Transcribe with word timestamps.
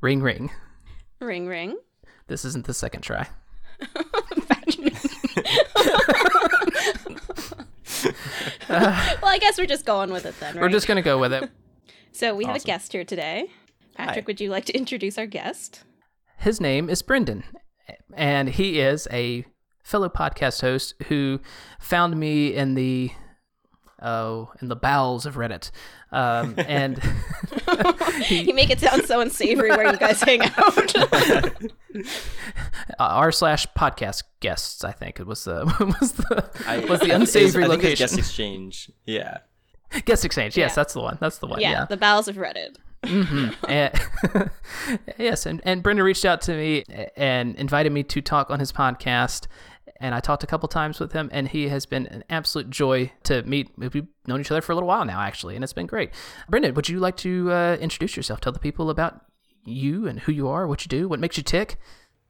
Ring 0.00 0.22
ring. 0.22 0.50
Ring 1.20 1.46
ring. 1.46 1.76
This 2.28 2.44
isn't 2.44 2.66
the 2.66 2.74
second 2.74 3.02
try. 3.02 3.26
well, 8.68 9.24
I 9.24 9.38
guess 9.40 9.58
we're 9.58 9.66
just 9.66 9.84
going 9.84 10.10
with 10.10 10.26
it 10.26 10.38
then, 10.40 10.54
right? 10.54 10.62
We're 10.62 10.68
just 10.68 10.86
gonna 10.86 11.02
go 11.02 11.18
with 11.18 11.32
it. 11.32 11.50
So 12.12 12.34
we 12.34 12.44
have 12.44 12.56
a 12.56 12.60
guest 12.60 12.92
here 12.92 13.04
today. 13.04 13.48
Patrick, 13.96 14.26
would 14.26 14.40
you 14.40 14.50
like 14.50 14.64
to 14.66 14.76
introduce 14.76 15.18
our 15.18 15.26
guest? 15.26 15.82
His 16.38 16.60
name 16.60 16.88
is 16.88 17.02
Brendan, 17.02 17.42
and 18.14 18.48
he 18.48 18.78
is 18.80 19.08
a 19.10 19.44
fellow 19.82 20.08
podcast 20.08 20.60
host 20.60 20.94
who 21.08 21.40
found 21.80 22.16
me 22.18 22.54
in 22.54 22.74
the 22.74 23.10
oh 24.02 24.50
in 24.62 24.68
the 24.68 24.76
bowels 24.76 25.26
of 25.26 25.34
Reddit, 25.36 25.70
um, 26.12 26.54
and 26.58 26.98
You 28.30 28.54
make 28.54 28.70
it 28.70 28.80
sound 28.80 29.04
so 29.04 29.20
unsavory 29.20 29.70
where 29.70 29.90
you 29.90 29.96
guys 29.98 30.22
hang 30.22 30.40
out. 30.42 30.94
r 32.98 33.32
slash 33.32 33.66
podcast 33.76 34.22
guests. 34.40 34.84
I 34.84 34.92
think 34.92 35.20
it 35.20 35.26
was 35.26 35.44
the 35.44 35.64
was 36.00 36.12
the 36.12 36.50
I- 36.66 36.78
was 36.80 36.88
the 36.88 36.94
I 36.94 36.98
think 36.98 37.02
it's- 37.02 37.20
unsavory 37.20 37.64
I 37.64 37.68
think 37.68 37.82
location. 37.82 38.04
guest 38.04 38.18
exchange. 38.18 38.90
Yeah. 39.06 39.38
Guest 40.04 40.24
exchange. 40.24 40.56
Yes, 40.56 40.72
Yeah. 40.72 40.74
that's 40.74 40.94
the 40.94 41.00
one. 41.00 41.18
That's 41.20 41.38
the 41.38 41.46
one. 41.46 41.60
yeah, 41.60 41.70
yeah. 41.70 41.84
the 41.86 41.96
bowels 41.96 42.28
of 42.28 42.36
Reddit. 42.36 42.76
and, 43.04 43.92
yes, 45.18 45.46
and, 45.46 45.60
and 45.64 45.82
Brendan 45.82 46.04
reached 46.04 46.24
out 46.24 46.40
to 46.42 46.52
me 46.52 46.84
and 47.16 47.54
invited 47.56 47.92
me 47.92 48.02
to 48.02 48.20
talk 48.20 48.50
on 48.50 48.60
his 48.60 48.72
podcast. 48.72 49.46
And 50.00 50.14
I 50.14 50.20
talked 50.20 50.44
a 50.44 50.46
couple 50.46 50.68
times 50.68 51.00
with 51.00 51.12
him, 51.12 51.28
and 51.32 51.48
he 51.48 51.68
has 51.68 51.86
been 51.86 52.06
an 52.06 52.24
absolute 52.30 52.70
joy 52.70 53.12
to 53.24 53.42
meet. 53.42 53.70
We've 53.76 54.06
known 54.26 54.40
each 54.40 54.50
other 54.50 54.60
for 54.60 54.72
a 54.72 54.74
little 54.74 54.88
while 54.88 55.04
now, 55.04 55.20
actually, 55.20 55.54
and 55.54 55.64
it's 55.64 55.72
been 55.72 55.86
great. 55.86 56.10
Brendan, 56.48 56.74
would 56.74 56.88
you 56.88 57.00
like 57.00 57.16
to 57.18 57.50
uh, 57.50 57.76
introduce 57.80 58.16
yourself? 58.16 58.40
Tell 58.40 58.52
the 58.52 58.60
people 58.60 58.90
about 58.90 59.24
you 59.64 60.06
and 60.06 60.20
who 60.20 60.32
you 60.32 60.48
are, 60.48 60.66
what 60.66 60.84
you 60.84 60.88
do, 60.88 61.08
what 61.08 61.20
makes 61.20 61.36
you 61.36 61.42
tick. 61.42 61.78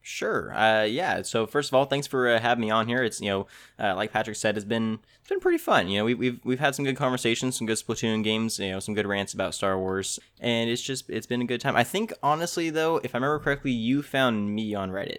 Sure. 0.00 0.54
Uh, 0.54 0.84
yeah. 0.84 1.20
So 1.20 1.46
first 1.46 1.68
of 1.68 1.74
all, 1.74 1.84
thanks 1.84 2.06
for 2.06 2.30
uh, 2.30 2.40
having 2.40 2.62
me 2.62 2.70
on 2.70 2.88
here. 2.88 3.02
It's 3.02 3.20
you 3.20 3.28
know, 3.28 3.46
uh, 3.78 3.94
like 3.94 4.10
Patrick 4.10 4.36
said, 4.36 4.56
it's 4.56 4.64
been 4.64 5.00
it's 5.20 5.28
been 5.28 5.38
pretty 5.38 5.58
fun. 5.58 5.88
You 5.88 5.98
know, 5.98 6.04
we, 6.06 6.14
we've 6.14 6.40
we've 6.44 6.60
had 6.60 6.74
some 6.74 6.86
good 6.86 6.96
conversations, 6.96 7.58
some 7.58 7.66
good 7.66 7.76
Splatoon 7.76 8.24
games, 8.24 8.58
you 8.58 8.70
know, 8.70 8.80
some 8.80 8.94
good 8.94 9.06
rants 9.06 9.34
about 9.34 9.54
Star 9.54 9.78
Wars, 9.78 10.18
and 10.40 10.70
it's 10.70 10.80
just 10.80 11.10
it's 11.10 11.26
been 11.26 11.42
a 11.42 11.44
good 11.44 11.60
time. 11.60 11.76
I 11.76 11.84
think 11.84 12.14
honestly 12.22 12.70
though, 12.70 12.96
if 13.04 13.14
I 13.14 13.18
remember 13.18 13.38
correctly, 13.38 13.72
you 13.72 14.02
found 14.02 14.54
me 14.54 14.74
on 14.74 14.90
Reddit 14.90 15.18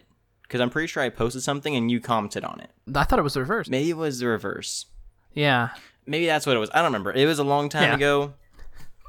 because 0.50 0.60
I'm 0.62 0.70
pretty 0.72 0.88
sure 0.88 1.02
I 1.04 1.10
posted 1.10 1.44
something 1.44 1.76
and 1.76 1.90
you 1.92 2.02
commented 2.02 2.44
on 2.44 2.60
it. 2.60 2.72
I 2.94 3.04
thought 3.06 3.20
it 3.20 3.22
was 3.22 3.36
the 3.36 3.40
reverse. 3.42 3.70
Maybe 3.70 3.92
it 3.92 3.98
was 3.98 4.20
the 4.20 4.26
reverse. 4.28 4.88
Yeah, 5.34 5.70
Maybe 6.08 6.26
that's 6.26 6.48
what 6.48 6.56
it 6.56 6.60
was. 6.60 6.72
I 6.74 6.78
don't 6.78 6.86
remember. 6.86 7.14
It 7.14 7.28
was 7.28 7.38
a 7.38 7.44
long 7.44 7.70
time 7.70 7.84
Yeah. 7.84 7.96
ago. 7.96 8.34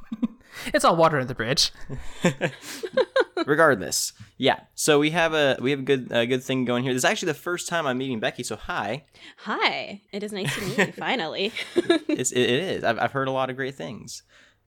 it's 0.75 0.85
all 0.85 0.95
water 0.97 1.17
under 1.17 1.27
the 1.27 1.35
bridge. 1.35 1.73
Regardless, 3.47 4.13
yeah. 4.37 4.61
So 4.75 4.99
we 4.99 5.11
have 5.11 5.33
a 5.33 5.57
we 5.63 5.71
have 5.71 5.81
a 5.81 5.83
good 5.83 6.09
a 6.13 6.27
good 6.27 6.43
thing 6.45 6.67
going 6.67 6.83
here. 6.85 6.93
This 6.93 7.01
is 7.01 7.05
actually 7.07 7.29
the 7.33 7.39
first 7.39 7.69
time 7.69 7.87
I'm 7.87 7.97
meeting 7.97 8.21
Becky. 8.21 8.43
So 8.43 8.57
hi. 8.57 9.05
Hi, 9.39 10.03
it 10.13 10.23
is 10.23 10.31
nice 10.33 10.55
to 10.57 10.61
meet 10.61 10.79
you 10.79 10.93
finally. 10.99 11.53
it's, 11.75 12.33
it, 12.33 12.41
it 12.43 12.63
is. 12.63 12.85
I've, 12.85 12.99
I've 12.99 13.13
heard 13.13 13.29
a 13.29 13.31
lot 13.31 13.49
of 13.49 13.57
great 13.57 13.77
things. 13.77 14.23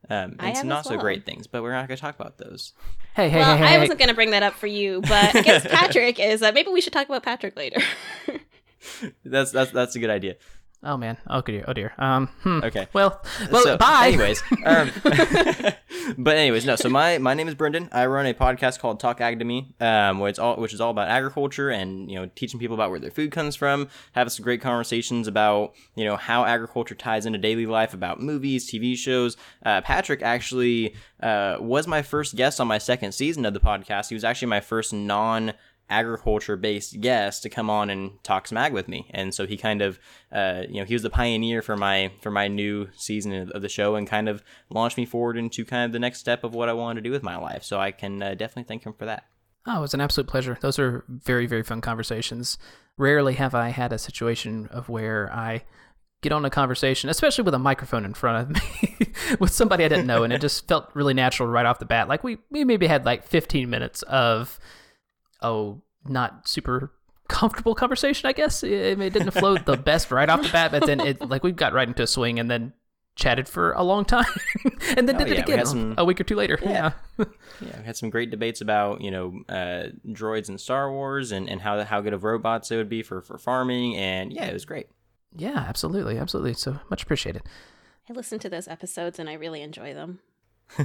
Um, 0.09 0.35
and 0.39 0.57
some 0.57 0.67
not 0.67 0.81
as 0.81 0.87
so 0.87 0.97
great 0.97 1.25
things, 1.25 1.47
but 1.47 1.63
we're 1.63 1.71
not 1.71 1.87
going 1.87 1.95
to 1.95 2.01
talk 2.01 2.19
about 2.19 2.37
those. 2.37 2.73
Hey, 3.15 3.29
hey, 3.29 3.39
well, 3.39 3.57
hey, 3.57 3.63
I 3.63 3.67
hey, 3.67 3.79
wasn't 3.79 3.99
going 3.99 4.09
to 4.09 4.15
bring 4.15 4.31
that 4.31 4.43
up 4.43 4.53
for 4.53 4.67
you, 4.67 5.01
but 5.01 5.35
I 5.35 5.41
guess 5.41 5.65
Patrick 5.69 6.19
is. 6.19 6.41
Uh, 6.41 6.51
maybe 6.51 6.69
we 6.71 6.81
should 6.81 6.93
talk 6.93 7.07
about 7.07 7.23
Patrick 7.23 7.55
later. 7.55 7.81
That's 9.23 9.51
that's 9.51 9.71
that's 9.71 9.95
a 9.95 9.99
good 9.99 10.09
idea. 10.09 10.35
Oh 10.86 10.98
man. 10.98 11.17
Oh 11.28 11.42
dear. 11.42 11.64
Oh 11.66 11.73
dear. 11.73 11.94
Um. 11.98 12.28
Hmm. 12.42 12.59
Okay. 12.64 12.88
Well. 12.92 13.22
Well. 13.50 13.64
so, 13.64 13.78
bye. 13.78 14.08
Anyways, 14.08 14.44
um, 14.66 14.92
but 16.17 16.36
anyways, 16.36 16.66
no. 16.66 16.76
So 16.76 16.89
my 16.89 17.17
my 17.20 17.34
name 17.34 17.48
is 17.48 17.56
Brendan. 17.56 17.88
I 17.94 18.06
run 18.08 18.26
a 18.26 18.34
podcast 18.34 18.80
called 18.80 19.00
Talk 19.00 19.22
Ag 19.22 19.39
to 19.39 19.45
Me, 19.45 19.73
um, 19.80 20.20
which 20.20 20.39
all 20.39 20.58
which 20.58 20.73
is 20.73 20.82
all 20.82 20.92
about 20.92 21.08
agriculture 21.08 21.70
and 21.70 22.11
you 22.11 22.20
know 22.20 22.30
teaching 22.36 22.60
people 22.60 22.73
about 22.73 22.89
where 22.89 22.99
their 22.99 23.11
food 23.11 23.32
comes 23.32 23.55
from, 23.55 23.88
having 24.11 24.30
some 24.30 24.43
great 24.43 24.61
conversations 24.61 25.27
about 25.27 25.73
you 25.95 26.04
know 26.04 26.17
how 26.17 26.43
agriculture 26.43 26.95
ties 26.95 27.26
into 27.26 27.39
daily 27.39 27.66
life, 27.66 27.93
about 27.93 28.20
movies, 28.20 28.70
TV 28.70 28.98
shows. 28.98 29.38
Uh, 29.66 29.80
Patrick 29.80 30.22
actually 30.22 30.95
uh, 31.22 31.55
was 31.61 31.88
my 31.88 32.02
first 32.02 32.36
guest 32.36 32.60
on 32.60 32.67
my 32.67 32.77
second 32.77 33.14
season 33.14 33.45
of 33.45 33.54
the 33.54 33.61
podcast. 33.61 34.10
He 34.10 34.16
was 34.16 34.26
actually 34.26 34.49
my 34.49 34.60
first 34.60 34.92
non 34.92 35.54
agriculture 35.89 36.55
based 36.55 36.99
guest 37.02 37.44
to 37.44 37.49
come 37.49 37.70
on 37.70 37.89
and 37.89 38.11
talk 38.23 38.48
some 38.48 38.58
ag 38.58 38.73
with 38.73 38.88
me 38.88 39.05
and 39.11 39.33
so 39.33 39.45
he 39.45 39.58
kind 39.58 39.82
of 39.82 39.99
uh, 40.32 40.64
you 40.67 40.80
know 40.80 40.86
he 40.86 40.94
was 40.94 41.04
the 41.04 41.10
pioneer 41.10 41.61
for 41.61 41.76
my 41.76 42.11
for 42.21 42.32
my 42.32 42.48
new 42.48 42.88
season 42.95 43.33
of- 43.33 43.49
of 43.52 43.61
the 43.61 43.70
show 43.70 43.95
and 43.95 44.08
kind 44.08 44.27
of 44.30 44.43
launched 44.70 44.98
me 44.98 45.05
forward 45.05 45.38
into 45.38 45.64
kind 45.66 45.86
of 45.86 45.92
the 45.92 45.99
next 45.99 46.20
step 46.20 46.43
of 46.43 46.55
what 46.55 46.70
i 46.70 46.73
wanted 46.73 47.02
to 47.02 47.08
do 47.08 47.11
with 47.11 47.22
my 47.22 47.36
life 47.38 47.64
so 47.64 47.80
i 47.80 47.92
can 47.92 48.23
uh, 48.23 48.30
definitely 48.33 48.64
thank 48.64 48.86
him 48.86 48.93
for 48.93 49.05
that 49.05 49.26
Oh, 49.66 49.77
it 49.77 49.82
was 49.82 49.93
an 49.93 50.02
absolute 50.02 50.27
pleasure. 50.27 50.58
Those 50.60 50.77
are 50.77 51.05
very, 51.08 51.45
very 51.45 51.64
fun 51.64 51.80
conversations. 51.80 52.58
Rarely 52.98 53.36
have 53.36 53.55
I 53.55 53.70
had 53.70 53.93
a 53.93 53.98
situation 53.98 54.67
of 54.72 54.89
where 54.89 55.32
I 55.33 55.64
get 56.22 56.33
on 56.33 56.43
a 56.43 56.49
conversation, 56.49 57.10
especially 57.10 57.45
with 57.45 57.54
a 57.54 57.60
microphone 57.60 58.04
in 58.04 58.14
front 58.14 58.42
of 58.42 58.49
me, 58.49 59.14
with 59.39 59.54
somebody 59.54 59.86
I 59.86 59.88
didn't 59.88 60.05
know, 60.08 60.23
and 60.23 60.33
it 60.33 60.42
just 60.42 60.67
felt 60.67 60.89
really 60.93 61.14
natural 61.14 61.48
right 61.48 61.66
off 61.66 61.80
the 61.80 61.86
bat. 61.86 62.10
Like 62.10 62.26
we, 62.26 62.39
we 62.49 62.66
maybe 62.66 62.88
had 62.88 63.05
like 63.05 63.26
15 63.26 63.70
minutes 63.70 64.02
of, 64.04 64.60
oh, 65.43 65.81
not 66.08 66.48
super 66.48 66.92
comfortable 67.27 67.76
conversation. 67.76 68.27
I 68.27 68.33
guess 68.33 68.64
it, 68.64 68.71
it 68.99 69.14
didn't 69.14 69.31
flow 69.31 69.58
the 69.58 69.77
best 69.77 70.11
right 70.11 70.30
off 70.30 70.42
the 70.43 70.49
bat, 70.49 70.71
but 70.71 70.86
then 70.86 70.99
it 70.99 71.21
like 71.30 71.43
we 71.43 71.52
got 71.52 71.73
right 71.73 71.87
into 71.87 72.04
a 72.04 72.08
swing 72.08 72.39
and 72.39 72.49
then 72.49 72.73
chatted 73.15 73.48
for 73.48 73.73
a 73.73 73.83
long 73.83 74.05
time, 74.05 74.26
and 74.98 75.08
then 75.08 75.15
Oh, 75.15 75.20
did 75.20 75.27
yeah, 75.27 75.33
it 75.36 75.39
again 75.42 75.58
had 75.59 75.67
some- 75.67 75.93
a 75.99 76.04
week 76.05 76.20
or 76.20 76.23
two 76.23 76.36
later. 76.36 76.58
Yeah. 76.64 76.93
yeah. 77.20 77.26
yeah 77.61 77.80
we 77.80 77.86
had 77.86 77.95
some 77.95 78.09
great 78.09 78.31
debates 78.31 78.59
about 78.61 79.02
you 79.02 79.11
know 79.11 79.43
uh, 79.49 79.89
droids 80.08 80.49
and 80.49 80.59
star 80.59 80.92
wars 80.92 81.31
and, 81.31 81.48
and 81.48 81.61
how 81.61 81.83
how 81.83 82.02
good 82.02 82.14
of 82.14 82.23
robots 82.23 82.71
it 82.71 82.77
would 82.77 82.89
be 82.89 83.04
for, 83.04 83.21
for 83.21 83.37
farming 83.37 83.95
and 83.98 84.33
yeah 84.33 84.45
it 84.45 84.54
was 84.54 84.65
great 84.65 84.87
Yeah, 85.36 85.58
absolutely, 85.67 86.17
absolutely. 86.17 86.54
So 86.55 86.80
much 86.89 87.04
appreciated. 87.04 87.43
I 88.10 88.14
listen 88.14 88.39
to 88.39 88.49
those 88.49 88.67
episodes 88.67 89.17
and 89.20 89.30
I 89.30 89.33
really 89.33 89.61
enjoy 89.61 89.93
them. 89.93 90.20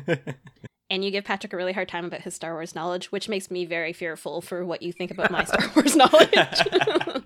and 0.90 1.04
you 1.04 1.10
give 1.10 1.24
Patrick 1.24 1.52
a 1.52 1.56
really 1.56 1.72
hard 1.72 1.88
time 1.88 2.04
about 2.04 2.22
his 2.22 2.34
Star 2.34 2.54
Wars 2.54 2.74
knowledge, 2.74 3.12
which 3.12 3.28
makes 3.28 3.50
me 3.50 3.64
very 3.66 3.92
fearful 3.92 4.40
for 4.40 4.64
what 4.64 4.82
you 4.82 4.92
think 4.92 5.10
about 5.10 5.30
my 5.30 5.44
Star 5.44 5.70
Wars 5.76 5.96
knowledge. 5.96 7.22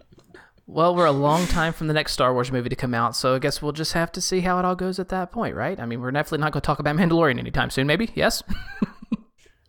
Well, 0.67 0.95
we're 0.97 1.07
a 1.07 1.13
long 1.13 1.47
time 1.49 1.73
from 1.75 1.89
the 1.89 1.93
next 1.93 2.13
Star 2.13 2.33
Wars 2.33 2.51
movie 2.51 2.71
to 2.71 2.77
come 2.77 2.95
out, 2.95 3.15
so 3.15 3.35
I 3.35 3.39
guess 3.39 3.61
we'll 3.61 3.73
just 3.73 3.93
have 3.93 4.11
to 4.13 4.21
see 4.23 4.41
how 4.41 4.59
it 4.59 4.65
all 4.65 4.75
goes 4.75 4.99
at 4.99 5.11
that 5.11 5.31
point, 5.31 5.55
right? 5.55 5.79
I 5.79 5.85
mean, 5.85 6.01
we're 6.01 6.11
definitely 6.13 6.39
not 6.39 6.53
going 6.53 6.63
to 6.63 6.67
talk 6.67 6.79
about 6.79 6.97
Mandalorian 6.97 7.39
anytime 7.39 7.69
soon, 7.69 7.87
maybe? 7.87 8.11
Yes? 8.15 8.43
uh, 9.13 9.15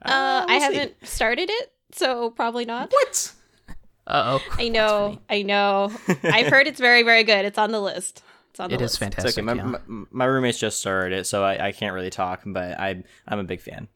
I 0.06 0.46
we'll 0.48 0.60
see. 0.60 0.64
haven't 0.78 0.94
started 1.04 1.50
it, 1.50 1.74
so 1.92 2.30
probably 2.30 2.64
not. 2.64 2.92
what 2.92 3.34
Uh 4.08 4.40
oh. 4.40 4.56
I 4.58 4.70
know, 4.70 5.20
I 5.30 5.42
know. 5.42 5.92
I've 6.24 6.48
heard 6.48 6.68
it's 6.68 6.80
very, 6.80 7.04
very 7.04 7.24
good. 7.24 7.44
It's 7.46 7.58
on 7.58 7.72
the 7.72 7.82
list. 7.82 8.24
It's 8.54 8.60
on 8.60 8.70
the 8.70 8.76
It 8.76 8.82
list. 8.82 8.94
is 8.94 8.98
fantastic. 9.00 9.30
it's 9.30 9.38
okay 9.38 9.46
my, 9.46 9.54
yeah. 9.54 9.78
my, 9.88 10.06
my 10.12 10.26
roommates 10.26 10.60
just 10.60 10.80
started 10.80 11.18
it 11.20 11.26
so 11.26 11.44
I, 11.44 11.68
I 11.68 11.72
can't 11.72 11.94
really 11.94 12.10
talk 12.12 12.42
but 12.46 12.80
I, 12.80 13.04
i'm 13.28 13.40
a 13.40 13.44
big 13.44 13.62
fan 13.62 13.88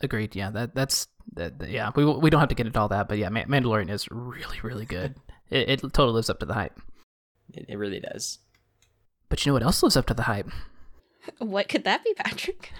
Agreed. 0.00 0.34
Yeah, 0.36 0.50
that 0.50 0.74
that's 0.74 1.06
that, 1.34 1.58
that- 1.60 1.70
yeah. 1.70 1.90
We 1.94 2.04
we 2.04 2.28
don't 2.28 2.40
have 2.40 2.48
to 2.50 2.54
get 2.54 2.66
into 2.66 2.78
all 2.78 2.88
that, 2.88 3.08
but 3.08 3.16
yeah, 3.16 3.28
Ma- 3.30 3.44
Mandalorian 3.44 3.88
is 3.90 4.06
really 4.10 4.58
really 4.62 4.84
good. 4.84 5.14
It, 5.50 5.68
it 5.68 5.80
totally 5.80 6.12
lives 6.14 6.28
up 6.30 6.40
to 6.40 6.46
the 6.46 6.54
hype. 6.54 6.78
it, 7.52 7.66
it 7.68 7.76
really 7.78 8.00
does 8.00 8.38
But 9.28 9.44
you 9.44 9.50
know 9.50 9.54
what 9.54 9.62
else 9.62 9.82
lives 9.82 9.96
up 9.96 10.06
to 10.06 10.14
the 10.14 10.22
hype? 10.24 10.48
What 11.38 11.68
could 11.68 11.84
that 11.84 12.02
be, 12.04 12.12
Patrick? 12.14 12.72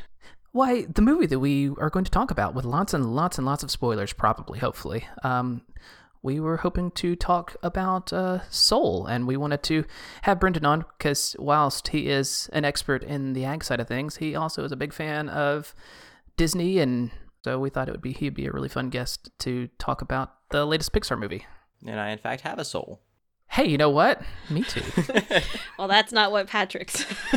Why, 0.52 0.82
the 0.86 1.02
movie 1.02 1.26
that 1.26 1.38
we 1.38 1.68
are 1.78 1.88
going 1.90 2.04
to 2.04 2.10
talk 2.10 2.30
about 2.30 2.54
with 2.54 2.64
lots 2.64 2.92
and 2.94 3.14
lots 3.14 3.38
and 3.38 3.46
lots 3.46 3.62
of 3.62 3.70
spoilers, 3.70 4.12
probably, 4.12 4.58
hopefully. 4.58 5.06
Um, 5.22 5.62
we 6.24 6.40
were 6.40 6.56
hoping 6.56 6.90
to 6.92 7.14
talk 7.14 7.54
about 7.62 8.10
uh, 8.10 8.40
Soul, 8.48 9.06
and 9.06 9.26
we 9.26 9.36
wanted 9.36 9.62
to 9.64 9.84
have 10.22 10.40
Brendan 10.40 10.64
on 10.64 10.86
because 10.96 11.36
whilst 11.38 11.88
he 11.88 12.08
is 12.08 12.48
an 12.54 12.64
expert 12.64 13.04
in 13.04 13.34
the 13.34 13.44
ag 13.44 13.62
side 13.62 13.78
of 13.78 13.86
things, 13.86 14.16
he 14.16 14.34
also 14.34 14.64
is 14.64 14.72
a 14.72 14.76
big 14.76 14.94
fan 14.94 15.28
of 15.28 15.74
Disney, 16.38 16.78
and 16.78 17.10
so 17.44 17.58
we 17.58 17.68
thought 17.68 17.88
it 17.88 17.92
would 17.92 18.00
be 18.00 18.14
he'd 18.14 18.34
be 18.34 18.46
a 18.46 18.52
really 18.52 18.70
fun 18.70 18.88
guest 18.88 19.30
to 19.40 19.68
talk 19.78 20.00
about 20.00 20.32
the 20.48 20.64
latest 20.64 20.92
Pixar 20.92 21.18
movie. 21.18 21.46
and 21.86 22.00
i 22.00 22.08
in 22.08 22.18
fact 22.18 22.40
have 22.40 22.58
a 22.58 22.64
soul 22.64 23.02
Hey, 23.54 23.68
you 23.68 23.78
know 23.78 23.88
what? 23.90 24.20
Me 24.50 24.62
too. 24.62 24.82
Well, 25.78 25.88
that's 25.88 26.12
not 26.12 26.30
what 26.30 26.46
Patrick's. 26.46 27.02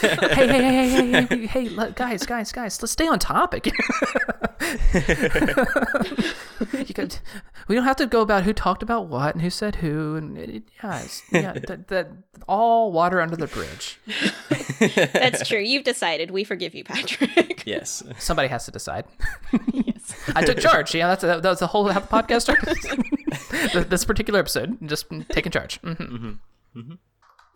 hey, 0.00 0.46
hey, 0.46 0.46
hey, 0.46 0.88
hey, 0.88 1.10
hey, 1.10 1.26
hey, 1.26 1.46
hey, 1.46 1.68
look, 1.70 1.96
guys, 1.96 2.26
guys, 2.26 2.52
guys, 2.52 2.80
let's 2.82 2.92
stay 2.92 3.08
on 3.08 3.18
topic. 3.18 3.64
you 6.74 6.94
could, 6.94 7.18
we 7.66 7.74
don't 7.74 7.84
have 7.84 7.96
to 7.96 8.06
go 8.06 8.20
about 8.20 8.42
who 8.42 8.52
talked 8.52 8.82
about 8.82 9.06
what 9.06 9.34
and 9.34 9.42
who 9.42 9.48
said 9.48 9.76
who, 9.76 10.16
and 10.16 10.36
it, 10.36 10.64
yeah, 10.82 11.00
it's, 11.02 11.22
yeah, 11.32 11.54
that, 11.66 11.88
that 11.88 12.10
all 12.46 12.92
water 12.92 13.22
under 13.22 13.36
the 13.36 13.46
bridge. 13.46 13.98
that's 15.12 15.48
true. 15.48 15.60
You've 15.60 15.84
decided. 15.84 16.30
We 16.30 16.44
forgive 16.44 16.74
you, 16.74 16.84
Patrick. 16.84 17.62
yes 17.66 18.02
Somebody 18.18 18.48
has 18.48 18.66
to 18.66 18.70
decide. 18.70 19.06
yes. 19.72 20.14
I 20.34 20.44
took 20.44 20.58
charge. 20.58 20.94
Yeah, 20.94 21.08
that's 21.08 21.22
that 21.22 21.42
was 21.42 21.60
the 21.60 21.66
whole 21.66 21.88
how 21.88 22.00
the 22.00 22.06
podcast 22.06 22.42
started. 22.42 23.88
This 23.88 24.04
particular 24.04 24.40
episode, 24.40 24.78
just 24.94 25.06
taking 25.30 25.52
charge. 25.52 25.78
hmm 25.82 26.32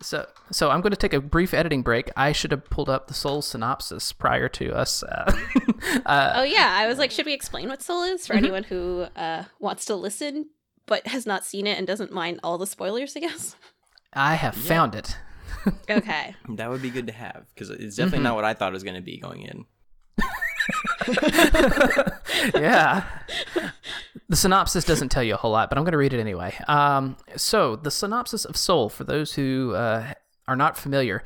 So, 0.01 0.25
so 0.51 0.69
I'm 0.71 0.79
going 0.81 0.91
to 0.91 0.97
take 0.97 1.13
a 1.13 1.19
brief 1.19 1.53
editing 1.53 1.81
break. 1.81 2.09
I 2.15 2.31
should 2.31 2.51
have 2.51 2.63
pulled 2.69 2.89
up 2.89 3.07
the 3.07 3.13
Soul 3.13 3.41
synopsis 3.41 4.13
prior 4.13 4.47
to 4.49 4.73
us. 4.73 5.03
Uh, 5.03 5.31
uh, 6.05 6.33
Oh 6.35 6.43
yeah, 6.43 6.73
I 6.79 6.87
was 6.87 6.97
like, 6.97 7.11
should 7.11 7.25
we 7.25 7.33
explain 7.33 7.67
what 7.69 7.81
Soul 7.81 8.03
is 8.03 8.25
for 8.25 8.33
Mhm. 8.33 8.37
anyone 8.37 8.63
who 8.63 9.07
uh, 9.15 9.43
wants 9.59 9.85
to 9.85 9.95
listen 9.95 10.49
but 10.85 11.05
has 11.07 11.25
not 11.25 11.45
seen 11.45 11.67
it 11.67 11.77
and 11.77 11.85
doesn't 11.85 12.11
mind 12.13 12.39
all 12.43 12.57
the 12.57 12.65
spoilers? 12.67 13.15
I 13.17 13.19
guess. 13.19 13.55
I 14.13 14.35
have 14.35 14.55
found 14.55 14.95
it. 14.95 15.17
Okay. 15.89 16.35
That 16.55 16.69
would 16.69 16.81
be 16.81 16.89
good 16.89 17.07
to 17.07 17.13
have 17.13 17.45
because 17.53 17.69
it's 17.69 17.95
definitely 17.97 18.23
not 18.23 18.35
what 18.35 18.45
I 18.45 18.53
thought 18.53 18.69
it 18.71 18.73
was 18.73 18.83
going 18.83 18.95
to 18.95 19.01
be 19.01 19.19
going 19.19 19.41
in. 19.41 19.65
yeah. 22.55 23.03
The 24.27 24.35
synopsis 24.35 24.83
doesn't 24.83 25.09
tell 25.09 25.23
you 25.23 25.33
a 25.33 25.37
whole 25.37 25.51
lot, 25.51 25.69
but 25.69 25.77
I'm 25.77 25.83
going 25.83 25.93
to 25.93 25.97
read 25.97 26.13
it 26.13 26.19
anyway. 26.19 26.55
Um, 26.67 27.17
so, 27.35 27.75
the 27.75 27.91
synopsis 27.91 28.45
of 28.45 28.57
Soul, 28.57 28.89
for 28.89 29.03
those 29.03 29.33
who 29.33 29.73
uh, 29.75 30.13
are 30.47 30.55
not 30.55 30.77
familiar, 30.77 31.23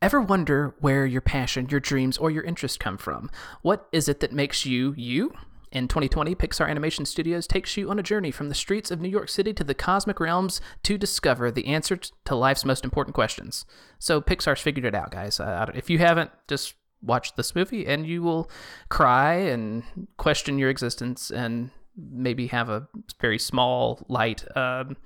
ever 0.00 0.20
wonder 0.20 0.74
where 0.80 1.06
your 1.06 1.20
passion, 1.20 1.68
your 1.70 1.80
dreams, 1.80 2.18
or 2.18 2.30
your 2.30 2.44
interest 2.44 2.80
come 2.80 2.98
from? 2.98 3.30
What 3.62 3.88
is 3.92 4.08
it 4.08 4.20
that 4.20 4.32
makes 4.32 4.64
you 4.64 4.94
you? 4.96 5.34
In 5.72 5.88
2020, 5.88 6.34
Pixar 6.34 6.68
Animation 6.68 7.06
Studios 7.06 7.46
takes 7.46 7.78
you 7.78 7.88
on 7.88 7.98
a 7.98 8.02
journey 8.02 8.30
from 8.30 8.50
the 8.50 8.54
streets 8.54 8.90
of 8.90 9.00
New 9.00 9.08
York 9.08 9.30
City 9.30 9.54
to 9.54 9.64
the 9.64 9.74
cosmic 9.74 10.20
realms 10.20 10.60
to 10.82 10.98
discover 10.98 11.50
the 11.50 11.66
answer 11.66 11.96
to 11.96 12.34
life's 12.34 12.66
most 12.66 12.84
important 12.84 13.14
questions. 13.14 13.64
So 13.98 14.20
Pixar's 14.20 14.60
figured 14.60 14.84
it 14.84 14.94
out, 14.94 15.12
guys. 15.12 15.40
Uh, 15.40 15.70
if 15.74 15.88
you 15.88 15.96
haven't, 15.96 16.30
just 16.46 16.74
watch 17.02 17.34
this 17.36 17.54
movie 17.54 17.86
and 17.86 18.06
you 18.06 18.22
will 18.22 18.50
cry 18.88 19.34
and 19.34 19.82
question 20.16 20.58
your 20.58 20.70
existence 20.70 21.30
and 21.30 21.70
maybe 21.96 22.46
have 22.46 22.68
a 22.68 22.88
very 23.20 23.38
small, 23.38 24.04
light 24.08 24.44
um, 24.56 24.96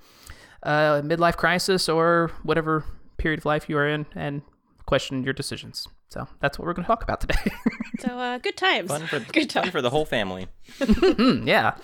uh, 0.63 1.01
midlife 1.01 1.37
crisis 1.37 1.89
or 1.89 2.31
whatever 2.43 2.85
period 3.17 3.39
of 3.39 3.45
life 3.45 3.67
you 3.69 3.77
are 3.77 3.87
in 3.87 4.05
and 4.15 4.41
question 4.85 5.23
your 5.23 5.33
decisions. 5.33 5.87
So 6.09 6.27
that's 6.39 6.57
what 6.57 6.65
we're 6.65 6.73
going 6.73 6.85
to 6.85 6.87
talk 6.87 7.03
about 7.03 7.21
today. 7.21 7.35
So 7.99 8.09
uh, 8.09 8.37
good 8.37 8.55
times. 8.55 8.89
Fun 8.89 9.07
for 9.07 9.19
good 9.33 9.51
fun 9.51 9.63
times. 9.63 9.69
for 9.71 9.81
the 9.81 9.89
whole 9.89 10.05
family. 10.05 10.47
Hmm, 10.79 11.47
yeah. 11.47 11.75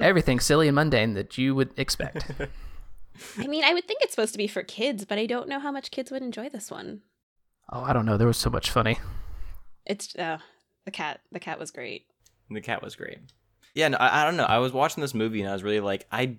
Everything 0.00 0.40
silly 0.40 0.68
and 0.68 0.74
mundane 0.74 1.12
that 1.14 1.36
you 1.36 1.54
would 1.54 1.78
expect. 1.78 2.30
I 3.38 3.46
mean, 3.46 3.62
I 3.62 3.74
would 3.74 3.86
think 3.86 4.00
it's 4.02 4.14
supposed 4.14 4.32
to 4.32 4.38
be 4.38 4.46
for 4.46 4.62
kids, 4.62 5.04
but 5.04 5.18
I 5.18 5.26
don't 5.26 5.46
know 5.46 5.60
how 5.60 5.70
much 5.70 5.90
kids 5.90 6.10
would 6.10 6.22
enjoy 6.22 6.48
this 6.48 6.70
one. 6.70 7.02
Oh, 7.70 7.82
I 7.82 7.92
don't 7.92 8.06
know. 8.06 8.16
There 8.16 8.26
was 8.26 8.38
so 8.38 8.48
much 8.48 8.70
funny. 8.70 8.98
It's 9.86 10.14
uh, 10.16 10.38
the 10.84 10.90
cat. 10.90 11.20
The 11.32 11.40
cat 11.40 11.58
was 11.58 11.70
great. 11.70 12.06
The 12.50 12.60
cat 12.60 12.82
was 12.82 12.96
great. 12.96 13.18
Yeah, 13.74 13.88
no, 13.88 13.96
I, 13.98 14.22
I 14.22 14.24
don't 14.24 14.36
know. 14.36 14.44
I 14.44 14.58
was 14.58 14.72
watching 14.72 15.00
this 15.00 15.14
movie 15.14 15.40
and 15.40 15.50
I 15.50 15.52
was 15.52 15.62
really 15.62 15.80
like, 15.80 16.06
I 16.12 16.36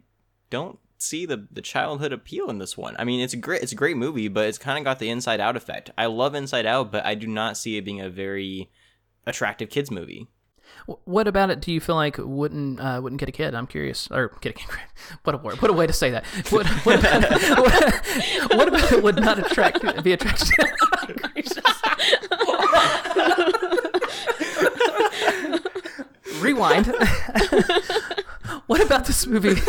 don't 0.49 0.79
see 0.97 1.25
the 1.25 1.47
the 1.51 1.61
childhood 1.61 2.13
appeal 2.13 2.49
in 2.49 2.59
this 2.59 2.77
one. 2.77 2.95
I 2.97 3.03
mean, 3.03 3.19
it's 3.19 3.33
a 3.33 3.37
great 3.37 3.61
it's 3.61 3.71
a 3.71 3.75
great 3.75 3.97
movie, 3.97 4.27
but 4.27 4.47
it's 4.47 4.57
kind 4.57 4.77
of 4.77 4.83
got 4.83 4.99
the 4.99 5.09
Inside 5.09 5.39
Out 5.39 5.55
effect. 5.55 5.91
I 5.97 6.05
love 6.05 6.35
Inside 6.35 6.65
Out, 6.65 6.91
but 6.91 7.05
I 7.05 7.15
do 7.15 7.27
not 7.27 7.57
see 7.57 7.77
it 7.77 7.85
being 7.85 8.01
a 8.01 8.09
very 8.09 8.69
attractive 9.25 9.69
kids 9.69 9.91
movie. 9.91 10.27
What 11.05 11.27
about 11.27 11.51
it? 11.51 11.61
Do 11.61 11.71
you 11.71 11.79
feel 11.79 11.95
like 11.95 12.17
wouldn't 12.17 12.79
uh, 12.79 12.99
wouldn't 13.01 13.19
get 13.19 13.29
a 13.29 13.31
kid? 13.31 13.55
I'm 13.55 13.67
curious. 13.67 14.07
Or 14.11 14.31
get 14.41 14.51
a 14.51 14.53
kid. 14.53 14.69
What 15.23 15.35
a 15.35 15.37
word. 15.37 15.61
What 15.61 15.71
a 15.71 15.73
way 15.73 15.87
to 15.87 15.93
say 15.93 16.11
that. 16.11 16.25
What, 16.49 16.65
what, 16.85 16.99
about, 16.99 17.31
what, 17.31 18.55
what 18.55 18.67
about 18.67 18.91
it 18.91 19.03
would 19.03 19.17
not 19.17 19.39
attract 19.39 20.03
be 20.03 20.13
attracted? 20.13 20.49
Rewind. 26.39 26.87
what 28.67 28.81
about 28.81 29.05
this 29.05 29.25
movie? 29.25 29.59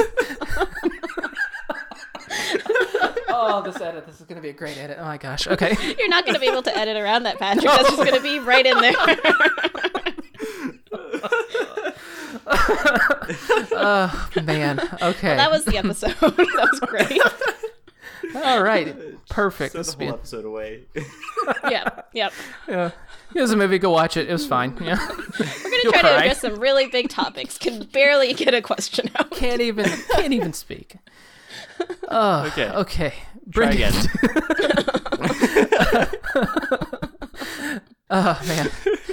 oh, 3.28 3.62
this 3.64 3.80
edit. 3.80 4.06
This 4.06 4.20
is 4.20 4.26
going 4.26 4.36
to 4.36 4.42
be 4.42 4.48
a 4.50 4.52
great 4.52 4.76
edit. 4.78 4.98
Oh 5.00 5.04
my 5.04 5.18
gosh. 5.18 5.46
Okay. 5.46 5.76
You're 5.98 6.08
not 6.08 6.24
going 6.24 6.34
to 6.34 6.40
be 6.40 6.48
able 6.48 6.62
to 6.62 6.76
edit 6.76 6.96
around 6.96 7.22
that, 7.24 7.38
Patrick. 7.38 7.64
That's 7.64 7.84
just 7.90 7.96
going 7.96 8.14
to 8.14 8.20
be 8.22 8.38
right 8.40 8.66
in 8.66 8.80
there. 8.80 8.94
Oh 13.78 14.28
man. 14.42 14.80
Okay. 15.02 15.36
that 15.36 15.50
was 15.50 15.64
the 15.64 15.76
episode. 15.76 16.14
that 16.20 16.68
was 16.70 16.80
great. 16.80 17.20
all 18.44 18.62
right. 18.62 18.96
Perfect. 19.28 19.72
Throw 19.72 19.82
This 19.82 19.94
the 19.94 20.04
whole 20.06 20.14
episode 20.14 20.44
away. 20.44 20.84
Yep. 21.68 22.08
Yep. 22.12 22.32
yeah. 22.68 22.90
Here's 23.32 23.50
a 23.50 23.56
movie. 23.56 23.78
Go 23.78 23.90
watch 23.90 24.16
it. 24.16 24.28
It 24.28 24.32
was 24.32 24.46
fine. 24.46 24.76
Yeah. 24.80 24.98
We're 25.08 25.16
going 25.16 25.50
to 25.50 25.80
You'll 25.84 25.92
try 25.92 26.02
to 26.02 26.16
address 26.16 26.40
some 26.40 26.58
really 26.58 26.86
big 26.86 27.08
topics. 27.08 27.58
Can 27.58 27.84
barely 27.84 28.32
get 28.34 28.54
a 28.54 28.62
question 28.62 29.10
out. 29.16 29.30
can't 29.32 29.60
even 29.60 29.86
can't 30.12 30.32
even 30.32 30.52
speak. 30.52 30.96
Oh, 32.08 32.44
Okay. 32.46 32.70
okay. 32.70 33.14
Try 33.52 33.70
again. 33.72 33.92
Oh 38.08 38.40
man. 38.46 38.70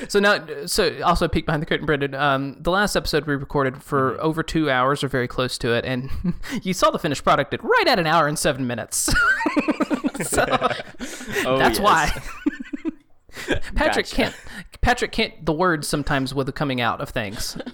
So 0.07 0.19
now, 0.19 0.45
so 0.67 1.01
also 1.01 1.27
peek 1.27 1.47
behind 1.47 1.63
the 1.63 1.65
curtain, 1.65 1.87
Brendan. 1.87 2.13
Um, 2.13 2.57
the 2.59 2.69
last 2.69 2.95
episode 2.95 3.25
we 3.25 3.35
recorded 3.35 3.81
for 3.81 4.11
Mm-hmm. 4.11 4.21
over 4.25 4.43
two 4.43 4.69
hours 4.69 5.03
or 5.03 5.07
very 5.07 5.27
close 5.27 5.57
to 5.59 5.73
it, 5.73 5.83
and 5.83 6.11
you 6.61 6.73
saw 6.73 6.91
the 6.91 6.99
finished 6.99 7.23
product 7.23 7.55
at 7.55 7.63
right 7.63 7.87
at 7.87 7.97
an 7.97 8.05
hour 8.05 8.27
and 8.27 8.37
seven 8.37 8.67
minutes. 8.67 9.11
so 10.21 10.45
Oh, 11.47 11.57
that's 11.57 11.79
yes. 11.79 11.81
why. 11.81 12.21
Patrick 13.75 14.05
Gotcha. 14.05 14.15
can't. 14.15 14.35
Patrick 14.81 15.11
can't. 15.11 15.45
The 15.45 15.53
words 15.53 15.87
sometimes 15.87 16.33
with 16.33 16.47
the 16.47 16.53
coming 16.53 16.81
out 16.81 17.01
of 17.01 17.09
things. 17.09 17.57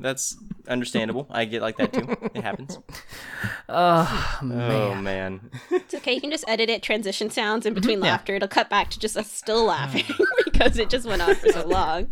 That's 0.00 0.36
understandable. 0.66 1.26
I 1.30 1.44
get 1.44 1.62
like 1.62 1.76
that 1.76 1.92
too. 1.92 2.16
It 2.34 2.42
happens. 2.42 2.78
Oh 3.68 4.38
Oh 4.42 4.44
man. 4.44 5.02
man. 5.02 5.50
It's 5.70 5.94
okay. 5.94 6.12
You 6.12 6.20
can 6.20 6.30
just 6.30 6.44
edit 6.46 6.68
it, 6.68 6.82
transition 6.82 7.30
sounds 7.30 7.64
in 7.64 7.72
mm-hmm. 7.72 7.80
between 7.80 7.98
Yeah. 8.00 8.10
laughter. 8.10 8.34
It'll 8.34 8.48
cut 8.48 8.68
back 8.68 8.90
to 8.90 8.98
just 8.98 9.16
us 9.16 9.30
still 9.30 9.64
laughing 9.66 10.04
because 10.44 10.78
it 10.78 10.90
just 10.90 11.06
went 11.06 11.22
on 11.22 11.34
for 11.34 11.48
so 11.50 11.66
long. 11.66 12.08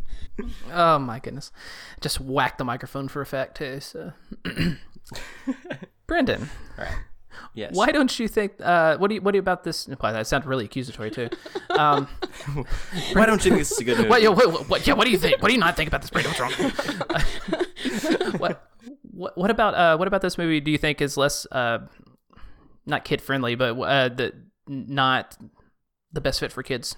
Oh 0.73 0.99
my 0.99 1.19
goodness. 1.19 1.53
Just 2.01 2.21
whack 2.21 2.57
the 2.57 2.65
microphone 2.65 3.09
for 3.09 3.21
effect 3.21 3.59
too. 3.59 3.81
So, 3.81 4.13
Brendan, 6.07 6.49
All 6.79 6.85
right. 6.85 6.95
Yes. 7.55 7.75
why 7.75 7.93
don't 7.93 8.19
you 8.19 8.29
think? 8.29 8.53
Uh, 8.61 8.97
what 8.97 9.09
do 9.09 9.15
you? 9.17 9.21
What 9.21 9.33
do 9.33 9.37
you 9.37 9.41
about 9.41 9.63
this? 9.63 9.87
Well, 9.87 10.13
that 10.13 10.27
sounded 10.27 10.49
really 10.49 10.65
accusatory 10.65 11.11
too. 11.11 11.29
Um, 11.71 12.09
Why 13.13 13.27
don't 13.27 13.45
you 13.45 13.51
think 13.51 13.57
this 13.61 13.73
is 13.73 13.79
a 13.79 13.85
good 13.85 13.97
movie? 13.99 14.09
what, 14.09 14.23
yeah, 14.23 14.29
what, 14.31 14.69
what, 14.71 14.87
yeah, 14.87 14.95
what 14.95 15.05
do 15.05 15.11
you 15.11 15.19
think? 15.19 15.43
What 15.43 15.49
do 15.49 15.55
you 15.55 15.61
not 15.61 15.77
think 15.77 15.89
about 15.89 16.01
this, 16.01 16.09
Brendan? 16.11 16.33
What's 16.33 16.41
wrong? 16.41 18.33
what, 18.39 18.71
what? 19.11 19.37
What 19.37 19.51
about? 19.51 19.75
Uh, 19.75 19.97
what 19.99 20.09
about 20.09 20.23
this 20.23 20.39
movie? 20.39 20.61
Do 20.61 20.71
you 20.71 20.79
think 20.79 21.03
is 21.03 21.19
less, 21.19 21.47
uh, 21.53 21.81
not 22.87 23.05
kid 23.05 23.21
friendly, 23.21 23.55
but 23.55 23.79
uh, 23.79 24.09
the 24.09 24.33
not 24.67 25.37
the 26.11 26.23
best 26.23 26.41
fit 26.41 26.53
for 26.53 26.63
kids? 26.63 26.97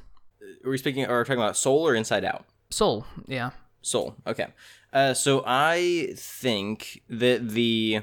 Are 0.65 0.71
we 0.71 0.79
speaking 0.79 1.05
or 1.07 1.25
talking 1.25 1.41
about 1.43 1.57
Soul 1.57 1.87
or 1.87 1.95
Inside 1.95 2.25
Out? 2.25 2.45
Soul, 2.71 3.07
yeah. 3.27 3.51
Soul. 3.83 4.15
Okay. 4.27 4.47
Uh, 4.93 5.15
so 5.15 5.43
I 5.47 6.13
think 6.17 7.03
that 7.09 7.49
the 7.51 8.03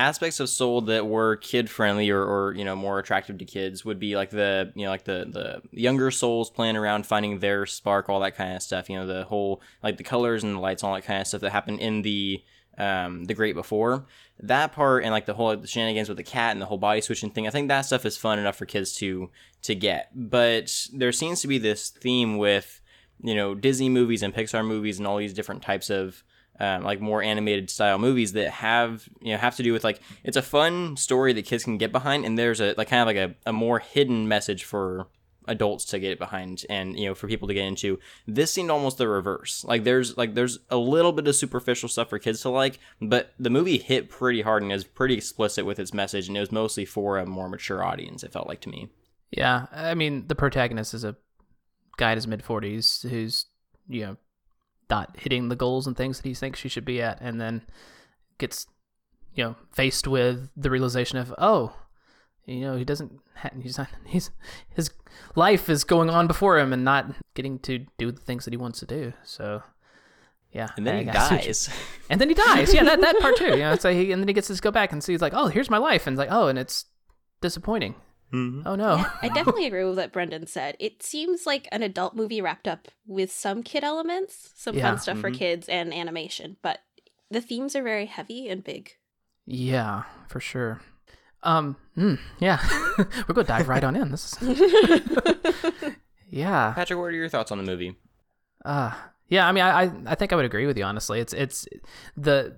aspects 0.00 0.40
of 0.40 0.48
Soul 0.48 0.80
that 0.82 1.06
were 1.06 1.36
kid 1.36 1.68
friendly 1.68 2.08
or, 2.08 2.22
or 2.24 2.54
you 2.54 2.64
know 2.64 2.74
more 2.74 2.98
attractive 2.98 3.36
to 3.38 3.44
kids 3.44 3.84
would 3.84 4.00
be 4.00 4.16
like 4.16 4.30
the 4.30 4.72
you 4.74 4.84
know 4.84 4.90
like 4.90 5.04
the 5.04 5.26
the 5.30 5.78
younger 5.78 6.10
souls 6.10 6.48
playing 6.48 6.76
around 6.76 7.06
finding 7.06 7.38
their 7.38 7.66
spark 7.66 8.08
all 8.08 8.20
that 8.20 8.34
kind 8.34 8.56
of 8.56 8.62
stuff 8.62 8.88
you 8.88 8.96
know 8.96 9.06
the 9.06 9.24
whole 9.24 9.60
like 9.82 9.98
the 9.98 10.02
colors 10.02 10.42
and 10.42 10.54
the 10.56 10.58
lights 10.58 10.82
all 10.82 10.94
that 10.94 11.04
kind 11.04 11.20
of 11.20 11.26
stuff 11.26 11.42
that 11.42 11.50
happened 11.50 11.80
in 11.80 12.02
the 12.02 12.42
um 12.78 13.24
the 13.26 13.34
great 13.34 13.54
before. 13.54 14.06
That 14.42 14.72
part 14.72 15.04
and 15.04 15.12
like 15.12 15.26
the 15.26 15.34
whole 15.34 15.48
like, 15.48 15.60
the 15.60 15.68
shenanigans 15.68 16.08
with 16.08 16.16
the 16.16 16.24
cat 16.24 16.52
and 16.52 16.62
the 16.62 16.66
whole 16.66 16.78
body 16.78 17.02
switching 17.02 17.30
thing 17.30 17.46
i 17.46 17.50
think 17.50 17.68
that 17.68 17.82
stuff 17.82 18.06
is 18.06 18.16
fun 18.16 18.38
enough 18.38 18.56
for 18.56 18.64
kids 18.64 18.94
to 18.96 19.30
to 19.62 19.74
get. 19.74 20.10
But 20.14 20.88
there 20.94 21.12
seems 21.12 21.42
to 21.42 21.48
be 21.48 21.58
this 21.58 21.90
theme 21.90 22.38
with 22.38 22.80
you 23.22 23.34
know 23.34 23.54
Disney 23.54 23.90
movies 23.90 24.22
and 24.22 24.34
Pixar 24.34 24.66
movies 24.66 24.98
and 24.98 25.06
all 25.06 25.18
these 25.18 25.34
different 25.34 25.62
types 25.62 25.90
of 25.90 26.24
um, 26.60 26.84
like 26.84 27.00
more 27.00 27.22
animated 27.22 27.70
style 27.70 27.98
movies 27.98 28.32
that 28.34 28.50
have 28.50 29.08
you 29.20 29.32
know 29.32 29.38
have 29.38 29.56
to 29.56 29.62
do 29.62 29.72
with 29.72 29.82
like 29.82 30.00
it's 30.22 30.36
a 30.36 30.42
fun 30.42 30.96
story 30.96 31.32
that 31.32 31.46
kids 31.46 31.64
can 31.64 31.78
get 31.78 31.90
behind 31.90 32.24
and 32.24 32.38
there's 32.38 32.60
a 32.60 32.74
like 32.76 32.88
kind 32.88 33.00
of 33.00 33.06
like 33.06 33.16
a, 33.16 33.34
a 33.48 33.52
more 33.52 33.78
hidden 33.78 34.28
message 34.28 34.64
for 34.64 35.08
adults 35.48 35.86
to 35.86 35.98
get 35.98 36.18
behind 36.18 36.64
and 36.68 36.98
you 36.98 37.06
know 37.06 37.14
for 37.14 37.26
people 37.26 37.48
to 37.48 37.54
get 37.54 37.64
into. 37.64 37.98
This 38.26 38.52
seemed 38.52 38.70
almost 38.70 38.98
the 38.98 39.08
reverse. 39.08 39.64
Like 39.64 39.84
there's 39.84 40.16
like 40.16 40.34
there's 40.34 40.58
a 40.68 40.76
little 40.76 41.12
bit 41.12 41.26
of 41.26 41.34
superficial 41.34 41.88
stuff 41.88 42.10
for 42.10 42.18
kids 42.18 42.42
to 42.42 42.50
like 42.50 42.78
but 43.00 43.32
the 43.38 43.50
movie 43.50 43.78
hit 43.78 44.08
pretty 44.08 44.42
hard 44.42 44.62
and 44.62 44.70
is 44.70 44.84
pretty 44.84 45.14
explicit 45.14 45.64
with 45.64 45.78
its 45.78 45.94
message 45.94 46.28
and 46.28 46.36
it 46.36 46.40
was 46.40 46.52
mostly 46.52 46.84
for 46.84 47.18
a 47.18 47.26
more 47.26 47.48
mature 47.48 47.82
audience 47.82 48.22
it 48.22 48.32
felt 48.32 48.46
like 48.46 48.60
to 48.60 48.68
me. 48.68 48.90
Yeah, 49.30 49.66
I 49.72 49.94
mean, 49.94 50.26
the 50.26 50.34
protagonist 50.34 50.92
is 50.92 51.04
a 51.04 51.16
guy 51.96 52.12
in 52.12 52.18
his 52.18 52.26
mid 52.26 52.42
40s 52.42 53.08
who's, 53.08 53.46
you 53.88 54.00
know, 54.02 54.16
not 54.90 55.16
hitting 55.18 55.48
the 55.48 55.56
goals 55.56 55.86
and 55.86 55.96
things 55.96 56.18
that 56.18 56.28
he 56.28 56.34
thinks 56.34 56.60
he 56.62 56.68
should 56.68 56.84
be 56.84 57.00
at, 57.00 57.20
and 57.20 57.40
then 57.40 57.62
gets, 58.38 58.66
you 59.34 59.44
know, 59.44 59.56
faced 59.72 60.06
with 60.08 60.50
the 60.56 60.70
realization 60.70 61.18
of, 61.18 61.32
oh, 61.38 61.74
you 62.46 62.60
know, 62.62 62.76
he 62.76 62.84
doesn't, 62.84 63.12
ha- 63.36 63.50
he's 63.62 63.78
not, 63.78 63.88
he's, 64.06 64.30
his 64.70 64.90
life 65.36 65.68
is 65.68 65.84
going 65.84 66.10
on 66.10 66.26
before 66.26 66.58
him 66.58 66.72
and 66.72 66.84
not 66.84 67.06
getting 67.34 67.58
to 67.60 67.86
do 67.98 68.10
the 68.10 68.20
things 68.20 68.44
that 68.44 68.52
he 68.52 68.56
wants 68.58 68.80
to 68.80 68.86
do. 68.86 69.12
So, 69.24 69.62
yeah. 70.52 70.68
and 70.76 70.86
then 70.86 70.94
I- 70.96 71.00
he 71.00 71.06
you- 71.06 71.12
dies 71.12 71.70
And 72.08 72.20
then 72.20 72.28
he 72.28 72.34
dies. 72.34 72.74
Yeah, 72.74 72.84
that, 72.84 73.00
that 73.00 73.20
part 73.20 73.36
too. 73.36 73.50
You 73.50 73.56
know, 73.58 73.72
it's 73.72 73.84
like 73.84 73.96
he, 73.96 74.10
and 74.12 74.20
then 74.20 74.26
he 74.28 74.34
gets 74.34 74.48
to 74.48 74.54
go 74.60 74.70
back 74.70 74.90
and 74.92 75.02
see, 75.04 75.12
he's 75.12 75.22
like, 75.22 75.34
oh, 75.34 75.46
here's 75.46 75.70
my 75.70 75.78
life. 75.78 76.06
And 76.06 76.14
it's 76.14 76.18
like, 76.18 76.32
oh, 76.32 76.48
and 76.48 76.58
it's 76.58 76.86
disappointing. 77.40 77.94
Mhm. 78.32 78.62
Oh 78.66 78.74
no. 78.76 79.04
I 79.22 79.28
definitely 79.34 79.66
agree 79.66 79.84
with 79.84 79.96
what 79.96 80.12
Brendan 80.12 80.46
said. 80.46 80.76
It 80.78 81.02
seems 81.02 81.46
like 81.46 81.66
an 81.72 81.82
adult 81.82 82.14
movie 82.14 82.40
wrapped 82.40 82.68
up 82.68 82.88
with 83.06 83.32
some 83.32 83.62
kid 83.62 83.82
elements, 83.84 84.50
some 84.54 84.76
Yeah. 84.76 84.82
fun 84.90 84.98
stuff 84.98 85.18
for 85.18 85.30
Mhm. 85.30 85.34
kids 85.38 85.68
and 85.68 85.92
animation, 85.92 86.56
but 86.62 86.80
the 87.30 87.40
themes 87.40 87.74
are 87.76 87.82
very 87.82 88.06
heavy 88.06 88.48
and 88.48 88.62
big. 88.62 88.92
Yeah, 89.46 90.04
for 90.28 90.40
sure. 90.40 90.80
Um, 91.42 91.76
mm, 91.96 92.18
yeah, 92.38 92.60
we're 92.98 93.34
gonna 93.34 93.44
dive 93.46 93.68
right 93.68 93.82
on 93.82 93.96
in. 93.96 94.10
This 94.10 94.34
is, 94.42 94.60
yeah, 96.30 96.72
Patrick, 96.74 96.98
what 96.98 97.06
are 97.06 97.12
your 97.12 97.28
thoughts 97.28 97.50
on 97.50 97.58
the 97.58 97.64
movie? 97.64 97.96
uh, 98.64 98.92
yeah. 99.28 99.48
I 99.48 99.52
mean, 99.52 99.64
I, 99.64 99.84
I, 99.84 99.92
I 100.08 100.14
think 100.16 100.32
I 100.32 100.36
would 100.36 100.44
agree 100.44 100.66
with 100.66 100.76
you. 100.76 100.84
Honestly, 100.84 101.18
it's, 101.20 101.32
it's 101.32 101.66
the, 102.16 102.54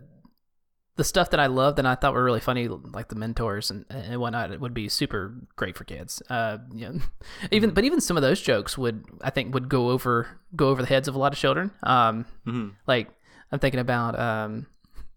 the 0.97 1.05
stuff 1.05 1.31
that 1.31 1.41
I 1.41 1.47
loved 1.47 1.79
and 1.79 1.89
I 1.89 1.95
thought 1.95 2.13
were 2.13 2.23
really 2.23 2.41
funny, 2.41 2.69
like 2.69 3.09
the 3.09 3.15
mentors 3.15 3.71
and 3.71 3.85
and 3.89 4.21
whatnot. 4.21 4.53
It 4.53 4.61
would 4.61 4.75
be 4.75 4.89
super 4.89 5.35
great 5.57 5.77
for 5.77 5.85
kids. 5.85 6.23
Uh, 6.29 6.59
yeah, 6.75 6.93
even 7.51 7.71
but 7.71 7.85
even 7.85 8.01
some 8.01 8.17
of 8.17 8.23
those 8.23 8.41
jokes 8.41 8.77
would, 8.77 9.05
I 9.23 9.31
think, 9.31 9.55
would 9.55 9.69
go 9.69 9.91
over 9.91 10.29
go 10.55 10.69
over 10.69 10.83
the 10.83 10.89
heads 10.89 11.09
of 11.09 11.15
a 11.15 11.19
lot 11.19 11.33
of 11.33 11.39
children. 11.39 11.71
Um, 11.83 12.27
hmm 12.45 12.69
like 12.87 13.09
I'm 13.51 13.59
thinking 13.59 13.81
about 13.81 14.19
um. 14.19 14.67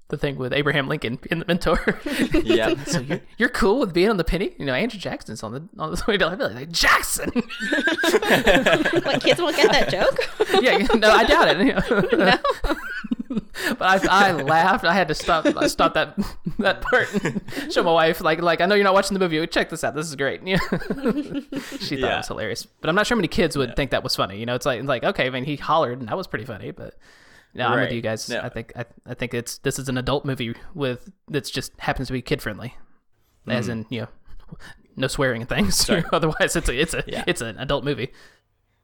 The 0.08 0.18
thing 0.18 0.36
with 0.38 0.54
Abraham 0.54 0.88
Lincoln 0.88 1.18
in 1.32 1.40
the 1.40 1.46
mentor. 1.48 2.00
Yeah. 2.44 2.76
so 2.86 3.00
you're, 3.00 3.22
you're 3.40 3.50
cool 3.50 3.80
with 3.80 3.92
being 3.92 4.12
on 4.12 4.18
the 4.18 4.24
penny? 4.24 4.56
You 4.60 4.66
know, 4.68 4.74
Andrew 4.76 5.00
Jackson's 5.00 5.42
on 5.42 5.52
the 5.52 5.68
on 5.80 5.94
the 5.94 6.04
way 6.08 6.16
to 6.16 6.28
liability. 6.28 6.54
Like 6.54 6.70
Jackson. 6.70 7.32
What 7.32 9.24
kids 9.24 9.42
won't 9.42 9.56
get 9.56 9.72
that 9.72 9.90
joke? 9.90 10.30
yeah, 10.62 10.78
no, 10.96 11.10
I 11.10 11.24
doubt 11.24 11.48
it. 11.50 12.18
no. 12.20 12.38
but 13.78 13.82
I, 13.82 14.30
I 14.30 14.32
laughed. 14.34 14.86
I 14.86 14.94
had 14.94 15.08
to 15.08 15.16
stop 15.16 15.46
I 15.46 15.68
stop 15.68 15.94
that 15.94 16.18
that 16.60 16.82
part 16.82 17.14
and 17.24 17.42
show 17.72 17.84
my 17.84 17.92
wife 17.92 18.22
like 18.22 18.42
like 18.42 18.62
I 18.62 18.66
know 18.66 18.76
you're 18.76 18.84
not 18.84 18.94
watching 18.94 19.14
the 19.14 19.20
movie. 19.20 19.46
Check 19.48 19.70
this 19.70 19.84
out. 19.84 19.96
This 19.96 20.08
is 20.08 20.16
great. 20.16 20.42
Yeah. 20.46 20.58
she 21.80 22.00
thought 22.00 22.12
it 22.12 22.18
was 22.18 22.28
hilarious. 22.28 22.66
But 22.66 22.90
I'm 22.90 22.96
not 22.96 23.08
sure 23.08 23.18
many 23.18 23.28
kids 23.28 23.58
would 23.58 23.76
think 23.76 23.92
that 23.92 24.04
was 24.04 24.16
funny. 24.16 24.40
You 24.40 24.46
know, 24.46 24.56
it's 24.56 24.66
like 24.66 24.80
it's 24.80 24.88
like 24.88 25.04
okay, 25.04 25.28
I 25.28 25.30
mean 25.30 25.46
he 25.46 25.56
hollered 25.56 26.00
and 26.00 26.08
that 26.08 26.18
was 26.18 26.28
pretty 26.28 26.46
funny, 26.46 26.72
but 26.72 26.96
no, 27.54 27.68
I'm 27.68 27.80
with 27.80 27.94
you 27.94 28.02
guys. 28.02 28.30
No. 28.30 28.42
I 28.42 28.50
think 28.50 28.74
I, 28.76 28.86
I 29.06 29.14
think 29.14 29.34
it's 29.34 29.60
this 29.60 29.80
is 29.80 29.88
an 29.88 29.98
adult 29.98 30.26
movie 30.26 30.56
with 30.74 31.10
that's 31.30 31.50
just 31.50 31.72
happens 31.80 32.08
to 32.08 32.14
be 32.14 32.22
kid 32.22 32.42
friendly, 32.42 32.76
as 33.48 33.68
mm. 33.68 33.72
in 33.72 33.86
you 33.90 34.02
know, 34.02 34.08
no 34.98 35.08
swearing 35.08 35.42
and 35.42 35.50
things. 35.50 35.90
Otherwise, 36.12 36.56
it's 36.56 36.68
a 36.68 36.80
it's 36.80 36.94
a 36.94 37.04
Yeah. 37.08 37.24
it's 37.28 37.42
an 37.42 37.58
adult 37.58 37.86
movie. 37.86 38.12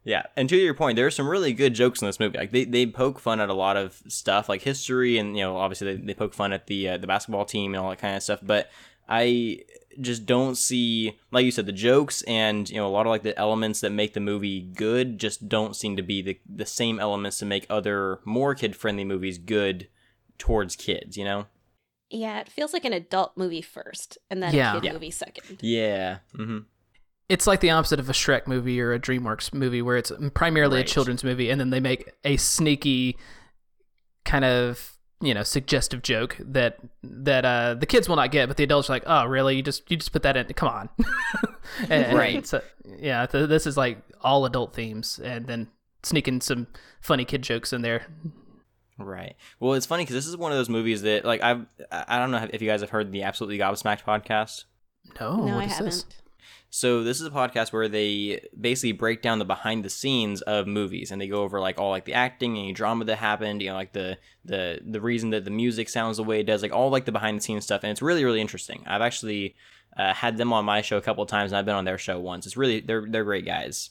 Yeah, 0.03 0.23
and 0.35 0.49
to 0.49 0.55
your 0.57 0.73
point, 0.73 0.95
there 0.95 1.05
are 1.05 1.11
some 1.11 1.27
really 1.27 1.53
good 1.53 1.75
jokes 1.75 2.01
in 2.01 2.07
this 2.07 2.19
movie. 2.19 2.37
Like 2.37 2.51
they, 2.51 2.65
they 2.65 2.87
poke 2.87 3.19
fun 3.19 3.39
at 3.39 3.49
a 3.49 3.53
lot 3.53 3.77
of 3.77 4.01
stuff, 4.07 4.49
like 4.49 4.63
history, 4.63 5.17
and 5.19 5.37
you 5.37 5.43
know, 5.43 5.57
obviously 5.57 5.95
they, 5.95 6.01
they 6.07 6.13
poke 6.15 6.33
fun 6.33 6.53
at 6.53 6.65
the 6.67 6.89
uh, 6.89 6.97
the 6.97 7.05
basketball 7.07 7.45
team 7.45 7.73
and 7.75 7.83
all 7.83 7.89
that 7.91 7.99
kind 7.99 8.15
of 8.15 8.23
stuff. 8.23 8.39
But 8.41 8.71
I 9.07 9.59
just 9.99 10.25
don't 10.25 10.55
see, 10.55 11.19
like 11.31 11.45
you 11.45 11.51
said, 11.51 11.67
the 11.67 11.71
jokes 11.71 12.23
and 12.23 12.67
you 12.69 12.77
know 12.77 12.87
a 12.87 12.89
lot 12.89 13.05
of 13.05 13.11
like 13.11 13.21
the 13.23 13.37
elements 13.37 13.81
that 13.81 13.91
make 13.91 14.13
the 14.13 14.19
movie 14.19 14.61
good 14.61 15.19
just 15.19 15.47
don't 15.47 15.75
seem 15.75 15.95
to 15.97 16.03
be 16.03 16.21
the 16.23 16.39
the 16.49 16.65
same 16.65 16.99
elements 16.99 17.37
to 17.39 17.45
make 17.45 17.67
other 17.69 18.21
more 18.25 18.55
kid 18.55 18.75
friendly 18.75 19.03
movies 19.03 19.37
good 19.37 19.87
towards 20.39 20.75
kids. 20.75 21.15
You 21.15 21.25
know? 21.25 21.45
Yeah, 22.09 22.39
it 22.39 22.49
feels 22.49 22.73
like 22.73 22.85
an 22.85 22.93
adult 22.93 23.37
movie 23.37 23.61
first, 23.61 24.17
and 24.31 24.41
then 24.41 24.53
Yeah. 24.55 24.71
a 24.71 24.81
kid 24.81 24.85
Yeah. 24.87 24.93
movie 24.93 25.11
second. 25.11 25.59
Yeah. 25.61 26.17
hmm 26.35 26.59
It's 27.31 27.47
like 27.47 27.59
the 27.61 27.69
opposite 27.71 27.99
of 27.99 28.09
a 28.09 28.13
Shrek 28.13 28.45
movie 28.47 28.81
or 28.81 28.93
a 28.93 28.99
DreamWorks 28.99 29.53
movie, 29.53 29.81
where 29.81 29.97
it's 29.97 30.11
primarily 30.33 30.77
Right. 30.77 30.89
a 30.89 30.93
children's 30.93 31.23
movie, 31.23 31.49
and 31.49 31.59
then 31.59 31.69
they 31.69 31.79
make 31.79 32.11
a 32.25 32.37
sneaky, 32.37 33.17
kind 34.25 34.45
of 34.45 34.97
you 35.23 35.33
know 35.35 35.43
suggestive 35.43 36.01
joke 36.01 36.35
that 36.39 36.79
that 37.03 37.45
uh, 37.45 37.73
the 37.75 37.85
kids 37.85 38.09
will 38.09 38.15
not 38.15 38.31
get, 38.31 38.47
but 38.47 38.57
the 38.57 38.63
adults 38.63 38.89
are 38.89 38.93
like, 38.93 39.03
"Oh, 39.05 39.25
really? 39.25 39.55
You 39.55 39.61
just 39.63 39.89
you 39.89 39.97
just 39.97 40.11
put 40.11 40.23
that 40.23 40.35
in? 40.35 40.45
Come 40.53 40.69
on!" 40.69 40.89
And- 41.89 42.05
and 42.05 42.17
Right. 42.17 42.45
So, 42.45 42.61
yeah, 42.99 43.25
th- 43.27 43.47
this 43.47 43.65
is 43.65 43.77
like 43.77 43.99
all 44.21 44.45
adult 44.45 44.73
themes, 44.75 45.19
and 45.23 45.47
then 45.47 45.67
sneaking 46.03 46.41
some 46.41 46.67
funny 46.99 47.23
kid 47.23 47.43
jokes 47.43 47.71
in 47.71 47.81
there. 47.81 48.07
Right. 48.97 49.35
Well, 49.59 49.73
it's 49.75 49.85
funny 49.85 50.03
because 50.03 50.15
this 50.15 50.27
is 50.27 50.35
one 50.35 50.51
of 50.51 50.57
those 50.57 50.69
movies 50.69 51.01
that, 51.03 51.23
like, 51.23 51.41
I've 51.41 51.65
I 51.91 52.03
I 52.07 52.19
don't 52.19 52.31
know 52.31 52.47
if 52.51 52.61
you 52.61 52.67
guys 52.67 52.81
have 52.81 52.89
heard 52.89 53.11
the 53.11 53.23
Absolutely 53.23 53.57
Gobsmacked 53.57 54.03
podcast. 54.03 54.65
No, 55.19 55.37
no, 55.37 55.55
what 55.55 55.63
I 55.63 55.65
is 55.65 55.71
haven't. 55.71 55.85
this? 55.85 56.05
So 56.73 57.03
this 57.03 57.19
is 57.19 57.27
a 57.27 57.31
podcast 57.31 57.73
where 57.73 57.89
they 57.89 58.47
basically 58.59 58.93
break 58.93 59.21
down 59.21 59.39
the 59.39 59.45
behind 59.45 59.83
the 59.83 59.89
scenes 59.89 60.41
of 60.43 60.67
movies, 60.67 61.11
and 61.11 61.19
they 61.21 61.27
go 61.27 61.43
over 61.43 61.59
like 61.59 61.77
all 61.77 61.89
like 61.89 62.05
the 62.05 62.13
acting, 62.13 62.57
any 62.57 62.71
drama 62.71 63.03
that 63.05 63.17
happened, 63.17 63.61
you 63.61 63.67
know, 63.67 63.75
like 63.75 63.91
the 63.91 64.17
the 64.45 64.79
the 64.81 65.01
reason 65.01 65.31
that 65.31 65.43
the 65.43 65.51
music 65.51 65.89
sounds 65.89 66.15
the 66.15 66.23
way 66.23 66.39
it 66.39 66.45
does, 66.45 66.61
like 66.61 66.71
all 66.71 66.89
like 66.89 67.03
the 67.03 67.11
behind 67.11 67.37
the 67.37 67.41
scenes 67.41 67.65
stuff, 67.65 67.83
and 67.83 67.91
it's 67.91 68.01
really 68.01 68.23
really 68.23 68.39
interesting. 68.39 68.83
I've 68.87 69.01
actually 69.01 69.53
uh, 69.97 70.13
had 70.13 70.37
them 70.37 70.53
on 70.53 70.63
my 70.63 70.81
show 70.81 70.95
a 70.95 71.01
couple 71.01 71.25
times, 71.25 71.51
and 71.51 71.59
I've 71.59 71.65
been 71.65 71.75
on 71.75 71.83
their 71.83 71.97
show 71.97 72.17
once. 72.21 72.45
It's 72.45 72.55
really 72.55 72.79
they're 72.79 73.05
they're 73.05 73.25
great 73.25 73.45
guys. 73.45 73.89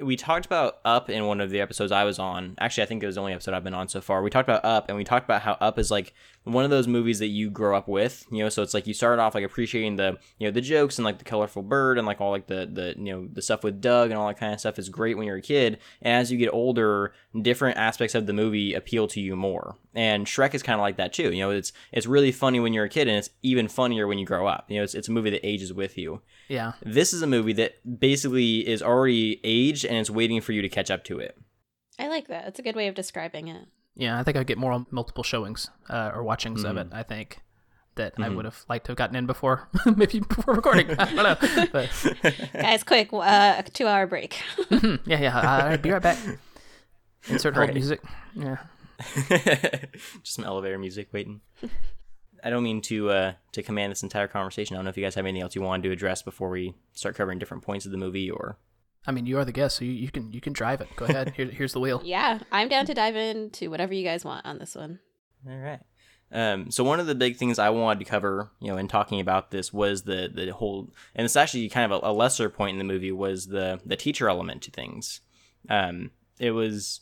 We 0.00 0.14
talked 0.14 0.46
about 0.46 0.76
Up 0.84 1.10
in 1.10 1.26
one 1.26 1.40
of 1.40 1.50
the 1.50 1.60
episodes 1.60 1.90
I 1.90 2.04
was 2.04 2.20
on. 2.20 2.54
Actually, 2.60 2.84
I 2.84 2.86
think 2.86 3.02
it 3.02 3.06
was 3.06 3.16
the 3.16 3.20
only 3.20 3.32
episode 3.34 3.52
I've 3.52 3.64
been 3.64 3.74
on 3.74 3.88
so 3.88 4.00
far. 4.00 4.22
We 4.22 4.30
talked 4.30 4.48
about 4.48 4.64
Up, 4.64 4.88
and 4.88 4.96
we 4.96 5.02
talked 5.02 5.26
about 5.26 5.42
how 5.42 5.56
Up 5.60 5.76
is 5.76 5.90
like 5.90 6.14
one 6.44 6.64
of 6.64 6.70
those 6.70 6.88
movies 6.88 7.20
that 7.20 7.28
you 7.28 7.50
grow 7.50 7.76
up 7.76 7.88
with. 7.88 8.26
You 8.30 8.42
know, 8.42 8.48
so 8.48 8.62
it's 8.62 8.74
like 8.74 8.86
you 8.86 8.94
start 8.94 9.18
off 9.18 9.34
like 9.34 9.44
appreciating 9.44 9.96
the 9.96 10.18
you 10.38 10.46
know 10.46 10.50
the 10.50 10.60
jokes 10.60 10.98
and 10.98 11.04
like 11.04 11.18
the 11.18 11.24
colorful 11.24 11.62
bird 11.62 11.98
and 11.98 12.06
like 12.06 12.20
all 12.20 12.30
like 12.30 12.46
the 12.46 12.68
the 12.70 12.94
you 12.96 13.12
know 13.12 13.28
the 13.32 13.42
stuff 13.42 13.62
with 13.64 13.80
Doug 13.80 14.10
and 14.10 14.18
all 14.18 14.26
that 14.26 14.38
kind 14.38 14.52
of 14.52 14.60
stuff 14.60 14.78
is 14.78 14.88
great 14.88 15.16
when 15.16 15.26
you're 15.26 15.36
a 15.36 15.42
kid. 15.42 15.78
And 16.00 16.20
as 16.20 16.32
you 16.32 16.38
get 16.38 16.52
older, 16.52 17.12
different 17.40 17.78
aspects 17.78 18.14
of 18.14 18.26
the 18.26 18.32
movie 18.32 18.74
appeal 18.74 19.06
to 19.08 19.20
you 19.20 19.36
more. 19.36 19.76
And 19.94 20.26
Shrek 20.26 20.54
is 20.54 20.62
kind 20.62 20.78
of 20.78 20.82
like 20.82 20.96
that 20.96 21.12
too. 21.12 21.32
You 21.32 21.40
know, 21.40 21.50
it's 21.50 21.72
it's 21.92 22.06
really 22.06 22.32
funny 22.32 22.60
when 22.60 22.72
you're 22.72 22.84
a 22.84 22.88
kid, 22.88 23.08
and 23.08 23.16
it's 23.18 23.30
even 23.42 23.68
funnier 23.68 24.06
when 24.06 24.18
you 24.18 24.26
grow 24.26 24.46
up. 24.46 24.70
You 24.70 24.78
know, 24.78 24.84
it's 24.84 24.94
it's 24.94 25.08
a 25.08 25.12
movie 25.12 25.30
that 25.30 25.46
ages 25.46 25.72
with 25.72 25.96
you. 25.98 26.22
Yeah, 26.48 26.72
This 26.84 27.12
is 27.12 27.22
a 27.22 27.26
movie 27.26 27.54
that 27.54 28.00
basically 28.00 28.68
is 28.68 28.82
already 28.82 29.40
aged 29.42 29.86
and 29.86 29.96
it's 29.96 30.10
waiting 30.10 30.40
for 30.40 30.52
you 30.52 30.60
to 30.60 30.68
catch 30.68 30.90
up 30.90 31.02
to 31.04 31.18
it. 31.18 31.38
I 31.98 32.08
like 32.08 32.28
that. 32.28 32.46
It's 32.48 32.58
a 32.58 32.62
good 32.62 32.76
way 32.76 32.88
of 32.88 32.94
describing 32.94 33.48
it. 33.48 33.68
Yeah. 33.94 34.18
I 34.18 34.22
think 34.22 34.36
I'd 34.36 34.46
get 34.46 34.58
more 34.58 34.72
on 34.72 34.86
multiple 34.90 35.24
showings 35.24 35.70
uh, 35.90 36.10
or 36.14 36.22
watchings 36.22 36.64
of 36.64 36.76
it. 36.76 36.86
Mm-hmm. 36.88 36.96
I 36.96 37.02
think 37.02 37.40
that 37.96 38.14
I 38.18 38.28
would 38.30 38.46
have 38.46 38.64
liked 38.68 38.86
to 38.86 38.92
have 38.92 38.96
gotten 38.96 39.16
in 39.16 39.26
before, 39.26 39.68
maybe 39.96 40.20
before 40.20 40.54
recording. 40.54 40.90
I 40.98 41.04
don't 41.04 41.16
know, 41.16 41.66
but 41.72 41.90
Guys, 42.54 42.82
quick, 42.84 43.12
uh, 43.12 43.54
a 43.58 43.62
two-hour 43.70 44.06
break. 44.06 44.34
Hmm, 44.68 44.96
yeah, 45.04 45.20
yeah. 45.20 45.36
All 45.62 45.68
right, 45.68 45.80
be 45.82 45.90
right 45.90 46.00
back. 46.02 46.18
Insert 47.28 47.54
hold 47.54 47.66
Right. 47.68 47.74
music. 47.74 48.00
Yeah. 48.34 48.56
Just 50.22 50.34
some 50.36 50.44
elevator 50.44 50.78
music 50.78 51.08
waiting. 51.12 51.40
I 52.44 52.50
don't 52.50 52.62
mean 52.64 52.80
to 52.82 53.10
uh, 53.10 53.32
to 53.52 53.62
command 53.62 53.92
this 53.92 54.02
entire 54.02 54.26
conversation. 54.28 54.74
I 54.74 54.78
don't 54.78 54.84
know 54.86 54.90
if 54.90 54.96
you 54.96 55.02
guys 55.04 55.14
have 55.14 55.24
anything 55.26 55.42
else 55.42 55.54
you 55.54 55.62
wanted 55.62 55.84
to 55.84 55.90
address 55.92 56.22
before 56.22 56.48
we 56.50 56.74
start 56.92 57.14
covering 57.14 57.38
different 57.38 57.62
points 57.62 57.84
of 57.86 57.92
the 57.92 57.98
movie 57.98 58.30
or 58.30 58.56
I 59.06 59.10
mean, 59.10 59.26
you 59.26 59.38
are 59.38 59.44
the 59.44 59.52
guest, 59.52 59.76
so 59.78 59.84
you, 59.84 59.92
you 59.92 60.10
can 60.10 60.32
you 60.32 60.40
can 60.40 60.52
drive 60.52 60.80
it. 60.80 60.88
Go 60.96 61.06
ahead. 61.06 61.30
Here, 61.36 61.46
here's 61.46 61.72
the 61.72 61.80
wheel. 61.80 62.00
yeah, 62.04 62.38
I'm 62.50 62.68
down 62.68 62.86
to 62.86 62.94
dive 62.94 63.16
into 63.16 63.70
whatever 63.70 63.92
you 63.94 64.04
guys 64.04 64.24
want 64.24 64.46
on 64.46 64.58
this 64.58 64.74
one. 64.74 65.00
All 65.48 65.56
right. 65.56 65.80
Um, 66.34 66.70
so 66.70 66.82
one 66.82 66.98
of 66.98 67.06
the 67.06 67.14
big 67.14 67.36
things 67.36 67.58
I 67.58 67.68
wanted 67.68 67.98
to 67.98 68.10
cover, 68.10 68.50
you 68.58 68.68
know, 68.68 68.78
in 68.78 68.88
talking 68.88 69.20
about 69.20 69.50
this 69.50 69.72
was 69.72 70.02
the 70.02 70.30
the 70.32 70.50
whole, 70.52 70.90
and 71.14 71.24
it's 71.24 71.36
actually 71.36 71.68
kind 71.68 71.92
of 71.92 72.02
a, 72.02 72.08
a 72.08 72.12
lesser 72.12 72.48
point 72.48 72.74
in 72.74 72.78
the 72.78 72.92
movie 72.92 73.12
was 73.12 73.48
the 73.48 73.80
the 73.84 73.96
teacher 73.96 74.28
element 74.28 74.62
to 74.62 74.70
things. 74.70 75.20
Um, 75.68 76.10
it 76.38 76.52
was 76.52 77.00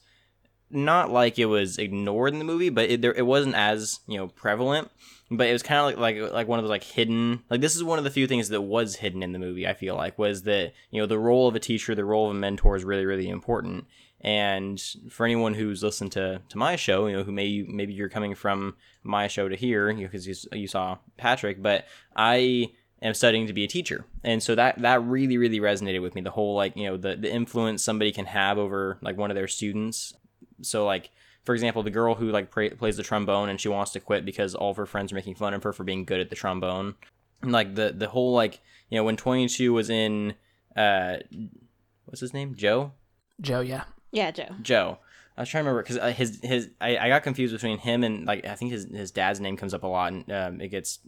not 0.71 1.11
like 1.11 1.39
it 1.39 1.47
was 1.47 1.79
ignored 1.79 2.33
in 2.33 2.39
the 2.39 2.45
movie, 2.45 2.71
but 2.71 2.91
it 2.91 3.03
there, 3.03 3.15
it 3.15 3.27
wasn't 3.27 3.55
as 3.55 4.01
you 4.07 4.19
know 4.19 4.29
prevalent. 4.29 4.91
But 5.33 5.47
it 5.47 5.53
was 5.53 5.63
kind 5.63 5.79
of 5.79 5.99
like 6.01 6.19
like 6.19 6.33
like 6.33 6.49
one 6.49 6.59
of 6.59 6.65
those 6.65 6.71
like 6.71 6.83
hidden 6.83 7.43
like 7.51 7.61
this 7.61 7.77
is 7.77 7.85
one 7.85 7.99
of 7.99 8.05
the 8.05 8.11
few 8.11 8.27
things 8.27 8.49
that 8.49 8.63
was 8.63 8.97
hidden 8.97 9.23
in 9.23 9.33
the 9.33 9.39
movie. 9.39 9.67
I 9.67 9.75
feel 9.75 9.97
like 9.97 10.19
was 10.19 10.43
that 10.43 10.73
you 10.91 11.01
know 11.01 11.07
the 11.07 11.19
role 11.19 11.49
of 11.49 11.55
a 11.55 11.61
teacher, 11.61 11.95
the 11.95 12.05
role 12.05 12.31
of 12.31 12.37
a 12.37 12.39
mentor 12.39 12.77
is 12.77 12.85
really 12.85 13.07
really 13.07 13.29
important. 13.29 13.87
And 14.23 14.81
for 15.09 15.25
anyone 15.25 15.55
who's 15.55 15.83
listened 15.83 16.13
to, 16.13 16.43
to 16.51 16.59
my 16.59 16.77
show, 16.77 17.07
you 17.07 17.17
know, 17.17 17.23
who 17.23 17.33
may 17.33 17.65
maybe 17.67 17.95
you're 17.95 18.11
coming 18.11 18.35
from 18.35 18.77
my 19.03 19.29
show 19.29 19.49
to 19.49 19.57
here, 19.57 19.89
you 19.89 20.03
know, 20.03 20.09
because 20.09 20.27
you, 20.27 20.35
you 20.53 20.69
saw 20.69 20.99
Patrick, 21.17 21.63
but 21.63 21.87
I 22.15 22.73
am 23.03 23.15
studying 23.15 23.47
to 23.47 23.53
be 23.53 23.65
a 23.65 23.69
teacher, 23.69 24.05
and 24.23 24.43
so 24.43 24.55
that 24.55 24.81
that 24.83 25.03
really 25.03 25.39
really 25.39 25.61
resonated 25.61 26.03
with 26.03 26.15
me. 26.15 26.21
The 26.21 26.31
whole 26.31 26.55
like 26.55 26.77
you 26.77 26.87
know 26.87 26.97
the 26.97 27.17
the 27.17 27.33
influence 27.33 27.83
somebody 27.83 28.13
can 28.13 28.27
have 28.27 28.59
over 28.59 28.99
like 29.01 29.17
one 29.17 29.31
of 29.31 29.37
their 29.37 29.49
students. 29.49 30.15
So 30.63 30.85
like 30.85 31.11
for 31.45 31.55
example, 31.55 31.83
the 31.83 31.91
girl 31.91 32.15
who 32.15 32.31
like 32.31 32.51
pra- 32.51 32.71
plays 32.71 32.97
the 32.97 33.03
trombone 33.03 33.49
and 33.49 33.61
she 33.61 33.69
wants 33.69 33.93
to 33.93 34.01
quit 34.01 34.25
because 34.25 34.55
all 34.55 34.71
of 34.71 34.77
her 34.77 34.87
friends 34.87 35.13
are 35.13 35.15
making 35.17 35.37
fun 35.37 35.55
of 35.55 35.63
her 35.63 35.73
for 35.73 35.85
being 35.85 36.05
good 36.05 36.21
at 36.21 36.31
the 36.31 36.37
trombone. 36.37 36.95
And, 37.43 37.53
like 37.53 37.75
the 37.75 37.95
the 37.97 38.09
whole 38.09 38.35
like 38.35 38.61
you 38.91 38.99
know 38.99 39.05
when 39.05 39.17
22 39.17 39.73
was 39.73 39.89
in 39.89 40.35
uh 40.77 41.17
what's 42.05 42.21
his 42.21 42.35
name 42.35 42.55
Joe 42.55 42.93
Joe, 43.41 43.61
yeah. 43.61 43.85
Yeah, 44.13 44.31
Joe. 44.31 44.49
Joe. 44.63 44.99
I 45.37 45.43
was 45.43 45.49
trying 45.49 45.65
to 45.65 45.71
remember 45.71 45.83
because 45.83 45.99
uh, 45.99 46.13
his 46.13 46.41
his 46.43 46.71
I, 46.81 46.99
I 46.99 47.09
got 47.09 47.23
confused 47.23 47.55
between 47.55 47.79
him 47.79 48.05
and 48.05 48.27
like 48.27 48.45
I 48.45 48.55
think 48.55 48.73
his 48.73 48.85
his 48.85 49.11
dad's 49.11 49.41
name 49.41 49.57
comes 49.57 49.73
up 49.73 49.83
a 49.83 49.87
lot 49.87 50.13
and 50.13 50.31
um, 50.31 50.61
it 50.61 50.69
gets 50.69 50.99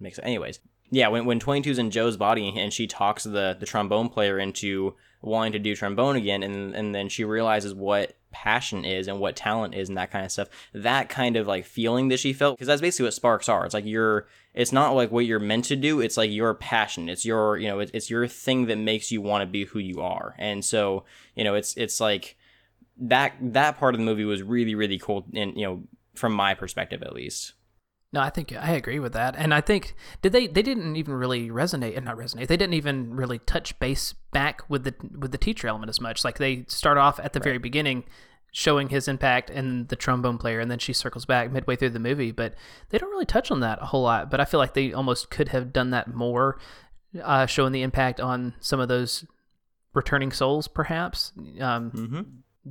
mixed. 0.00 0.20
Anyways, 0.22 0.60
yeah, 0.90 1.08
when 1.08 1.26
when 1.26 1.40
22's 1.40 1.78
in 1.78 1.90
Joe's 1.90 2.16
body 2.16 2.54
and 2.56 2.72
she 2.72 2.86
talks 2.86 3.24
the 3.24 3.56
the 3.58 3.66
trombone 3.66 4.08
player 4.08 4.38
into 4.38 4.94
wanting 5.20 5.52
to 5.52 5.58
do 5.58 5.74
trombone 5.76 6.16
again, 6.16 6.42
and 6.42 6.74
and 6.74 6.94
then 6.94 7.08
she 7.08 7.24
realizes 7.24 7.74
what 7.74 8.16
passion 8.42 8.84
is 8.84 9.08
and 9.08 9.18
what 9.18 9.34
talent 9.34 9.74
is 9.74 9.88
and 9.88 9.96
that 9.96 10.10
kind 10.10 10.24
of 10.24 10.30
stuff. 10.30 10.48
That 10.74 11.08
kind 11.08 11.36
of 11.36 11.46
like 11.46 11.64
feeling 11.64 12.08
that 12.08 12.20
she 12.20 12.32
felt, 12.32 12.56
because 12.56 12.66
that's 12.66 12.82
basically 12.82 13.04
what 13.04 13.14
sparks 13.14 13.48
are. 13.48 13.64
It's 13.64 13.74
like 13.74 13.86
you're, 13.86 14.26
it's 14.52 14.72
not 14.72 14.90
like 14.90 15.10
what 15.10 15.24
you're 15.24 15.38
meant 15.38 15.64
to 15.66 15.76
do. 15.76 16.00
It's 16.00 16.16
like 16.16 16.30
your 16.30 16.54
passion. 16.54 17.08
It's 17.08 17.24
your, 17.24 17.56
you 17.56 17.68
know, 17.68 17.78
it's, 17.78 17.90
it's 17.94 18.10
your 18.10 18.28
thing 18.28 18.66
that 18.66 18.76
makes 18.76 19.10
you 19.10 19.22
want 19.22 19.42
to 19.42 19.46
be 19.46 19.64
who 19.64 19.78
you 19.78 20.02
are. 20.02 20.34
And 20.38 20.64
so, 20.64 21.04
you 21.34 21.44
know, 21.44 21.54
it's 21.54 21.76
it's 21.76 22.00
like 22.00 22.36
that 22.98 23.34
that 23.40 23.78
part 23.78 23.94
of 23.94 24.00
the 24.00 24.06
movie 24.06 24.24
was 24.24 24.42
really 24.42 24.74
really 24.74 24.98
cool, 24.98 25.26
and 25.34 25.54
you 25.56 25.66
know, 25.66 25.82
from 26.14 26.32
my 26.32 26.54
perspective 26.54 27.02
at 27.02 27.14
least. 27.14 27.54
No, 28.12 28.20
I 28.20 28.30
think 28.30 28.54
I 28.56 28.72
agree 28.72 28.98
with 28.98 29.12
that, 29.12 29.34
and 29.36 29.52
I 29.52 29.60
think 29.60 29.94
did 30.22 30.32
they 30.32 30.46
they 30.46 30.62
didn't 30.62 30.96
even 30.96 31.14
really 31.14 31.50
resonate 31.50 31.96
and 31.96 32.06
not 32.06 32.16
resonate. 32.16 32.46
They 32.46 32.56
didn't 32.56 32.74
even 32.74 33.14
really 33.14 33.40
touch 33.40 33.78
base 33.78 34.14
back 34.32 34.62
with 34.70 34.84
the 34.84 34.94
with 35.18 35.32
the 35.32 35.38
teacher 35.38 35.68
element 35.68 35.90
as 35.90 36.00
much. 36.00 36.24
Like 36.24 36.38
they 36.38 36.64
start 36.68 36.96
off 36.96 37.18
at 37.20 37.32
the 37.34 37.40
right. 37.40 37.44
very 37.44 37.58
beginning, 37.58 38.04
showing 38.56 38.88
his 38.88 39.06
impact 39.06 39.50
and 39.50 39.86
the 39.88 39.96
trombone 39.96 40.38
player, 40.38 40.60
and 40.60 40.70
then 40.70 40.78
she 40.78 40.94
circles 40.94 41.26
back 41.26 41.52
midway 41.52 41.76
through 41.76 41.90
the 41.90 41.98
movie. 41.98 42.32
But 42.32 42.54
they 42.88 42.96
don't 42.96 43.10
really 43.10 43.26
touch 43.26 43.50
on 43.50 43.60
that 43.60 43.82
a 43.82 43.84
whole 43.84 44.00
lot. 44.00 44.30
But 44.30 44.40
I 44.40 44.46
feel 44.46 44.56
like 44.56 44.72
they 44.72 44.94
almost 44.94 45.28
could 45.28 45.48
have 45.48 45.74
done 45.74 45.90
that 45.90 46.14
more, 46.14 46.58
uh, 47.22 47.44
showing 47.44 47.72
the 47.72 47.82
impact 47.82 48.18
on 48.18 48.54
some 48.60 48.80
of 48.80 48.88
those 48.88 49.26
returning 49.92 50.32
souls, 50.32 50.68
perhaps. 50.68 51.34
Um, 51.60 51.90
mm-hmm. 51.90 52.20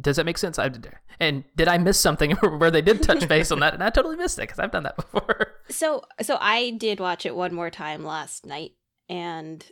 Does 0.01 0.15
that 0.15 0.25
make 0.25 0.39
sense? 0.39 0.57
I 0.57 0.71
and 1.19 1.43
did 1.55 1.67
I 1.67 1.77
miss 1.77 1.99
something 1.99 2.31
where 2.57 2.71
they 2.71 2.81
did 2.81 3.03
touch 3.03 3.27
base 3.27 3.51
on 3.51 3.59
that? 3.59 3.75
And 3.75 3.83
I 3.83 3.91
totally 3.91 4.15
missed 4.15 4.39
it 4.39 4.43
because 4.43 4.57
I've 4.57 4.71
done 4.71 4.83
that 4.83 4.95
before. 5.11 5.53
So, 5.69 6.01
so 6.19 6.39
I 6.41 6.71
did 6.71 6.99
watch 6.99 7.27
it 7.27 7.35
one 7.35 7.53
more 7.53 7.69
time 7.69 8.03
last 8.03 8.43
night, 8.43 8.71
and 9.07 9.63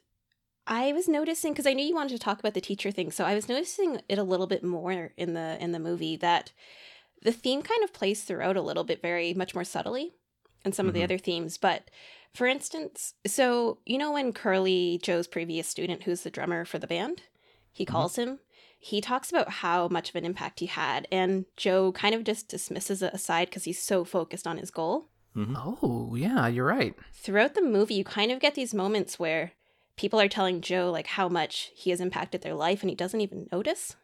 I 0.65 0.93
was 0.93 1.08
noticing 1.08 1.53
because 1.53 1.67
I 1.67 1.74
knew 1.74 1.86
you 1.86 1.96
wanted 1.96 2.13
to 2.13 2.20
talk 2.20 2.39
about 2.39 2.53
the 2.53 2.62
teacher 2.62 2.91
thing, 2.91 3.12
so 3.12 3.25
I 3.25 3.36
was 3.36 3.50
noticing 3.50 4.01
it 4.08 4.17
a 4.17 4.24
little 4.24 4.48
bit 4.48 4.63
more 4.63 5.12
in 5.17 5.34
the 5.34 5.58
in 5.60 5.72
the 5.72 5.79
movie 5.79 6.15
that 6.17 6.51
the 7.22 7.32
theme 7.32 7.62
kind 7.62 7.84
of 7.84 7.93
plays 7.93 8.24
throughout 8.24 8.58
a 8.58 8.62
little 8.62 8.84
bit, 8.84 9.01
very 9.01 9.34
much 9.34 9.55
more 9.55 9.63
subtly, 9.63 10.13
and 10.63 10.74
some 10.74 10.84
mm-hmm. 10.84 10.89
of 10.89 10.93
the 10.93 11.00
mm-hmm. 11.00 11.03
other 11.05 11.17
themes. 11.17 11.58
But 11.58 11.89
for 12.34 12.48
instance, 12.48 13.13
so 13.25 13.79
you 13.86 13.98
know 13.98 14.13
when 14.13 14.34
Curly, 14.34 15.00
Joe's 15.03 15.27
previous 15.27 15.67
student, 15.67 16.03
who's 16.03 16.22
the 16.22 16.32
drummer 16.32 16.65
for 16.65 16.79
the 16.79 16.88
band, 16.88 17.24
he 17.72 17.86
mm-hmm. 17.86 17.91
calls 17.91 18.13
mm-hmm. 18.13 18.32
him 18.32 18.39
he 18.84 19.00
talks 19.00 19.29
about 19.29 19.50
how 19.50 19.88
much 19.88 20.10
of 20.10 20.17
an 20.17 20.25
impact 20.25 20.60
he 20.60 20.65
had, 20.65 21.08
and 21.10 21.46
Joe 21.55 21.93
kind 21.93 22.13
of 22.13 22.25
just 22.25 22.50
dismisses 22.50 23.01
it 23.01 23.13
aside 23.13 23.46
because 23.46 23.63
he's 23.63 23.82
so 23.82 24.03
focused 24.03 24.46
on 24.46 24.58
his 24.58 24.72
goal. 24.72 25.08
Mm-hmm. 25.38 25.55
Oh, 25.58 26.15
yeah, 26.15 26.48
you're 26.48 26.65
right. 26.65 26.93
Throughout 27.13 27.53
the 27.53 27.62
movie, 27.62 27.93
you 27.93 28.03
kind 28.03 28.29
of 28.29 28.41
get 28.41 28.55
these 28.55 28.74
moments 28.74 29.17
where 29.17 29.53
people 29.96 30.20
are 30.20 30.28
telling 30.28 30.62
Joe 30.62 30.90
like 30.92 31.08
how 31.08 31.30
much 31.30 31.72
he 31.76 31.90
has 31.90 32.02
impacted 32.02 32.42
their 32.42 32.54
life 32.56 32.82
and 32.82 32.90
he 32.90 32.96
doesn't 32.96 33.22
even 33.22 33.48
notice. 33.52 33.96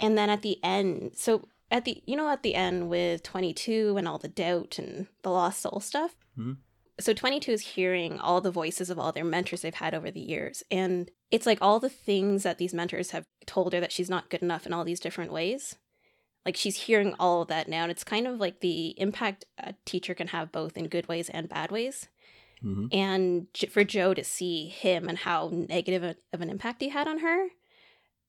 And 0.00 0.16
then 0.16 0.30
at 0.30 0.42
the 0.42 0.58
end, 0.62 1.12
so 1.14 1.48
at 1.70 1.84
the 1.84 2.02
you 2.06 2.16
know 2.16 2.28
at 2.28 2.42
the 2.42 2.54
end 2.54 2.88
with 2.88 3.22
22 3.22 3.96
and 3.96 4.06
all 4.06 4.18
the 4.18 4.28
doubt 4.28 4.78
and 4.78 5.06
the 5.22 5.30
lost 5.30 5.60
soul 5.60 5.80
stuff. 5.80 6.16
Mm-hmm. 6.38 6.52
So 6.98 7.12
22 7.12 7.52
is 7.52 7.60
hearing 7.60 8.18
all 8.18 8.40
the 8.40 8.50
voices 8.50 8.88
of 8.88 8.98
all 8.98 9.12
their 9.12 9.24
mentors 9.24 9.60
they've 9.60 9.74
had 9.74 9.94
over 9.94 10.10
the 10.10 10.20
years. 10.20 10.62
And 10.70 11.10
it's 11.30 11.44
like 11.44 11.58
all 11.60 11.78
the 11.78 11.90
things 11.90 12.42
that 12.42 12.56
these 12.56 12.72
mentors 12.72 13.10
have 13.10 13.26
told 13.44 13.74
her 13.74 13.80
that 13.80 13.92
she's 13.92 14.08
not 14.08 14.30
good 14.30 14.42
enough 14.42 14.64
in 14.64 14.72
all 14.72 14.84
these 14.84 15.00
different 15.00 15.30
ways. 15.30 15.76
Like 16.46 16.56
she's 16.56 16.84
hearing 16.84 17.14
all 17.18 17.42
of 17.42 17.48
that 17.48 17.68
now. 17.68 17.82
And 17.82 17.90
it's 17.90 18.04
kind 18.04 18.26
of 18.26 18.40
like 18.40 18.60
the 18.60 18.94
impact 18.98 19.44
a 19.58 19.74
teacher 19.84 20.14
can 20.14 20.28
have 20.28 20.52
both 20.52 20.78
in 20.78 20.88
good 20.88 21.06
ways 21.06 21.28
and 21.28 21.50
bad 21.50 21.70
ways 21.70 22.08
mm-hmm. 22.66 22.86
and 22.90 23.46
for 23.70 23.84
joe 23.84 24.12
to 24.12 24.24
see 24.24 24.68
him 24.68 25.08
and 25.08 25.18
how 25.18 25.50
negative 25.52 26.16
of 26.32 26.40
an 26.40 26.50
impact 26.50 26.82
he 26.82 26.88
had 26.88 27.06
on 27.06 27.20
her 27.20 27.48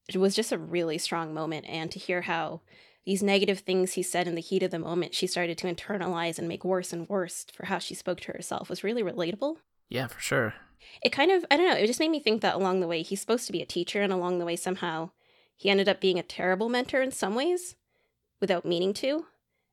it 0.08 0.18
was 0.18 0.36
just 0.36 0.52
a 0.52 0.58
really 0.58 0.98
strong 0.98 1.34
moment 1.34 1.66
and 1.68 1.92
to 1.92 2.00
hear 2.00 2.22
how 2.22 2.62
these 3.08 3.24
negative 3.24 3.60
things 3.60 3.94
he 3.94 4.04
said 4.04 4.28
in 4.28 4.36
the 4.36 4.42
heat 4.42 4.64
of 4.64 4.70
the 4.70 4.78
moment 4.78 5.16
she 5.16 5.28
started 5.28 5.58
to 5.58 5.74
internalize 5.74 6.38
and 6.38 6.46
make 6.46 6.66
worse 6.66 6.92
and 6.92 7.08
worse 7.08 7.46
for 7.54 7.68
how 7.68 7.80
she 7.80 7.96
spoke 7.96 8.20
to 8.20 8.34
herself 8.34 8.70
was 8.70 8.84
really 8.84 9.02
relatable. 9.02 9.56
Yeah, 9.88 10.08
for 10.08 10.20
sure. 10.20 10.54
It 11.02 11.14
kind 11.14 11.32
of, 11.32 11.46
I 11.50 11.56
don't 11.56 11.70
know, 11.70 11.78
it 11.78 11.88
just 11.88 12.02
made 12.02 12.12
me 12.12 12.20
think 12.20 12.42
that 12.42 12.56
along 12.56 12.82
the 12.82 12.88
way, 12.88 13.02
he's 13.02 13.22
supposed 13.22 13.46
to 13.46 13.54
be 13.54 13.62
a 13.62 13.66
teacher, 13.66 14.02
and 14.02 14.12
along 14.12 14.40
the 14.40 14.46
way, 14.46 14.58
somehow, 14.58 15.12
he 15.56 15.70
ended 15.70 15.88
up 15.88 16.02
being 16.02 16.20
a 16.20 16.24
terrible 16.24 16.68
mentor 16.68 17.02
in 17.02 17.12
some 17.12 17.34
ways 17.34 17.78
without 18.42 18.66
meaning 18.66 18.94
to. 18.96 19.26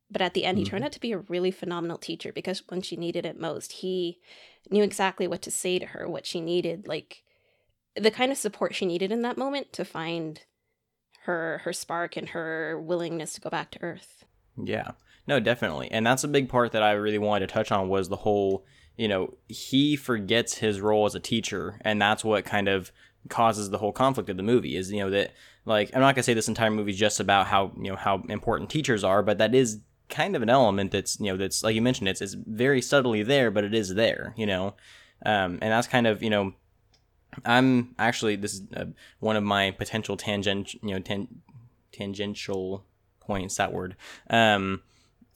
But 0.09 0.23
at 0.23 0.35
the 0.35 0.45
end, 0.45 0.59
mm-hmm. 0.59 0.65
he 0.65 0.71
turned 0.71 0.83
mm-hmm. 0.83 0.87
out 0.87 0.93
to 0.93 1.01
be 1.01 1.11
a 1.11 1.19
really 1.19 1.51
phenomenal 1.51 1.99
teacher 1.99 2.33
because 2.33 2.63
when 2.69 2.83
she 2.83 2.95
needed 2.95 3.27
it 3.27 3.41
most, 3.41 3.73
he 3.73 4.21
knew 4.71 4.83
exactly 4.83 5.27
what 5.27 5.43
to 5.43 5.51
say 5.51 5.79
to 5.79 5.87
her, 5.87 6.09
what 6.09 6.27
she 6.27 6.41
needed, 6.41 6.87
like 6.87 7.23
the 7.97 8.11
kind 8.11 8.33
of 8.33 8.39
support 8.39 8.75
she 8.75 8.87
needed 8.87 9.13
in 9.13 9.23
that 9.23 9.39
moment 9.39 9.73
to 9.73 9.85
find 9.85 10.43
her 11.25 11.61
her 11.65 11.73
spark 11.73 12.17
and 12.17 12.31
her 12.31 12.81
willingness 12.81 13.35
to 13.35 13.41
go 13.41 13.51
back 13.51 13.71
to 13.71 13.83
earth. 13.83 14.25
Yeah. 14.63 14.93
No 15.27 15.41
definitely. 15.41 15.91
And 15.91 16.07
that's 16.07 16.25
a 16.25 16.29
big 16.29 16.49
part 16.49 16.73
that 16.73 16.83
i 16.83 16.93
really 16.93 17.19
wanted 17.19 17.49
to 17.49 17.53
touch 17.53 17.73
on 17.73 17.89
was 17.89 18.09
the 18.09 18.17
whole 18.17 18.65
you 18.97 19.09
know 19.09 19.35
he 19.49 19.97
forgets 19.97 20.59
his 20.59 20.81
role 20.81 21.07
as 21.07 21.15
a 21.15 21.21
teacher 21.21 21.81
and 21.83 22.01
that's 22.01 22.25
what 22.25 22.45
kind 22.45 22.69
of 22.69 22.93
causes 23.29 23.71
the 23.71 23.79
whole 23.79 23.93
conflict 23.93 24.29
of 24.29 24.37
the 24.37 24.43
movie 24.43 24.77
is 24.77 24.93
you 24.93 25.01
know 25.01 25.11
that 25.11 25.33
like 25.65 25.91
i'm 25.95 26.01
not 26.01 26.15
going 26.15 26.17
to 26.17 26.23
say 26.23 26.35
this 26.35 26.49
entire 26.49 26.71
movie 26.71 26.93
is 26.93 26.99
just 26.99 27.21
about 27.21 27.47
how 27.47 27.73
you 27.77 27.91
know 27.91 27.97
how 27.97 28.23
important 28.29 28.69
teachers 28.69 29.03
are 29.03 29.23
but 29.23 29.39
that 29.39 29.55
is 29.55 29.81
kind 30.09 30.37
of 30.37 30.43
an 30.43 30.51
element 30.51 30.93
that's 30.93 31.19
you 31.19 31.27
know 31.27 31.37
that's 31.37 31.63
like 31.63 31.75
you 31.75 31.83
mentioned 31.83 32.09
it's, 32.09 32.21
it's 32.21 32.35
very 32.35 32.83
subtly 32.83 33.23
there 33.23 33.51
but 33.51 33.65
it 33.65 33.75
is 33.75 33.95
there 33.95 34.35
you 34.37 34.47
know 34.47 34.75
um, 35.25 35.59
and 35.63 35.73
that's 35.73 35.87
kind 35.87 36.07
of 36.07 36.23
you 36.23 36.31
know 36.31 36.53
I'm 37.45 37.95
actually 37.99 38.37
this 38.37 38.55
is 38.55 38.63
uh, 38.77 38.87
one 39.21 39.37
of 39.37 39.43
my 39.43 39.71
potential 39.73 40.17
tangent, 40.17 40.75
you 40.75 40.95
know, 40.95 41.01
tan- 41.01 41.41
tangential 41.93 42.85
points. 43.21 43.57
That 43.57 43.73
word. 43.73 43.97
Um, 44.31 44.83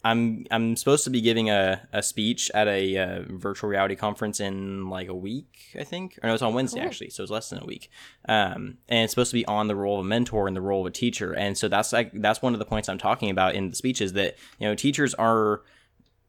I'm 0.05 0.47
I'm 0.51 0.77
supposed 0.77 1.05
to 1.05 1.11
be 1.11 1.21
giving 1.21 1.51
a, 1.51 1.87
a 1.93 2.03
speech 2.03 2.51
at 2.55 2.69
a 2.69 2.97
uh, 2.97 3.23
virtual 3.29 3.69
reality 3.69 3.97
conference 3.97 4.39
in 4.39 4.89
like 4.89 5.09
a 5.09 5.15
week, 5.15 5.75
I 5.79 5.85
think. 5.85 6.19
Or 6.23 6.29
no, 6.29 6.35
it's 6.35 6.43
on 6.43 6.55
Wednesday 6.55 6.81
cool. 6.81 6.89
actually, 6.89 7.11
so 7.11 7.23
it's 7.25 7.33
less 7.33 7.51
than 7.51 7.61
a 7.63 7.67
week. 7.67 7.91
Um, 8.29 8.79
and 8.89 9.05
it's 9.05 9.13
supposed 9.13 9.31
to 9.31 9.37
be 9.37 9.47
on 9.47 9.67
the 9.67 9.75
role 9.75 9.99
of 9.99 10.07
a 10.07 10.09
mentor 10.09 10.47
and 10.47 10.57
the 10.57 10.61
role 10.61 10.83
of 10.83 10.87
a 10.87 10.91
teacher. 10.93 11.33
And 11.33 11.59
so 11.59 11.67
that's 11.69 11.93
like 11.93 12.13
that's 12.13 12.41
one 12.41 12.53
of 12.53 12.61
the 12.61 12.65
points 12.65 12.89
I'm 12.89 12.99
talking 12.99 13.29
about 13.29 13.55
in 13.55 13.71
the 13.71 13.77
speech 13.77 14.01
is 14.01 14.13
that 14.13 14.37
you 14.61 14.69
know 14.69 14.75
teachers 14.75 15.15
are 15.15 15.63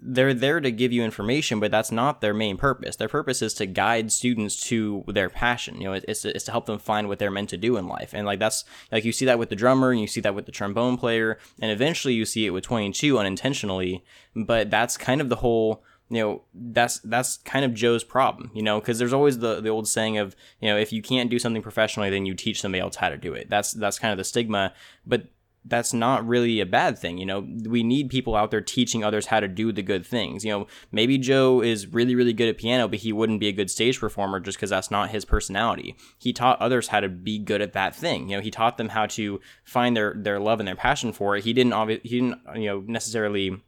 they're 0.01 0.33
there 0.33 0.61
to 0.61 0.71
give 0.71 0.93
you 0.93 1.03
information, 1.03 1.59
but 1.59 1.71
that's 1.71 1.91
not 1.91 2.21
their 2.21 2.33
main 2.33 2.55
purpose. 2.57 2.95
Their 2.95 3.09
purpose 3.09 3.41
is 3.41 3.53
to 3.55 3.65
guide 3.65 4.11
students 4.11 4.61
to 4.67 5.03
their 5.07 5.29
passion. 5.29 5.81
You 5.81 5.89
know, 5.89 5.93
it's, 5.93 6.23
it's 6.23 6.45
to 6.45 6.51
help 6.51 6.67
them 6.67 6.79
find 6.79 7.07
what 7.07 7.19
they're 7.19 7.31
meant 7.31 7.49
to 7.49 7.57
do 7.57 7.75
in 7.75 7.87
life. 7.87 8.13
And 8.13 8.25
like 8.25 8.39
that's 8.39 8.63
like 8.91 9.03
you 9.03 9.11
see 9.11 9.25
that 9.25 9.39
with 9.39 9.49
the 9.49 9.55
drummer, 9.55 9.91
and 9.91 9.99
you 9.99 10.07
see 10.07 10.21
that 10.21 10.35
with 10.35 10.45
the 10.45 10.51
trombone 10.51 10.97
player, 10.97 11.37
and 11.61 11.71
eventually 11.71 12.13
you 12.13 12.25
see 12.25 12.45
it 12.45 12.51
with 12.51 12.63
22 12.63 13.19
unintentionally. 13.19 14.03
But 14.35 14.69
that's 14.69 14.95
kind 14.95 15.19
of 15.19 15.29
the 15.29 15.37
whole 15.37 15.83
you 16.09 16.21
know 16.21 16.41
that's 16.53 16.99
that's 16.99 17.37
kind 17.37 17.65
of 17.65 17.73
Joe's 17.73 18.03
problem, 18.03 18.51
you 18.53 18.63
know, 18.63 18.79
because 18.79 18.99
there's 18.99 19.13
always 19.13 19.39
the 19.39 19.61
the 19.61 19.69
old 19.69 19.87
saying 19.87 20.17
of 20.17 20.35
you 20.59 20.69
know 20.69 20.77
if 20.77 20.91
you 20.93 21.01
can't 21.01 21.29
do 21.29 21.39
something 21.39 21.61
professionally, 21.61 22.09
then 22.09 22.25
you 22.25 22.33
teach 22.33 22.61
somebody 22.61 22.81
else 22.81 22.95
how 22.95 23.09
to 23.09 23.17
do 23.17 23.33
it. 23.33 23.49
That's 23.49 23.73
that's 23.73 23.99
kind 23.99 24.11
of 24.11 24.17
the 24.17 24.23
stigma, 24.23 24.73
but 25.05 25.27
that's 25.69 25.93
not 25.93 26.27
really 26.27 26.59
a 26.59 26.65
bad 26.65 26.97
thing. 26.97 27.17
You 27.17 27.25
know, 27.25 27.47
we 27.65 27.83
need 27.83 28.09
people 28.09 28.35
out 28.35 28.51
there 28.51 28.61
teaching 28.61 29.03
others 29.03 29.27
how 29.27 29.39
to 29.39 29.47
do 29.47 29.71
the 29.71 29.81
good 29.81 30.05
things. 30.05 30.43
You 30.43 30.51
know, 30.51 30.67
maybe 30.91 31.17
Joe 31.17 31.61
is 31.61 31.87
really, 31.87 32.15
really 32.15 32.33
good 32.33 32.49
at 32.49 32.57
piano, 32.57 32.87
but 32.87 32.99
he 32.99 33.13
wouldn't 33.13 33.39
be 33.39 33.47
a 33.47 33.53
good 33.53 33.69
stage 33.69 33.99
performer 33.99 34.39
just 34.39 34.57
because 34.57 34.69
that's 34.69 34.91
not 34.91 35.09
his 35.09 35.25
personality. 35.25 35.95
He 36.17 36.33
taught 36.33 36.61
others 36.61 36.89
how 36.89 36.99
to 36.99 37.09
be 37.09 37.39
good 37.39 37.61
at 37.61 37.73
that 37.73 37.95
thing. 37.95 38.29
You 38.29 38.37
know, 38.37 38.41
he 38.41 38.51
taught 38.51 38.77
them 38.77 38.89
how 38.89 39.05
to 39.07 39.39
find 39.63 39.95
their 39.95 40.13
their 40.17 40.39
love 40.39 40.59
and 40.59 40.67
their 40.67 40.75
passion 40.75 41.13
for 41.13 41.35
it. 41.35 41.43
He 41.43 41.53
didn't 41.53 41.73
obvi- 41.73 42.01
he 42.03 42.19
didn't 42.19 42.39
you 42.55 42.65
know 42.65 42.83
necessarily 42.87 43.61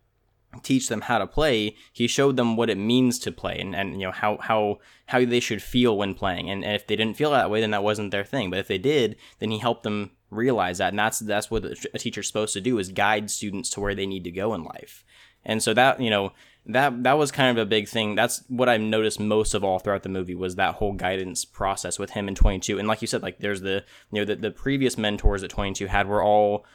teach 0.63 0.89
them 0.89 1.01
how 1.01 1.17
to 1.17 1.25
play 1.25 1.75
he 1.93 2.07
showed 2.07 2.35
them 2.35 2.57
what 2.57 2.69
it 2.69 2.77
means 2.77 3.17
to 3.19 3.31
play 3.31 3.57
and, 3.57 3.73
and 3.73 3.93
you 3.93 4.05
know 4.05 4.11
how 4.11 4.37
how 4.41 4.77
how 5.05 5.23
they 5.23 5.39
should 5.39 5.61
feel 5.61 5.97
when 5.97 6.13
playing 6.13 6.49
and, 6.49 6.63
and 6.65 6.75
if 6.75 6.85
they 6.87 6.95
didn't 6.95 7.15
feel 7.15 7.31
that 7.31 7.49
way 7.49 7.61
then 7.61 7.71
that 7.71 7.83
wasn't 7.83 8.11
their 8.11 8.25
thing 8.25 8.49
but 8.49 8.59
if 8.59 8.67
they 8.67 8.77
did 8.77 9.15
then 9.39 9.49
he 9.49 9.59
helped 9.59 9.83
them 9.83 10.11
realize 10.31 10.79
that 10.79 10.89
and 10.89 10.99
that's 10.99 11.19
that's 11.19 11.51
what 11.51 11.65
a 11.65 11.99
teacher's 11.99 12.27
supposed 12.27 12.53
to 12.53 12.61
do 12.61 12.79
is 12.79 12.89
guide 12.89 13.29
students 13.29 13.69
to 13.71 13.79
where 13.79 13.93
they 13.93 14.07
need 14.07 14.23
to 14.23 14.31
go 14.31 14.53
in 14.53 14.63
life. 14.63 15.03
And 15.45 15.61
so 15.61 15.73
that 15.73 15.99
you 15.99 16.09
know 16.09 16.33
that 16.65 17.03
that 17.03 17.17
was 17.17 17.31
kind 17.31 17.57
of 17.57 17.61
a 17.61 17.67
big 17.67 17.87
thing. 17.87 18.15
That's 18.15 18.43
what 18.47 18.69
i 18.69 18.77
noticed 18.77 19.19
most 19.19 19.53
of 19.53 19.63
all 19.63 19.79
throughout 19.79 20.03
the 20.03 20.09
movie 20.09 20.35
was 20.35 20.55
that 20.55 20.75
whole 20.75 20.93
guidance 20.93 21.45
process 21.45 21.99
with 21.99 22.11
him 22.11 22.27
in 22.27 22.35
22 22.35 22.79
and 22.79 22.87
like 22.87 23.01
you 23.01 23.07
said 23.07 23.21
like 23.21 23.39
there's 23.39 23.61
the 23.61 23.83
you 24.11 24.21
know 24.21 24.25
the, 24.25 24.35
the 24.35 24.51
previous 24.51 24.97
mentors 24.97 25.41
that 25.41 25.49
22 25.49 25.87
had 25.87 26.07
were 26.07 26.23
all 26.23 26.65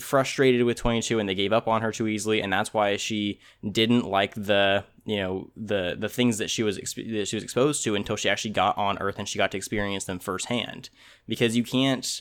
frustrated 0.00 0.64
with 0.64 0.76
22 0.76 1.18
and 1.18 1.28
they 1.28 1.34
gave 1.34 1.52
up 1.52 1.68
on 1.68 1.82
her 1.82 1.92
too 1.92 2.08
easily. 2.08 2.40
And 2.40 2.52
that's 2.52 2.74
why 2.74 2.96
she 2.96 3.40
didn't 3.68 4.04
like 4.04 4.34
the 4.34 4.84
you 5.04 5.16
know 5.16 5.50
the 5.56 5.96
the 5.98 6.08
things 6.08 6.38
that 6.38 6.50
she 6.50 6.62
was 6.62 6.76
that 6.76 7.26
she 7.28 7.36
was 7.36 7.42
exposed 7.42 7.84
to 7.84 7.94
until 7.94 8.16
she 8.16 8.28
actually 8.28 8.52
got 8.52 8.76
on 8.78 8.98
earth 8.98 9.18
and 9.18 9.28
she 9.28 9.38
got 9.38 9.50
to 9.52 9.56
experience 9.56 10.04
them 10.04 10.18
firsthand. 10.18 10.90
Because 11.26 11.56
you 11.56 11.64
can't 11.64 12.20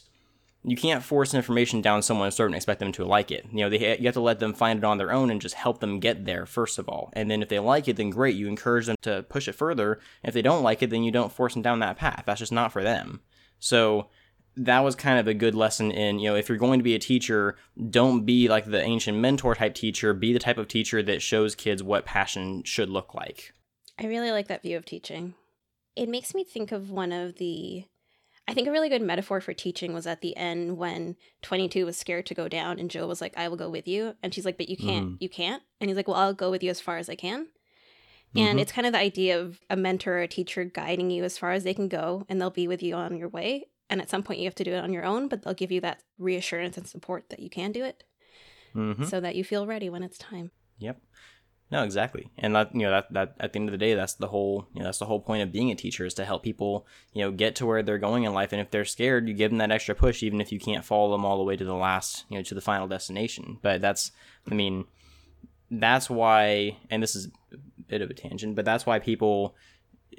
you 0.65 0.77
can't 0.77 1.03
force 1.03 1.33
information 1.33 1.81
down 1.81 2.01
someone's 2.01 2.37
throat 2.37 2.47
and 2.47 2.55
expect 2.55 2.79
them 2.79 2.93
to 2.93 3.03
like 3.03 3.31
it. 3.31 3.45
You 3.51 3.59
know, 3.59 3.69
they, 3.69 3.97
you 3.97 4.05
have 4.05 4.13
to 4.13 4.21
let 4.21 4.39
them 4.39 4.53
find 4.53 4.79
it 4.79 4.85
on 4.85 4.97
their 4.97 5.11
own 5.11 5.29
and 5.29 5.41
just 5.41 5.55
help 5.55 5.79
them 5.79 5.99
get 5.99 6.25
there 6.25 6.45
first 6.45 6.79
of 6.79 6.87
all. 6.87 7.11
And 7.13 7.29
then 7.29 7.41
if 7.41 7.49
they 7.49 7.59
like 7.59 7.87
it, 7.87 7.97
then 7.97 8.09
great, 8.09 8.35
you 8.35 8.47
encourage 8.47 8.85
them 8.85 8.95
to 9.01 9.23
push 9.23 9.47
it 9.47 9.53
further. 9.53 9.99
If 10.23 10.33
they 10.33 10.41
don't 10.41 10.63
like 10.63 10.81
it, 10.81 10.89
then 10.89 11.03
you 11.03 11.11
don't 11.11 11.33
force 11.33 11.53
them 11.53 11.63
down 11.63 11.79
that 11.79 11.97
path. 11.97 12.23
That's 12.25 12.39
just 12.39 12.51
not 12.51 12.71
for 12.71 12.81
them. 12.81 13.21
So 13.59 14.07
that 14.55 14.81
was 14.81 14.95
kind 14.95 15.19
of 15.19 15.27
a 15.27 15.33
good 15.33 15.55
lesson 15.55 15.91
in, 15.91 16.19
you 16.19 16.29
know, 16.29 16.35
if 16.35 16.47
you're 16.47 16.57
going 16.57 16.79
to 16.79 16.83
be 16.83 16.95
a 16.95 16.99
teacher, 16.99 17.57
don't 17.89 18.23
be 18.23 18.47
like 18.47 18.65
the 18.65 18.81
ancient 18.81 19.17
mentor 19.17 19.55
type 19.55 19.73
teacher, 19.73 20.13
be 20.13 20.31
the 20.31 20.39
type 20.39 20.57
of 20.57 20.67
teacher 20.67 21.03
that 21.03 21.21
shows 21.21 21.55
kids 21.55 21.83
what 21.83 22.05
passion 22.05 22.63
should 22.63 22.89
look 22.89 23.13
like. 23.13 23.53
I 23.99 24.05
really 24.05 24.31
like 24.31 24.47
that 24.47 24.61
view 24.61 24.77
of 24.77 24.85
teaching. 24.85 25.33
It 25.95 26.09
makes 26.09 26.33
me 26.33 26.43
think 26.43 26.71
of 26.71 26.89
one 26.89 27.11
of 27.11 27.35
the 27.37 27.85
I 28.47 28.53
think 28.53 28.67
a 28.67 28.71
really 28.71 28.89
good 28.89 29.01
metaphor 29.01 29.39
for 29.39 29.53
teaching 29.53 29.93
was 29.93 30.05
at 30.05 30.21
the 30.21 30.35
end 30.35 30.77
when 30.77 31.15
22 31.43 31.85
was 31.85 31.97
scared 31.97 32.25
to 32.25 32.33
go 32.33 32.49
down 32.49 32.77
and 32.77 32.89
Joe 32.89 33.07
was 33.07 33.21
like, 33.21 33.33
I 33.37 33.47
will 33.47 33.55
go 33.55 33.69
with 33.69 33.87
you. 33.87 34.15
And 34.21 34.33
she's 34.33 34.45
like, 34.45 34.57
but 34.57 34.67
you 34.67 34.75
can't, 34.75 35.11
mm. 35.11 35.17
you 35.19 35.29
can't. 35.29 35.63
And 35.79 35.89
he's 35.89 35.95
like, 35.95 36.07
well, 36.07 36.17
I'll 36.17 36.33
go 36.33 36.51
with 36.51 36.61
you 36.61 36.69
as 36.69 36.81
far 36.81 36.97
as 36.97 37.09
I 37.09 37.15
can. 37.15 37.47
Mm-hmm. 38.35 38.39
And 38.39 38.59
it's 38.59 38.71
kind 38.71 38.85
of 38.85 38.93
the 38.93 38.99
idea 38.99 39.39
of 39.39 39.61
a 39.69 39.77
mentor 39.77 40.17
or 40.17 40.21
a 40.21 40.27
teacher 40.27 40.65
guiding 40.65 41.09
you 41.09 41.23
as 41.23 41.37
far 41.37 41.53
as 41.53 41.63
they 41.63 41.73
can 41.73 41.87
go 41.87 42.25
and 42.27 42.41
they'll 42.41 42.49
be 42.49 42.67
with 42.67 42.83
you 42.83 42.95
on 42.95 43.15
your 43.15 43.29
way. 43.29 43.67
And 43.89 44.01
at 44.01 44.09
some 44.09 44.23
point, 44.23 44.39
you 44.39 44.45
have 44.45 44.55
to 44.55 44.63
do 44.63 44.73
it 44.73 44.83
on 44.83 44.91
your 44.91 45.05
own, 45.05 45.27
but 45.27 45.43
they'll 45.43 45.53
give 45.53 45.71
you 45.71 45.81
that 45.81 46.01
reassurance 46.17 46.77
and 46.77 46.87
support 46.87 47.29
that 47.29 47.39
you 47.39 47.49
can 47.49 47.71
do 47.71 47.85
it 47.85 48.03
mm-hmm. 48.75 49.03
so 49.03 49.19
that 49.19 49.35
you 49.35 49.43
feel 49.43 49.67
ready 49.67 49.89
when 49.89 50.03
it's 50.03 50.17
time. 50.17 50.51
Yep. 50.79 50.99
No, 51.71 51.83
exactly. 51.83 52.29
And 52.37 52.55
that 52.55 52.73
you 52.73 52.81
know 52.81 52.91
that 52.91 53.11
that 53.13 53.35
at 53.39 53.53
the 53.53 53.59
end 53.59 53.69
of 53.69 53.71
the 53.71 53.77
day, 53.77 53.95
that's 53.95 54.13
the 54.13 54.27
whole 54.27 54.67
you 54.73 54.79
know 54.79 54.85
that's 54.85 54.99
the 54.99 55.05
whole 55.05 55.19
point 55.19 55.41
of 55.41 55.51
being 55.51 55.71
a 55.71 55.75
teacher 55.75 56.05
is 56.05 56.13
to 56.15 56.25
help 56.25 56.43
people 56.43 56.85
you 57.13 57.23
know 57.23 57.31
get 57.31 57.55
to 57.55 57.65
where 57.65 57.81
they're 57.81 57.97
going 57.97 58.23
in 58.23 58.33
life. 58.33 58.51
And 58.51 58.61
if 58.61 58.69
they're 58.69 58.85
scared, 58.85 59.27
you 59.27 59.33
give 59.33 59.51
them 59.51 59.57
that 59.57 59.71
extra 59.71 59.95
push, 59.95 60.21
even 60.21 60.39
if 60.39 60.51
you 60.51 60.59
can't 60.59 60.85
follow 60.85 61.11
them 61.11 61.25
all 61.25 61.37
the 61.37 61.43
way 61.43 61.55
to 61.55 61.65
the 61.65 61.73
last 61.73 62.25
you 62.29 62.37
know 62.37 62.43
to 62.43 62.55
the 62.55 62.61
final 62.61 62.87
destination. 62.87 63.57
But 63.61 63.81
that's 63.81 64.11
I 64.49 64.53
mean 64.53 64.85
that's 65.71 66.09
why, 66.09 66.77
and 66.91 67.01
this 67.01 67.15
is 67.15 67.29
a 67.51 67.57
bit 67.87 68.03
of 68.03 68.09
a 68.11 68.13
tangent, 68.13 68.55
but 68.55 68.65
that's 68.65 68.85
why 68.85 68.99
people 68.99 69.55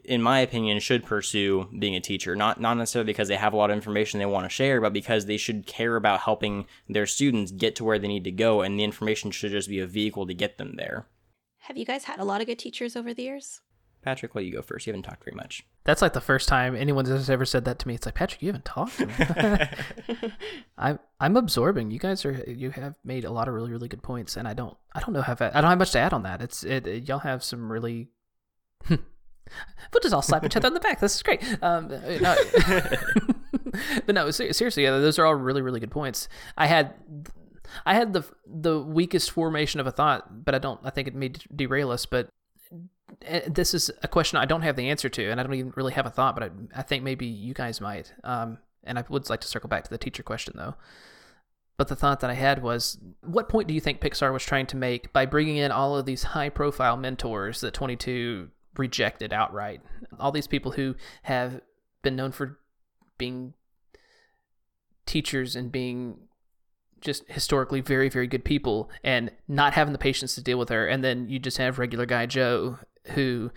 in 0.05 0.21
my 0.21 0.41
opinion, 0.41 0.79
should 0.81 1.05
pursue 1.05 1.69
being 1.79 1.97
a 1.97 2.01
teacher. 2.01 2.37
Not 2.37 2.61
not 2.61 2.77
necessarily 2.77 3.07
because 3.07 3.29
they 3.29 3.37
have 3.37 3.53
a 3.53 3.57
lot 3.57 3.71
of 3.71 3.77
information 3.77 4.19
they 4.19 4.27
want 4.27 4.45
to 4.45 4.51
share, 4.51 4.81
but 4.81 4.93
because 4.93 5.27
they 5.27 5.37
should 5.37 5.67
care 5.67 5.97
about 5.97 6.21
helping 6.21 6.67
their 6.89 7.07
students 7.07 7.53
get 7.53 7.77
to 7.77 7.85
where 7.85 7.99
they 7.99 8.09
need 8.09 8.25
to 8.25 8.31
go, 8.31 8.61
and 8.61 8.79
the 8.79 8.85
information 8.85 9.31
should 9.31 9.53
just 9.53 9.69
be 9.69 9.81
a 9.81 9.87
vehicle 9.87 10.27
to 10.27 10.35
get 10.35 10.59
them 10.59 10.75
there. 10.77 11.07
Have 11.65 11.79
you 11.79 11.87
guys 11.87 12.05
had 12.05 12.21
a 12.21 12.25
lot 12.25 12.43
of 12.43 12.47
good 12.47 12.59
teachers 12.59 12.95
over 12.95 13.15
the 13.15 13.23
years? 13.23 13.63
Patrick, 14.03 14.35
let 14.35 14.45
you 14.45 14.53
go 14.53 14.61
first. 14.61 14.87
You 14.87 14.93
haven't 14.93 15.05
talked 15.05 15.25
very 15.25 15.35
much. 15.35 15.65
That's 15.85 16.03
like 16.03 16.13
the 16.13 16.21
first 16.21 16.47
time 16.47 16.77
anyone 16.77 17.07
has 17.07 17.31
ever 17.31 17.47
said 17.47 17.65
that 17.65 17.79
to 17.79 17.89
me. 17.89 17.95
It's 17.95 18.05
like 18.05 18.15
Patrick, 18.15 18.43
you 18.43 18.49
haven't 18.49 18.67
talked. 18.67 19.01
I'm 20.79 20.99
I'm 21.19 21.37
absorbing. 21.39 21.91
You 21.91 21.99
guys 21.99 22.27
are 22.27 22.33
you 22.47 22.71
have 22.73 22.97
made 23.03 23.25
a 23.25 23.31
lot 23.31 23.49
of 23.49 23.55
really 23.55 23.71
really 23.71 23.89
good 23.89 24.03
points, 24.03 24.37
and 24.37 24.47
I 24.47 24.53
don't 24.53 24.77
I 24.95 25.01
don't 25.01 25.15
know 25.15 25.23
have 25.23 25.41
I 25.41 25.49
don't 25.49 25.71
have 25.71 25.79
much 25.79 25.93
to 25.93 25.99
add 26.01 26.13
on 26.13 26.23
that. 26.25 26.43
It's 26.43 26.65
it, 26.65 26.87
it 26.87 27.09
y'all 27.09 27.21
have 27.21 27.43
some 27.43 27.73
really. 27.73 28.11
we'll 28.91 28.99
just 30.03 30.13
all 30.15 30.21
slap 30.21 30.45
each 30.45 30.57
other 30.59 30.67
on 30.67 30.75
the 30.75 30.81
back. 30.81 31.01
This 31.01 31.15
is 31.15 31.23
great. 31.23 31.43
Um, 31.63 31.89
no, 31.89 32.37
but 34.05 34.15
no, 34.15 34.31
seriously, 34.31 34.83
yeah, 34.83 34.91
those 34.91 35.19
are 35.19 35.25
all 35.25 35.35
really 35.35 35.63
really 35.63 35.81
good 35.81 35.91
points. 35.91 36.29
I 36.59 36.67
had 36.67 36.93
I 37.87 37.95
had 37.95 38.13
the 38.13 38.25
the 38.47 38.81
weakest 38.81 39.31
formation 39.31 39.81
of 39.81 39.87
a 39.87 39.91
thought, 39.93 40.45
but 40.45 40.55
I 40.55 40.59
don't. 40.59 40.81
I 40.85 40.91
think 40.91 41.09
it 41.09 41.15
may 41.15 41.33
derail 41.55 41.91
us. 41.91 42.07
But 42.07 42.29
eh, 43.23 43.43
this 43.47 43.75
is 43.75 43.91
a 44.03 44.09
question 44.09 44.39
I 44.39 44.45
don't 44.45 44.63
have 44.63 44.77
the 44.77 44.89
answer 44.91 45.09
to, 45.09 45.31
and 45.31 45.41
I 45.41 45.43
don't 45.43 45.55
even 45.55 45.73
really 45.77 45.93
have 45.93 46.07
a 46.07 46.11
thought. 46.11 46.35
But 46.35 46.45
I, 46.45 46.51
I 46.77 46.83
think 46.83 47.03
maybe 47.03 47.27
you 47.27 47.55
guys 47.55 47.81
might. 47.81 48.13
Um, 48.23 48.59
and 48.85 48.99
I 48.99 49.05
would 49.09 49.29
like 49.31 49.41
to 49.41 49.49
circle 49.49 49.69
back 49.69 49.85
to 49.85 49.91
the 49.91 49.99
teacher 49.99 50.23
question 50.23 50.55
though. 50.57 50.75
But 51.77 51.89
the 51.89 51.97
thought 51.97 52.21
that 52.21 52.31
I 52.31 52.35
had 52.35 52.63
was, 52.63 52.99
what 53.23 53.49
point 53.49 53.67
do 53.67 53.75
you 53.75 53.81
think 53.81 54.01
Pixar 54.01 54.33
was 54.33 54.45
trying 54.45 54.67
to 54.67 54.77
make 54.77 55.13
by 55.13 55.27
bringing 55.27 55.57
in 55.57 55.73
all 55.73 55.97
of 55.97 56.07
these 56.07 56.23
high-profile 56.23 56.97
mentors 56.97 57.61
that 57.63 57.75
22 57.75 58.49
rejected 58.77 59.33
outright? 59.33 59.81
All 60.21 60.31
these 60.31 60.47
people 60.47 60.73
who 60.73 60.95
have 61.25 61.61
been 62.03 62.15
known 62.15 62.31
for 62.31 62.61
being 63.19 63.55
teachers 65.05 65.57
and 65.57 65.73
being 65.73 66.24
just 67.05 67.23
historically 67.29 67.81
very 67.81 68.09
very 68.09 68.27
good 68.27 68.45
people 68.45 68.91
and 69.03 69.31
not 69.47 69.75
having 69.75 69.93
the 69.93 69.99
patience 69.99 70.35
to 70.35 70.43
deal 70.43 70.59
with 70.59 70.69
her. 70.71 70.87
And 70.87 71.05
then 71.05 71.29
you 71.29 71.39
just 71.39 71.59
have 71.59 71.79
regular 71.79 72.07
guy 72.07 72.27
joe 72.27 72.79
who 73.09 73.51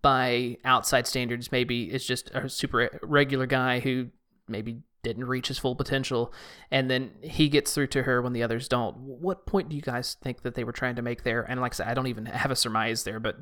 by 0.00 0.56
outside 0.64 1.06
standards 1.06 1.50
maybe 1.50 1.92
is 1.92 2.06
just 2.06 2.30
a 2.30 2.48
super 2.48 2.98
regular 3.02 3.46
guy 3.46 3.80
who 3.80 4.08
maybe 4.46 4.78
didn't 5.02 5.26
reach 5.26 5.48
his 5.48 5.58
full 5.58 5.74
potential. 5.74 6.32
And 6.70 6.90
then 6.90 7.10
he 7.20 7.48
gets 7.48 7.74
through 7.74 7.86
to 7.88 8.02
her 8.02 8.20
when 8.20 8.32
the 8.32 8.42
others 8.42 8.68
don't. 8.68 8.96
What 8.96 9.46
point 9.46 9.68
do 9.68 9.76
you 9.76 9.82
guys 9.82 10.16
think 10.22 10.42
that 10.42 10.54
they 10.54 10.64
were 10.64 10.72
trying 10.72 10.96
to 10.96 11.02
make 11.02 11.22
there? 11.22 11.42
And 11.42 11.60
like 11.60 11.72
i 11.72 11.76
said 11.76 11.88
i 11.88 11.94
don't 11.94 12.06
even 12.06 12.26
have 12.26 12.50
a 12.50 12.56
surmise 12.56 13.04
there 13.04 13.20
but 13.20 13.36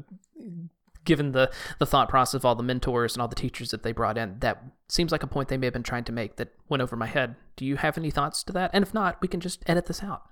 given 1.06 1.32
the 1.32 1.50
the 1.78 1.86
thought 1.86 2.08
process 2.08 2.34
of 2.34 2.44
all 2.44 2.54
the 2.54 2.62
mentors 2.62 3.14
and 3.14 3.22
all 3.22 3.28
the 3.28 3.34
teachers 3.34 3.70
that 3.70 3.82
they 3.82 3.92
brought 3.92 4.18
in, 4.18 4.38
that 4.40 4.62
seems 4.88 5.10
like 5.10 5.22
a 5.22 5.26
point 5.26 5.48
they 5.48 5.56
may 5.56 5.66
have 5.66 5.72
been 5.72 5.82
trying 5.82 6.04
to 6.04 6.12
make 6.12 6.36
that 6.36 6.52
went 6.68 6.82
over 6.82 6.96
my 6.96 7.06
head. 7.06 7.36
Do 7.56 7.64
you 7.64 7.76
have 7.76 7.96
any 7.96 8.10
thoughts 8.10 8.42
to 8.44 8.52
that? 8.52 8.70
And 8.74 8.82
if 8.82 8.92
not, 8.92 9.20
we 9.22 9.28
can 9.28 9.40
just 9.40 9.62
edit 9.66 9.86
this 9.86 10.02
out. 10.02 10.24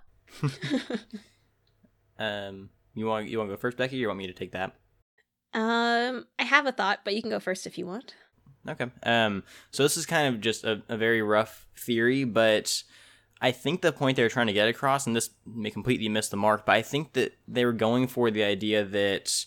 um, 2.19 2.71
you 2.95 3.07
want 3.07 3.29
you 3.29 3.39
want 3.39 3.49
to 3.49 3.57
go 3.57 3.61
first, 3.61 3.79
Becky, 3.79 3.97
or 3.97 4.01
you 4.01 4.07
want 4.09 4.19
me 4.19 4.27
to 4.27 4.35
take 4.35 4.53
that? 4.53 4.75
Um, 5.55 6.27
I 6.39 6.45
have 6.45 6.67
a 6.67 6.73
thought, 6.73 7.01
but 7.05 7.15
you 7.15 7.23
can 7.23 7.31
go 7.31 7.41
first 7.41 7.67
if 7.67 7.79
you 7.79 7.87
want. 7.87 8.15
Okay. 8.69 8.87
Um, 9.05 9.45
so 9.71 9.83
this 9.83 9.97
is 9.97 10.07
kind 10.07 10.35
of 10.35 10.41
just 10.41 10.65
a, 10.65 10.83
a 10.89 10.97
very 10.97 11.23
rough 11.23 11.67
theory, 11.77 12.25
but 12.25 12.83
I 13.41 13.53
think 13.53 13.83
the 13.83 13.93
point 13.93 14.17
they 14.17 14.23
were 14.23 14.29
trying 14.29 14.47
to 14.47 14.53
get 14.53 14.69
across, 14.69 15.07
and 15.07 15.15
this 15.15 15.31
may 15.47 15.71
completely 15.71 16.09
miss 16.09 16.29
the 16.29 16.37
mark, 16.37 16.65
but 16.67 16.73
I 16.73 16.83
think 16.83 17.13
that 17.13 17.37
they 17.47 17.65
were 17.65 17.73
going 17.73 18.07
for 18.07 18.31
the 18.31 18.43
idea 18.43 18.85
that 18.85 19.45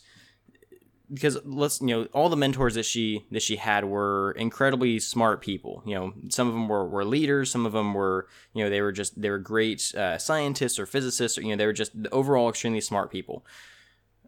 because 1.11 1.37
let's 1.45 1.79
you 1.79 1.87
know 1.87 2.03
all 2.13 2.29
the 2.29 2.35
mentors 2.35 2.75
that 2.75 2.85
she 2.85 3.25
that 3.31 3.41
she 3.41 3.55
had 3.55 3.85
were 3.85 4.31
incredibly 4.37 4.99
smart 4.99 5.41
people. 5.41 5.81
You 5.85 5.95
know 5.95 6.13
some 6.29 6.47
of 6.47 6.53
them 6.53 6.67
were, 6.67 6.87
were 6.87 7.05
leaders 7.05 7.51
some 7.51 7.65
of 7.65 7.73
them 7.73 7.93
were 7.93 8.27
you 8.53 8.63
know 8.63 8.69
they 8.69 8.81
were 8.81 8.91
just 8.91 9.19
they 9.19 9.29
were 9.29 9.39
great 9.39 9.93
uh, 9.95 10.17
scientists 10.17 10.79
or 10.79 10.85
physicists 10.85 11.37
or 11.37 11.41
you 11.41 11.49
know 11.49 11.55
they 11.55 11.65
were 11.65 11.73
just 11.73 11.93
overall 12.11 12.49
extremely 12.49 12.81
smart 12.81 13.11
people. 13.11 13.45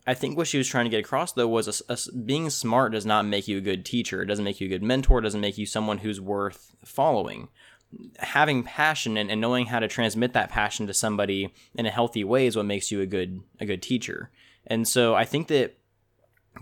I 0.07 0.13
think 0.13 0.37
what 0.37 0.47
she 0.47 0.57
was 0.57 0.67
trying 0.67 0.85
to 0.85 0.89
get 0.89 1.01
across 1.03 1.33
though 1.33 1.47
was 1.47 1.81
a, 1.81 1.93
a, 1.93 1.97
being 2.13 2.49
smart 2.49 2.93
does 2.93 3.05
not 3.05 3.25
make 3.25 3.47
you 3.47 3.57
a 3.57 3.61
good 3.61 3.85
teacher. 3.85 4.21
It 4.21 4.27
doesn't 4.27 4.45
make 4.45 4.61
you 4.61 4.67
a 4.67 4.69
good 4.69 4.83
mentor. 4.83 5.19
It 5.19 5.23
doesn't 5.23 5.41
make 5.41 5.57
you 5.57 5.65
someone 5.65 5.99
who's 5.99 6.21
worth 6.21 6.75
following. 6.83 7.49
Having 8.19 8.63
passion 8.63 9.17
and, 9.17 9.29
and 9.29 9.41
knowing 9.41 9.65
how 9.65 9.79
to 9.79 9.87
transmit 9.87 10.33
that 10.33 10.49
passion 10.49 10.87
to 10.87 10.93
somebody 10.93 11.53
in 11.75 11.85
a 11.85 11.91
healthy 11.91 12.23
way 12.23 12.45
is 12.45 12.55
what 12.55 12.65
makes 12.65 12.91
you 12.91 13.01
a 13.01 13.05
good 13.05 13.41
a 13.59 13.65
good 13.65 13.81
teacher. 13.81 14.31
And 14.65 14.87
so 14.87 15.13
i 15.13 15.25
think 15.25 15.47
that 15.47 15.78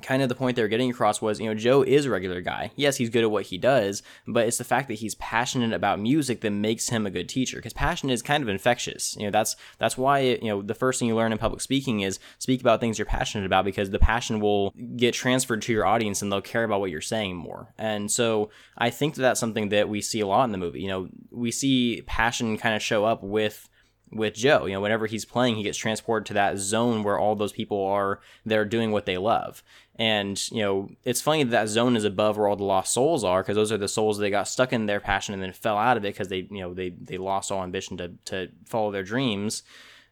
kind 0.02 0.22
of 0.22 0.30
the 0.30 0.36
point 0.36 0.56
they 0.56 0.62
were 0.62 0.68
getting 0.68 0.90
across 0.90 1.22
was, 1.22 1.40
you 1.40 1.48
know, 1.48 1.56
Joe 1.56 1.82
is 1.84 2.06
a 2.06 2.10
regular 2.10 2.42
guy. 2.42 2.72
Yes, 2.76 2.98
he's 2.98 3.10
good 3.10 3.24
at 3.24 3.32
what 3.32 3.48
he 3.48 3.58
does, 3.58 4.04
but 4.28 4.48
it's 4.48 4.58
the 4.58 4.64
fact 4.64 4.88
that 4.88 4.96
he's 4.96 5.16
passionate 5.16 5.74
about 5.74 6.00
music 6.00 6.42
that 6.42 6.52
makes 6.52 6.90
him 6.90 7.06
a 7.06 7.12
good 7.12 7.30
teacher. 7.30 7.58
Because 7.58 7.74
passion 7.74 8.10
is 8.10 8.22
kind 8.22 8.44
of 8.44 8.50
infectious. 8.50 9.16
You 9.18 9.26
know, 9.26 9.32
that's 9.32 9.56
that's 9.78 9.98
why 9.98 10.20
you 10.20 10.50
know 10.50 10.62
the 10.62 10.76
first 10.76 11.00
thing 11.00 11.08
you 11.08 11.16
learn 11.16 11.32
in 11.32 11.38
public 11.38 11.62
speaking 11.62 12.02
is 12.02 12.20
speak 12.40 12.62
about 12.62 12.80
things 12.80 12.98
you're 12.98 13.06
passionate 13.06 13.46
about 13.46 13.66
because 13.66 13.90
the 13.90 14.00
passion 14.00 14.40
will 14.40 14.72
get 14.96 15.14
transferred 15.14 15.62
to 15.64 15.74
your 15.74 15.86
audience 15.86 16.22
and 16.22 16.32
they'll 16.32 16.42
care 16.42 16.64
about 16.64 16.80
what 16.80 16.92
you're 16.92 17.02
saying 17.02 17.36
more. 17.36 17.74
And 17.78 18.12
so 18.12 18.50
I 18.78 18.90
think 18.90 19.16
that 19.16 19.22
that's 19.22 19.40
something 19.40 19.70
that 19.70 19.90
we 19.90 20.02
see 20.02 20.20
a 20.20 20.28
lot 20.28 20.46
in 20.46 20.52
the 20.52 20.58
movie. 20.58 20.82
You 20.82 20.88
know, 20.88 21.10
we 21.32 21.52
see 21.52 22.04
passion 22.06 22.58
kind 22.58 22.76
of 22.76 22.82
show 22.82 23.06
up 23.06 23.24
with 23.24 23.70
with 24.12 24.34
Joe. 24.34 24.66
You 24.66 24.74
know, 24.74 24.82
whenever 24.82 25.06
he's 25.08 25.26
playing, 25.26 25.56
he 25.56 25.64
gets 25.64 25.78
transported 25.78 26.26
to 26.28 26.34
that 26.34 26.58
zone 26.58 27.04
where 27.04 27.20
all 27.20 27.36
those 27.36 27.52
people 27.52 27.84
are 27.86 28.20
that 28.46 28.58
are 28.58 28.66
doing 28.66 28.92
what 28.92 29.06
they 29.06 29.18
love. 29.18 29.64
And 29.96 30.40
you 30.52 30.62
know, 30.62 30.90
it's 31.04 31.22
funny 31.22 31.44
that, 31.44 31.52
that 31.52 31.68
zone 31.68 31.96
is 31.96 32.04
above 32.04 32.38
where 32.38 32.48
all 32.48 32.56
the 32.56 32.64
lost 32.64 32.94
souls 32.94 33.24
are, 33.24 33.42
because 33.42 33.56
those 33.56 33.72
are 33.72 33.78
the 33.78 33.88
souls 33.88 34.18
that 34.18 34.30
got 34.30 34.48
stuck 34.48 34.72
in 34.72 34.86
their 34.86 35.00
passion 35.00 35.34
and 35.34 35.42
then 35.42 35.54
fell 35.54 35.78
out 35.78 35.98
of 35.98 36.06
it 36.06 36.14
because 36.14 36.28
they, 36.28 36.48
you 36.52 36.60
know, 36.60 36.74
they 36.74 36.90
they 36.90 37.18
lost 37.18 37.52
all 37.52 37.64
ambition 37.64 37.98
to 37.98 38.14
to 38.26 38.50
follow 38.66 38.92
their 38.92 39.04
dreams. 39.04 39.64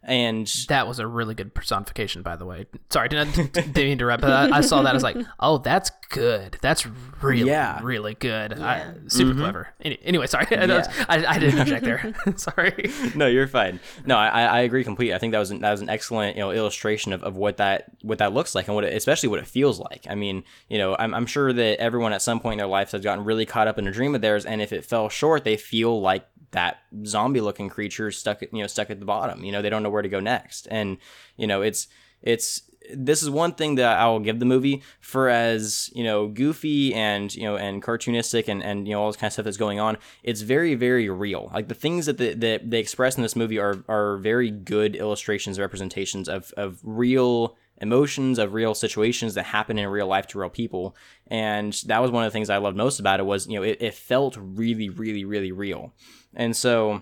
And 0.08 0.46
that 0.70 0.88
was 0.88 1.00
a 1.00 1.08
really 1.08 1.34
good 1.34 1.56
personification, 1.56 2.22
by 2.22 2.36
the 2.36 2.46
way. 2.46 2.68
Sorry, 2.92 3.10
didn't, 3.10 3.54
didn't 3.54 3.78
interrupt. 3.78 4.22
But 4.22 4.32
I, 4.32 4.58
I, 4.58 4.62
saw 4.62 4.84
that. 4.84 4.92
I 4.92 4.94
was 4.94 5.02
like, 5.02 5.18
oh, 5.40 5.58
that's 5.58 5.90
good. 6.10 6.58
That's 6.62 6.86
really, 7.22 7.50
yeah. 7.50 7.80
really 7.84 8.16
good. 8.16 8.56
Yeah. 8.58 8.66
I, 8.66 9.08
super 9.08 9.32
mm-hmm. 9.32 9.40
clever. 9.42 9.70
Any, 9.82 10.00
anyway, 10.04 10.28
sorry. 10.28 10.48
Yeah. 10.56 10.92
I, 11.10 11.26
I, 11.26 11.40
didn't 11.40 11.60
object 11.60 11.84
there. 11.84 12.14
sorry. 12.38 12.92
No, 13.16 13.28
you're 13.28 13.48
fine. 13.48 13.80
No, 14.06 14.18
I, 14.18 14.44
I 14.44 14.60
agree 14.62 14.84
completely. 14.84 15.14
I 15.14 15.20
think 15.20 15.32
that 15.34 15.40
was 15.40 15.52
an, 15.52 15.62
that 15.62 15.72
was 15.72 15.82
an 15.82 15.90
excellent 15.90 16.36
you 16.36 16.42
know 16.42 16.52
illustration 16.52 17.14
of, 17.14 17.24
of 17.24 17.36
what 17.36 17.58
that 17.58 17.92
what 18.02 18.18
that 18.18 18.34
looks 18.34 18.56
like 18.56 18.68
and 18.68 18.76
what 18.76 18.84
it, 18.84 18.96
especially 18.96 19.30
what 19.30 19.40
it 19.40 19.48
feels 19.48 19.80
like. 19.80 20.06
I 20.10 20.16
mean, 20.16 20.44
you 20.70 20.78
know, 20.78 20.96
I'm, 20.98 21.14
I'm 21.14 21.26
sure 21.26 21.54
that 21.54 21.80
everyone 21.80 22.14
at 22.14 22.22
some 22.22 22.40
point 22.40 22.54
in 22.54 22.58
their 22.60 22.68
life 22.68 22.92
has 22.92 23.02
gotten 23.02 23.24
really 23.24 23.46
caught 23.46 23.68
up 23.68 23.78
in 23.78 23.88
a 23.88 23.92
dream 23.92 24.16
of 24.16 24.22
theirs, 24.22 24.46
and 24.46 24.62
if 24.62 24.74
it 24.74 24.86
fell 24.86 25.10
short, 25.10 25.44
they 25.44 25.58
feel 25.58 26.02
like 26.02 26.26
that 26.52 26.80
zombie 27.06 27.42
looking 27.42 27.70
creature 27.70 28.12
stuck 28.12 28.42
at 28.42 28.54
you 28.54 28.62
know 28.62 28.68
stuck 28.68 28.90
at 28.90 29.00
the 29.00 29.06
bottom 29.06 29.44
you 29.44 29.52
know 29.52 29.62
they 29.62 29.70
don't 29.70 29.84
know 29.84 29.90
where 29.90 30.02
to 30.02 30.08
go 30.08 30.22
next 30.22 30.68
and 30.72 30.98
you 31.36 31.46
know 31.46 31.62
it's 31.62 31.88
it's 32.22 32.62
this 32.94 33.24
is 33.24 33.30
one 33.30 33.54
thing 33.54 33.76
that 33.76 33.98
I 33.98 34.08
will 34.08 34.20
give 34.20 34.40
the 34.40 34.46
movie 34.46 34.82
for 35.00 35.30
as 35.30 35.90
you 35.94 36.04
know 36.04 36.28
goofy 36.28 36.94
and 36.94 37.34
you 37.34 37.44
know 37.44 37.58
and 37.58 37.82
cartoonistic 37.82 38.48
and 38.48 38.64
and 38.64 38.88
you 38.88 38.94
know 38.94 39.02
all 39.02 39.10
this 39.10 39.18
kind 39.18 39.30
of 39.30 39.34
stuff 39.34 39.46
that's 39.46 39.58
going 39.58 39.80
on. 39.80 39.98
It's 40.24 40.42
very 40.42 40.76
very 40.76 41.10
real. 41.10 41.50
Like 41.54 41.68
the 41.68 41.76
things 41.76 42.06
that 42.06 42.18
the, 42.18 42.34
that 42.34 42.70
they 42.70 42.80
express 42.80 43.18
in 43.18 43.24
this 43.24 43.36
movie 43.36 43.60
are 43.60 43.84
are 43.88 44.18
very 44.18 44.52
good 44.52 44.96
illustrations, 44.96 45.60
representations 45.60 46.30
of 46.30 46.52
of 46.58 46.80
real 46.84 47.58
emotions 47.82 48.40
of 48.40 48.54
real 48.54 48.74
situations 48.74 49.34
that 49.34 49.44
happen 49.44 49.78
in 49.78 49.88
real 49.90 50.08
life 50.08 50.28
to 50.28 50.40
real 50.40 50.50
people 50.50 50.96
and 51.28 51.74
that 51.88 52.02
was 52.02 52.10
one 52.10 52.24
of 52.24 52.32
the 52.32 52.34
things 52.34 52.50
i 52.50 52.56
loved 52.56 52.78
most 52.78 53.02
about 53.02 53.20
it 53.20 53.26
was 53.26 53.48
you 53.48 53.56
know 53.56 53.64
it, 53.64 53.78
it 53.82 53.94
felt 53.94 54.38
really 54.40 54.88
really 54.88 55.26
really 55.26 55.52
real 55.52 55.92
and 56.34 56.56
so 56.56 57.02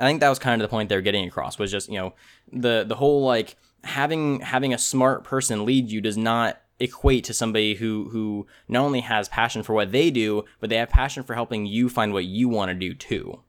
i 0.00 0.04
think 0.04 0.18
that 0.18 0.28
was 0.28 0.40
kind 0.40 0.60
of 0.60 0.68
the 0.68 0.70
point 0.70 0.88
they're 0.88 1.00
getting 1.00 1.28
across 1.28 1.60
was 1.60 1.70
just 1.70 1.88
you 1.88 1.96
know 1.96 2.12
the 2.52 2.84
the 2.88 2.96
whole 2.96 3.24
like 3.24 3.54
having 3.84 4.40
having 4.40 4.74
a 4.74 4.78
smart 4.78 5.24
person 5.24 5.64
lead 5.64 5.90
you 5.90 6.00
does 6.00 6.16
not 6.16 6.60
equate 6.80 7.24
to 7.24 7.34
somebody 7.34 7.74
who 7.74 8.08
who 8.10 8.46
not 8.68 8.84
only 8.84 9.00
has 9.00 9.28
passion 9.28 9.62
for 9.62 9.72
what 9.72 9.92
they 9.92 10.10
do, 10.10 10.44
but 10.60 10.70
they 10.70 10.76
have 10.76 10.90
passion 10.90 11.22
for 11.22 11.34
helping 11.34 11.66
you 11.66 11.88
find 11.88 12.12
what 12.12 12.24
you 12.24 12.48
want 12.48 12.70
to 12.70 12.74
do 12.74 12.94
too. 12.94 13.40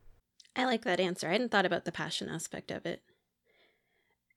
I 0.55 0.65
like 0.65 0.83
that 0.83 0.99
answer. 0.99 1.27
I 1.27 1.33
hadn't 1.33 1.51
thought 1.51 1.65
about 1.65 1.85
the 1.85 1.91
passion 1.91 2.29
aspect 2.29 2.71
of 2.71 2.85
it. 2.85 3.01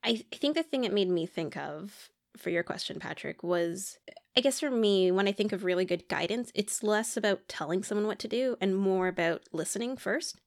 I, 0.04 0.24
I 0.32 0.36
think 0.36 0.56
the 0.56 0.62
thing 0.62 0.84
it 0.84 0.92
made 0.92 1.08
me 1.08 1.26
think 1.26 1.56
of 1.56 2.10
for 2.36 2.50
your 2.50 2.62
question, 2.62 2.98
Patrick, 2.98 3.42
was 3.42 3.98
I 4.36 4.40
guess 4.40 4.60
for 4.60 4.70
me, 4.70 5.10
when 5.10 5.28
I 5.28 5.32
think 5.32 5.52
of 5.52 5.64
really 5.64 5.84
good 5.84 6.08
guidance, 6.08 6.50
it's 6.54 6.82
less 6.82 7.16
about 7.16 7.48
telling 7.48 7.82
someone 7.82 8.06
what 8.06 8.18
to 8.20 8.28
do 8.28 8.56
and 8.60 8.76
more 8.76 9.08
about 9.08 9.42
listening 9.52 9.96
first 9.96 10.40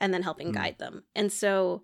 and 0.00 0.14
then 0.14 0.22
helping 0.22 0.50
mm. 0.50 0.54
guide 0.54 0.78
them. 0.78 1.04
And 1.14 1.32
so 1.32 1.82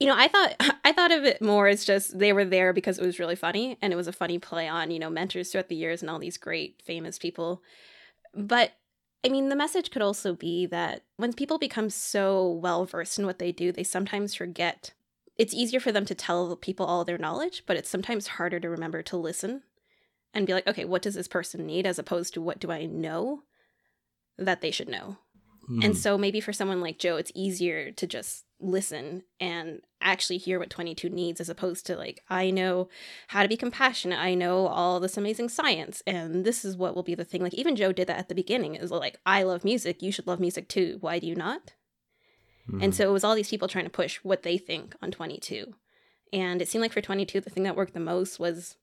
you 0.00 0.06
know, 0.06 0.16
I 0.16 0.26
thought 0.26 0.56
I 0.84 0.92
thought 0.92 1.12
of 1.12 1.24
it 1.24 1.40
more 1.40 1.68
as 1.68 1.84
just 1.84 2.18
they 2.18 2.32
were 2.32 2.44
there 2.44 2.72
because 2.72 2.98
it 2.98 3.06
was 3.06 3.20
really 3.20 3.36
funny 3.36 3.78
and 3.80 3.92
it 3.92 3.96
was 3.96 4.08
a 4.08 4.12
funny 4.12 4.38
play 4.38 4.66
on, 4.66 4.90
you 4.90 4.98
know, 4.98 5.10
mentors 5.10 5.52
throughout 5.52 5.68
the 5.68 5.76
years 5.76 6.02
and 6.02 6.10
all 6.10 6.18
these 6.18 6.38
great 6.38 6.82
famous 6.84 7.18
people. 7.18 7.62
But 8.34 8.72
I 9.24 9.28
mean, 9.28 9.50
the 9.50 9.56
message 9.56 9.90
could 9.90 10.02
also 10.02 10.34
be 10.34 10.66
that 10.66 11.02
when 11.16 11.34
people 11.34 11.58
become 11.58 11.90
so 11.90 12.50
well 12.50 12.86
versed 12.86 13.18
in 13.18 13.26
what 13.26 13.38
they 13.38 13.52
do, 13.52 13.70
they 13.70 13.84
sometimes 13.84 14.34
forget. 14.34 14.92
It's 15.36 15.54
easier 15.54 15.80
for 15.80 15.92
them 15.92 16.04
to 16.06 16.14
tell 16.14 16.54
people 16.56 16.84
all 16.84 17.04
their 17.04 17.16
knowledge, 17.16 17.62
but 17.66 17.76
it's 17.76 17.88
sometimes 17.88 18.26
harder 18.26 18.60
to 18.60 18.68
remember 18.68 19.02
to 19.02 19.16
listen 19.16 19.62
and 20.34 20.46
be 20.46 20.52
like, 20.52 20.66
okay, 20.66 20.84
what 20.84 21.02
does 21.02 21.14
this 21.14 21.28
person 21.28 21.66
need 21.66 21.86
as 21.86 21.98
opposed 21.98 22.34
to 22.34 22.42
what 22.42 22.60
do 22.60 22.70
I 22.70 22.84
know 22.84 23.44
that 24.36 24.60
they 24.60 24.70
should 24.70 24.88
know? 24.88 25.16
Mm. 25.70 25.84
And 25.84 25.94
hmm. 25.94 26.00
so 26.00 26.18
maybe 26.18 26.40
for 26.40 26.52
someone 26.52 26.80
like 26.80 26.98
Joe, 26.98 27.16
it's 27.16 27.32
easier 27.34 27.92
to 27.92 28.06
just 28.06 28.44
listen 28.58 29.22
and 29.38 29.80
actually 30.02 30.38
hear 30.38 30.58
what 30.58 30.68
22 30.68 31.08
needs 31.08 31.40
as 31.40 31.48
opposed 31.48 31.86
to 31.86 31.96
like 31.96 32.22
i 32.28 32.50
know 32.50 32.88
how 33.28 33.42
to 33.42 33.48
be 33.48 33.56
compassionate. 33.56 34.18
I 34.18 34.34
know 34.34 34.66
all 34.66 35.00
this 35.00 35.16
amazing 35.16 35.48
science 35.48 36.02
and 36.06 36.44
this 36.44 36.62
is 36.62 36.76
what 36.76 36.94
will 36.94 37.02
be 37.02 37.14
the 37.14 37.24
thing. 37.24 37.42
Like 37.42 37.54
even 37.54 37.74
joe 37.74 37.92
did 37.92 38.06
that 38.08 38.18
at 38.18 38.28
the 38.28 38.34
beginning. 38.34 38.74
Is 38.74 38.90
like 38.90 39.18
i 39.24 39.42
love 39.42 39.64
music. 39.64 40.02
You 40.02 40.12
should 40.12 40.26
love 40.26 40.40
music 40.40 40.68
too. 40.68 40.98
Why 41.00 41.18
do 41.18 41.26
you 41.26 41.34
not? 41.34 41.72
Mm-hmm. 42.68 42.82
and 42.82 42.94
so 42.94 43.08
it 43.08 43.12
was 43.12 43.24
all 43.24 43.34
these 43.34 43.48
people 43.48 43.68
trying 43.68 43.84
to 43.84 43.90
push 43.90 44.18
what 44.18 44.42
they 44.42 44.58
think 44.58 44.94
on 45.02 45.10
22 45.10 45.74
and 46.32 46.60
it 46.60 46.68
seemed 46.68 46.82
like 46.82 46.92
for 46.92 47.00
22 47.00 47.40
the 47.40 47.50
thing 47.50 47.62
that 47.62 47.74
worked 47.74 47.94
the 47.94 48.00
most 48.00 48.38
was 48.38 48.76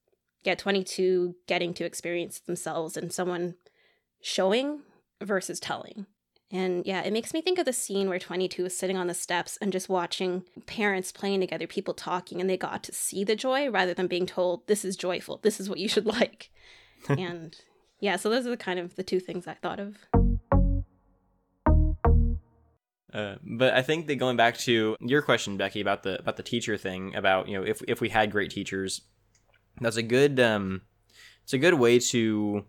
get 0.44 0.58
22 0.58 1.36
getting 1.48 1.74
to 1.76 1.86
experience 1.86 2.40
themselves 2.40 2.98
and 2.98 3.14
someone 3.14 3.54
showing 4.20 4.82
versus 5.22 5.60
telling 5.60 6.08
and 6.50 6.86
yeah, 6.86 7.02
it 7.02 7.12
makes 7.12 7.34
me 7.34 7.42
think 7.42 7.60
of 7.60 7.66
the 7.66 7.74
scene 7.74 8.08
where 8.08 8.20
22 8.20 8.68
is 8.68 8.78
sitting 8.78 8.96
on 8.96 9.08
the 9.08 9.14
steps 9.14 9.58
and 9.58 9.72
just 9.72 9.90
watching 9.90 10.44
parents 10.66 11.12
playing 11.12 11.42
together, 11.42 11.68
people 11.68 11.94
talking, 11.94 12.40
and 12.40 12.50
they 12.50 12.56
got 12.56 12.84
to 12.84 12.94
see 12.94 13.26
the 13.26 13.36
joy 13.36 13.70
rather 13.70 13.94
than 13.94 14.08
being 14.08 14.26
told, 14.26 14.66
this 14.68 14.86
is 14.86 14.96
joyful, 14.96 15.40
this 15.44 15.60
is 15.60 15.70
what 15.70 15.80
you 15.80 15.90
should 15.90 16.06
like. 16.20 16.50
and 17.10 17.58
yeah, 18.00 18.16
so 18.16 18.30
those 18.30 18.48
are 18.48 18.52
the 18.52 18.58
kind 18.58 18.80
of 18.80 18.96
the 18.96 19.04
two 19.04 19.20
things 19.20 19.46
I 19.46 19.56
thought 19.56 19.80
of. 19.80 19.98
Uh, 23.14 23.36
but 23.44 23.74
I 23.74 23.82
think 23.82 24.08
that 24.08 24.16
going 24.16 24.38
back 24.38 24.58
to 24.60 24.96
your 25.02 25.22
question, 25.22 25.58
Becky, 25.58 25.82
about 25.82 26.04
the 26.04 26.20
about 26.20 26.38
the 26.38 26.44
teacher 26.44 26.78
thing, 26.78 27.16
about 27.16 27.48
you 27.48 27.58
know 27.58 27.66
if 27.66 27.82
if 27.88 28.00
we 28.00 28.10
had 28.10 28.32
great 28.32 28.52
teachers, 28.52 29.02
that's 29.82 29.96
a 29.96 30.04
good 30.04 30.40
um, 30.40 30.82
it's 31.44 31.54
a 31.54 31.58
good 31.58 31.76
way 31.76 32.00
to 32.00 32.66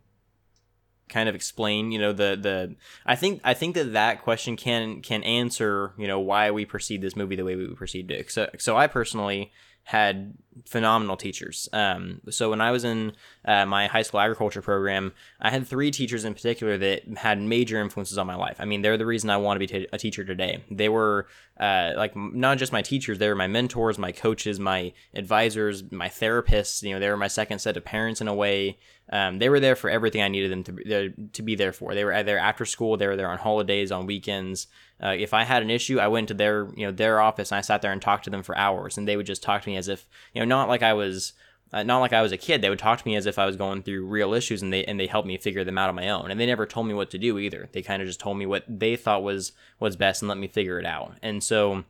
kind 1.09 1.29
of 1.29 1.35
explain 1.35 1.91
you 1.91 1.99
know 1.99 2.13
the 2.13 2.39
the 2.41 2.75
i 3.07 3.15
think 3.15 3.41
i 3.45 3.55
think 3.55 3.75
that 3.75 3.93
that 3.93 4.23
question 4.23 4.57
can 4.57 5.01
can 5.01 5.23
answer 5.23 5.93
you 5.99 6.07
know 6.07 6.21
why 6.21 6.51
we 6.51 6.65
perceive 6.65 7.01
this 7.01 7.17
movie 7.17 7.37
the 7.37 7.45
way 7.45 7.57
we 7.57 7.67
perceived 7.75 8.11
it. 8.11 8.31
So 8.31 8.49
so 8.59 8.77
i 8.77 8.87
personally 8.87 9.53
had 9.89 10.35
phenomenal 10.67 11.17
teachers. 11.17 11.67
Um, 11.73 12.21
so 12.29 12.51
when 12.51 12.61
I 12.61 12.73
was 12.73 12.85
in 12.85 13.15
uh, 13.47 13.65
my 13.65 13.87
high 13.87 14.03
school 14.03 14.21
agriculture 14.21 14.61
program, 14.61 15.15
I 15.41 15.49
had 15.49 15.67
three 15.67 15.91
teachers 15.91 16.27
in 16.27 16.35
particular 16.35 16.77
that 16.77 17.09
had 17.17 17.41
major 17.41 17.81
influences 17.81 18.19
on 18.19 18.27
my 18.27 18.35
life. 18.35 18.57
I 18.59 18.67
mean, 18.67 18.83
they're 18.83 18.99
the 18.99 19.07
reason 19.07 19.31
I 19.31 19.39
want 19.39 19.57
to 19.57 19.61
be 19.61 19.67
t- 19.67 19.89
a 19.91 19.97
teacher 19.97 20.25
today. 20.25 20.63
They 20.71 20.91
were 20.91 21.27
uh, 21.59 21.93
like 21.97 22.15
not 22.15 22.59
just 22.59 22.71
my 22.71 22.83
teachers; 22.83 23.17
they 23.17 23.31
were 23.31 23.35
my 23.35 23.47
mentors, 23.47 23.97
my 23.97 24.13
coaches, 24.13 24.61
my 24.61 24.93
advisors, 25.15 25.91
my 25.91 26.11
therapists. 26.11 26.83
You 26.83 26.93
know, 26.93 27.01
they 27.01 27.09
were 27.09 27.17
my 27.17 27.29
second 27.29 27.61
set 27.61 27.79
of 27.79 27.85
parents 27.87 28.21
in 28.21 28.29
a 28.29 28.35
way. 28.35 28.79
Um, 29.11 29.39
they 29.39 29.49
were 29.49 29.59
there 29.59 29.75
for 29.75 29.89
everything 29.89 30.21
I 30.21 30.29
needed 30.29 30.53
them 30.53 30.65
to 30.65 30.73
be, 30.73 31.29
to 31.33 31.43
be 31.43 31.55
there 31.55 31.73
for. 31.73 31.95
They 31.95 32.05
were 32.05 32.23
there 32.23 32.39
after 32.39 32.67
school. 32.67 32.99
They 32.99 33.07
were 33.07 33.17
there 33.17 33.31
on 33.31 33.39
holidays, 33.39 33.91
on 33.91 34.05
weekends. 34.05 34.67
Uh, 35.03 35.15
if 35.17 35.33
I 35.33 35.45
had 35.45 35.63
an 35.63 35.71
issue, 35.71 35.99
I 36.01 36.09
went 36.09 36.29
to 36.29 36.35
their 36.35 36.69
you 36.77 36.87
know 36.87 36.93
their 36.93 37.21
office 37.21 37.53
and 37.53 37.59
I 37.59 37.63
sat 37.63 37.83
there 37.83 37.93
and 37.93 38.03
talked 38.03 38.25
to 38.25 38.31
them 38.31 38.43
for 38.43 38.57
hours, 38.57 38.99
and 38.99 39.07
they 39.07 39.17
would 39.17 39.27
just 39.27 39.43
talk 39.43 39.63
to 39.63 39.69
me 39.69 39.77
as 39.77 39.89
if 39.89 40.07
you 40.35 40.41
know 40.41 40.45
not 40.45 40.69
like 40.69 40.83
I 40.83 40.93
was 40.93 41.33
uh, 41.73 41.83
not 41.83 41.99
like 41.99 42.13
I 42.13 42.23
was 42.23 42.33
a 42.33 42.37
kid. 42.37 42.63
They 42.63 42.71
would 42.71 42.79
talk 42.79 43.01
to 43.01 43.07
me 43.07 43.17
as 43.17 43.27
if 43.27 43.39
I 43.39 43.47
was 43.47 43.57
going 43.57 43.83
through 43.83 44.07
real 44.07 44.35
issues, 44.35 44.63
and 44.63 44.73
they 44.73 44.85
and 44.85 44.99
they 44.99 45.07
helped 45.07 45.29
me 45.29 45.37
figure 45.37 45.65
them 45.65 45.79
out 45.79 45.89
on 45.89 45.95
my 45.95 46.09
own. 46.09 46.31
And 46.31 46.41
they 46.41 46.47
never 46.47 46.67
told 46.67 46.87
me 46.87 46.95
what 46.95 47.11
to 47.11 47.19
do 47.19 47.39
either. 47.39 47.69
They 47.73 47.83
kind 47.83 48.03
of 48.03 48.09
just 48.09 48.21
told 48.21 48.39
me 48.39 48.47
what 48.47 48.65
they 48.69 48.97
thought 48.97 49.23
was 49.23 49.53
was 49.79 49.97
best 49.97 50.23
and 50.23 50.29
let 50.29 50.39
me 50.39 50.49
figure 50.49 50.79
it 50.79 50.87
out. 50.87 51.15
And 51.23 51.43
so 51.43 51.85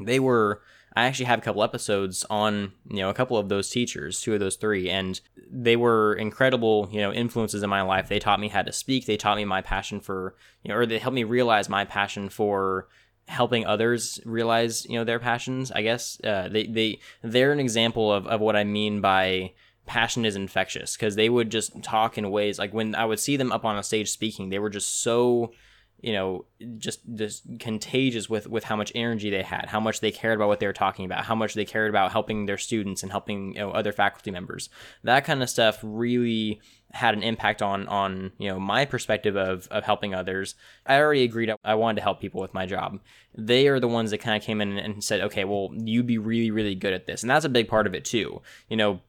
they 0.00 0.20
were 0.20 0.62
I 0.96 1.04
actually 1.04 1.26
have 1.26 1.38
a 1.38 1.42
couple 1.42 1.62
episodes 1.62 2.24
on, 2.28 2.72
you 2.88 2.98
know, 2.98 3.10
a 3.10 3.14
couple 3.14 3.36
of 3.36 3.48
those 3.48 3.70
teachers, 3.70 4.20
two 4.20 4.34
of 4.34 4.40
those 4.40 4.56
three, 4.56 4.90
and 4.90 5.20
they 5.50 5.76
were 5.76 6.14
incredible, 6.14 6.88
you 6.90 7.00
know, 7.00 7.12
influences 7.12 7.62
in 7.62 7.70
my 7.70 7.82
life. 7.82 8.08
They 8.08 8.18
taught 8.18 8.40
me 8.40 8.48
how 8.48 8.62
to 8.62 8.72
speak. 8.72 9.06
They 9.06 9.16
taught 9.16 9.36
me 9.36 9.44
my 9.44 9.62
passion 9.62 10.00
for, 10.00 10.34
you 10.62 10.68
know, 10.68 10.76
or 10.76 10.86
they 10.86 10.98
helped 10.98 11.14
me 11.14 11.24
realize 11.24 11.68
my 11.68 11.84
passion 11.84 12.28
for 12.28 12.88
helping 13.28 13.66
others 13.66 14.20
realize, 14.24 14.86
you 14.86 14.98
know, 14.98 15.04
their 15.04 15.18
passions. 15.18 15.70
I 15.70 15.82
guess 15.82 16.18
uh, 16.24 16.48
they 16.50 16.66
they 16.66 17.00
they're 17.22 17.52
an 17.52 17.60
example 17.60 18.12
of 18.12 18.26
of 18.26 18.40
what 18.40 18.56
I 18.56 18.64
mean 18.64 19.00
by 19.00 19.52
passion 19.86 20.24
is 20.24 20.36
infectious 20.36 20.96
because 20.96 21.16
they 21.16 21.28
would 21.28 21.50
just 21.50 21.82
talk 21.82 22.18
in 22.18 22.30
ways 22.30 22.58
like 22.58 22.74
when 22.74 22.94
I 22.94 23.06
would 23.06 23.18
see 23.18 23.36
them 23.36 23.50
up 23.50 23.64
on 23.64 23.78
a 23.78 23.82
stage 23.82 24.10
speaking, 24.10 24.48
they 24.48 24.58
were 24.58 24.70
just 24.70 25.02
so 25.02 25.52
you 26.00 26.12
know 26.12 26.44
just 26.78 27.00
just 27.14 27.44
contagious 27.58 28.28
with 28.30 28.46
with 28.46 28.64
how 28.64 28.76
much 28.76 28.92
energy 28.94 29.30
they 29.30 29.42
had 29.42 29.66
how 29.66 29.80
much 29.80 30.00
they 30.00 30.12
cared 30.12 30.36
about 30.36 30.48
what 30.48 30.60
they 30.60 30.66
were 30.66 30.72
talking 30.72 31.04
about 31.04 31.24
how 31.24 31.34
much 31.34 31.54
they 31.54 31.64
cared 31.64 31.90
about 31.90 32.12
helping 32.12 32.46
their 32.46 32.58
students 32.58 33.02
and 33.02 33.10
helping 33.10 33.54
you 33.54 33.60
know 33.60 33.70
other 33.70 33.92
faculty 33.92 34.30
members. 34.30 34.68
That 35.02 35.24
kind 35.24 35.42
of 35.42 35.50
stuff 35.50 35.78
really 35.82 36.60
had 36.92 37.14
an 37.14 37.22
impact 37.22 37.60
on 37.62 37.86
on 37.88 38.32
you 38.38 38.48
know 38.48 38.58
my 38.58 38.84
perspective 38.84 39.36
of 39.36 39.66
of 39.68 39.84
helping 39.84 40.14
others. 40.14 40.54
I 40.86 40.98
already 40.98 41.24
agreed 41.24 41.52
i 41.64 41.74
wanted 41.74 41.96
to 41.96 42.02
help 42.02 42.20
people 42.20 42.40
with 42.40 42.54
my 42.54 42.66
job. 42.66 43.00
They 43.36 43.68
are 43.68 43.80
the 43.80 43.88
ones 43.88 44.10
that 44.10 44.18
kind 44.18 44.36
of 44.36 44.42
came 44.42 44.60
in 44.60 44.78
and 44.78 45.02
said 45.02 45.20
okay 45.22 45.44
well 45.44 45.70
you'd 45.74 46.06
be 46.06 46.18
really 46.18 46.50
really 46.50 46.74
good 46.74 46.92
at 46.92 47.06
this. 47.06 47.22
And 47.22 47.30
that's 47.30 47.44
a 47.44 47.50
big 47.50 47.68
part 47.68 47.86
of 47.86 47.94
it 47.94 48.04
too. 48.04 48.40
You 48.68 48.76
know 48.76 49.00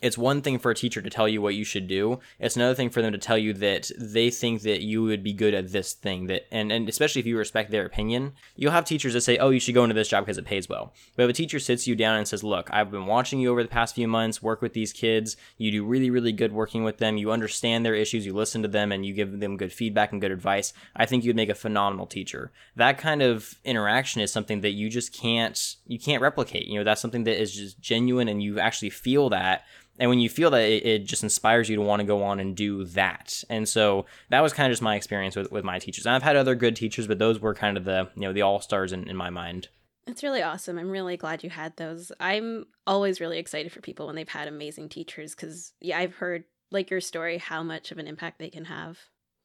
it's 0.00 0.18
one 0.18 0.42
thing 0.42 0.58
for 0.58 0.70
a 0.70 0.74
teacher 0.74 1.02
to 1.02 1.10
tell 1.10 1.28
you 1.28 1.42
what 1.42 1.54
you 1.54 1.64
should 1.64 1.88
do. 1.88 2.20
It's 2.38 2.56
another 2.56 2.74
thing 2.74 2.90
for 2.90 3.02
them 3.02 3.12
to 3.12 3.18
tell 3.18 3.38
you 3.38 3.52
that 3.54 3.90
they 3.98 4.30
think 4.30 4.62
that 4.62 4.82
you 4.82 5.02
would 5.02 5.22
be 5.22 5.32
good 5.32 5.54
at 5.54 5.72
this 5.72 5.92
thing 5.92 6.26
that 6.26 6.46
and, 6.52 6.70
and 6.70 6.88
especially 6.88 7.20
if 7.20 7.26
you 7.26 7.36
respect 7.36 7.70
their 7.70 7.84
opinion 7.84 8.32
you'll 8.56 8.72
have 8.72 8.84
teachers 8.84 9.14
that 9.14 9.22
say 9.22 9.38
oh 9.38 9.50
you 9.50 9.60
should 9.60 9.74
go 9.74 9.84
into 9.84 9.94
this 9.94 10.08
job 10.08 10.24
because 10.24 10.38
it 10.38 10.44
pays 10.44 10.68
well. 10.68 10.92
But 11.16 11.24
if 11.24 11.30
a 11.30 11.32
teacher 11.32 11.58
sits 11.58 11.86
you 11.86 11.94
down 11.96 12.16
and 12.16 12.28
says 12.28 12.44
look 12.44 12.68
i've 12.72 12.90
been 12.90 13.06
watching 13.06 13.40
you 13.40 13.50
over 13.50 13.62
the 13.62 13.68
past 13.68 13.94
few 13.94 14.08
months 14.08 14.42
work 14.42 14.62
with 14.62 14.72
these 14.72 14.92
kids. 14.92 15.36
You 15.56 15.70
do 15.70 15.84
really 15.84 16.10
really 16.10 16.32
good 16.32 16.52
working 16.52 16.84
with 16.84 16.98
them. 16.98 17.16
You 17.16 17.32
understand 17.32 17.84
their 17.84 17.94
issues. 17.94 18.26
You 18.26 18.34
listen 18.34 18.62
to 18.62 18.68
them 18.68 18.92
and 18.92 19.04
you 19.04 19.14
give 19.14 19.40
them 19.40 19.56
good 19.56 19.72
feedback 19.72 20.12
and 20.12 20.20
good 20.20 20.30
advice. 20.30 20.72
I 20.94 21.06
think 21.06 21.24
you'd 21.24 21.36
make 21.36 21.50
a 21.50 21.54
phenomenal 21.54 22.06
teacher. 22.06 22.52
That 22.76 22.98
kind 22.98 23.22
of 23.22 23.54
interaction 23.64 24.20
is 24.20 24.32
something 24.32 24.60
that 24.60 24.72
you 24.72 24.88
just 24.88 25.12
can't 25.12 25.76
you 25.86 25.98
can't 25.98 26.22
replicate. 26.22 26.66
You 26.66 26.78
know 26.78 26.84
that's 26.84 27.00
something 27.00 27.24
that 27.24 27.40
is 27.40 27.54
just 27.54 27.80
genuine 27.80 28.28
and 28.28 28.42
you 28.42 28.60
actually 28.60 28.90
feel 28.90 29.30
that 29.30 29.64
and 29.98 30.08
when 30.08 30.20
you 30.20 30.28
feel 30.28 30.50
that 30.50 30.62
it, 30.62 30.86
it, 30.86 31.04
just 31.04 31.22
inspires 31.22 31.68
you 31.68 31.76
to 31.76 31.82
want 31.82 32.00
to 32.00 32.06
go 32.06 32.22
on 32.22 32.40
and 32.40 32.56
do 32.56 32.84
that. 32.84 33.42
And 33.50 33.68
so 33.68 34.06
that 34.30 34.42
was 34.42 34.52
kind 34.52 34.66
of 34.66 34.72
just 34.72 34.82
my 34.82 34.94
experience 34.94 35.36
with, 35.36 35.50
with 35.50 35.64
my 35.64 35.78
teachers. 35.78 36.06
And 36.06 36.14
i've 36.14 36.22
had 36.22 36.36
other 36.36 36.54
good 36.54 36.76
teachers 36.76 37.06
but 37.06 37.18
those 37.18 37.40
were 37.40 37.54
kind 37.54 37.76
of 37.76 37.84
the 37.84 38.08
you 38.14 38.22
know 38.22 38.32
the 38.32 38.42
all-stars 38.42 38.92
in, 38.92 39.08
in 39.08 39.16
my 39.16 39.30
mind. 39.30 39.68
It's 40.06 40.22
really 40.22 40.42
awesome. 40.42 40.78
I'm 40.78 40.90
really 40.90 41.18
glad 41.18 41.44
you 41.44 41.50
had 41.50 41.76
those. 41.76 42.10
I'm 42.18 42.64
always 42.86 43.20
really 43.20 43.38
excited 43.38 43.70
for 43.70 43.82
people 43.82 44.06
when 44.06 44.16
they've 44.16 44.26
had 44.26 44.48
amazing 44.48 44.88
teachers 44.88 45.34
because 45.34 45.74
yeah 45.80 45.98
i've 45.98 46.14
heard 46.14 46.44
like 46.70 46.90
your 46.90 47.00
story 47.00 47.38
how 47.38 47.62
much 47.62 47.92
of 47.92 47.98
an 47.98 48.06
impact 48.06 48.38
they 48.38 48.50
can 48.50 48.64
have 48.64 48.98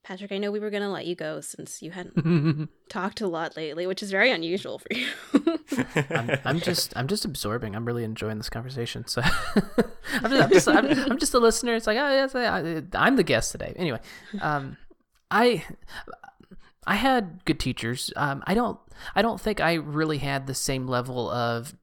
Patrick, 0.04 0.34
I 0.34 0.38
know 0.38 0.52
we 0.52 0.60
were 0.60 0.70
going 0.70 0.84
to 0.84 0.90
let 0.90 1.06
you 1.06 1.16
go 1.16 1.40
since 1.40 1.82
you 1.82 1.92
hadn't 1.92 2.70
talked 2.90 3.22
a 3.22 3.28
lot 3.28 3.56
lately, 3.56 3.88
which 3.88 4.04
is 4.04 4.12
very 4.12 4.32
unusual 4.32 4.80
for 4.80 4.88
you. 4.92 5.08
I'm, 6.10 6.40
I'm 6.44 6.60
just 6.60 6.96
I'm 6.98 7.08
just 7.08 7.24
absorbing. 7.24 7.74
I'm 7.74 7.86
really 7.86 8.04
enjoying 8.04 8.38
this 8.38 8.50
conversation. 8.50 9.08
So 9.08 9.22
I'm 10.22 10.30
just 10.30 10.44
I'm 10.44 10.50
just, 10.50 10.68
I'm, 10.68 11.12
I'm 11.12 11.20
just 11.20 11.34
a 11.34 11.40
listener. 11.40 11.74
It's 11.76 11.88
like 11.88 11.98
oh 11.98 12.10
yes, 12.10 12.36
I, 12.36 12.84
I'm 12.96 13.16
the 13.16 13.24
guest 13.24 13.54
today. 13.54 13.74
Anyway, 13.78 14.00
um, 14.42 14.76
I 15.32 15.64
I 16.86 16.96
had 16.96 17.46
good 17.46 17.60
teachers. 17.60 18.12
Um, 18.18 18.44
I 18.46 18.56
don't 18.56 18.78
I 19.16 19.22
don't 19.22 19.40
think 19.40 19.62
I 19.62 19.76
really 19.76 20.18
had 20.18 20.48
the 20.48 20.54
same 20.54 20.86
level 20.86 21.30
of 21.30 21.74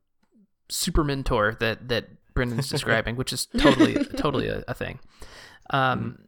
super 0.69 1.05
mentor 1.05 1.57
that 1.61 1.89
that 1.89 2.09
Brendan's 2.35 2.69
describing, 2.69 3.17
which 3.17 3.33
is 3.33 3.47
totally 3.47 3.95
totally 4.17 4.49
a, 4.49 4.63
a 4.69 4.75
thing. 4.75 4.99
Um, 5.71 6.19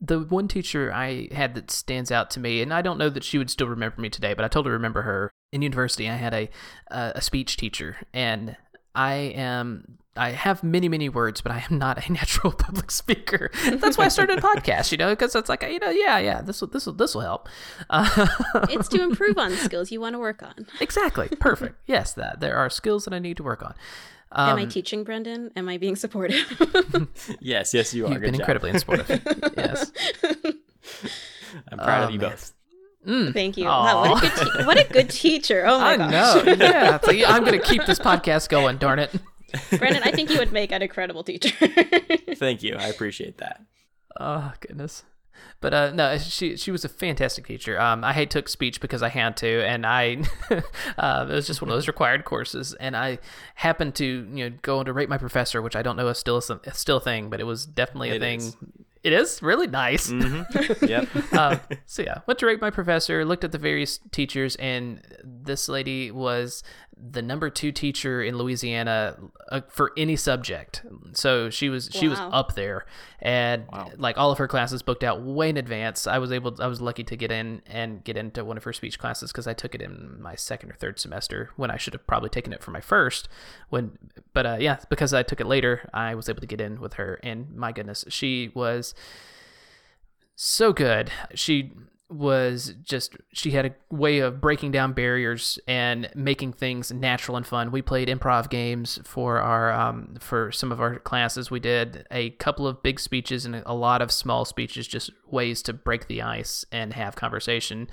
the 0.00 0.20
one 0.20 0.48
teacher 0.48 0.92
I 0.92 1.28
had 1.32 1.54
that 1.54 1.70
stands 1.70 2.10
out 2.10 2.30
to 2.32 2.40
me, 2.40 2.62
and 2.62 2.72
I 2.72 2.82
don't 2.82 2.98
know 2.98 3.10
that 3.10 3.24
she 3.24 3.38
would 3.38 3.50
still 3.50 3.68
remember 3.68 4.00
me 4.00 4.08
today, 4.08 4.34
but 4.34 4.44
I 4.44 4.48
totally 4.48 4.72
remember 4.72 5.02
her 5.02 5.30
in 5.52 5.62
university. 5.62 6.08
I 6.08 6.16
had 6.16 6.34
a 6.34 6.50
uh, 6.90 7.12
a 7.14 7.20
speech 7.20 7.56
teacher, 7.56 7.96
and 8.12 8.56
I 8.94 9.14
am 9.14 9.98
I 10.16 10.30
have 10.30 10.62
many 10.64 10.88
many 10.88 11.08
words, 11.08 11.40
but 11.40 11.52
I 11.52 11.64
am 11.70 11.78
not 11.78 12.06
a 12.08 12.12
natural 12.20 12.52
public 12.52 12.90
speaker. 12.90 13.50
That's 13.70 13.96
why 13.96 14.06
I 14.06 14.08
started 14.08 14.38
a 14.38 14.42
podcast, 14.42 14.90
you 14.90 14.98
know, 14.98 15.10
because 15.10 15.34
it's 15.36 15.48
like 15.48 15.62
you 15.62 15.78
know, 15.78 15.90
yeah, 15.90 16.18
yeah, 16.18 16.40
this 16.42 16.60
will 16.60 16.68
this 16.68 16.84
will 16.86 16.94
this 16.94 17.14
will 17.14 17.22
help. 17.22 17.48
Uh, 17.88 18.26
it's 18.70 18.88
to 18.88 19.02
improve 19.08 19.38
on 19.38 19.52
skills 19.52 19.92
you 19.92 20.00
want 20.00 20.14
to 20.14 20.18
work 20.18 20.42
on. 20.42 20.66
exactly, 20.80 21.28
perfect. 21.38 21.76
Yes, 21.86 22.12
that 22.14 22.40
there 22.40 22.56
are 22.56 22.68
skills 22.70 23.04
that 23.04 23.14
I 23.14 23.18
need 23.20 23.36
to 23.36 23.42
work 23.42 23.62
on. 23.62 23.74
Am 24.32 24.58
I 24.58 24.62
Um, 24.62 24.68
teaching, 24.68 25.02
Brendan? 25.04 25.50
Am 25.56 25.68
I 25.68 25.76
being 25.78 25.96
supportive? 25.96 26.44
yes, 27.40 27.74
yes, 27.74 27.92
you 27.94 28.06
are. 28.06 28.12
You've 28.12 28.20
Good 28.20 28.32
been 28.32 28.34
job. 28.34 28.40
incredibly 28.48 28.78
supportive. 28.78 29.20
yes. 29.56 29.90
I'm 31.72 31.78
proud 31.78 32.02
Oh, 32.02 32.06
of 32.06 32.10
you 32.12 32.20
man. 32.20 32.30
both. 32.30 32.52
Mm. 33.06 33.32
Thank 33.32 33.56
you. 33.56 33.64
Wow, 33.64 34.02
what 34.10 34.18
a 34.18 34.28
good 34.28 34.36
te- 34.36 34.64
what 34.66 34.78
a 34.78 34.92
good 34.92 35.10
teacher. 35.10 35.64
Oh 35.66 35.78
my 35.80 35.92
I 35.94 35.96
gosh. 35.96 36.10
know. 36.44 36.52
Yeah, 36.52 36.98
like, 37.02 37.22
I'm 37.26 37.44
going 37.44 37.58
to 37.60 37.66
keep 37.66 37.86
this 37.86 37.98
podcast 37.98 38.48
going. 38.50 38.76
Darn 38.76 38.98
it. 38.98 39.10
Brendan, 39.78 40.02
I 40.04 40.10
think 40.12 40.30
you 40.30 40.38
would 40.38 40.52
make 40.52 40.72
an 40.72 40.82
incredible 40.82 41.24
teacher. 41.24 41.50
Thank 42.34 42.62
you. 42.62 42.76
I 42.76 42.88
appreciate 42.88 43.38
that. 43.38 43.60
Oh 44.18 44.52
goodness. 44.60 45.04
But 45.60 45.72
uh, 45.74 45.90
no, 45.92 46.18
she 46.18 46.56
she 46.56 46.70
was 46.70 46.84
a 46.84 46.88
fantastic 46.88 47.46
teacher. 47.46 47.80
Um, 47.80 48.04
I 48.04 48.24
took 48.26 48.48
speech 48.48 48.80
because 48.80 49.02
I 49.02 49.08
had 49.08 49.36
to, 49.38 49.64
and 49.66 49.86
I 49.86 50.22
uh, 50.98 51.26
it 51.28 51.32
was 51.32 51.46
just 51.46 51.62
one 51.62 51.70
of 51.70 51.74
those 51.76 51.86
required 51.88 52.24
courses. 52.24 52.74
And 52.74 52.96
I 52.96 53.18
happened 53.54 53.94
to 53.96 54.04
you 54.04 54.50
know 54.50 54.56
go 54.62 54.80
into 54.80 54.92
rate 54.92 55.08
my 55.08 55.18
professor, 55.18 55.62
which 55.62 55.76
I 55.76 55.82
don't 55.82 55.96
know 55.96 56.08
is 56.08 56.18
still 56.18 56.36
a, 56.38 56.74
still 56.74 56.98
a 56.98 57.00
thing, 57.00 57.30
but 57.30 57.40
it 57.40 57.44
was 57.44 57.64
definitely 57.66 58.10
a 58.10 58.14
It 58.14 58.20
thing. 58.20 58.38
is. 58.40 58.56
It 59.02 59.14
is 59.14 59.40
really 59.42 59.66
nice. 59.66 60.10
hmm 60.10 60.42
Yep. 60.82 61.32
um, 61.32 61.60
so 61.86 62.02
yeah, 62.02 62.18
went 62.26 62.38
to 62.40 62.46
rate 62.46 62.60
my 62.60 62.68
professor, 62.68 63.24
looked 63.24 63.44
at 63.44 63.52
the 63.52 63.56
various 63.58 63.98
teachers, 64.12 64.56
and 64.56 65.00
this 65.24 65.70
lady 65.70 66.10
was 66.10 66.62
the 67.02 67.22
number 67.22 67.48
two 67.48 67.72
teacher 67.72 68.22
in 68.22 68.36
Louisiana 68.36 69.16
uh, 69.50 69.62
for 69.68 69.92
any 69.96 70.16
subject. 70.16 70.82
So 71.12 71.48
she 71.50 71.68
was 71.68 71.88
she 71.92 72.08
was 72.08 72.18
up 72.18 72.54
there, 72.54 72.84
and 73.20 73.66
Wow. 73.72 73.90
like 73.96 74.18
all 74.18 74.30
of 74.30 74.38
her 74.38 74.46
classes 74.46 74.82
booked 74.82 75.02
out 75.02 75.22
way 75.22 75.48
in 75.48 75.56
advance. 75.56 76.06
I 76.06 76.18
was 76.18 76.30
able, 76.30 76.54
I 76.60 76.66
was 76.66 76.80
lucky 76.80 77.02
to 77.04 77.16
get 77.16 77.32
in 77.32 77.62
and 77.66 78.04
get 78.04 78.16
into 78.16 78.44
one 78.44 78.56
of 78.56 78.64
her 78.64 78.72
speech 78.72 78.98
classes 78.98 79.32
because 79.32 79.46
I 79.46 79.54
took 79.54 79.74
it 79.74 79.80
in 79.80 80.20
my 80.20 80.34
second 80.34 80.70
or 80.72 80.74
third 80.74 80.98
semester 81.00 81.50
when 81.56 81.70
I 81.70 81.76
should 81.76 81.94
have 81.94 82.06
probably 82.06 82.28
taken 82.28 82.52
it 82.52 82.62
for 82.62 82.70
my 82.70 82.80
first. 82.80 83.28
When, 83.70 83.96
but 84.32 84.44
uh, 84.46 84.56
yeah, 84.60 84.78
because 84.90 85.14
I 85.14 85.22
took 85.22 85.40
it 85.40 85.46
later, 85.46 85.88
I 85.94 86.14
was 86.14 86.28
able 86.28 86.40
to 86.40 86.46
get 86.46 86.60
in 86.60 86.80
with 86.80 86.94
her, 86.94 87.18
and 87.22 87.54
my 87.56 87.72
goodness, 87.72 88.04
she 88.08 88.50
was 88.54 88.94
so 90.34 90.72
good. 90.72 91.10
She 91.34 91.72
was 92.10 92.74
just 92.82 93.16
she 93.32 93.52
had 93.52 93.66
a 93.66 93.74
way 93.94 94.18
of 94.18 94.40
breaking 94.40 94.72
down 94.72 94.92
barriers 94.92 95.58
and 95.68 96.10
making 96.14 96.52
things 96.52 96.90
natural 96.90 97.36
and 97.36 97.46
fun. 97.46 97.70
We 97.70 97.82
played 97.82 98.08
improv 98.08 98.50
games 98.50 98.98
for 99.04 99.38
our 99.38 99.72
um, 99.72 100.16
for 100.20 100.50
some 100.50 100.72
of 100.72 100.80
our 100.80 100.98
classes. 100.98 101.50
We 101.50 101.60
did 101.60 102.06
a 102.10 102.30
couple 102.30 102.66
of 102.66 102.82
big 102.82 102.98
speeches 102.98 103.44
and 103.44 103.62
a 103.64 103.74
lot 103.74 104.02
of 104.02 104.10
small 104.10 104.44
speeches, 104.44 104.88
just 104.88 105.10
ways 105.26 105.62
to 105.62 105.72
break 105.72 106.08
the 106.08 106.22
ice 106.22 106.64
and 106.72 106.92
have 106.92 107.14
conversation. 107.14 107.88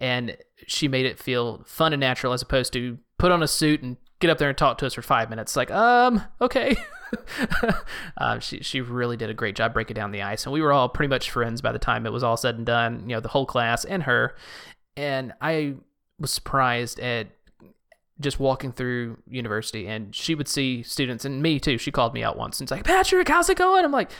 And 0.00 0.36
she 0.66 0.88
made 0.88 1.06
it 1.06 1.18
feel 1.18 1.62
fun 1.66 1.92
and 1.92 2.00
natural 2.00 2.32
as 2.32 2.42
opposed 2.42 2.72
to 2.72 2.98
put 3.18 3.30
on 3.30 3.42
a 3.42 3.48
suit 3.48 3.82
and 3.82 3.98
get 4.20 4.30
up 4.30 4.38
there 4.38 4.50
and 4.50 4.56
talk 4.56 4.78
to 4.78 4.86
us 4.86 4.94
for 4.94 5.02
five 5.02 5.30
minutes. 5.30 5.56
Like, 5.56 5.70
um, 5.70 6.22
okay. 6.40 6.76
um, 8.18 8.40
she 8.40 8.62
she 8.62 8.80
really 8.80 9.16
did 9.16 9.30
a 9.30 9.34
great 9.34 9.56
job 9.56 9.74
breaking 9.74 9.94
down 9.94 10.12
the 10.12 10.22
ice, 10.22 10.44
and 10.44 10.52
we 10.52 10.60
were 10.60 10.72
all 10.72 10.88
pretty 10.88 11.08
much 11.08 11.30
friends 11.30 11.60
by 11.60 11.72
the 11.72 11.78
time 11.78 12.06
it 12.06 12.12
was 12.12 12.22
all 12.22 12.36
said 12.36 12.56
and 12.56 12.66
done. 12.66 13.00
You 13.08 13.16
know, 13.16 13.20
the 13.20 13.28
whole 13.28 13.46
class 13.46 13.84
and 13.84 14.04
her, 14.04 14.36
and 14.96 15.32
I 15.40 15.74
was 16.18 16.30
surprised 16.32 17.00
at 17.00 17.28
just 18.20 18.38
walking 18.38 18.70
through 18.70 19.16
university, 19.26 19.88
and 19.88 20.14
she 20.14 20.34
would 20.34 20.48
see 20.48 20.82
students 20.82 21.24
and 21.24 21.42
me 21.42 21.58
too. 21.58 21.78
She 21.78 21.90
called 21.90 22.14
me 22.14 22.22
out 22.22 22.36
once 22.36 22.60
and 22.60 22.66
it's 22.66 22.70
like, 22.70 22.84
Patrick, 22.84 23.28
how's 23.28 23.48
it 23.50 23.58
going? 23.58 23.84
I'm 23.84 23.92
like. 23.92 24.10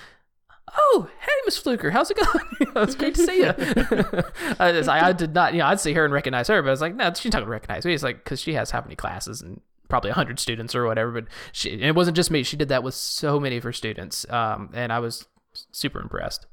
Oh, 0.72 1.10
hey, 1.18 1.32
Miss 1.46 1.58
Fluker, 1.58 1.90
how's 1.90 2.12
it 2.12 2.16
going? 2.16 2.44
it's 2.76 2.94
great 2.94 3.16
to 3.16 3.26
see 3.26 3.38
you. 3.38 3.52
I, 4.60 5.08
I 5.08 5.12
did 5.12 5.34
not, 5.34 5.52
you 5.52 5.58
know, 5.58 5.66
I'd 5.66 5.80
see 5.80 5.94
her 5.94 6.04
and 6.04 6.14
recognize 6.14 6.46
her, 6.46 6.62
but 6.62 6.68
I 6.68 6.70
was 6.70 6.80
like, 6.80 6.94
no, 6.94 7.12
she's 7.12 7.32
not 7.32 7.40
gonna 7.40 7.50
recognize 7.50 7.84
me. 7.84 7.92
It's 7.92 8.04
like 8.04 8.22
because 8.22 8.40
she 8.40 8.54
has 8.54 8.70
how 8.70 8.80
many 8.80 8.94
classes 8.94 9.42
and 9.42 9.60
probably 9.90 10.10
hundred 10.10 10.38
students 10.38 10.74
or 10.74 10.86
whatever. 10.86 11.12
But 11.12 11.26
she, 11.52 11.72
and 11.72 11.82
it 11.82 11.94
wasn't 11.94 12.16
just 12.16 12.30
me. 12.30 12.42
She 12.42 12.56
did 12.56 12.68
that 12.68 12.82
with 12.82 12.94
so 12.94 13.38
many 13.38 13.56
of 13.56 13.64
her 13.64 13.72
students, 13.72 14.28
um, 14.30 14.70
and 14.72 14.92
I 14.92 15.00
was 15.00 15.26
super 15.72 16.00
impressed. 16.00 16.46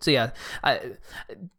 So 0.00 0.10
yeah, 0.10 0.30
I, 0.62 0.92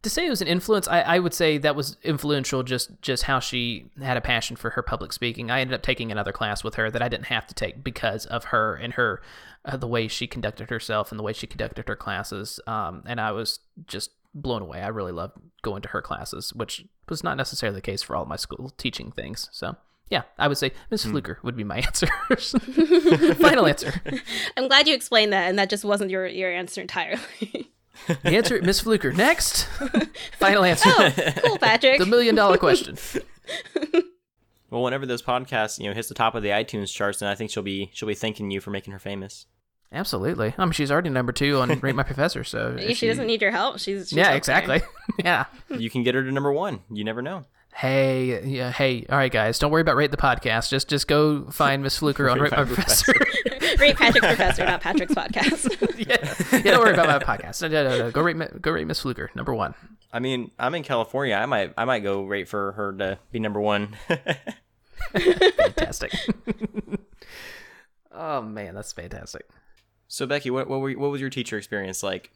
to 0.04 0.10
say 0.10 0.28
it 0.28 0.30
was 0.30 0.42
an 0.42 0.48
influence, 0.48 0.88
I, 0.88 1.02
I 1.02 1.20
would 1.20 1.34
say 1.34 1.58
that 1.58 1.76
was 1.76 1.98
influential. 2.04 2.64
Just 2.64 3.02
just 3.02 3.24
how 3.24 3.40
she 3.40 3.88
had 4.02 4.18
a 4.18 4.22
passion 4.22 4.56
for 4.56 4.72
her 4.72 4.84
public 4.84 5.12
speaking. 5.12 5.50
I 5.50 5.60
ended 5.60 5.74
up 5.74 5.82
taking 5.82 6.12
another 6.12 6.32
class 6.32 6.64
with 6.64 6.76
her 6.76 6.92
that 6.92 7.02
I 7.02 7.10
didn't 7.10 7.26
have 7.26 7.48
to 7.48 7.56
take 7.56 7.84
because 7.84 8.26
of 8.28 8.46
her 8.46 8.76
and 8.76 8.94
her 8.94 9.22
uh, 9.66 9.78
the 9.78 9.88
way 9.88 10.08
she 10.08 10.28
conducted 10.28 10.70
herself 10.70 11.12
and 11.12 11.18
the 11.18 11.24
way 11.24 11.34
she 11.34 11.48
conducted 11.48 11.88
her 11.88 11.96
classes. 11.96 12.60
Um, 12.68 13.04
and 13.06 13.20
I 13.20 13.32
was 13.32 13.60
just 13.88 14.12
blown 14.34 14.62
away. 14.62 14.82
I 14.82 14.88
really 14.90 15.12
loved 15.12 15.38
going 15.64 15.82
to 15.82 15.90
her 15.90 16.02
classes, 16.02 16.54
which 16.54 16.86
was 17.10 17.24
not 17.24 17.38
necessarily 17.38 17.76
the 17.76 17.82
case 17.82 18.04
for 18.04 18.16
all 18.16 18.26
my 18.26 18.36
school 18.36 18.72
teaching 18.78 19.12
things. 19.12 19.50
So 19.52 19.76
yeah, 20.10 20.24
I 20.38 20.48
would 20.48 20.58
say 20.58 20.72
Miss 20.90 21.04
hmm. 21.04 21.12
Fluker 21.12 21.40
would 21.44 21.56
be 21.56 21.64
my 21.64 21.78
answer. 21.86 22.08
Final 23.36 23.68
answer. 23.68 23.94
I'm 24.56 24.68
glad 24.68 24.88
you 24.88 24.96
explained 24.96 25.34
that, 25.34 25.50
and 25.50 25.60
that 25.60 25.70
just 25.70 25.84
wasn't 25.86 26.12
your 26.12 26.28
your 26.28 26.52
answer 26.52 26.82
entirely. 26.82 27.72
The 28.08 28.38
answer, 28.38 28.62
Miss 28.62 28.80
Fluker. 28.80 29.12
Next, 29.12 29.64
final 30.40 30.64
answer. 30.64 30.90
oh, 30.90 31.12
cool, 31.44 31.58
Patrick. 31.58 32.00
The 32.00 32.06
million 32.06 32.36
dollar 32.36 32.58
question. 32.58 32.98
Well, 34.70 34.84
whenever 34.84 35.06
those 35.06 35.22
podcasts, 35.22 35.80
you 35.80 35.88
know, 35.88 35.94
hits 35.94 36.08
the 36.08 36.14
top 36.14 36.36
of 36.36 36.44
the 36.44 36.50
iTunes 36.50 36.94
charts, 36.94 37.20
then 37.20 37.30
I 37.30 37.36
think 37.36 37.52
she'll 37.52 37.64
be 37.64 37.90
she'll 37.94 38.08
be 38.08 38.16
thanking 38.16 38.52
you 38.52 38.62
for 38.62 38.70
making 38.70 38.94
her 38.94 39.00
famous. 39.00 39.46
Absolutely. 39.92 40.54
I 40.58 40.66
mean, 40.66 40.74
she's 40.74 40.92
already 40.92 41.10
number 41.10 41.32
two 41.32 41.60
on 41.60 41.70
Rate 41.80 41.96
My 41.96 42.04
Professor, 42.04 42.44
so 42.44 42.78
she, 42.94 43.08
doesn't 43.08 43.26
need 43.26 43.42
your 43.42 43.52
help. 43.52 43.80
She's, 43.80 44.10
she's 44.10 44.18
Yeah, 44.18 44.32
up 44.32 44.36
exactly. 44.36 44.82
yeah. 45.24 45.46
you 45.70 45.90
can 45.90 46.04
get 46.04 46.14
her 46.14 46.22
to 46.22 46.30
number 46.30 46.52
one. 46.52 46.82
You 46.92 47.06
never 47.06 47.22
know. 47.22 47.46
Hey, 47.78 48.44
yeah, 48.44 48.72
hey, 48.72 49.06
all 49.08 49.20
right, 49.20 49.32
guys, 49.32 49.60
don't 49.60 49.70
worry 49.70 49.82
about 49.82 49.98
rate 49.98 50.10
the 50.10 50.18
podcast. 50.18 50.70
Just, 50.70 50.90
just 50.90 51.08
go 51.08 51.44
find 51.52 51.84
Miss 51.84 52.00
Fluker 52.00 52.28
on 52.28 52.40
Rate 52.40 52.52
Rate 52.58 52.58
My 52.58 52.64
My 52.64 52.74
Professor. 52.74 53.14
Rate 53.78 53.96
Patrick's 53.96 54.26
professor, 54.26 54.66
not 54.66 54.82
Patrick's 54.82 55.14
podcast. 55.14 55.70
yeah, 56.00 56.58
yeah, 56.58 56.72
don't 56.72 56.80
worry 56.80 56.96
about 56.96 57.06
my 57.06 57.38
podcast. 57.38 57.62
No, 57.62 57.68
no, 57.68 57.88
no, 57.88 57.98
no. 58.00 58.10
Go 58.10 58.24
rate, 58.24 58.36
Mi- 58.36 58.48
go 58.60 58.72
rate 58.72 58.88
Miss 58.88 59.02
Fluker, 59.02 59.30
number 59.36 59.54
one. 59.54 59.76
I 60.12 60.18
mean, 60.18 60.50
I'm 60.58 60.74
in 60.74 60.82
California. 60.82 61.36
I 61.36 61.46
might 61.46 61.76
I 61.78 61.86
might 61.86 62.00
go 62.00 62.24
rate 62.24 62.50
for 62.50 62.72
her 62.72 62.94
to 62.94 63.20
be 63.32 63.38
number 63.38 63.62
one. 63.62 63.96
Fantastic. 65.14 66.14
oh 68.12 68.42
man, 68.42 68.74
that's 68.74 68.92
fantastic. 68.92 69.48
so 70.08 70.26
Becky, 70.26 70.50
what 70.50 70.68
what, 70.68 70.80
were, 70.80 70.94
what 70.94 71.12
was 71.12 71.22
your 71.22 71.30
teacher 71.30 71.60
experience 71.60 72.02
like? 72.02 72.32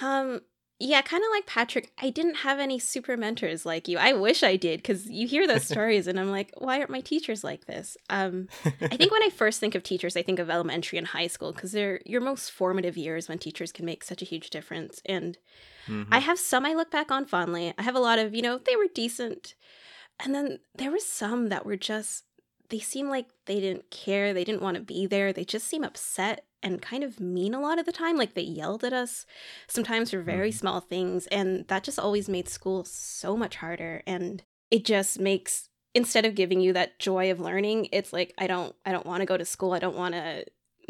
Um, 0.00 0.40
yeah, 0.78 1.00
kind 1.02 1.22
of 1.24 1.30
like 1.30 1.46
Patrick. 1.46 1.90
I 2.00 2.10
didn't 2.10 2.36
have 2.36 2.58
any 2.58 2.78
super 2.78 3.16
mentors 3.16 3.64
like 3.64 3.88
you. 3.88 3.96
I 3.98 4.12
wish 4.12 4.42
I 4.42 4.56
did 4.56 4.78
because 4.82 5.08
you 5.08 5.26
hear 5.26 5.46
those 5.46 5.64
stories, 5.72 6.06
and 6.06 6.20
I'm 6.20 6.30
like, 6.30 6.52
why 6.58 6.78
aren't 6.78 6.90
my 6.90 7.00
teachers 7.00 7.42
like 7.42 7.66
this? 7.66 7.96
Um, 8.10 8.48
I 8.82 8.96
think 8.96 9.10
when 9.10 9.22
I 9.22 9.30
first 9.30 9.58
think 9.60 9.74
of 9.74 9.82
teachers, 9.82 10.16
I 10.16 10.22
think 10.22 10.38
of 10.38 10.50
elementary 10.50 10.98
and 10.98 11.06
high 11.06 11.28
school 11.28 11.52
because 11.52 11.72
they're 11.72 12.00
your 12.04 12.20
most 12.20 12.50
formative 12.50 12.96
years 12.96 13.28
when 13.28 13.38
teachers 13.38 13.72
can 13.72 13.84
make 13.86 14.04
such 14.04 14.20
a 14.22 14.26
huge 14.26 14.50
difference. 14.50 15.00
And 15.06 15.38
Mhm. 15.86 16.08
I 16.10 16.18
have 16.18 16.38
some 16.38 16.66
I 16.66 16.74
look 16.74 16.90
back 16.90 17.10
on 17.10 17.24
fondly. 17.26 17.72
I 17.78 17.82
have 17.82 17.94
a 17.94 18.00
lot 18.00 18.18
of, 18.18 18.34
you 18.34 18.42
know, 18.42 18.58
they 18.58 18.76
were 18.76 18.88
decent. 18.92 19.54
And 20.18 20.34
then 20.34 20.58
there 20.74 20.90
were 20.90 20.98
some 20.98 21.48
that 21.50 21.64
were 21.64 21.76
just, 21.76 22.24
they 22.70 22.80
seemed 22.80 23.10
like 23.10 23.26
they 23.44 23.60
didn't 23.60 23.90
care. 23.90 24.34
They 24.34 24.42
didn't 24.44 24.62
want 24.62 24.76
to 24.76 24.82
be 24.82 25.06
there. 25.06 25.32
They 25.32 25.44
just 25.44 25.68
seem 25.68 25.84
upset 25.84 26.44
and 26.66 26.82
kind 26.82 27.04
of 27.04 27.20
mean 27.20 27.54
a 27.54 27.60
lot 27.60 27.78
of 27.78 27.86
the 27.86 27.92
time. 27.92 28.16
Like 28.16 28.34
they 28.34 28.42
yelled 28.42 28.82
at 28.82 28.92
us 28.92 29.24
sometimes 29.68 30.10
for 30.10 30.20
very 30.20 30.50
Mhm. 30.50 30.54
small 30.58 30.80
things. 30.80 31.26
And 31.28 31.66
that 31.68 31.84
just 31.84 31.98
always 31.98 32.28
made 32.28 32.48
school 32.48 32.84
so 32.84 33.36
much 33.36 33.56
harder. 33.56 34.02
And 34.06 34.42
it 34.70 34.84
just 34.84 35.20
makes, 35.20 35.68
instead 35.94 36.24
of 36.26 36.34
giving 36.34 36.60
you 36.60 36.72
that 36.72 36.98
joy 36.98 37.30
of 37.30 37.38
learning, 37.40 37.88
it's 37.92 38.12
like, 38.12 38.34
I 38.36 38.48
don't, 38.48 38.74
I 38.84 38.90
don't 38.90 39.06
want 39.06 39.20
to 39.20 39.26
go 39.26 39.36
to 39.36 39.44
school. 39.44 39.72
I 39.74 39.78
don't 39.78 39.96
want 39.96 40.14
to 40.16 40.44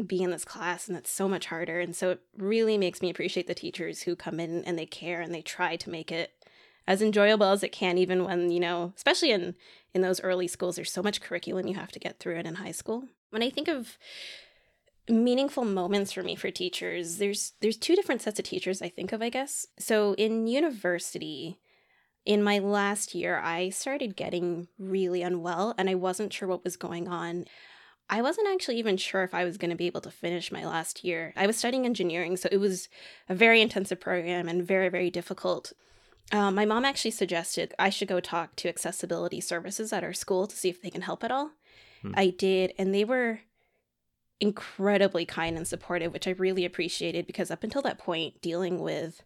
be 0.07 0.23
in 0.23 0.31
this 0.31 0.45
class 0.45 0.89
and 0.89 0.97
it's 0.97 1.11
so 1.11 1.29
much 1.29 1.47
harder. 1.47 1.81
And 1.81 1.95
so 1.95 2.11
it 2.11 2.21
really 2.37 2.79
makes 2.79 3.03
me 3.03 3.11
appreciate 3.11 3.47
the 3.47 3.55
teachers 3.55 4.03
who 4.03 4.17
come 4.17 4.41
in 4.41 4.65
and 4.65 4.79
they 4.79 4.87
care 4.87 5.21
and 5.21 5.35
they 5.35 5.43
try 5.43 5.77
to 5.77 5.91
make 5.91 6.11
it 6.11 6.33
as 6.89 7.03
enjoyable 7.03 7.47
as 7.47 7.63
it 7.63 7.73
can 7.73 7.99
even 7.99 8.25
when, 8.25 8.51
you 8.51 8.61
know, 8.61 8.93
especially 8.97 9.31
in 9.31 9.55
in 9.95 10.03
those 10.03 10.21
early 10.23 10.47
schools 10.47 10.77
there's 10.77 10.93
so 10.93 11.03
much 11.03 11.21
curriculum 11.23 11.67
you 11.67 11.75
have 11.75 11.91
to 11.91 11.99
get 11.99 12.19
through 12.19 12.37
it 12.37 12.47
in 12.47 12.55
high 12.57 12.73
school. 12.73 13.05
When 13.31 13.43
I 13.43 13.51
think 13.51 13.69
of 13.69 13.99
meaningful 15.09 15.65
moments 15.65 16.13
for 16.13 16.23
me 16.23 16.35
for 16.35 16.51
teachers, 16.51 17.19
there's 17.19 17.53
there's 17.61 17.77
two 17.77 17.95
different 17.95 18.23
sets 18.23 18.39
of 18.39 18.45
teachers 18.45 18.83
I 18.83 18.89
think 18.89 19.13
of, 19.13 19.23
I 19.23 19.29
guess. 19.29 19.67
So 19.79 20.15
in 20.15 20.47
university, 20.47 21.59
in 22.25 22.43
my 22.43 22.59
last 22.59 23.15
year, 23.15 23.39
I 23.39 23.71
started 23.71 24.17
getting 24.17 24.69
really 24.79 25.23
unwell 25.23 25.75
and 25.79 25.89
I 25.89 25.95
wasn't 25.95 26.33
sure 26.33 26.49
what 26.49 26.65
was 26.65 26.77
going 26.77 27.09
on. 27.09 27.45
I 28.09 28.23
wasn't 28.23 28.49
actually 28.49 28.79
even 28.79 28.97
sure 28.97 29.25
if 29.25 29.35
I 29.35 29.45
was 29.45 29.59
going 29.59 29.71
to 29.71 29.77
be 29.77 29.87
able 29.87 30.01
to 30.03 30.11
finish 30.11 30.53
my 30.53 30.65
last 30.65 31.05
year. 31.05 31.33
I 31.37 31.47
was 31.47 31.57
studying 31.57 31.85
engineering, 31.85 32.37
so 32.37 32.49
it 32.53 32.59
was 32.59 32.89
a 33.29 33.35
very 33.35 33.61
intensive 33.61 34.01
program 34.01 34.49
and 34.49 34.67
very, 34.67 34.89
very 34.89 35.11
difficult. 35.11 35.73
Um, 36.33 36.55
my 36.55 36.65
mom 36.65 36.85
actually 36.85 37.13
suggested 37.13 37.75
I 37.79 37.91
should 37.91 38.09
go 38.09 38.21
talk 38.21 38.55
to 38.57 38.69
accessibility 38.69 39.41
services 39.41 39.93
at 39.93 40.05
our 40.05 40.13
school 40.13 40.47
to 40.47 40.57
see 40.57 40.69
if 40.69 40.83
they 40.83 40.91
can 40.91 41.03
help 41.03 41.25
at 41.25 41.33
all. 41.33 41.51
Hmm. 42.03 42.13
I 42.15 42.29
did, 42.31 42.73
and 42.79 42.95
they 42.95 43.05
were 43.05 43.41
incredibly 44.41 45.25
kind 45.25 45.57
and 45.57 45.67
supportive, 45.67 46.13
which 46.13 46.29
I 46.29 46.33
really 46.33 46.65
appreciated 46.65 47.27
because 47.27 47.51
up 47.51 47.65
until 47.65 47.83
that 47.83 47.99
point, 47.99 48.41
dealing 48.43 48.81
with 48.81 49.23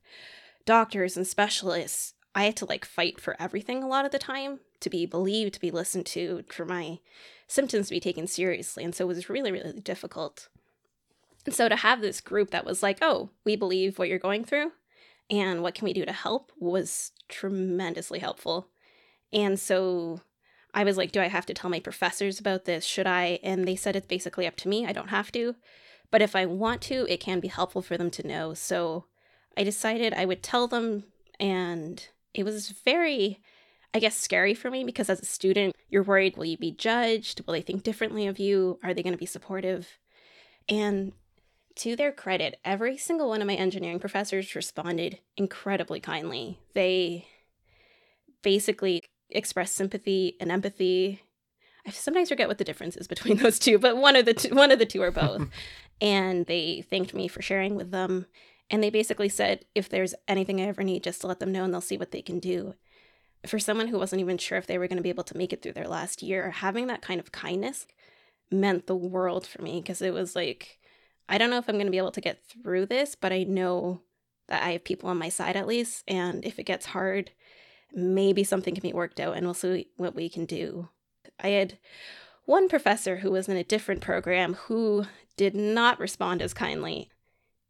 doctors 0.64 1.16
and 1.16 1.26
specialists, 1.26 2.14
I 2.34 2.44
had 2.44 2.56
to 2.56 2.66
like 2.66 2.84
fight 2.84 3.20
for 3.20 3.36
everything 3.40 3.82
a 3.82 3.88
lot 3.88 4.04
of 4.04 4.12
the 4.12 4.18
time 4.18 4.60
to 4.80 4.90
be 4.90 5.04
believed, 5.06 5.54
to 5.54 5.60
be 5.60 5.70
listened 5.70 6.06
to, 6.06 6.44
for 6.48 6.64
my 6.64 7.00
symptoms 7.46 7.88
to 7.88 7.94
be 7.94 8.00
taken 8.00 8.26
seriously. 8.26 8.84
And 8.84 8.94
so 8.94 9.04
it 9.04 9.08
was 9.08 9.28
really, 9.28 9.50
really 9.50 9.80
difficult. 9.80 10.48
And 11.44 11.54
so 11.54 11.68
to 11.68 11.76
have 11.76 12.00
this 12.00 12.20
group 12.20 12.50
that 12.50 12.64
was 12.64 12.82
like, 12.82 12.98
oh, 13.02 13.30
we 13.44 13.56
believe 13.56 13.98
what 13.98 14.08
you're 14.08 14.18
going 14.18 14.44
through 14.44 14.72
and 15.28 15.62
what 15.62 15.74
can 15.74 15.84
we 15.84 15.92
do 15.92 16.04
to 16.04 16.12
help 16.12 16.52
was 16.58 17.12
tremendously 17.28 18.18
helpful. 18.18 18.68
And 19.32 19.58
so 19.58 20.20
I 20.72 20.84
was 20.84 20.96
like, 20.96 21.12
do 21.12 21.20
I 21.20 21.28
have 21.28 21.46
to 21.46 21.54
tell 21.54 21.70
my 21.70 21.80
professors 21.80 22.38
about 22.38 22.64
this? 22.64 22.84
Should 22.84 23.06
I? 23.06 23.40
And 23.42 23.66
they 23.66 23.76
said 23.76 23.96
it's 23.96 24.06
basically 24.06 24.46
up 24.46 24.56
to 24.56 24.68
me. 24.68 24.86
I 24.86 24.92
don't 24.92 25.08
have 25.08 25.32
to. 25.32 25.56
But 26.10 26.22
if 26.22 26.34
I 26.34 26.46
want 26.46 26.80
to, 26.82 27.06
it 27.08 27.20
can 27.20 27.40
be 27.40 27.48
helpful 27.48 27.82
for 27.82 27.96
them 27.96 28.10
to 28.12 28.26
know. 28.26 28.54
So 28.54 29.06
I 29.56 29.64
decided 29.64 30.12
I 30.12 30.24
would 30.24 30.42
tell 30.42 30.66
them, 30.66 31.04
and 31.38 32.06
it 32.34 32.44
was 32.44 32.70
very 32.70 33.40
I 33.92 33.98
guess, 33.98 34.16
scary 34.16 34.54
for 34.54 34.70
me 34.70 34.84
because 34.84 35.10
as 35.10 35.20
a 35.20 35.26
student, 35.26 35.74
you're 35.88 36.04
worried 36.04 36.36
will 36.36 36.44
you 36.44 36.56
be 36.56 36.70
judged? 36.70 37.42
Will 37.44 37.54
they 37.54 37.60
think 37.60 37.82
differently 37.82 38.26
of 38.26 38.38
you? 38.38 38.78
Are 38.84 38.94
they 38.94 39.02
going 39.02 39.14
to 39.14 39.18
be 39.18 39.26
supportive? 39.26 39.98
And 40.68 41.12
to 41.76 41.96
their 41.96 42.12
credit, 42.12 42.58
every 42.64 42.96
single 42.96 43.28
one 43.28 43.40
of 43.40 43.48
my 43.48 43.54
engineering 43.54 43.98
professors 43.98 44.54
responded 44.54 45.18
incredibly 45.36 45.98
kindly. 45.98 46.60
They 46.74 47.26
basically 48.42 49.02
expressed 49.32 49.74
sympathy 49.74 50.36
and 50.40 50.50
empathy. 50.50 51.22
I 51.86 51.90
sometimes 51.90 52.28
forget 52.28 52.48
what 52.48 52.58
the 52.58 52.64
difference 52.64 52.96
is 52.96 53.08
between 53.08 53.38
those 53.38 53.58
two, 53.58 53.78
but 53.78 53.96
one 53.96 54.16
of 54.16 54.24
the 54.24 54.34
two, 54.34 54.54
one 54.54 54.70
of 54.70 54.78
the 54.78 54.86
two 54.86 55.02
are 55.02 55.10
both. 55.12 55.48
and 56.00 56.46
they 56.46 56.82
thanked 56.82 57.14
me 57.14 57.28
for 57.28 57.42
sharing 57.42 57.74
with 57.74 57.90
them. 57.90 58.26
And 58.70 58.82
they 58.82 58.90
basically 58.90 59.28
said, 59.28 59.64
if 59.74 59.88
there's 59.88 60.14
anything 60.28 60.60
I 60.60 60.64
ever 60.64 60.84
need, 60.84 61.02
just 61.02 61.20
to 61.22 61.26
let 61.26 61.40
them 61.40 61.50
know 61.50 61.64
and 61.64 61.74
they'll 61.74 61.80
see 61.80 61.98
what 61.98 62.12
they 62.12 62.22
can 62.22 62.38
do 62.38 62.74
for 63.46 63.58
someone 63.58 63.88
who 63.88 63.98
wasn't 63.98 64.20
even 64.20 64.38
sure 64.38 64.58
if 64.58 64.66
they 64.66 64.78
were 64.78 64.86
going 64.86 64.98
to 64.98 65.02
be 65.02 65.08
able 65.08 65.24
to 65.24 65.36
make 65.36 65.52
it 65.52 65.62
through 65.62 65.72
their 65.72 65.88
last 65.88 66.22
year, 66.22 66.50
having 66.50 66.86
that 66.86 67.02
kind 67.02 67.20
of 67.20 67.32
kindness 67.32 67.86
meant 68.50 68.86
the 68.86 68.96
world 68.96 69.46
for 69.46 69.62
me 69.62 69.80
because 69.80 70.02
it 70.02 70.12
was 70.12 70.36
like, 70.36 70.78
I 71.28 71.38
don't 71.38 71.50
know 71.50 71.58
if 71.58 71.68
I'm 71.68 71.76
going 71.76 71.86
to 71.86 71.92
be 71.92 71.98
able 71.98 72.10
to 72.12 72.20
get 72.20 72.44
through 72.44 72.86
this, 72.86 73.14
but 73.14 73.32
I 73.32 73.44
know 73.44 74.02
that 74.48 74.62
I 74.62 74.72
have 74.72 74.84
people 74.84 75.08
on 75.08 75.18
my 75.18 75.28
side 75.28 75.56
at 75.56 75.66
least. 75.66 76.04
And 76.08 76.44
if 76.44 76.58
it 76.58 76.64
gets 76.64 76.86
hard, 76.86 77.30
maybe 77.92 78.44
something 78.44 78.74
can 78.74 78.82
be 78.82 78.92
worked 78.92 79.20
out 79.20 79.36
and 79.36 79.46
we'll 79.46 79.54
see 79.54 79.88
what 79.96 80.14
we 80.14 80.28
can 80.28 80.44
do. 80.44 80.88
I 81.38 81.48
had 81.48 81.78
one 82.44 82.68
professor 82.68 83.18
who 83.18 83.30
was 83.30 83.48
in 83.48 83.56
a 83.56 83.64
different 83.64 84.00
program 84.00 84.54
who 84.54 85.06
did 85.36 85.54
not 85.54 86.00
respond 86.00 86.42
as 86.42 86.52
kindly. 86.52 87.10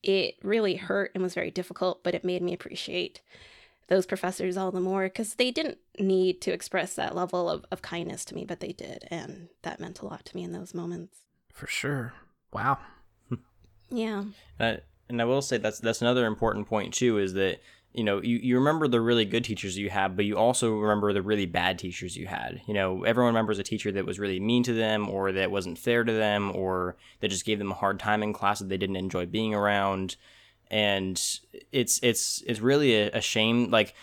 It 0.03 0.37
really 0.43 0.77
hurt 0.77 1.13
and 1.15 1.23
was 1.23 1.35
very 1.35 1.51
difficult, 1.51 2.03
but 2.03 2.15
it 2.15 2.25
made 2.25 2.43
me 2.43 2.55
appreciate 2.55 3.21
those 3.89 4.07
professors 4.07 4.57
all 4.57 4.71
the 4.71 4.81
more 4.81 5.05
because 5.05 5.35
they 5.35 5.51
didn't 5.51 5.79
need 5.99 6.41
to 6.41 6.53
express 6.53 6.95
that 6.95 7.15
level 7.15 7.51
of, 7.51 7.67
of 7.71 7.83
kindness 7.83 8.25
to 8.27 8.35
me, 8.35 8.45
but 8.45 8.61
they 8.61 8.73
did. 8.73 9.07
And 9.11 9.49
that 9.63 9.81
meant 9.81 10.01
a 10.01 10.07
lot 10.07 10.25
to 10.27 10.37
me 10.37 10.45
in 10.45 10.53
those 10.53 10.73
moments. 10.73 11.19
For 11.53 11.67
sure. 11.67 12.15
Wow. 12.53 12.79
yeah. 13.91 14.25
Uh, 14.59 14.77
and 15.09 15.21
I 15.21 15.25
will 15.25 15.43
say 15.43 15.59
that's 15.59 15.81
that's 15.81 16.01
another 16.01 16.25
important 16.25 16.69
point 16.69 16.95
too 16.95 17.19
is 17.19 17.35
that 17.35 17.61
you 17.93 18.05
know 18.05 18.23
you, 18.23 18.37
you 18.37 18.57
remember 18.57 18.87
the 18.87 19.01
really 19.01 19.25
good 19.25 19.45
teachers 19.45 19.77
you 19.77 19.91
have 19.91 20.15
but 20.15 20.25
you 20.25 20.37
also 20.37 20.75
remember 20.75 21.13
the 21.13 21.23
really 21.23 21.47
bad 21.47 21.79
teachers 21.79 22.17
you 22.17 22.27
had 22.27 22.61
you 22.67 22.75
know 22.75 23.03
everyone 23.05 23.35
remembers 23.35 23.59
a 23.59 23.65
teacher 23.65 23.91
that 23.91 24.07
was 24.07 24.19
really 24.19 24.39
mean 24.39 24.63
to 24.63 24.73
them 24.73 25.09
or 25.09 25.33
that 25.33 25.51
wasn't 25.51 25.77
fair 25.77 26.05
to 26.05 26.13
them 26.13 26.55
or 26.55 26.97
that 27.21 27.29
just 27.29 27.45
gave 27.45 27.59
them 27.59 27.73
a 27.73 27.75
hard 27.75 27.99
time 27.99 28.23
in 28.23 28.33
class 28.33 28.61
that 28.61 28.69
they 28.69 28.77
didn't 28.77 28.97
enjoy 28.97 29.27
being 29.27 29.55
around 29.55 30.17
and 30.71 31.41
it's 31.73 31.99
it's 32.03 32.43
it's 32.47 32.61
really 32.61 32.95
a, 32.95 33.11
a 33.11 33.21
shame. 33.21 33.71
Like 33.71 33.95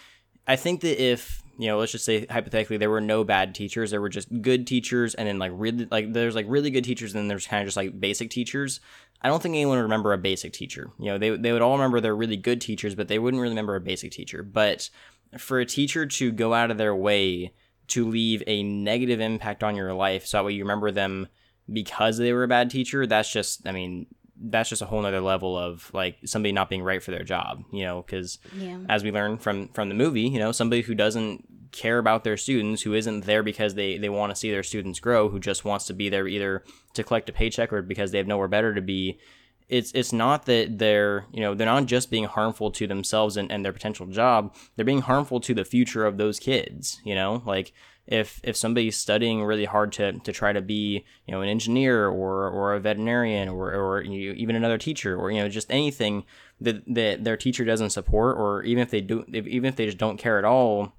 I 0.47 0.55
think 0.55 0.81
that 0.81 1.01
if 1.01 1.41
you 1.57 1.67
know, 1.67 1.79
let's 1.79 1.91
just 1.91 2.05
say 2.05 2.25
hypothetically 2.27 2.77
there 2.77 2.89
were 2.89 3.01
no 3.01 3.23
bad 3.23 3.55
teachers, 3.55 3.91
there 3.91 4.01
were 4.01 4.09
just 4.09 4.41
good 4.41 4.67
teachers, 4.67 5.15
and 5.15 5.27
then 5.27 5.39
like 5.39 5.51
really 5.55 5.87
like 5.89 6.13
there's 6.13 6.35
like 6.35 6.45
really 6.47 6.69
good 6.69 6.83
teachers, 6.83 7.13
and 7.13 7.19
then 7.19 7.27
there's 7.27 7.47
kind 7.47 7.61
of 7.61 7.67
just 7.67 7.77
like 7.77 7.99
basic 7.99 8.29
teachers. 8.29 8.79
I 9.21 9.29
don't 9.29 9.41
think 9.41 9.53
anyone 9.53 9.77
would 9.77 9.83
remember 9.83 10.13
a 10.13 10.17
basic 10.17 10.53
teacher. 10.53 10.91
You 10.99 11.07
know, 11.07 11.17
they 11.17 11.35
they 11.35 11.51
would 11.51 11.63
all 11.63 11.73
remember 11.73 11.99
their 11.99 12.15
really 12.15 12.37
good 12.37 12.61
teachers, 12.61 12.93
but 12.93 13.07
they 13.07 13.17
wouldn't 13.17 13.41
really 13.41 13.53
remember 13.53 13.75
a 13.75 13.81
basic 13.81 14.11
teacher. 14.11 14.43
But 14.43 14.89
for 15.37 15.59
a 15.59 15.65
teacher 15.65 16.05
to 16.05 16.31
go 16.31 16.53
out 16.53 16.71
of 16.71 16.77
their 16.77 16.95
way 16.95 17.53
to 17.87 18.07
leave 18.07 18.43
a 18.45 18.63
negative 18.63 19.19
impact 19.19 19.63
on 19.63 19.75
your 19.75 19.93
life, 19.93 20.27
so 20.27 20.37
that 20.37 20.45
way 20.45 20.53
you 20.53 20.63
remember 20.63 20.91
them 20.91 21.27
because 21.71 22.17
they 22.17 22.33
were 22.33 22.43
a 22.43 22.47
bad 22.47 22.69
teacher, 22.69 23.07
that's 23.07 23.31
just 23.31 23.67
I 23.67 23.71
mean 23.71 24.05
that's 24.39 24.69
just 24.69 24.81
a 24.81 24.85
whole 24.85 25.01
nother 25.01 25.21
level 25.21 25.57
of 25.57 25.91
like 25.93 26.17
somebody 26.25 26.51
not 26.51 26.69
being 26.69 26.83
right 26.83 27.01
for 27.01 27.11
their 27.11 27.23
job, 27.23 27.63
you 27.71 27.83
know, 27.83 28.01
because 28.01 28.39
yeah. 28.55 28.79
as 28.89 29.03
we 29.03 29.11
learned 29.11 29.41
from 29.41 29.67
from 29.69 29.89
the 29.89 29.95
movie, 29.95 30.21
you 30.21 30.39
know, 30.39 30.51
somebody 30.51 30.81
who 30.81 30.95
doesn't 30.95 31.45
care 31.71 31.97
about 31.97 32.23
their 32.23 32.37
students, 32.37 32.81
who 32.81 32.93
isn't 32.93 33.25
there 33.25 33.43
because 33.43 33.75
they 33.75 33.97
they 33.97 34.09
want 34.09 34.31
to 34.31 34.35
see 34.35 34.51
their 34.51 34.63
students 34.63 34.99
grow, 34.99 35.29
who 35.29 35.39
just 35.39 35.65
wants 35.65 35.85
to 35.85 35.93
be 35.93 36.09
there 36.09 36.27
either 36.27 36.63
to 36.93 37.03
collect 37.03 37.29
a 37.29 37.33
paycheck 37.33 37.73
or 37.73 37.81
because 37.81 38.11
they 38.11 38.17
have 38.17 38.27
nowhere 38.27 38.47
better 38.47 38.73
to 38.73 38.81
be. 38.81 39.19
It's 39.67 39.91
it's 39.93 40.13
not 40.13 40.45
that 40.45 40.77
they're 40.77 41.25
you 41.31 41.41
know 41.41 41.53
they're 41.53 41.65
not 41.65 41.85
just 41.85 42.09
being 42.09 42.25
harmful 42.25 42.71
to 42.71 42.87
themselves 42.87 43.37
and, 43.37 43.51
and 43.51 43.65
their 43.65 43.73
potential 43.73 44.05
job. 44.07 44.55
They're 44.75 44.85
being 44.85 45.01
harmful 45.01 45.39
to 45.41 45.53
the 45.53 45.65
future 45.65 46.05
of 46.05 46.17
those 46.17 46.39
kids. 46.39 47.01
You 47.03 47.15
know, 47.15 47.43
like 47.45 47.73
if 48.07 48.39
if 48.43 48.55
somebody's 48.55 48.97
studying 48.97 49.43
really 49.43 49.65
hard 49.65 49.91
to, 49.93 50.13
to 50.13 50.31
try 50.31 50.53
to 50.53 50.61
be 50.61 51.05
you 51.25 51.31
know 51.31 51.41
an 51.41 51.49
engineer 51.49 52.07
or 52.07 52.49
or 52.49 52.73
a 52.73 52.79
veterinarian 52.79 53.49
or 53.49 53.73
or 53.73 54.01
you, 54.01 54.31
even 54.33 54.55
another 54.55 54.77
teacher 54.77 55.15
or 55.15 55.29
you 55.29 55.41
know 55.41 55.49
just 55.49 55.71
anything 55.71 56.23
that 56.61 56.81
that 56.87 57.23
their 57.23 57.37
teacher 57.37 57.65
doesn't 57.65 57.89
support 57.89 58.37
or 58.37 58.63
even 58.63 58.81
if 58.81 58.89
they 58.89 59.01
do 59.01 59.25
if, 59.31 59.45
even 59.45 59.67
if 59.67 59.75
they 59.75 59.85
just 59.85 59.97
don't 59.97 60.17
care 60.17 60.39
at 60.39 60.45
all 60.45 60.93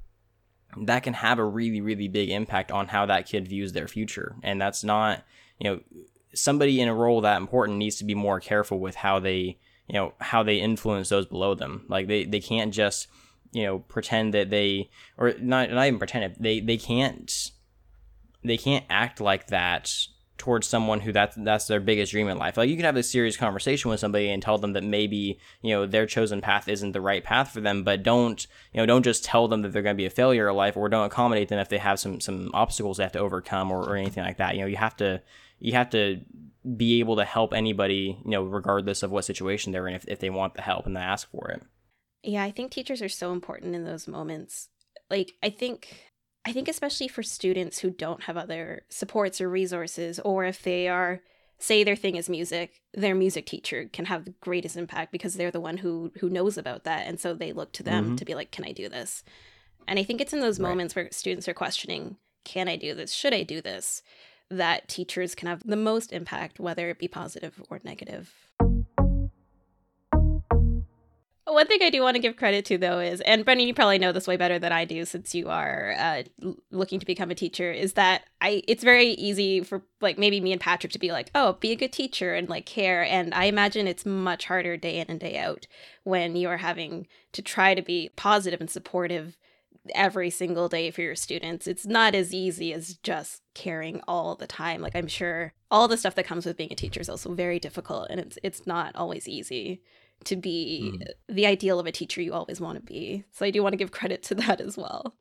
that 0.77 1.03
can 1.03 1.15
have 1.15 1.39
a 1.39 1.45
really 1.45 1.81
really 1.81 2.09
big 2.09 2.31
impact 2.31 2.71
on 2.71 2.89
how 2.89 3.07
that 3.07 3.27
kid 3.27 3.49
views 3.49 3.73
their 3.73 3.89
future. 3.89 4.37
And 4.43 4.61
that's 4.61 4.85
not 4.85 5.25
you 5.59 5.71
know 5.71 5.81
somebody 6.35 6.81
in 6.81 6.89
a 6.89 6.95
role 6.95 7.23
that 7.23 7.39
important 7.39 7.79
needs 7.79 7.97
to 7.97 8.05
be 8.05 8.15
more 8.15 8.41
careful 8.41 8.79
with 8.79 8.97
how 8.97 9.19
they 9.19 9.59
you 9.89 9.95
know 9.95 10.13
how 10.21 10.43
they 10.43 10.57
influence 10.57 11.09
those 11.09 11.27
below 11.27 11.55
them. 11.55 11.87
Like 11.89 12.07
they 12.07 12.25
they 12.25 12.41
can't 12.41 12.73
just 12.73 13.09
you 13.53 13.65
know 13.65 13.79
pretend 13.81 14.35
that 14.35 14.51
they 14.51 14.91
or 15.17 15.35
not 15.41 15.71
not 15.71 15.87
even 15.87 15.99
pretend 15.99 16.25
it 16.25 16.43
they 16.43 16.61
they 16.61 16.77
can't 16.77 17.51
they 18.45 18.57
can't 18.57 18.85
act 18.89 19.21
like 19.21 19.49
that 19.49 19.93
towards 20.39 20.69
someone 20.69 21.01
who 21.01 21.13
that's 21.13 21.37
that's 21.37 21.67
their 21.67 21.81
biggest 21.81 22.13
dream 22.13 22.29
in 22.29 22.39
life. 22.39 22.57
Like 22.57 22.71
you 22.71 22.77
can 22.77 22.85
have 22.85 22.97
a 22.97 23.03
serious 23.03 23.37
conversation 23.37 23.91
with 23.91 24.01
somebody 24.01 24.31
and 24.31 24.43
tell 24.43 24.57
them 24.57 24.73
that 24.73 24.85
maybe 24.85 25.39
you 25.61 25.75
know 25.75 25.85
their 25.85 26.07
chosen 26.07 26.41
path 26.41 26.69
isn't 26.69 26.93
the 26.93 27.01
right 27.01 27.23
path 27.23 27.51
for 27.51 27.61
them, 27.61 27.83
but 27.83 28.03
don't 28.03 28.47
you 28.73 28.81
know 28.81 28.87
don't 28.87 29.03
just 29.03 29.25
tell 29.25 29.49
them 29.49 29.63
that 29.63 29.73
they're 29.73 29.83
going 29.83 29.97
to 29.97 30.01
be 30.01 30.07
a 30.07 30.11
failure 30.11 30.49
in 30.49 30.57
life, 30.57 30.77
or 30.77 30.89
don't 30.89 31.07
accommodate 31.07 31.49
them 31.49 31.59
if 31.59 31.69
they 31.69 31.79
have 31.79 32.01
some 32.01 32.21
some 32.21 32.51
obstacles 32.55 32.97
they 32.97 33.03
have 33.03 33.13
to 33.13 33.19
overcome 33.19 33.71
or, 33.71 33.83
or 33.83 33.97
anything 33.97 34.25
like 34.25 34.39
that. 34.39 34.55
You 34.55 34.63
know 34.63 34.69
you 34.69 34.77
have 34.77 34.97
to 34.99 35.21
you 35.59 35.73
have 35.73 35.91
to 35.91 36.21
be 36.77 37.01
able 37.01 37.17
to 37.17 37.25
help 37.25 37.53
anybody 37.53 38.19
you 38.25 38.31
know 38.31 38.45
regardless 38.45 39.03
of 39.03 39.11
what 39.11 39.25
situation 39.25 39.73
they're 39.73 39.89
in 39.89 39.95
if, 39.95 40.05
if 40.07 40.21
they 40.21 40.31
want 40.31 40.55
the 40.55 40.63
help 40.63 40.87
and 40.87 40.97
they 40.97 41.01
ask 41.01 41.29
for 41.31 41.51
it. 41.51 41.63
Yeah, 42.23 42.43
I 42.43 42.51
think 42.51 42.71
teachers 42.71 43.03
are 43.03 43.09
so 43.09 43.33
important 43.33 43.75
in 43.75 43.85
those 43.85 44.09
moments. 44.09 44.69
Like, 45.11 45.35
I 45.43 45.51
think. 45.51 46.05
I 46.45 46.53
think 46.53 46.69
especially 46.69 47.09
for 47.09 47.23
students 47.23 47.81
who 47.81 47.91
don't 47.91 48.23
have 48.23 48.39
other 48.39 48.83
supports 48.89 49.39
or 49.39 49.51
resources, 49.51 50.19
or 50.21 50.47
if 50.47 50.63
they 50.63 50.89
are, 50.89 51.21
say 51.59 51.85
their 51.85 51.97
thing 51.97 52.17
is 52.17 52.31
music, 52.31 52.81
their 52.95 53.15
music 53.15 53.45
teacher 53.45 53.91
can 53.93 54.07
have 54.07 54.25
the 54.25 54.35
greatest 54.41 54.77
impact 54.77 55.13
because 55.13 55.35
they're 55.35 55.51
the 55.51 55.61
one 55.61 55.79
who 55.79 56.11
who 56.21 56.31
knows 56.31 56.57
about 56.57 56.85
that, 56.85 57.07
and 57.07 57.21
so 57.21 57.35
they 57.35 57.53
look 57.53 57.73
to 57.73 57.83
them 57.83 58.05
mm-hmm. 58.05 58.15
to 58.17 58.25
be 58.25 58.35
like, 58.35 58.51
"Can 58.51 58.65
I 58.65 58.73
do 58.73 58.89
this?" 58.89 59.25
And 59.87 59.99
I 59.99 60.05
think 60.05 60.21
it's 60.21 60.33
in 60.33 60.41
those 60.41 60.59
right. 60.59 60.71
moments 60.71 60.95
where 60.95 61.09
students 61.11 61.49
are 61.49 61.55
questioning, 61.55 62.17
"Can 62.45 62.67
I 62.67 62.77
do 62.77 62.95
this? 62.95 63.13
Should 63.13 63.35
I 63.35 63.43
do 63.43 63.61
this?" 63.61 64.03
that 64.51 64.89
teachers 64.89 65.35
can 65.35 65.49
have 65.49 65.63
the 65.67 65.77
most 65.77 66.13
impact, 66.13 66.59
whether 66.59 66.89
it 66.89 66.99
be 66.99 67.09
positive 67.09 67.63
or 67.69 67.81
negative. 67.85 68.33
One 71.49 71.67
thing 71.67 71.79
I 71.83 71.89
do 71.89 72.03
want 72.03 72.15
to 72.15 72.21
give 72.21 72.37
credit 72.37 72.67
to, 72.67 72.77
though, 72.77 72.99
is, 72.99 73.23
and 73.23 73.43
Brendan, 73.43 73.67
you 73.67 73.73
probably 73.73 73.99
know 73.99 74.13
this 74.13 74.27
way 74.27 74.37
better 74.37 74.59
than 74.59 74.71
I 74.71 74.85
do 74.85 75.07
since 75.07 75.35
you 75.35 75.49
are 75.49 75.95
uh, 75.99 76.23
looking 76.71 77.01
to 77.01 77.07
become 77.07 77.31
a 77.31 77.35
teacher, 77.35 77.73
is 77.73 77.95
that 77.95 78.25
I 78.43 78.63
it's 78.69 78.85
very 78.85 79.09
easy 79.13 79.63
for 79.63 79.83
like 80.03 80.19
maybe 80.19 80.41
me 80.43 80.53
and 80.53 80.61
Patrick 80.61 80.93
to 80.93 80.99
be 80.99 81.11
like, 81.11 81.31
oh, 81.35 81.55
be 81.55 81.73
a 81.73 81.77
good 81.77 81.93
teacher 81.93 82.35
and 82.35 82.51
like 82.51 82.67
care. 82.67 83.03
And 83.03 83.33
I 83.33 83.45
imagine 83.45 83.87
it's 83.87 84.05
much 84.05 84.45
harder 84.45 84.77
day 84.77 84.99
in 84.99 85.07
and 85.09 85.19
day 85.19 85.39
out 85.39 85.67
when 86.05 86.37
you 86.37 86.49
are 86.49 86.59
having 86.59 87.07
to 87.33 87.41
try 87.41 87.75
to 87.75 87.83
be 87.83 88.11
positive 88.15 88.61
and 88.61 88.71
supportive 88.71 89.39
every 89.95 90.29
single 90.29 90.69
day 90.69 90.91
for 90.91 91.01
your 91.01 91.17
students. 91.17 91.67
It's 91.67 91.87
not 91.87 92.15
as 92.15 92.35
easy 92.35 92.75
as 92.75 92.99
just 93.03 93.43
caring 93.55 94.03
all 94.07 94.35
the 94.35 94.47
time. 94.47 94.83
Like 94.83 94.95
I'm 94.95 95.09
sure 95.09 95.55
all 95.71 95.89
the 95.89 95.97
stuff 95.97 96.15
that 96.17 96.27
comes 96.27 96.45
with 96.45 96.59
being 96.59 96.73
a 96.73 96.77
teacher 96.77 97.01
is 97.01 97.09
also 97.09 97.33
very 97.33 97.59
difficult 97.59 98.09
and 98.11 98.21
it's 98.21 98.39
it's 98.43 98.67
not 98.67 98.95
always 98.97 99.27
easy 99.27 99.81
to 100.25 100.37
be 100.37 100.93
mm. 100.95 101.35
the 101.35 101.47
ideal 101.47 101.79
of 101.79 101.87
a 101.87 101.93
teacher 101.93 102.21
you 102.21 102.33
always 102.33 102.61
want 102.61 102.77
to 102.77 102.83
be. 102.83 103.25
So 103.31 103.47
I 103.47 103.51
do 103.51 103.63
want 103.63 103.73
to 103.73 103.79
give 103.79 103.91
credit 103.91 104.23
to 104.25 104.35
that 104.37 104.61
as 104.61 104.77
well. 104.77 105.15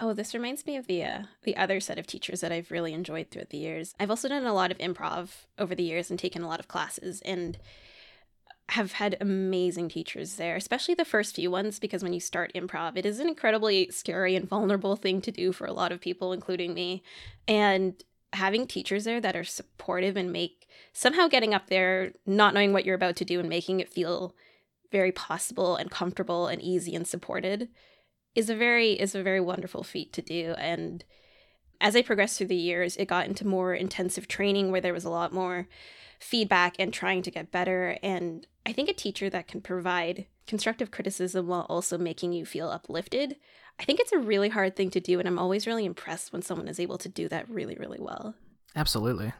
Oh, 0.00 0.12
this 0.12 0.34
reminds 0.34 0.66
me 0.66 0.76
of 0.76 0.86
the 0.86 1.04
uh, 1.04 1.22
the 1.42 1.56
other 1.56 1.80
set 1.80 1.98
of 1.98 2.06
teachers 2.06 2.40
that 2.40 2.52
I've 2.52 2.70
really 2.70 2.94
enjoyed 2.94 3.30
throughout 3.30 3.50
the 3.50 3.58
years. 3.58 3.94
I've 3.98 4.10
also 4.10 4.28
done 4.28 4.46
a 4.46 4.54
lot 4.54 4.70
of 4.70 4.78
improv 4.78 5.30
over 5.58 5.74
the 5.74 5.82
years 5.82 6.10
and 6.10 6.18
taken 6.18 6.42
a 6.42 6.48
lot 6.48 6.60
of 6.60 6.68
classes 6.68 7.20
and 7.22 7.58
have 8.70 8.92
had 8.92 9.16
amazing 9.20 9.88
teachers 9.88 10.36
there, 10.36 10.54
especially 10.54 10.94
the 10.94 11.04
first 11.04 11.34
few 11.34 11.50
ones 11.50 11.80
because 11.80 12.04
when 12.04 12.12
you 12.12 12.20
start 12.20 12.52
improv, 12.54 12.96
it 12.96 13.04
is 13.04 13.18
an 13.18 13.28
incredibly 13.28 13.90
scary 13.90 14.36
and 14.36 14.48
vulnerable 14.48 14.94
thing 14.94 15.20
to 15.20 15.32
do 15.32 15.50
for 15.52 15.66
a 15.66 15.72
lot 15.72 15.90
of 15.90 16.00
people 16.00 16.32
including 16.32 16.72
me. 16.72 17.02
And 17.48 18.00
having 18.32 18.66
teachers 18.66 19.04
there 19.04 19.20
that 19.20 19.36
are 19.36 19.44
supportive 19.44 20.16
and 20.16 20.32
make 20.32 20.68
somehow 20.92 21.28
getting 21.28 21.54
up 21.54 21.68
there, 21.68 22.12
not 22.26 22.54
knowing 22.54 22.72
what 22.72 22.84
you're 22.84 22.94
about 22.94 23.16
to 23.16 23.24
do 23.24 23.40
and 23.40 23.48
making 23.48 23.80
it 23.80 23.88
feel 23.88 24.34
very 24.92 25.12
possible 25.12 25.76
and 25.76 25.90
comfortable 25.90 26.46
and 26.46 26.60
easy 26.62 26.94
and 26.94 27.06
supported 27.06 27.68
is 28.34 28.48
a 28.48 28.54
very 28.54 28.92
is 28.92 29.14
a 29.14 29.22
very 29.22 29.40
wonderful 29.40 29.82
feat 29.82 30.12
to 30.12 30.22
do 30.22 30.54
and 30.58 31.04
as 31.80 31.96
I 31.96 32.02
progressed 32.02 32.36
through 32.38 32.48
the 32.48 32.56
years, 32.56 32.96
it 32.96 33.06
got 33.06 33.26
into 33.26 33.46
more 33.46 33.74
intensive 33.74 34.28
training 34.28 34.70
where 34.70 34.80
there 34.80 34.92
was 34.92 35.04
a 35.04 35.10
lot 35.10 35.32
more 35.32 35.66
feedback 36.18 36.76
and 36.78 36.92
trying 36.92 37.22
to 37.22 37.30
get 37.30 37.50
better. 37.50 37.96
And 38.02 38.46
I 38.66 38.72
think 38.72 38.88
a 38.88 38.94
teacher 38.94 39.30
that 39.30 39.48
can 39.48 39.62
provide 39.62 40.26
constructive 40.46 40.90
criticism 40.90 41.46
while 41.46 41.66
also 41.70 41.96
making 41.96 42.32
you 42.32 42.44
feel 42.44 42.68
uplifted 42.68 43.36
I 43.80 43.84
think 43.84 43.98
it's 43.98 44.12
a 44.12 44.18
really 44.18 44.50
hard 44.50 44.76
thing 44.76 44.90
to 44.90 45.00
do, 45.00 45.18
and 45.18 45.26
I'm 45.26 45.38
always 45.38 45.66
really 45.66 45.86
impressed 45.86 46.34
when 46.34 46.42
someone 46.42 46.68
is 46.68 46.78
able 46.78 46.98
to 46.98 47.08
do 47.08 47.28
that 47.28 47.48
really, 47.48 47.76
really 47.76 47.98
well. 47.98 48.34
Absolutely. 48.76 49.32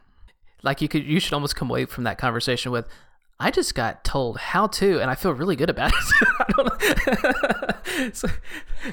Like 0.63 0.81
you 0.81 0.87
could, 0.87 1.05
you 1.05 1.19
should 1.19 1.33
almost 1.33 1.55
come 1.55 1.69
away 1.69 1.85
from 1.85 2.05
that 2.05 2.17
conversation 2.17 2.71
with, 2.71 2.87
I 3.39 3.51
just 3.51 3.75
got 3.75 4.03
told 4.03 4.37
how 4.37 4.65
to, 4.65 4.99
and 4.99 5.11
I 5.11 5.15
feel 5.15 5.33
really 5.33 5.55
good 5.55 5.69
about 5.69 5.93
it. 5.93 6.01
so, 8.15 8.27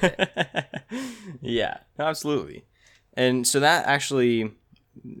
yeah, 1.41 1.77
absolutely. 1.97 2.65
And 3.15 3.47
so 3.47 3.59
that 3.59 3.87
actually 3.87 4.51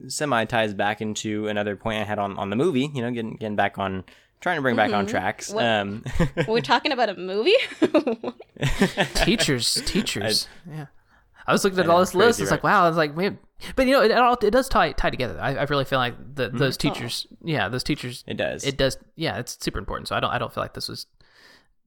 semi 0.07 0.45
ties 0.45 0.75
back 0.75 1.01
into 1.01 1.47
another 1.47 1.75
point 1.75 2.01
I 2.01 2.05
had 2.05 2.19
on, 2.19 2.37
on 2.37 2.51
the 2.51 2.55
movie, 2.55 2.91
you 2.93 3.01
know, 3.01 3.09
getting 3.09 3.35
getting 3.35 3.55
back 3.55 3.79
on 3.79 4.03
trying 4.39 4.57
to 4.57 4.61
bring 4.61 4.75
back 4.75 4.89
mm-hmm. 4.89 4.99
on 4.99 5.05
tracks. 5.05 5.51
What, 5.51 5.65
um, 5.65 6.03
we're 6.47 6.61
talking 6.61 6.91
about 6.91 7.09
a 7.09 7.15
movie. 7.15 7.55
teachers, 9.15 9.81
teachers. 9.85 10.47
I, 10.67 10.73
yeah. 10.73 10.85
I 11.47 11.51
was 11.51 11.63
looking 11.63 11.79
at 11.79 11.89
all 11.89 11.99
this 11.99 12.13
list. 12.13 12.39
It's 12.39 12.51
like, 12.51 12.63
wow. 12.63 12.85
I 12.85 12.87
was 12.87 12.97
like, 12.97 13.15
man. 13.15 13.39
But 13.75 13.87
you 13.87 13.93
know, 13.93 14.01
it, 14.01 14.11
all 14.11 14.37
it 14.41 14.51
does 14.51 14.69
tie 14.69 14.91
tie 14.93 15.09
together. 15.09 15.37
I, 15.41 15.55
I 15.55 15.63
really 15.63 15.83
feel 15.83 15.99
like 15.99 16.15
the, 16.35 16.47
mm-hmm. 16.47 16.57
those 16.57 16.77
teachers. 16.77 17.27
Oh. 17.31 17.37
Yeah, 17.43 17.69
those 17.69 17.83
teachers. 17.83 18.23
It 18.27 18.37
does. 18.37 18.63
It 18.63 18.77
does. 18.77 18.97
Yeah, 19.15 19.37
it's 19.39 19.57
super 19.59 19.79
important. 19.79 20.07
So 20.07 20.15
I 20.15 20.19
don't 20.19 20.29
I 20.29 20.37
don't 20.37 20.53
feel 20.53 20.63
like 20.63 20.75
this 20.75 20.87
was 20.87 21.07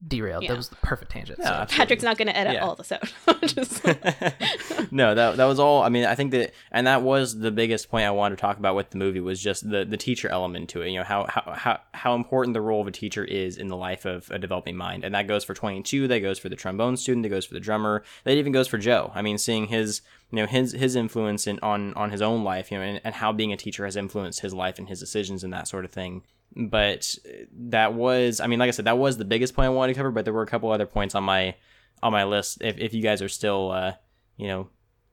derailed. 0.07 0.43
Yeah. 0.43 0.49
That 0.49 0.57
was 0.57 0.69
the 0.69 0.75
perfect 0.77 1.11
tangent. 1.11 1.39
Yeah, 1.39 1.65
so. 1.65 1.75
Patrick's 1.75 2.03
not 2.03 2.17
going 2.17 2.27
to 2.27 2.37
edit 2.37 2.53
yeah. 2.53 2.65
all 2.65 2.75
this 2.75 2.91
out. 2.91 3.11
Just... 3.41 3.83
no, 4.91 5.15
that 5.15 5.37
that 5.37 5.45
was 5.45 5.59
all. 5.59 5.83
I 5.83 5.89
mean, 5.89 6.05
I 6.05 6.15
think 6.15 6.31
that, 6.31 6.53
and 6.71 6.87
that 6.87 7.01
was 7.01 7.39
the 7.39 7.51
biggest 7.51 7.89
point 7.89 8.05
I 8.05 8.11
wanted 8.11 8.35
to 8.35 8.41
talk 8.41 8.57
about 8.57 8.75
with 8.75 8.89
the 8.89 8.97
movie 8.97 9.19
was 9.19 9.41
just 9.41 9.69
the 9.69 9.85
the 9.85 9.97
teacher 9.97 10.29
element 10.29 10.69
to 10.69 10.81
it. 10.81 10.89
You 10.89 10.99
know 10.99 11.03
how 11.03 11.25
how 11.27 11.53
how 11.53 11.79
how 11.93 12.15
important 12.15 12.53
the 12.53 12.61
role 12.61 12.81
of 12.81 12.87
a 12.87 12.91
teacher 12.91 13.23
is 13.23 13.57
in 13.57 13.67
the 13.67 13.77
life 13.77 14.05
of 14.05 14.29
a 14.31 14.39
developing 14.39 14.75
mind, 14.75 15.03
and 15.03 15.13
that 15.15 15.27
goes 15.27 15.43
for 15.43 15.53
twenty 15.53 15.81
two. 15.81 16.07
That 16.07 16.19
goes 16.19 16.39
for 16.39 16.49
the 16.49 16.55
trombone 16.55 16.97
student. 16.97 17.23
That 17.23 17.29
goes 17.29 17.45
for 17.45 17.53
the 17.53 17.59
drummer. 17.59 18.03
That 18.23 18.37
even 18.37 18.51
goes 18.51 18.67
for 18.67 18.77
Joe. 18.77 19.11
I 19.13 19.21
mean, 19.21 19.37
seeing 19.37 19.67
his 19.67 20.01
you 20.31 20.37
know 20.37 20.45
his 20.45 20.73
his 20.73 20.95
influence 20.95 21.47
in, 21.47 21.59
on 21.61 21.93
on 21.93 22.11
his 22.11 22.21
own 22.21 22.43
life, 22.43 22.71
you 22.71 22.77
know, 22.77 22.83
and, 22.83 23.01
and 23.03 23.15
how 23.15 23.31
being 23.31 23.53
a 23.53 23.57
teacher 23.57 23.85
has 23.85 23.95
influenced 23.95 24.41
his 24.41 24.53
life 24.53 24.79
and 24.79 24.89
his 24.89 24.99
decisions 24.99 25.43
and 25.43 25.53
that 25.53 25.67
sort 25.67 25.85
of 25.85 25.91
thing 25.91 26.23
but 26.55 27.15
that 27.51 27.93
was 27.93 28.39
i 28.39 28.47
mean 28.47 28.59
like 28.59 28.67
i 28.67 28.71
said 28.71 28.85
that 28.85 28.97
was 28.97 29.17
the 29.17 29.25
biggest 29.25 29.55
point 29.55 29.65
i 29.65 29.69
wanted 29.69 29.93
to 29.93 29.97
cover 29.97 30.11
but 30.11 30.23
there 30.23 30.33
were 30.33 30.43
a 30.43 30.47
couple 30.47 30.71
other 30.71 30.85
points 30.85 31.15
on 31.15 31.23
my 31.23 31.55
on 32.03 32.11
my 32.11 32.25
list. 32.25 32.57
If, 32.61 32.77
if 32.77 32.93
you 32.93 33.01
guys 33.01 33.21
are 33.21 33.29
still 33.29 33.71
uh 33.71 33.93
you 34.37 34.47
know 34.47 34.69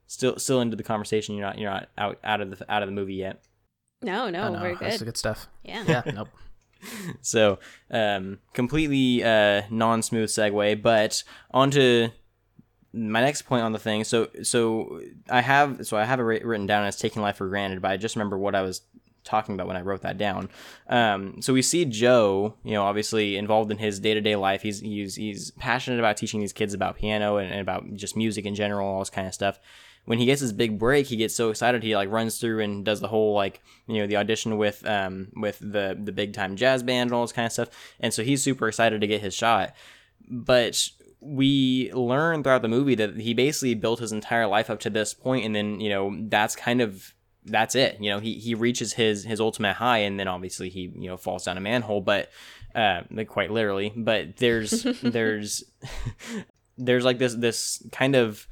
still 0.07 0.39
still 0.39 0.61
into 0.61 0.77
the 0.77 0.83
conversation 0.83 1.37
you're 1.37 1.47
not 1.47 1.59
you're 1.59 1.71
not 1.71 1.89
out 1.97 2.19
out 2.23 2.41
of 2.41 2.59
the 2.59 2.71
out 2.71 2.83
of 2.83 2.89
the 2.89 2.95
movie 2.95 3.15
yet. 3.15 3.43
No 4.03 4.29
no, 4.29 4.49
oh, 4.49 4.53
no 4.53 4.61
we're 4.61 4.75
good 4.75 4.89
that's 4.89 4.99
the 4.99 5.05
good 5.07 5.17
stuff. 5.17 5.47
Yeah. 5.63 5.85
Yeah 5.87 6.03
nope. 6.15 6.29
So 7.23 7.59
um 7.91 8.41
completely 8.53 9.23
uh 9.23 9.63
non-smooth 9.71 10.29
segue 10.29 10.83
but 10.83 11.23
onto 11.53 12.09
my 12.93 13.21
next 13.21 13.43
point 13.43 13.63
on 13.63 13.73
the 13.73 13.79
thing. 13.79 14.03
So 14.03 14.29
so 14.43 15.01
i 15.31 15.41
have 15.41 15.87
so 15.87 15.97
i 15.97 16.05
have 16.05 16.19
it 16.19 16.25
written 16.45 16.67
down 16.67 16.85
as 16.85 16.97
taking 16.97 17.23
life 17.23 17.37
for 17.37 17.49
granted 17.49 17.81
but 17.81 17.93
i 17.93 17.97
just 17.97 18.17
remember 18.17 18.37
what 18.37 18.55
i 18.57 18.63
was 18.63 18.83
talking 19.31 19.55
about 19.55 19.69
when 19.69 19.77
I 19.77 19.83
wrote 19.83 20.03
that 20.03 20.19
down. 20.19 20.51
Um, 20.89 21.41
so 21.41 21.53
we 21.53 21.63
see 21.63 21.85
Joe, 21.85 22.55
you 22.65 22.73
know, 22.73 22.83
obviously 22.83 23.37
involved 23.37 23.71
in 23.71 23.79
his 23.79 24.01
day 24.01 24.13
to 24.15 24.21
day 24.21 24.37
life. 24.37 24.63
He's 24.63 24.81
he's 24.81 25.15
he's 25.15 25.53
passionate 25.53 25.99
about 25.99 26.17
teaching 26.17 26.41
these 26.41 26.53
kids 26.53 26.75
about 26.75 26.97
piano 26.97 27.37
and, 27.37 27.51
and, 27.51 27.61
about 27.61 27.95
just 27.95 28.17
music 28.17 28.45
in 28.45 28.55
general, 28.55 28.89
all 28.89 28.99
this 28.99 29.11
kind 29.11 29.27
of 29.27 29.35
stuff. 29.35 29.61
When 30.07 30.19
he 30.19 30.27
gets 30.27 30.41
his 30.41 30.53
big 30.53 30.79
break, 30.79 31.07
he 31.07 31.17
gets 31.17 31.35
so 31.35 31.51
excited 31.51 31.83
he 31.83 31.95
like 31.95 32.11
runs 32.11 32.41
through 32.41 32.61
and 32.61 32.85
does 32.85 33.01
the 33.01 33.09
whole 33.09 33.35
like 33.35 33.63
you 33.87 33.99
know 33.99 34.07
the 34.07 34.17
audition 34.17 34.59
with 34.59 34.85
um 34.87 35.29
with 35.37 35.59
the 35.61 35.97
the 36.03 36.13
big 36.13 36.33
time 36.33 36.57
jazz 36.57 36.83
band 36.83 37.11
and 37.11 37.15
all 37.15 37.23
this 37.23 37.33
kind 37.33 37.47
of 37.47 37.53
stuff. 37.53 37.69
And 38.01 38.13
so 38.13 38.25
he's 38.25 38.43
super 38.43 38.67
excited 38.67 39.01
to 39.01 39.07
get 39.07 39.21
his 39.21 39.35
shot. 39.35 39.75
But 40.29 40.91
we 41.21 41.93
learn 41.93 42.43
throughout 42.43 42.63
the 42.63 42.69
movie 42.69 42.95
that 42.95 43.17
he 43.17 43.35
basically 43.35 43.75
built 43.75 44.01
his 44.01 44.11
entire 44.11 44.47
life 44.47 44.71
up 44.71 44.81
to 44.81 44.89
this 44.89 45.13
point 45.13 45.45
and 45.45 45.55
then 45.55 45.79
you 45.79 45.91
know 45.91 46.17
that's 46.29 46.57
kind 46.57 46.81
of 46.81 47.15
that's 47.45 47.75
it. 47.75 47.99
You 48.01 48.11
know, 48.11 48.19
he 48.19 48.35
he 48.35 48.55
reaches 48.55 48.93
his 48.93 49.25
his 49.25 49.41
ultimate 49.41 49.75
high, 49.75 49.99
and 49.99 50.19
then 50.19 50.29
obviously 50.29 50.69
he 50.69 50.93
you 50.95 51.09
know 51.09 51.17
falls 51.17 51.45
down 51.45 51.57
a 51.57 51.61
manhole, 51.61 52.01
but 52.01 52.31
uh, 52.75 53.03
like 53.11 53.29
quite 53.29 53.51
literally. 53.51 53.93
But 53.97 54.37
there's 54.37 54.83
there's 55.03 55.65
there's 56.79 57.05
like 57.05 57.19
this 57.19 57.35
this 57.35 57.83
kind 57.93 58.17
of 58.17 58.47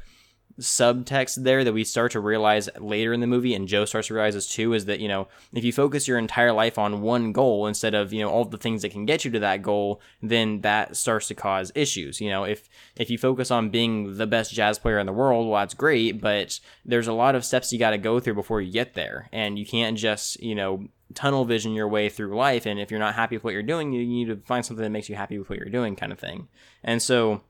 subtext 0.58 1.44
there 1.44 1.62
that 1.62 1.72
we 1.72 1.84
start 1.84 2.12
to 2.12 2.20
realize 2.20 2.68
later 2.78 3.12
in 3.12 3.20
the 3.20 3.26
movie 3.26 3.54
and 3.54 3.68
Joe 3.68 3.84
starts 3.84 4.08
to 4.08 4.14
realize 4.14 4.34
this 4.34 4.48
too 4.48 4.72
is 4.72 4.86
that 4.86 4.98
you 4.98 5.06
know 5.06 5.28
if 5.52 5.62
you 5.64 5.72
focus 5.72 6.08
your 6.08 6.18
entire 6.18 6.52
life 6.52 6.78
on 6.78 7.00
one 7.00 7.32
goal 7.32 7.66
instead 7.66 7.94
of 7.94 8.12
you 8.12 8.22
know 8.22 8.30
all 8.30 8.44
the 8.44 8.58
things 8.58 8.82
that 8.82 8.90
can 8.90 9.06
get 9.06 9.24
you 9.24 9.30
to 9.30 9.38
that 9.40 9.62
goal 9.62 10.00
then 10.20 10.60
that 10.62 10.96
starts 10.96 11.28
to 11.28 11.34
cause 11.34 11.70
issues. 11.74 12.20
You 12.20 12.30
know 12.30 12.44
if 12.44 12.68
if 12.96 13.08
you 13.08 13.18
focus 13.18 13.50
on 13.50 13.70
being 13.70 14.16
the 14.16 14.26
best 14.26 14.52
jazz 14.52 14.78
player 14.78 14.98
in 14.98 15.06
the 15.06 15.12
world 15.12 15.48
well 15.48 15.60
that's 15.60 15.74
great 15.74 16.20
but 16.20 16.58
there's 16.84 17.08
a 17.08 17.12
lot 17.12 17.34
of 17.34 17.44
steps 17.44 17.72
you 17.72 17.78
got 17.78 17.90
to 17.90 17.98
go 17.98 18.18
through 18.18 18.34
before 18.34 18.60
you 18.60 18.72
get 18.72 18.94
there. 18.94 19.28
And 19.32 19.58
you 19.58 19.66
can't 19.66 19.96
just 19.96 20.40
you 20.42 20.54
know 20.54 20.88
tunnel 21.14 21.44
vision 21.44 21.72
your 21.72 21.88
way 21.88 22.08
through 22.08 22.36
life 22.36 22.66
and 22.66 22.78
if 22.78 22.90
you're 22.90 23.00
not 23.00 23.14
happy 23.14 23.34
with 23.34 23.42
what 23.42 23.54
you're 23.54 23.62
doing 23.62 23.94
you 23.94 24.04
need 24.04 24.26
to 24.26 24.36
find 24.44 24.62
something 24.66 24.82
that 24.82 24.90
makes 24.90 25.08
you 25.08 25.16
happy 25.16 25.38
with 25.38 25.48
what 25.48 25.58
you're 25.58 25.70
doing 25.70 25.94
kind 25.94 26.12
of 26.12 26.18
thing. 26.18 26.48
And 26.82 27.00
so 27.00 27.42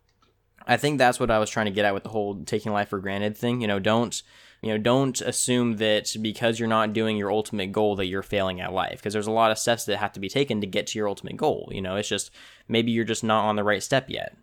I 0.69 0.77
think 0.77 0.99
that's 0.99 1.19
what 1.19 1.31
I 1.31 1.39
was 1.39 1.51
trying 1.51 1.67
to 1.67 1.73
get 1.73 1.87
at 1.87 1.95
with 1.95 2.03
the 2.05 2.11
whole 2.11 2.45
taking 2.45 2.73
life 2.73 2.91
for 2.91 3.01
granted 3.01 3.37
thing. 3.37 3.63
You 3.63 3.67
know, 3.67 3.79
don't 3.79 4.23
you 4.63 4.73
know, 4.73 4.79
don't 4.79 5.21
assume 5.21 5.77
that 5.77 6.17
because 6.21 6.59
you're 6.59 6.69
not 6.69 6.93
doing 6.93 7.17
your 7.17 7.31
ultimate 7.31 7.71
goal 7.71 7.95
that 7.97 8.07
you're 8.07 8.23
failing 8.23 8.61
at 8.61 8.73
life 8.73 8.99
because 8.99 9.13
there's 9.13 9.29
a 9.29 9.33
lot 9.33 9.53
of 9.53 9.59
steps 9.59 9.85
that 9.85 9.99
have 9.99 10.13
to 10.13 10.21
be 10.21 10.29
taken 10.29 10.61
to 10.61 10.67
get 10.67 10.89
to 10.89 10.99
your 10.99 11.09
ultimate 11.09 11.37
goal. 11.37 11.69
You 11.73 11.81
know, 11.81 11.97
it's 11.97 12.09
just 12.09 12.31
maybe 12.67 12.91
you're 12.91 13.05
just 13.05 13.23
not 13.23 13.45
on 13.45 13.57
the 13.57 13.65
right 13.65 13.83
step 13.83 14.11
yet. 14.11 14.37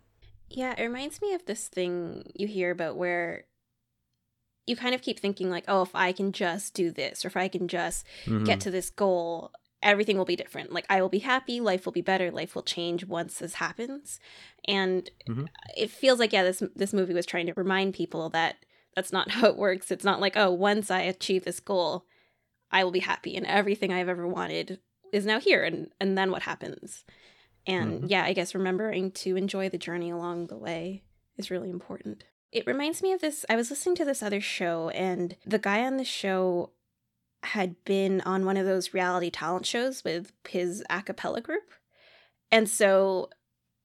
Yeah, 0.48 0.74
it 0.76 0.82
reminds 0.82 1.20
me 1.20 1.34
of 1.34 1.44
this 1.44 1.68
thing 1.68 2.32
you 2.34 2.46
hear 2.46 2.70
about 2.70 2.96
where 2.96 3.44
you 4.66 4.74
kind 4.74 4.94
of 4.94 5.02
keep 5.02 5.18
thinking 5.18 5.50
like, 5.50 5.64
"Oh, 5.68 5.82
if 5.82 5.94
I 5.94 6.12
can 6.12 6.32
just 6.32 6.72
do 6.72 6.90
this 6.90 7.24
or 7.24 7.28
if 7.28 7.36
I 7.36 7.48
can 7.48 7.68
just 7.68 8.06
mm-hmm. 8.24 8.44
get 8.44 8.60
to 8.60 8.70
this 8.70 8.90
goal, 8.90 9.52
everything 9.86 10.18
will 10.18 10.24
be 10.24 10.36
different. 10.36 10.72
Like 10.72 10.84
I 10.90 11.00
will 11.00 11.08
be 11.08 11.20
happy, 11.20 11.60
life 11.60 11.86
will 11.86 11.92
be 11.92 12.02
better, 12.02 12.30
life 12.30 12.54
will 12.54 12.62
change 12.62 13.06
once 13.06 13.38
this 13.38 13.54
happens. 13.54 14.18
And 14.66 15.08
mm-hmm. 15.28 15.44
it 15.76 15.90
feels 15.90 16.18
like 16.18 16.32
yeah, 16.32 16.42
this 16.42 16.62
this 16.74 16.92
movie 16.92 17.14
was 17.14 17.24
trying 17.24 17.46
to 17.46 17.54
remind 17.54 17.94
people 17.94 18.28
that 18.30 18.56
that's 18.94 19.12
not 19.12 19.30
how 19.32 19.46
it 19.46 19.56
works. 19.56 19.90
It's 19.90 20.04
not 20.04 20.20
like, 20.20 20.36
oh, 20.36 20.50
once 20.50 20.90
I 20.90 21.02
achieve 21.02 21.44
this 21.44 21.60
goal, 21.60 22.04
I 22.70 22.82
will 22.84 22.90
be 22.90 22.98
happy 22.98 23.36
and 23.36 23.46
everything 23.46 23.92
I've 23.92 24.08
ever 24.08 24.26
wanted 24.26 24.80
is 25.12 25.24
now 25.24 25.38
here 25.38 25.62
and 25.62 25.88
and 26.00 26.18
then 26.18 26.32
what 26.32 26.42
happens? 26.42 27.04
And 27.64 28.00
mm-hmm. 28.00 28.06
yeah, 28.08 28.24
I 28.24 28.32
guess 28.32 28.54
remembering 28.54 29.12
to 29.12 29.36
enjoy 29.36 29.68
the 29.68 29.78
journey 29.78 30.10
along 30.10 30.48
the 30.48 30.58
way 30.58 31.04
is 31.38 31.50
really 31.50 31.70
important. 31.70 32.24
It 32.50 32.66
reminds 32.66 33.02
me 33.02 33.12
of 33.12 33.20
this 33.20 33.46
I 33.48 33.54
was 33.54 33.70
listening 33.70 33.94
to 33.96 34.04
this 34.04 34.22
other 34.22 34.40
show 34.40 34.88
and 34.90 35.36
the 35.46 35.60
guy 35.60 35.84
on 35.84 35.96
the 35.96 36.04
show 36.04 36.70
had 37.42 37.76
been 37.84 38.20
on 38.22 38.44
one 38.44 38.56
of 38.56 38.66
those 38.66 38.94
reality 38.94 39.30
talent 39.30 39.66
shows 39.66 40.02
with 40.04 40.32
his 40.48 40.82
a 40.90 41.02
cappella 41.02 41.40
group. 41.40 41.70
And 42.50 42.68
so 42.68 43.30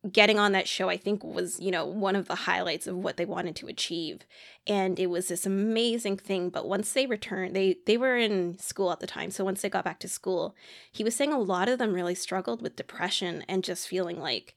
getting 0.10 0.40
on 0.40 0.52
that 0.54 0.68
show, 0.68 0.90
I 0.90 0.98
think, 0.98 1.24
was, 1.24 1.60
you 1.60 1.70
know, 1.70 1.86
one 1.86 2.16
of 2.16 2.28
the 2.28 2.36
highlights 2.36 2.88
of 2.88 2.96
what 2.96 3.18
they 3.18 3.26
wanted 3.26 3.56
to 3.58 3.68
achieve. 3.68 4.22
And 4.66 5.00
it 5.00 5.08
was 5.08 5.28
this 5.28 5.46
amazing 5.46 6.18
thing. 6.18 6.50
But 6.50 6.68
once 6.68 6.92
they 6.92 7.06
returned, 7.06 7.56
they 7.56 7.78
they 7.86 7.98
were 7.98 8.18
in 8.18 8.58
school 8.58 8.92
at 8.92 9.00
the 9.00 9.08
time. 9.08 9.32
So 9.32 9.46
once 9.46 9.62
they 9.62 9.70
got 9.70 9.86
back 9.86 10.00
to 10.00 10.08
school, 10.08 10.56
he 10.92 11.04
was 11.04 11.16
saying 11.16 11.34
a 11.34 11.40
lot 11.40 11.70
of 11.70 11.78
them 11.78 11.94
really 11.94 12.16
struggled 12.16 12.62
with 12.62 12.76
depression 12.76 13.44
and 13.48 13.64
just 13.64 13.88
feeling 13.88 14.20
like 14.20 14.56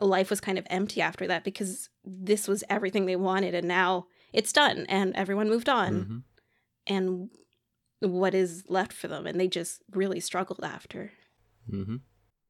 life 0.00 0.30
was 0.30 0.40
kind 0.40 0.58
of 0.58 0.66
empty 0.68 1.00
after 1.00 1.26
that 1.26 1.44
because 1.44 1.88
this 2.04 2.48
was 2.48 2.64
everything 2.68 3.06
they 3.06 3.16
wanted 3.16 3.54
and 3.54 3.68
now 3.68 4.06
it's 4.32 4.52
done 4.52 4.86
and 4.88 5.14
everyone 5.14 5.48
moved 5.48 5.68
on. 5.68 5.94
Mm-hmm. 5.94 6.18
And 6.88 7.30
what 8.02 8.34
is 8.34 8.64
left 8.68 8.92
for 8.92 9.08
them? 9.08 9.26
And 9.26 9.38
they 9.38 9.48
just 9.48 9.82
really 9.92 10.20
struggled 10.20 10.60
after. 10.62 11.12
Mm-hmm. 11.72 11.96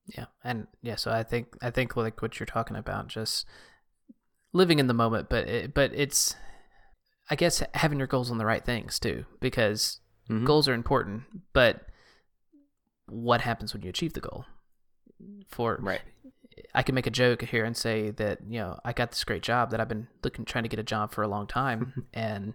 Yeah, 0.07 0.27
and 0.43 0.67
yeah, 0.83 0.97
so 0.97 1.13
I 1.13 1.23
think 1.23 1.55
I 1.63 1.71
think 1.71 1.97
like 1.97 2.21
what 2.23 2.41
you're 2.41 2.47
talking 2.47 2.77
about, 2.77 3.07
just 3.09 3.47
living 4.53 4.79
in 4.79 4.87
the 4.89 4.95
moment, 4.95 5.29
but 5.29 5.47
it, 5.49 5.75
but 5.75 5.93
it's, 5.95 6.35
I 7.31 7.37
guess 7.37 7.63
having 7.75 7.99
your 7.99 8.09
goals 8.09 8.31
on 8.31 8.39
the 8.39 8.47
right 8.47 8.65
things 8.65 8.99
too, 8.99 9.25
because 9.41 10.01
Mhm. 10.29 10.45
goals 10.45 10.69
are 10.69 10.75
important, 10.75 11.23
but 11.53 11.87
what 13.07 13.43
happens 13.43 13.73
when 13.73 13.83
you 13.83 13.91
achieve 13.91 14.13
the 14.15 14.21
goal? 14.21 14.45
For 15.49 15.79
Right. 15.81 16.01
I 16.75 16.83
can 16.83 16.95
make 16.95 17.07
a 17.07 17.11
joke 17.11 17.43
here 17.43 17.65
and 17.65 17.77
say 17.77 18.11
that 18.11 18.41
you 18.49 18.59
know 18.59 18.79
I 18.85 18.93
got 18.93 19.11
this 19.11 19.25
great 19.25 19.43
job 19.43 19.71
that 19.71 19.81
I've 19.81 19.89
been 19.89 20.09
looking 20.25 20.45
trying 20.45 20.65
to 20.65 20.69
get 20.69 20.81
a 20.81 20.85
job 20.85 21.13
for 21.13 21.23
a 21.23 21.29
long 21.29 21.47
time, 21.47 22.07
and 22.13 22.55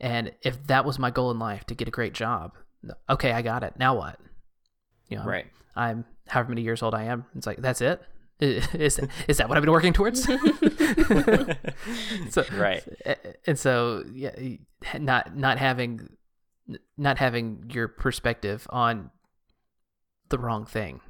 and 0.00 0.32
if 0.42 0.66
that 0.66 0.84
was 0.84 0.98
my 0.98 1.10
goal 1.10 1.30
in 1.30 1.38
life 1.38 1.64
to 1.66 1.74
get 1.74 1.88
a 1.88 1.90
great 1.90 2.14
job, 2.14 2.52
okay, 3.08 3.32
I 3.32 3.42
got 3.42 3.62
it. 3.62 3.74
Now 3.78 3.96
what? 3.96 4.18
You 5.08 5.18
know, 5.18 5.24
Right. 5.24 5.46
I'm 5.76 6.04
however 6.28 6.50
many 6.50 6.62
years 6.62 6.82
old 6.82 6.94
I 6.94 7.04
am. 7.04 7.26
It's 7.36 7.46
like 7.46 7.58
that's 7.58 7.80
it. 7.80 8.02
Is 8.40 9.00
is 9.28 9.36
that 9.36 9.48
what 9.48 9.56
I've 9.56 9.62
been 9.62 9.70
working 9.70 9.92
towards? 9.92 10.24
so, 12.30 12.44
Right. 12.52 12.82
And 13.46 13.58
so 13.58 14.04
yeah, 14.12 14.34
not 14.98 15.36
not 15.36 15.58
having 15.58 16.08
not 16.96 17.18
having 17.18 17.70
your 17.72 17.88
perspective 17.88 18.66
on 18.70 19.10
the 20.30 20.38
wrong 20.38 20.66
thing. 20.66 21.00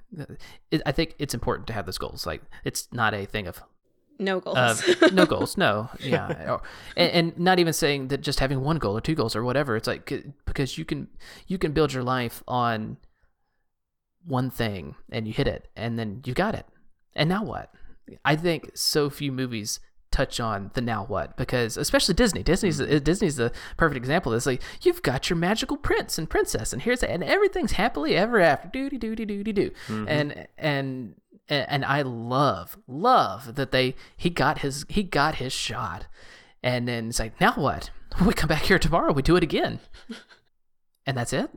It, 0.71 0.83
I 0.85 0.93
think 0.93 1.15
it's 1.19 1.35
important 1.35 1.67
to 1.69 1.73
have 1.73 1.87
those 1.87 1.99
goals. 1.99 2.27
Like 2.27 2.43
it's 2.63 2.89
not 2.93 3.15
a 3.15 3.25
thing 3.25 3.47
of 3.47 3.63
No 4.19 4.41
goals. 4.41 4.57
uh, 4.57 5.09
no 5.13 5.27
goals, 5.27 5.57
no, 5.57 5.91
yeah, 6.01 6.59
and, 6.97 7.11
and 7.11 7.39
not 7.39 7.59
even 7.59 7.73
saying 7.73 8.09
that 8.09 8.21
just 8.21 8.41
having 8.41 8.61
one 8.61 8.79
goal 8.79 8.97
or 8.97 9.01
two 9.01 9.15
goals 9.15 9.35
or 9.35 9.43
whatever. 9.45 9.77
It's 9.77 9.89
like 9.89 10.13
because 10.47 10.79
you 10.79 10.85
can 10.85 11.09
you 11.47 11.59
can 11.59 11.73
build 11.73 11.93
your 11.93 12.05
life 12.05 12.43
on 12.47 12.97
one 14.25 14.51
thing 14.51 14.95
and 15.11 15.27
you 15.27 15.33
hit 15.33 15.49
it, 15.49 15.69
and 15.77 15.99
then 15.99 16.23
you 16.25 16.35
got 16.35 16.55
it, 16.55 16.67
and 17.17 17.29
now 17.29 17.45
what? 17.45 17.73
I 18.25 18.37
think 18.37 18.71
so 18.75 19.11
few 19.11 19.33
movies 19.33 19.81
touch 20.15 20.39
on 20.39 20.71
the 20.75 20.81
now 20.81 21.05
what 21.05 21.37
because 21.37 21.77
especially 21.77 22.15
Disney. 22.15 22.45
Disney's 22.45 22.79
Disney's 23.03 23.35
the 23.35 23.51
perfect 23.77 23.97
example. 23.97 24.33
It's 24.33 24.47
like 24.47 24.63
you've 24.83 25.03
got 25.03 25.29
your 25.29 25.37
magical 25.37 25.77
prince 25.77 26.19
and 26.19 26.31
princess, 26.31 26.73
and 26.73 26.81
here's 26.81 27.03
and 27.03 27.25
everything's 27.25 27.73
happily 27.73 28.15
ever 28.15 28.39
after. 28.41 28.69
Doody 28.69 28.97
doody 28.97 29.27
doody 29.27 29.53
doo. 29.53 29.71
And 30.07 30.47
and 30.57 31.15
and 31.49 31.85
I 31.85 32.03
love 32.03 32.79
love 32.87 33.55
that 33.57 33.71
they 33.71 33.95
he 34.17 34.31
got 34.31 34.59
his 34.59 34.85
he 34.89 35.03
got 35.03 35.37
his 35.37 35.53
shot, 35.53 36.07
and 36.63 36.89
then 36.89 37.09
it's 37.09 37.19
like 37.19 37.41
now 37.41 37.53
what? 37.55 37.91
We 38.25 38.33
come 38.33 38.47
back 38.47 38.63
here 38.63 38.79
tomorrow. 38.79 39.13
We 39.13 39.23
do 39.23 39.35
it 39.35 39.43
again, 39.43 39.81
and 41.07 41.17
that's 41.17 41.33
it. 41.33 41.51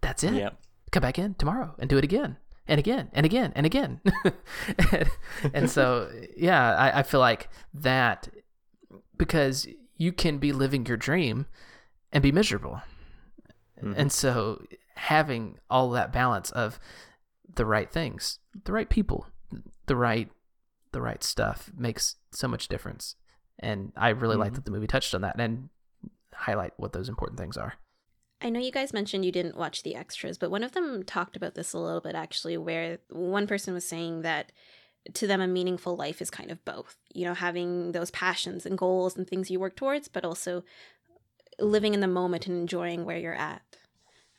That's 0.00 0.24
it. 0.24 0.34
Yep. 0.34 0.60
Come 0.90 1.00
back 1.00 1.20
in 1.20 1.34
tomorrow 1.34 1.76
and 1.78 1.88
do 1.88 1.96
it 1.98 2.04
again 2.04 2.36
and 2.66 2.80
again 2.80 3.10
and 3.12 3.24
again 3.24 3.52
and 3.54 3.64
again. 3.64 4.00
and, 4.92 5.10
and 5.54 5.70
so 5.70 6.10
yeah, 6.36 6.74
I, 6.74 6.98
I 6.98 7.02
feel 7.04 7.20
like 7.20 7.48
that 7.74 8.28
because 9.16 9.68
you 9.96 10.12
can 10.12 10.38
be 10.38 10.52
living 10.52 10.84
your 10.84 10.96
dream 10.96 11.46
and 12.12 12.22
be 12.22 12.32
miserable. 12.32 12.82
Mm-hmm. 13.80 13.94
And 13.96 14.12
so 14.12 14.64
having 14.96 15.58
all 15.70 15.90
that 15.90 16.12
balance 16.12 16.50
of 16.50 16.78
the 17.54 17.66
right 17.66 17.90
things, 17.90 18.38
the 18.64 18.72
right 18.72 18.88
people, 18.88 19.26
the 19.86 19.96
right 19.96 20.30
the 20.92 21.00
right 21.00 21.24
stuff 21.24 21.70
makes 21.76 22.16
so 22.32 22.46
much 22.46 22.68
difference. 22.68 23.16
And 23.58 23.92
I 23.96 24.10
really 24.10 24.36
like 24.36 24.48
mm-hmm. 24.48 24.56
that 24.56 24.64
the 24.66 24.70
movie 24.70 24.86
touched 24.86 25.14
on 25.14 25.22
that 25.22 25.40
and 25.40 25.70
highlight 26.34 26.72
what 26.76 26.92
those 26.92 27.08
important 27.08 27.38
things 27.38 27.56
are. 27.56 27.74
I 28.42 28.50
know 28.50 28.60
you 28.60 28.72
guys 28.72 28.92
mentioned 28.92 29.24
you 29.24 29.32
didn't 29.32 29.56
watch 29.56 29.82
the 29.82 29.94
extras, 29.94 30.36
but 30.36 30.50
one 30.50 30.64
of 30.64 30.72
them 30.72 31.04
talked 31.04 31.36
about 31.36 31.54
this 31.54 31.72
a 31.72 31.78
little 31.78 32.00
bit 32.00 32.14
actually, 32.14 32.56
where 32.56 32.98
one 33.08 33.46
person 33.46 33.72
was 33.72 33.86
saying 33.88 34.22
that 34.22 34.52
to 35.14 35.26
them 35.26 35.40
a 35.40 35.46
meaningful 35.46 35.96
life 35.96 36.20
is 36.20 36.30
kind 36.30 36.50
of 36.50 36.64
both. 36.64 36.96
You 37.14 37.24
know, 37.24 37.34
having 37.34 37.92
those 37.92 38.10
passions 38.10 38.66
and 38.66 38.76
goals 38.76 39.16
and 39.16 39.26
things 39.26 39.50
you 39.50 39.60
work 39.60 39.76
towards, 39.76 40.08
but 40.08 40.24
also 40.24 40.64
living 41.60 41.94
in 41.94 42.00
the 42.00 42.08
moment 42.08 42.46
and 42.46 42.56
enjoying 42.56 43.04
where 43.04 43.18
you're 43.18 43.34
at. 43.34 43.62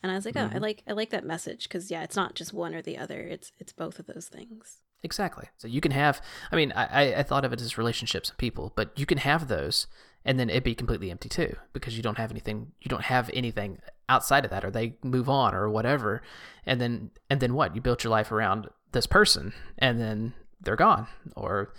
And 0.04 0.12
I 0.12 0.16
was 0.16 0.26
like, 0.26 0.36
oh, 0.36 0.42
I 0.42 0.48
mm-hmm. 0.48 0.60
like 0.60 0.84
I 0.88 0.92
like 0.92 1.10
that 1.12 1.26
message 1.26 1.64
because 1.64 1.90
yeah, 1.90 2.04
it's 2.04 2.18
not 2.18 2.36
just 2.36 2.54
one 2.54 2.76
or 2.76 2.82
the 2.82 2.98
other. 2.98 3.22
It's 3.22 3.54
it's 3.58 3.72
both 3.72 4.00
of 4.00 4.06
those 4.06 4.28
things. 4.28 4.84
Exactly. 5.04 5.50
So 5.58 5.68
you 5.68 5.82
can 5.82 5.92
have, 5.92 6.22
I 6.52 6.56
mean, 6.56 6.72
I, 6.72 6.86
I- 6.86 7.20
I 7.20 7.24
thought 7.24 7.44
of 7.44 7.52
it 7.52 7.62
as 7.62 7.78
relationships 7.78 8.30
and 8.30 8.38
people, 8.38 8.72
but 8.76 8.98
you 8.98 9.06
can 9.06 9.18
have 9.18 9.48
those 9.48 9.88
and 10.26 10.40
then 10.40 10.50
it'd 10.50 10.64
be 10.64 10.76
completely 10.76 11.12
empty 11.12 11.28
too 11.28 11.58
because 11.74 11.98
you 11.98 12.04
don't 12.04 12.18
have 12.18 12.32
anything, 12.32 12.72
you 12.80 12.88
don't 12.88 13.04
have 13.04 13.30
anything 13.34 13.80
outside 14.08 14.46
of 14.46 14.52
that 14.52 14.64
or 14.64 14.72
they 14.72 14.96
move 15.04 15.28
on 15.30 15.54
or 15.54 15.70
whatever. 15.70 16.22
And 16.66 16.80
then, 16.80 17.12
and 17.30 17.42
then 17.42 17.54
what? 17.54 17.76
You 17.76 17.82
built 17.82 18.06
your 18.06 18.12
life 18.12 18.32
around 18.32 18.70
this 18.94 19.06
person 19.06 19.52
and 19.78 20.00
then 20.00 20.34
they're 20.62 20.78
gone 20.78 21.08
or 21.36 21.74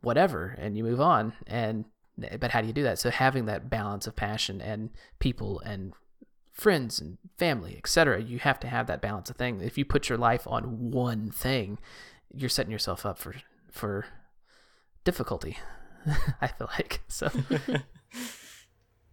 whatever 0.00 0.54
and 0.58 0.76
you 0.76 0.84
move 0.84 1.00
on. 1.00 1.32
And, 1.48 1.84
but 2.38 2.52
how 2.52 2.60
do 2.60 2.68
you 2.68 2.72
do 2.72 2.84
that? 2.84 3.00
So 3.00 3.10
having 3.10 3.46
that 3.46 3.68
balance 3.68 4.06
of 4.06 4.14
passion 4.14 4.60
and 4.60 4.90
people 5.18 5.58
and 5.60 5.92
friends 6.58 7.00
and 7.00 7.16
family, 7.38 7.76
etc. 7.78 8.20
You 8.20 8.40
have 8.40 8.60
to 8.60 8.68
have 8.68 8.86
that 8.88 9.00
balance 9.00 9.30
of 9.30 9.36
thing. 9.36 9.60
If 9.62 9.78
you 9.78 9.84
put 9.84 10.08
your 10.08 10.18
life 10.18 10.46
on 10.46 10.90
one 10.90 11.30
thing, 11.30 11.78
you're 12.34 12.50
setting 12.50 12.72
yourself 12.72 13.06
up 13.06 13.18
for 13.18 13.36
for 13.70 14.06
difficulty. 15.04 15.56
I 16.40 16.48
feel 16.48 16.68
like 16.78 17.00
so. 17.08 17.30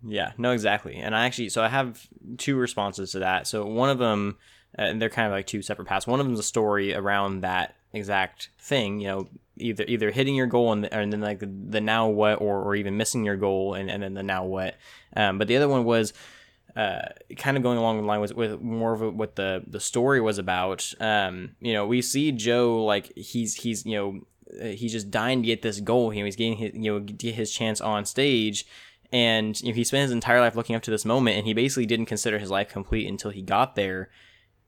Yeah, 0.07 0.33
no, 0.37 0.51
exactly. 0.51 0.95
And 0.97 1.15
I 1.15 1.25
actually, 1.25 1.49
so 1.49 1.63
I 1.63 1.67
have 1.67 2.07
two 2.37 2.55
responses 2.57 3.11
to 3.11 3.19
that. 3.19 3.47
So 3.47 3.65
one 3.65 3.89
of 3.89 3.97
them, 3.97 4.37
uh, 4.77 4.83
and 4.83 5.01
they're 5.01 5.09
kind 5.09 5.27
of 5.27 5.33
like 5.33 5.47
two 5.47 5.61
separate 5.61 5.87
paths. 5.87 6.05
One 6.05 6.19
of 6.19 6.25
them 6.25 6.33
is 6.33 6.39
a 6.39 6.43
story 6.43 6.93
around 6.93 7.41
that 7.41 7.75
exact 7.93 8.49
thing. 8.59 8.99
You 8.99 9.07
know, 9.07 9.27
either 9.57 9.85
either 9.87 10.11
hitting 10.11 10.35
your 10.35 10.47
goal 10.47 10.73
and, 10.73 10.91
and 10.93 11.11
then 11.11 11.21
like 11.21 11.39
the, 11.39 11.47
the 11.47 11.81
now 11.81 12.07
what, 12.07 12.41
or 12.41 12.61
or 12.61 12.75
even 12.75 12.97
missing 12.97 13.25
your 13.25 13.37
goal 13.37 13.73
and, 13.73 13.89
and 13.89 14.03
then 14.03 14.13
the 14.13 14.23
now 14.23 14.45
what. 14.45 14.75
Um, 15.15 15.37
but 15.37 15.47
the 15.47 15.55
other 15.55 15.69
one 15.69 15.85
was 15.85 16.13
uh, 16.75 17.07
kind 17.37 17.55
of 17.55 17.63
going 17.63 17.77
along 17.77 17.97
the 17.97 18.03
line 18.03 18.19
with, 18.19 18.33
with 18.33 18.61
more 18.61 18.93
of 18.93 19.15
what 19.15 19.35
the 19.35 19.63
the 19.65 19.79
story 19.79 20.19
was 20.19 20.37
about. 20.37 20.93
Um, 20.99 21.55
you 21.61 21.73
know, 21.73 21.87
we 21.87 22.01
see 22.01 22.31
Joe 22.31 22.83
like 22.83 23.15
he's 23.15 23.55
he's 23.55 23.85
you 23.85 23.95
know 23.95 24.21
uh, 24.61 24.73
he's 24.73 24.91
just 24.91 25.09
dying 25.09 25.41
to 25.41 25.45
get 25.45 25.61
this 25.61 25.79
goal. 25.79 26.13
You 26.13 26.19
know, 26.19 26.25
he's 26.25 26.35
getting 26.35 26.57
his, 26.57 26.73
you 26.73 26.91
know 26.91 26.99
get 26.99 27.35
his 27.35 27.51
chance 27.51 27.79
on 27.79 28.05
stage, 28.05 28.65
and 29.11 29.59
you 29.61 29.69
know 29.69 29.75
he 29.75 29.85
spent 29.85 30.03
his 30.03 30.11
entire 30.11 30.41
life 30.41 30.55
looking 30.55 30.75
up 30.75 30.81
to 30.83 30.91
this 30.91 31.05
moment, 31.05 31.37
and 31.37 31.47
he 31.47 31.53
basically 31.53 31.85
didn't 31.85 32.07
consider 32.07 32.39
his 32.39 32.51
life 32.51 32.69
complete 32.69 33.07
until 33.07 33.31
he 33.31 33.41
got 33.41 33.75
there, 33.75 34.09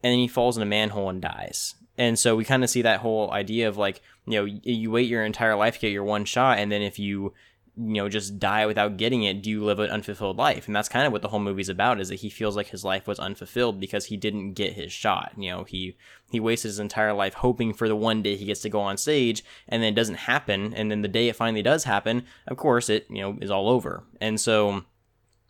and 0.02 0.12
then 0.12 0.20
he 0.20 0.30
falls 0.30 0.56
in 0.56 0.64
a 0.64 0.68
manhole 0.68 1.10
and 1.10 1.22
dies. 1.22 1.76
And 1.98 2.18
so 2.18 2.36
we 2.36 2.46
kind 2.46 2.64
of 2.64 2.70
see 2.70 2.84
that 2.84 3.00
whole 3.00 3.32
idea 3.32 3.68
of 3.68 3.76
like 3.76 4.02
you 4.26 4.40
know 4.40 4.46
you 4.46 4.92
wait 4.92 5.10
your 5.10 5.26
entire 5.26 5.56
life 5.56 5.76
to 5.76 5.82
get 5.82 5.92
your 5.92 6.06
one 6.06 6.24
shot, 6.24 6.58
and 6.58 6.72
then 6.72 6.82
if 6.82 6.98
you 7.00 7.34
you 7.78 7.94
know 7.94 8.10
just 8.10 8.40
die 8.40 8.66
without 8.66 8.98
getting 8.98 9.24
it 9.24 9.44
do 9.44 9.50
you 9.50 9.64
live 9.64 9.80
an 9.80 9.90
unfulfilled 9.90 10.38
life? 10.38 10.68
And 10.68 10.76
that's 10.76 10.90
kind 10.90 11.06
of 11.06 11.14
what 11.14 11.22
the 11.22 11.28
whole 11.28 11.40
movie's 11.40 11.70
about 11.70 12.00
is 12.00 12.10
that 12.10 12.16
he 12.16 12.30
feels 12.30 12.56
like 12.56 12.68
his 12.68 12.84
life 12.84 13.08
was 13.08 13.20
unfulfilled 13.20 13.80
because 13.80 14.06
he 14.06 14.18
didn't 14.18 14.54
get 14.54 14.74
his 14.74 14.92
shot. 14.92 15.34
You 15.38 15.52
know 15.52 15.64
he 15.64 15.96
he 16.32 16.40
wasted 16.40 16.70
his 16.70 16.80
entire 16.80 17.14
life 17.14 17.36
hoping 17.36 17.74
for 17.74 17.88
the 17.88 17.96
one 17.96 18.22
day 18.22 18.36
he 18.36 18.46
gets 18.46 18.62
to 18.62 18.70
go 18.70 18.82
on 18.82 18.98
stage 18.98 19.44
and 19.70 19.82
then 19.82 19.94
it 19.94 19.96
doesn't 19.96 20.16
happen 20.16 20.74
and 20.74 20.92
then 20.92 21.02
the 21.02 21.08
day 21.08 21.30
it 21.30 21.36
finally 21.36 21.64
does 21.64 21.86
happen 21.86 22.26
of 22.48 22.58
course 22.58 22.90
it 22.90 23.06
you 23.10 23.22
know 23.22 23.38
is 23.42 23.52
all 23.52 23.70
over. 23.70 24.04
And 24.20 24.40
so 24.40 24.84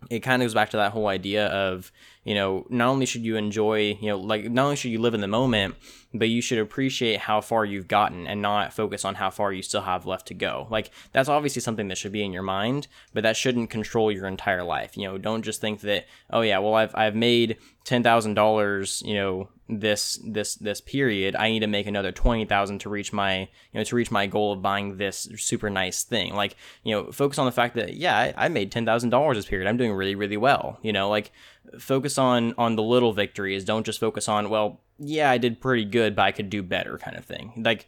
it 0.09 0.19
kind 0.19 0.41
of 0.41 0.45
goes 0.45 0.53
back 0.53 0.69
to 0.69 0.78
that 0.78 0.91
whole 0.91 1.07
idea 1.07 1.47
of 1.47 1.91
you 2.23 2.36
know 2.36 2.65
not 2.69 2.89
only 2.89 3.05
should 3.05 3.23
you 3.23 3.36
enjoy 3.36 3.97
you 3.99 4.07
know 4.07 4.17
like 4.17 4.49
not 4.49 4.65
only 4.65 4.75
should 4.75 4.91
you 4.91 4.99
live 4.99 5.13
in 5.13 5.21
the 5.21 5.28
moment 5.28 5.75
but 6.14 6.30
you 6.30 6.41
should 6.41 6.60
appreciate 6.60 7.20
how 7.22 7.41
far 7.41 7.66
you've 7.66 7.88
gotten 7.88 8.28
and 8.28 8.41
not 8.41 8.74
focus 8.74 9.03
on 9.03 9.16
how 9.16 9.30
far 9.30 9.51
you 9.51 9.62
still 9.62 9.82
have 9.82 10.05
left 10.05 10.28
to 10.28 10.34
go. 10.34 10.68
Like 10.70 10.91
that's 11.12 11.30
obviously 11.30 11.62
something 11.62 11.88
that 11.89 11.97
should 11.97 12.12
be 12.12 12.24
in 12.24 12.34
your 12.34 12.43
mind 12.43 12.88
but 13.14 13.24
that 13.24 13.38
shouldn't 13.38 13.70
control 13.70 14.12
your 14.12 14.28
entire 14.28 14.64
life. 14.64 14.97
You 14.97 15.08
know 15.08 15.18
don't 15.18 15.43
just 15.43 15.62
think 15.62 15.82
that 15.82 16.05
oh 16.30 16.41
yeah 16.41 16.60
well 16.60 16.76
i've 16.76 16.95
i've 16.95 17.16
made 17.16 17.58
$10,000 17.86 19.05
you 19.05 19.14
know 19.14 19.49
this 19.70 20.20
this 20.26 20.55
this 20.55 20.80
period. 20.80 21.36
I 21.36 21.49
need 21.49 21.60
to 21.60 21.68
make 21.68 21.88
another 21.88 22.12
20,000 22.12 22.80
to 22.80 22.89
reach 22.89 23.12
my 23.12 23.39
you 23.39 23.47
know 23.74 23.84
to 23.84 23.95
reach 23.95 24.12
my 24.12 24.26
goal 24.28 24.53
of 24.53 24.62
buying 24.62 24.97
this 24.97 25.28
super 25.38 25.70
nice 25.70 26.03
thing. 26.03 26.34
Like 26.34 26.55
you 26.84 26.95
know 26.95 27.12
focus 27.12 27.38
on 27.38 27.45
the 27.45 27.51
fact 27.51 27.76
that 27.76 27.95
yeah 27.95 28.18
i, 28.18 28.45
I 28.45 28.47
made 28.47 28.72
$10,000 28.72 29.36
this 29.36 29.45
period. 29.45 29.68
I'm 29.68 29.78
doing 29.78 29.93
really 29.93 30.16
really 30.16 30.38
well. 30.38 30.80
You 30.82 30.93
know 30.93 31.10
like 31.10 31.32
focus 31.80 32.18
on 32.18 32.53
on 32.58 32.76
the 32.76 32.84
little 32.84 33.14
victories. 33.14 33.66
Don't 33.66 33.86
just 33.86 33.99
focus 33.99 34.28
on 34.28 34.49
well, 34.49 34.82
yeah, 34.99 35.29
I 35.29 35.37
did 35.37 35.61
pretty 35.61 35.85
good, 35.85 36.15
but 36.15 36.23
I 36.23 36.31
could 36.31 36.49
do 36.49 36.63
better, 36.63 36.97
kind 36.97 37.17
of 37.17 37.25
thing. 37.25 37.53
Like 37.57 37.87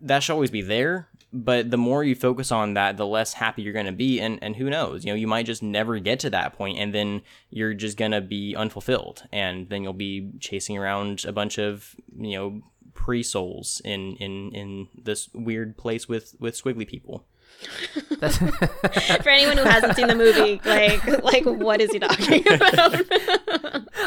that 0.00 0.22
should 0.22 0.32
always 0.32 0.50
be 0.50 0.62
there. 0.62 1.08
But 1.32 1.72
the 1.72 1.76
more 1.76 2.04
you 2.04 2.14
focus 2.14 2.52
on 2.52 2.74
that, 2.74 2.96
the 2.96 3.06
less 3.06 3.34
happy 3.34 3.62
you're 3.62 3.72
going 3.72 3.86
to 3.86 3.92
be. 3.92 4.20
And, 4.20 4.38
and 4.40 4.54
who 4.54 4.70
knows, 4.70 5.04
you 5.04 5.10
know, 5.10 5.16
you 5.16 5.26
might 5.26 5.46
just 5.46 5.64
never 5.64 5.98
get 5.98 6.20
to 6.20 6.30
that 6.30 6.52
point 6.52 6.78
and 6.78 6.94
then 6.94 7.22
you're 7.50 7.74
just 7.74 7.96
going 7.96 8.12
to 8.12 8.20
be 8.20 8.54
unfulfilled. 8.54 9.24
And 9.32 9.68
then 9.68 9.82
you'll 9.82 9.94
be 9.94 10.30
chasing 10.38 10.78
around 10.78 11.24
a 11.24 11.32
bunch 11.32 11.58
of, 11.58 11.96
you 12.16 12.36
know, 12.36 12.62
pre 12.92 13.24
souls 13.24 13.82
in, 13.84 14.14
in, 14.16 14.52
in 14.52 14.88
this 14.96 15.28
weird 15.34 15.76
place 15.76 16.08
with, 16.08 16.36
with 16.38 16.54
squiggly 16.54 16.86
people. 16.86 17.26
For 19.22 19.28
anyone 19.28 19.56
who 19.56 19.64
hasn't 19.64 19.96
seen 19.96 20.06
the 20.08 20.14
movie, 20.14 20.60
like 20.64 21.04
like 21.22 21.44
what 21.44 21.80
is 21.80 21.90
he 21.92 21.98
talking 21.98 22.44
about? 22.52 22.94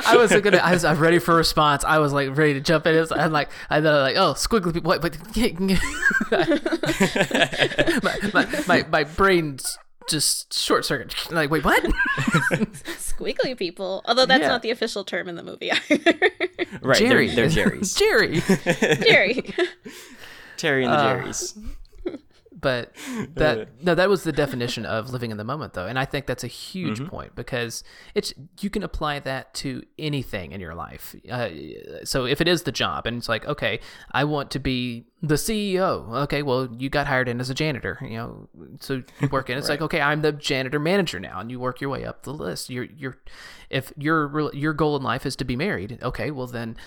I 0.05 0.16
was 0.18 0.32
gonna. 0.32 0.58
I 0.58 0.74
was. 0.74 0.86
I'm 0.86 0.99
ready 0.99 1.20
for 1.20 1.34
a 1.34 1.38
response. 1.38 1.84
I 1.84 1.99
was 1.99 2.14
like 2.14 2.36
ready 2.38 2.53
to 2.55 2.62
jump 2.62 2.88
in. 2.88 2.95
It 2.95 3.12
I'm 3.12 3.32
like. 3.32 3.49
I 3.70 3.82
thought 3.82 4.01
like, 4.01 4.16
oh, 4.16 4.34
squiggly 4.34 4.74
people. 4.74 4.89
What? 4.89 5.01
But 5.01 5.18
my, 8.03 8.18
my, 8.34 8.64
my 8.68 8.86
my 8.89 9.03
brain 9.03 9.60
just 10.10 10.53
short 10.53 10.86
circuit. 10.86 11.14
Like, 11.32 11.49
wait, 11.51 11.66
what? 11.66 11.84
Squiggly 11.84 13.58
people. 13.58 14.01
Although 14.05 14.26
that's 14.26 14.41
Yeah. 14.41 14.47
not 14.47 14.62
the 14.62 14.72
official 14.72 15.03
term 15.03 15.28
in 15.28 15.36
the 15.36 15.43
movie 15.43 15.72
either. 15.72 16.16
Right. 16.82 16.97
Jerry. 16.97 17.28
They're, 17.28 17.49
they're 17.49 17.70
Jerry's. 17.70 17.93
Jerry. 17.93 18.41
Jerry. 19.03 19.53
Terry 20.58 20.86
and 20.86 20.93
the 20.93 20.97
Uh, 20.97 21.18
Jerry's. 21.20 21.58
But 22.60 22.95
that 23.36 23.84
no 23.84 23.93
that 23.95 24.10
was 24.10 24.24
the 24.24 24.32
definition 24.32 24.86
of 24.86 25.12
living 25.12 25.32
in 25.32 25.38
the 25.38 25.43
moment 25.43 25.74
though. 25.74 25.86
And 25.86 25.97
i 25.99 26.05
think 26.05 26.26
that's 26.26 26.43
a 26.43 26.47
huge 26.47 26.97
Mm-hmm. 26.99 27.08
point 27.10 27.36
because 27.36 27.84
it's 28.16 28.34
you 28.60 28.70
can 28.70 28.82
apply 28.82 29.20
that 29.20 29.53
to 29.55 29.84
anything 29.99 30.51
in 30.51 30.60
your 30.62 30.74
life. 30.74 31.16
Uh, 31.30 31.49
so 32.03 32.26
if 32.26 32.41
it 32.41 32.47
is 32.47 32.64
the 32.64 32.72
job 32.72 33.05
and 33.05 33.18
it's 33.18 33.30
like 33.30 33.45
okay 33.45 33.80
i 34.12 34.24
want 34.24 34.49
to 34.51 34.60
be 34.60 35.05
the 35.22 35.36
ceo 35.36 36.10
okay 36.24 36.41
well 36.43 36.68
you 36.78 36.89
got 36.89 37.08
hired 37.08 37.28
in 37.28 37.39
as 37.39 37.49
a 37.49 37.53
janitor 37.53 37.97
you 38.01 38.18
know 38.18 38.47
so 38.80 39.01
you 39.20 39.28
work 39.32 39.49
in. 39.49 39.58
It's 39.58 39.70
like 39.70 39.82
okay 39.82 40.01
i'm 40.01 40.22
the 40.22 40.32
janitor 40.32 40.80
manager 40.80 41.20
now 41.20 41.39
and 41.39 41.51
you 41.51 41.60
work 41.60 41.82
your 41.82 41.89
way 41.89 42.05
up 42.05 42.24
the 42.24 42.34
list. 42.34 42.70
You're 42.70 42.86
you're 42.86 43.18
if 43.70 43.91
your 43.97 44.51
your 44.53 44.74
goal 44.74 44.95
in 44.95 45.03
life 45.03 45.26
is 45.26 45.36
to 45.38 45.45
be 45.45 45.55
married 45.55 45.99
okay 46.01 46.32
well 46.32 46.47
then 46.47 46.78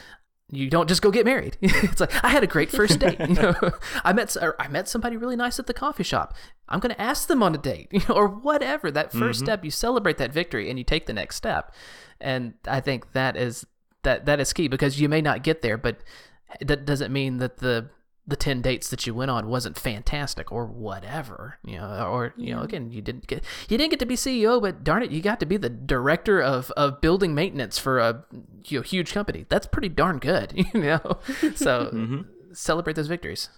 you 0.53 0.69
don't 0.69 0.89
just 0.89 1.03
go 1.03 1.11
get 1.11 1.25
married. 1.25 1.57
it's 1.63 2.01
like 2.01 2.25
I 2.25 2.29
had 2.29 2.43
a 2.43 2.47
great 2.47 2.71
first 2.71 2.99
date. 2.99 3.21
You 3.21 3.35
know, 3.35 3.55
I 4.05 4.13
met 4.13 4.37
I 4.59 4.69
met 4.69 4.89
somebody 4.89 5.17
really 5.17 5.37
nice 5.37 5.59
at 5.59 5.67
the 5.67 5.75
coffee 5.75 6.03
shop. 6.03 6.35
I'm 6.69 6.81
going 6.81 6.95
to 6.95 7.01
ask 7.01 7.29
them 7.29 7.43
on 7.43 7.55
a 7.55 7.59
date, 7.59 7.89
you 7.93 8.01
know, 8.09 8.15
or 8.15 8.29
whatever. 8.29 8.91
That 8.91 9.13
1st 9.13 9.19
mm-hmm. 9.19 9.33
step, 9.33 9.65
you 9.65 9.71
celebrate 9.71 10.19
that 10.19 10.33
victory 10.33 10.69
and 10.69 10.79
you 10.79 10.85
take 10.85 11.07
the 11.07 11.13
next 11.13 11.37
step. 11.37 11.73
And 12.21 12.55
I 12.67 12.81
think 12.81 13.13
that 13.13 13.37
is 13.37 13.67
that 14.03 14.27
that 14.27 14.41
is 14.41 14.53
key 14.53 14.69
because 14.69 15.01
you 15.01 15.09
may 15.09 15.21
not 15.21 15.43
get 15.43 15.63
there, 15.63 15.77
but 15.77 15.99
that 16.61 16.85
doesn't 16.85 17.13
mean 17.13 17.39
that 17.39 17.59
the 17.59 17.91
the 18.31 18.37
10 18.37 18.63
dates 18.63 18.89
that 18.89 19.07
you 19.07 19.15
went 19.15 19.31
on 19.31 19.49
wasn't 19.49 19.79
fantastic 19.79 20.51
or 20.51 20.65
whatever 20.65 21.59
you 21.65 21.77
know 21.77 22.09
or 22.11 22.33
you 22.37 22.55
know 22.55 22.63
again 22.63 22.91
you 22.91 23.03
didn't 23.03 23.27
get 23.27 23.45
you 23.69 23.77
didn't 23.77 23.91
get 23.91 23.99
to 23.99 24.07
be 24.07 24.17
ceo 24.17 24.61
but 24.61 24.83
darn 24.83 25.03
it 25.03 25.11
you 25.11 25.21
got 25.21 25.41
to 25.41 25.47
be 25.47 25.57
the 25.57 25.69
director 25.69 26.41
of 26.41 26.71
of 26.73 27.01
building 27.01 27.35
maintenance 27.35 27.79
for 27.79 27.99
a 27.99 28.25
you 28.67 28.79
know, 28.79 28.83
huge 28.83 29.13
company. 29.13 29.47
That's 29.49 29.67
pretty 29.67 29.89
darn 29.89 30.19
good 30.19 30.53
you 30.75 30.81
know? 30.81 31.19
So 31.55 31.91
mm-hmm. 31.93 32.21
celebrate 32.53 32.97
those 32.97 33.09
victories. 33.09 33.49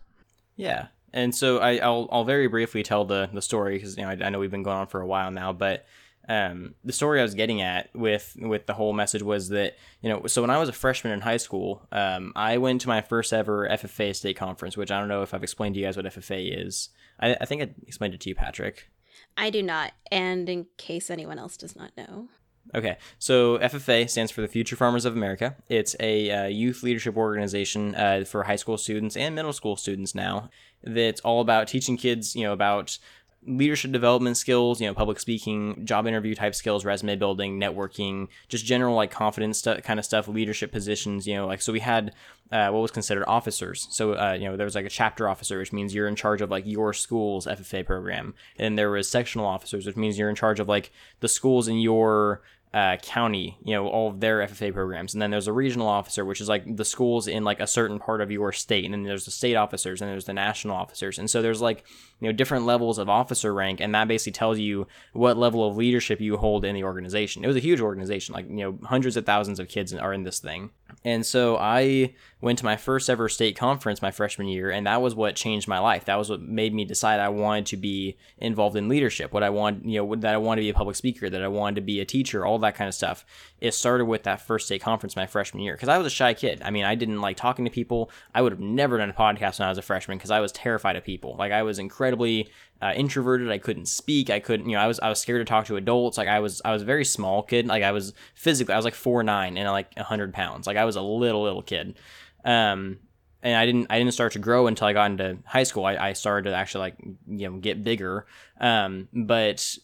Yeah, 0.57 0.89
and 1.13 1.35
so 1.35 1.59
I, 1.59 1.79
I'll 1.79 2.09
I'll 2.13 2.25
very 2.25 2.47
briefly 2.47 2.83
tell 2.83 3.05
the 3.05 3.29
the 3.33 3.43
story 3.43 3.77
because 3.77 3.97
you 3.97 4.03
know 4.03 4.11
I, 4.11 4.19
I 4.27 4.29
know 4.31 4.39
we've 4.39 4.51
been 4.51 4.63
going 4.63 4.77
on 4.77 4.87
for 4.87 5.01
a 5.01 5.07
while 5.07 5.31
now, 5.31 5.53
but 5.53 5.87
um, 6.29 6.75
the 6.85 6.93
story 6.93 7.21
I 7.21 7.23
was 7.23 7.35
getting 7.35 7.63
at 7.63 7.91
with 7.95 8.37
with 8.39 8.67
the 8.67 8.75
whole 8.75 8.93
message 8.93 9.23
was 9.23 9.49
that 9.49 9.77
you 10.01 10.09
know 10.09 10.27
so 10.27 10.41
when 10.41 10.51
I 10.51 10.59
was 10.59 10.69
a 10.69 10.73
freshman 10.73 11.13
in 11.13 11.21
high 11.21 11.37
school, 11.37 11.87
um, 11.91 12.33
I 12.37 12.59
went 12.59 12.81
to 12.83 12.89
my 12.89 13.01
first 13.01 13.33
ever 13.33 13.69
FFA 13.69 14.15
state 14.15 14.37
conference, 14.37 14.77
which 14.77 14.91
I 14.91 14.99
don't 14.99 15.09
know 15.09 15.23
if 15.23 15.35
I've 15.35 15.43
explained 15.43 15.75
to 15.75 15.81
you 15.81 15.87
guys 15.87 15.97
what 15.97 16.07
FFA 16.07 16.67
is. 16.67 16.91
I, 17.21 17.37
I 17.41 17.45
think 17.45 17.63
I 17.63 17.71
explained 17.87 18.15
it 18.15 18.21
to 18.21 18.29
you, 18.29 18.35
Patrick. 18.35 18.89
I 19.37 19.51
do 19.51 19.63
not. 19.63 19.93
And 20.11 20.49
in 20.49 20.67
case 20.77 21.11
anyone 21.11 21.39
else 21.39 21.57
does 21.57 21.77
not 21.77 21.97
know. 21.97 22.29
Okay, 22.75 22.97
so 23.19 23.59
FFA 23.59 24.09
stands 24.09 24.31
for 24.31 24.41
the 24.41 24.49
Future 24.49 24.77
Farmers 24.77 25.05
of 25.05 25.15
America. 25.15 25.57
It's 25.69 25.97
a 25.99 26.31
uh, 26.31 26.47
youth 26.47 26.85
leadership 26.85 27.17
organization 27.17 27.95
uh, 27.97 28.25
for 28.25 28.45
high 28.45 28.57
school 28.57 28.79
students 28.79 29.17
and 29.17 29.35
middle 29.35 29.53
school 29.53 29.77
students 29.77 30.15
now. 30.15 30.49
That's 30.85 31.21
all 31.23 31.41
about 31.41 31.67
teaching 31.67 31.97
kids, 31.97 32.37
you 32.37 32.45
know, 32.45 32.53
about 32.53 32.99
leadership 33.47 33.91
development 33.91 34.37
skills, 34.37 34.81
you 34.81 34.87
know, 34.87 34.95
public 34.95 35.19
speaking, 35.19 35.85
job 35.85 36.07
interview 36.07 36.35
type 36.35 36.55
skills, 36.55 36.85
resume 36.85 37.17
building, 37.17 37.59
networking, 37.61 38.29
just 38.49 38.65
general 38.65 38.95
like 38.95 39.11
confidence 39.11 39.59
stu- 39.59 39.81
kind 39.83 39.99
of 39.99 40.05
stuff, 40.05 40.29
leadership 40.29 40.71
positions, 40.71 41.27
you 41.27 41.35
know, 41.35 41.47
like 41.47 41.61
so 41.61 41.73
we 41.73 41.81
had 41.81 42.15
uh, 42.53 42.69
what 42.71 42.81
was 42.81 42.91
considered 42.91 43.25
officers. 43.27 43.89
So 43.91 44.15
uh, 44.15 44.37
you 44.39 44.45
know, 44.45 44.57
there 44.57 44.67
was 44.67 44.75
like 44.75 44.87
a 44.87 44.91
chapter 44.91 45.29
officer, 45.29 45.59
which 45.59 45.73
means 45.73 45.95
you're 45.95 46.09
in 46.09 46.17
charge 46.17 46.41
of 46.41 46.51
like 46.51 46.67
your 46.67 46.93
school's 46.93 47.47
FFA 47.47 47.85
program, 47.85 48.35
and 48.59 48.79
there 48.79 48.91
was 48.91 49.09
sectional 49.09 49.47
officers, 49.47 49.87
which 49.87 49.97
means 49.97 50.19
you're 50.19 50.31
in 50.31 50.37
charge 50.37 50.61
of 50.61 50.69
like 50.69 50.93
the 51.21 51.29
schools 51.29 51.67
in 51.67 51.79
your 51.79 52.43
uh, 52.75 52.97
county, 53.03 53.59
you 53.65 53.75
know, 53.75 53.87
all 53.87 54.09
of 54.09 54.21
their 54.21 54.39
FFA 54.39 54.73
programs. 54.73 55.13
And 55.13 55.21
then 55.21 55.31
there's 55.31 55.47
a 55.47 55.53
regional 55.53 55.89
officer, 55.89 56.25
which 56.25 56.41
is 56.41 56.49
like 56.49 56.77
the 56.77 56.87
schools 56.87 57.29
in 57.29 57.45
like 57.45 57.61
a 57.61 57.67
certain 57.67 57.99
part 57.99 58.23
of 58.23 58.31
your 58.31 58.51
state. 58.51 58.85
And 58.87 58.95
then 58.95 59.03
there's 59.03 59.27
the 59.27 59.31
state 59.31 59.57
officers 59.57 60.01
and 60.01 60.11
there's 60.11 60.25
the 60.25 60.33
national 60.33 60.75
officers. 60.75 61.19
And 61.19 61.29
so 61.29 61.43
there's 61.43 61.61
like, 61.61 61.85
you 62.23 62.29
know, 62.29 62.33
different 62.33 62.65
levels 62.65 62.99
of 62.99 63.09
officer 63.09 63.53
rank. 63.53 63.81
And 63.81 63.93
that 63.97 64.07
basically 64.07 64.31
tells 64.31 64.61
you 64.61 64.87
what 65.13 65.37
level 65.37 65.69
of 65.69 65.77
leadership 65.77 66.21
you 66.21 66.37
hold 66.37 66.65
in 66.65 66.73
the 66.73 66.85
organization. 66.85 67.43
It 67.43 67.49
was 67.49 67.57
a 67.57 67.61
huge 67.61 67.81
organization, 67.81 68.33
like, 68.33 68.49
you 68.49 68.59
know, 68.59 68.79
hundreds 68.85 69.17
of 69.17 69.27
thousands 69.27 69.59
of 69.59 69.67
kids 69.67 69.93
are 69.93 70.13
in 70.13 70.23
this 70.23 70.39
thing. 70.39 70.71
And 71.05 71.27
so 71.27 71.57
I 71.57 72.15
went 72.41 72.61
to 72.61 72.65
my 72.65 72.77
first 72.77 73.11
ever 73.11 73.29
state 73.29 73.57
conference 73.57 74.01
my 74.01 74.13
freshman 74.13 74.47
year, 74.47 74.71
and 74.71 74.87
that 74.87 75.03
was 75.03 75.17
what 75.17 75.35
changed 75.35 75.67
my 75.67 75.81
life. 75.81 76.05
That 76.05 76.15
was 76.15 76.31
what 76.31 76.41
made 76.41 76.73
me 76.73 76.85
decide 76.85 77.19
I 77.19 77.29
wanted 77.29 77.67
to 77.67 77.77
be 77.77 78.17
involved 78.39 78.77
in 78.77 78.89
leadership. 78.89 79.33
What 79.33 79.43
I 79.43 79.51
want, 79.51 79.85
you 79.85 80.01
know, 80.01 80.15
that 80.15 80.35
I 80.35 80.39
wanted 80.39 80.61
to 80.61 80.67
be 80.67 80.71
a 80.71 80.75
public 80.75 80.95
speaker, 80.95 81.29
that 81.29 81.43
I 81.43 81.49
wanted 81.49 81.75
to 81.75 81.81
be 81.81 81.99
a 81.99 82.05
teacher, 82.05 82.47
all 82.47 82.61
that 82.61 82.77
kind 82.77 82.87
of 82.87 82.95
stuff. 82.95 83.25
It 83.63 83.75
started 83.75 84.07
with 84.07 84.25
that 84.25 84.41
first 84.41 84.67
state 84.67 84.83
conference 84.83 85.15
my 85.15 85.29
freshman 85.29 85.63
year 85.63 85.75
because 85.75 85.89
I 85.89 85.97
was 85.97 86.09
a 86.09 86.11
shy 86.11 86.35
kid. 86.35 86.61
I 86.65 86.73
mean, 86.73 86.85
I 86.85 86.97
didn't 86.97 87.21
like 87.21 87.37
talking 87.37 87.65
to 87.65 87.71
people. 87.71 88.11
I 88.35 88.43
would 88.43 88.51
have 88.51 88.61
never 88.61 88.99
done 88.99 89.09
a 89.09 89.13
podcast 89.13 89.61
when 89.61 89.67
I 89.67 89.69
was 89.69 89.79
a 89.79 89.83
freshman 89.83 90.19
because 90.19 90.33
I 90.33 90.41
was 90.41 90.51
terrified 90.51 90.97
of 90.97 91.05
people. 91.05 91.37
Like 91.37 91.53
I 91.53 91.63
was 91.63 91.79
incredibly 91.79 92.51
uh, 92.83 92.93
introverted. 92.97 93.53
I 93.53 93.59
couldn't 93.59 93.87
speak. 93.87 94.31
I 94.31 94.41
couldn't, 94.41 94.69
you 94.69 94.75
know, 94.75 94.83
I 94.83 94.89
was 94.89 94.99
I 94.99 95.09
was 95.09 95.21
scared 95.21 95.47
to 95.47 95.49
talk 95.49 95.67
to 95.67 95.77
adults. 95.77 96.19
Like 96.19 96.27
I 96.27 96.41
was 96.41 96.61
I 96.65 96.73
was 96.73 96.83
a 96.83 96.85
very 96.85 97.05
small 97.05 97.45
kid. 97.45 97.69
Like 97.69 97.85
I 97.85 97.93
was 97.93 98.15
physically, 98.35 98.75
I 98.75 98.77
was 98.77 98.85
like 98.85 98.95
four 98.95 99.23
nine 99.23 99.57
and 99.57 99.71
like 99.71 99.97
hundred 99.97 100.35
pounds. 100.35 100.67
Like 100.67 100.77
I 100.77 100.85
was 100.85 100.97
a 100.97 101.03
little 101.03 101.45
little 101.45 101.63
kid. 101.63 101.97
Um, 102.45 102.99
and 103.45 103.57
I 103.57 103.65
didn't 103.65 103.87
I 103.91 103.99
didn't 103.99 104.15
start 104.15 104.33
to 104.33 104.41
grow 104.41 104.67
until 104.67 104.89
I 104.89 104.93
got 104.93 105.11
into 105.11 105.39
high 105.45 105.63
school. 105.63 105.85
I, 105.85 105.97
I 105.97 106.13
started 106.15 106.51
to 106.51 106.57
actually 106.57 106.81
like 106.81 106.97
you 107.29 107.49
know 107.49 107.59
get 107.59 107.85
bigger. 107.85 108.27
Um, 108.61 109.07
but 109.13 109.77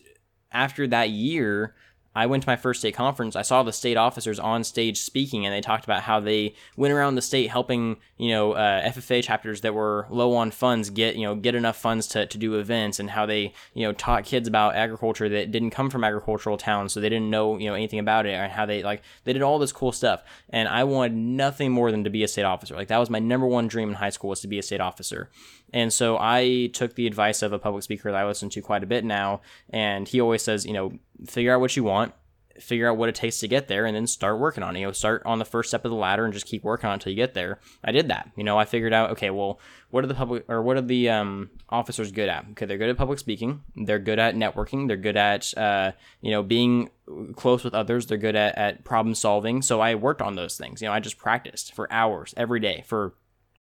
after 0.51 0.87
that 0.89 1.11
year, 1.11 1.77
I 2.19 2.27
went 2.27 2.43
to 2.43 2.49
my 2.49 2.57
first 2.57 2.81
state 2.81 2.97
conference. 2.97 3.37
I 3.37 3.43
saw 3.43 3.63
the 3.63 3.73
state 3.73 3.97
officers 3.97 4.41
on 4.41 4.65
stage 4.65 4.99
speaking, 4.99 5.47
and 5.47 5.55
they 5.55 5.61
talked 5.61 5.85
about 5.85 6.03
how 6.03 6.19
they 6.19 6.57
went 6.77 6.93
around 6.93 7.15
the 7.15 7.23
state 7.23 7.49
helping, 7.49 7.97
you 8.17 8.31
know, 8.31 8.55
uh, 8.55 8.91
FFA 8.91 9.23
chapters 9.23 9.61
that 9.61 9.73
were 9.73 10.05
low 10.11 10.35
on 10.35 10.51
funds 10.51 10.91
get, 10.91 11.15
you 11.15 11.23
know, 11.23 11.37
get 11.37 11.55
enough 11.55 11.77
funds 11.77 12.09
to, 12.09 12.27
to 12.27 12.37
do 12.37 12.59
events, 12.59 12.99
and 12.99 13.11
how 13.11 13.25
they, 13.25 13.53
you 13.73 13.87
know, 13.87 13.93
taught 13.93 14.25
kids 14.25 14.49
about 14.49 14.75
agriculture 14.75 15.29
that 15.29 15.53
didn't 15.53 15.71
come 15.71 15.91
from 15.91 16.03
agricultural 16.03 16.57
towns, 16.57 16.93
so 16.93 16.99
they 16.99 17.09
didn't 17.09 17.31
know, 17.31 17.57
you 17.57 17.69
know, 17.69 17.75
anything 17.75 18.01
about 18.01 18.27
it, 18.27 18.33
and 18.33 18.51
how 18.51 18.67
they 18.67 18.83
like 18.83 19.03
they 19.23 19.33
did 19.33 19.43
all 19.43 19.61
this 19.61 19.71
cool 19.71 19.93
stuff. 19.93 20.25
And 20.51 20.69
I 20.69 20.83
wanted 20.83 21.15
nothing 21.15 21.71
more 21.71 21.93
than 21.93 22.03
to 22.03 22.11
be 22.11 22.25
a 22.25 22.29
state 22.29 22.43
officer. 22.43 22.75
Like 22.75 22.89
that 22.89 22.99
was 22.99 23.11
my 23.11 23.21
number 23.21 23.47
one 23.47 23.69
dream 23.69 23.91
in 23.91 23.95
high 23.95 24.11
school 24.11 24.31
was 24.31 24.41
to 24.41 24.49
be 24.49 24.59
a 24.59 24.63
state 24.65 24.81
officer. 24.81 25.31
And 25.73 25.93
so 25.93 26.17
I 26.19 26.71
took 26.73 26.95
the 26.95 27.07
advice 27.07 27.43
of 27.43 27.53
a 27.53 27.59
public 27.59 27.83
speaker 27.83 28.11
that 28.11 28.19
I 28.19 28.27
listen 28.27 28.49
to 28.51 28.63
quite 28.63 28.83
a 28.83 28.87
bit 28.87 29.05
now, 29.05 29.41
and 29.71 30.09
he 30.09 30.21
always 30.21 30.43
says, 30.43 30.65
you 30.65 30.73
know, 30.73 30.93
figure 31.27 31.55
out 31.55 31.61
what 31.61 31.77
you 31.77 31.85
want, 31.85 32.15
figure 32.61 32.89
out 32.89 32.97
what 32.97 33.09
it 33.09 33.15
takes 33.15 33.39
to 33.41 33.49
get 33.49 33.69
there, 33.69 33.87
and 33.87 33.95
then 33.95 34.07
start 34.07 34.39
working 34.39 34.63
on 34.63 34.77
it. 34.77 34.81
You 34.81 34.87
know, 34.87 34.93
start 34.93 35.23
on 35.25 35.39
the 35.39 35.45
first 35.45 35.71
step 35.71 35.85
of 35.85 35.91
the 35.91 35.97
ladder 35.97 36.25
and 36.25 36.33
just 36.33 36.47
keep 36.47 36.65
working 36.65 36.87
on 36.87 36.93
it 36.93 36.95
until 36.95 37.13
you 37.13 37.17
get 37.17 37.35
there. 37.35 37.61
I 37.85 37.93
did 37.93 38.09
that. 38.09 38.31
You 38.37 38.45
know, 38.45 38.59
I 38.59 38.65
figured 38.65 38.93
out, 38.93 39.11
okay, 39.11 39.31
well, 39.31 39.61
what 39.91 40.05
are 40.05 40.07
the 40.07 40.15
public 40.15 40.45
or 40.49 40.63
what 40.63 40.77
are 40.77 40.83
the 40.83 41.09
um, 41.11 41.51
officers 41.69 42.13
good 42.13 42.29
at? 42.29 42.47
Okay, 42.53 42.67
they're 42.67 42.79
good 42.79 42.91
at 42.91 42.97
public 42.97 43.19
speaking. 43.19 43.63
They're 43.77 43.99
good 43.99 44.19
at 44.19 44.35
networking. 44.35 44.89
They're 44.89 44.97
good 44.97 45.17
at 45.17 45.57
uh, 45.57 45.93
you 46.21 46.31
know 46.31 46.43
being 46.43 46.91
close 47.37 47.65
with 47.65 47.75
others. 47.75 48.07
They're 48.07 48.19
good 48.19 48.37
at, 48.37 48.57
at 48.59 48.85
problem 48.85 49.15
solving. 49.15 49.63
So 49.63 49.81
I 49.81 49.95
worked 49.95 50.23
on 50.23 50.35
those 50.35 50.57
things. 50.57 50.83
You 50.83 50.89
know, 50.89 50.95
I 50.95 51.01
just 51.01 51.19
practiced 51.19 51.75
for 51.75 51.91
hours 51.93 52.35
every 52.37 52.61
day 52.61 52.85
for 52.87 53.15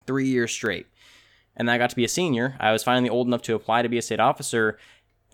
three 0.06 0.26
years 0.26 0.50
straight 0.50 0.86
and 1.56 1.68
then 1.68 1.74
I 1.74 1.78
got 1.78 1.90
to 1.90 1.96
be 1.96 2.04
a 2.04 2.08
senior. 2.08 2.56
I 2.60 2.72
was 2.72 2.82
finally 2.82 3.10
old 3.10 3.26
enough 3.26 3.42
to 3.42 3.54
apply 3.54 3.82
to 3.82 3.88
be 3.88 3.98
a 3.98 4.02
state 4.02 4.20
officer, 4.20 4.78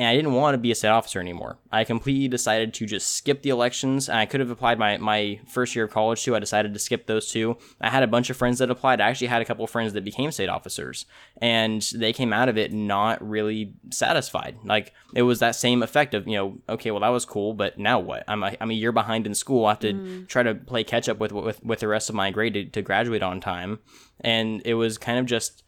and 0.01 0.07
I 0.07 0.15
didn't 0.15 0.35
want 0.35 0.55
to 0.55 0.59
be 0.59 0.71
a 0.71 0.77
state 0.77 0.91
officer 0.91 1.19
anymore. 1.19 1.59
I 1.73 1.83
completely 1.83 2.29
decided 2.29 2.73
to 2.75 2.87
just 2.87 3.17
skip 3.17 3.43
the 3.43 3.51
elections. 3.51 4.09
And 4.09 4.17
I 4.17 4.27
could 4.27 4.39
have 4.39 4.49
applied 4.49 4.79
my, 4.79 4.97
my 4.97 5.41
first 5.49 5.75
year 5.75 5.87
of 5.87 5.91
college 5.91 6.23
too. 6.23 6.37
I 6.37 6.39
decided 6.39 6.73
to 6.73 6.79
skip 6.79 7.09
those 7.09 7.33
two. 7.33 7.57
I 7.81 7.91
had 7.91 8.05
a 8.05 8.07
bunch 8.07 8.31
of 8.31 8.37
friends 8.37 8.61
that 8.61 8.71
applied. 8.71 9.01
I 9.01 9.09
actually 9.09 9.27
had 9.27 9.43
a 9.43 9.45
couple 9.45 9.65
of 9.65 9.71
friends 9.71 9.95
that 9.95 10.05
became 10.05 10.31
state 10.31 10.49
officers, 10.49 11.05
and 11.39 11.83
they 11.97 12.13
came 12.13 12.33
out 12.33 12.49
of 12.49 12.57
it 12.57 12.73
not 12.73 13.29
really 13.29 13.75
satisfied. 13.91 14.57
Like 14.65 14.93
it 15.17 15.23
was 15.23 15.41
that 15.41 15.57
same 15.57 15.83
effect 15.83 16.15
of, 16.15 16.29
you 16.29 16.37
know, 16.37 16.59
okay, 16.69 16.93
well, 16.93 17.01
that 17.01 17.09
was 17.09 17.25
cool, 17.25 17.53
but 17.53 17.77
now 17.77 17.99
what? 17.99 18.23
I'm 18.29 18.45
a, 18.45 18.57
I'm 18.61 18.71
a 18.71 18.75
year 18.75 18.93
behind 18.93 19.27
in 19.27 19.35
school. 19.35 19.67
I 19.67 19.71
have 19.71 19.81
to 19.81 19.95
mm. 19.95 20.29
try 20.29 20.45
to 20.45 20.55
play 20.55 20.85
catch 20.85 21.09
up 21.09 21.19
with, 21.19 21.33
with, 21.33 21.65
with 21.65 21.81
the 21.81 21.89
rest 21.89 22.09
of 22.09 22.15
my 22.15 22.31
grade 22.31 22.55
to, 22.55 22.65
to 22.67 22.83
graduate 22.83 23.25
on 23.25 23.41
time. 23.41 23.81
And 24.21 24.63
it 24.65 24.75
was 24.75 24.97
kind 24.97 25.19
of 25.19 25.27
just, 25.27 25.65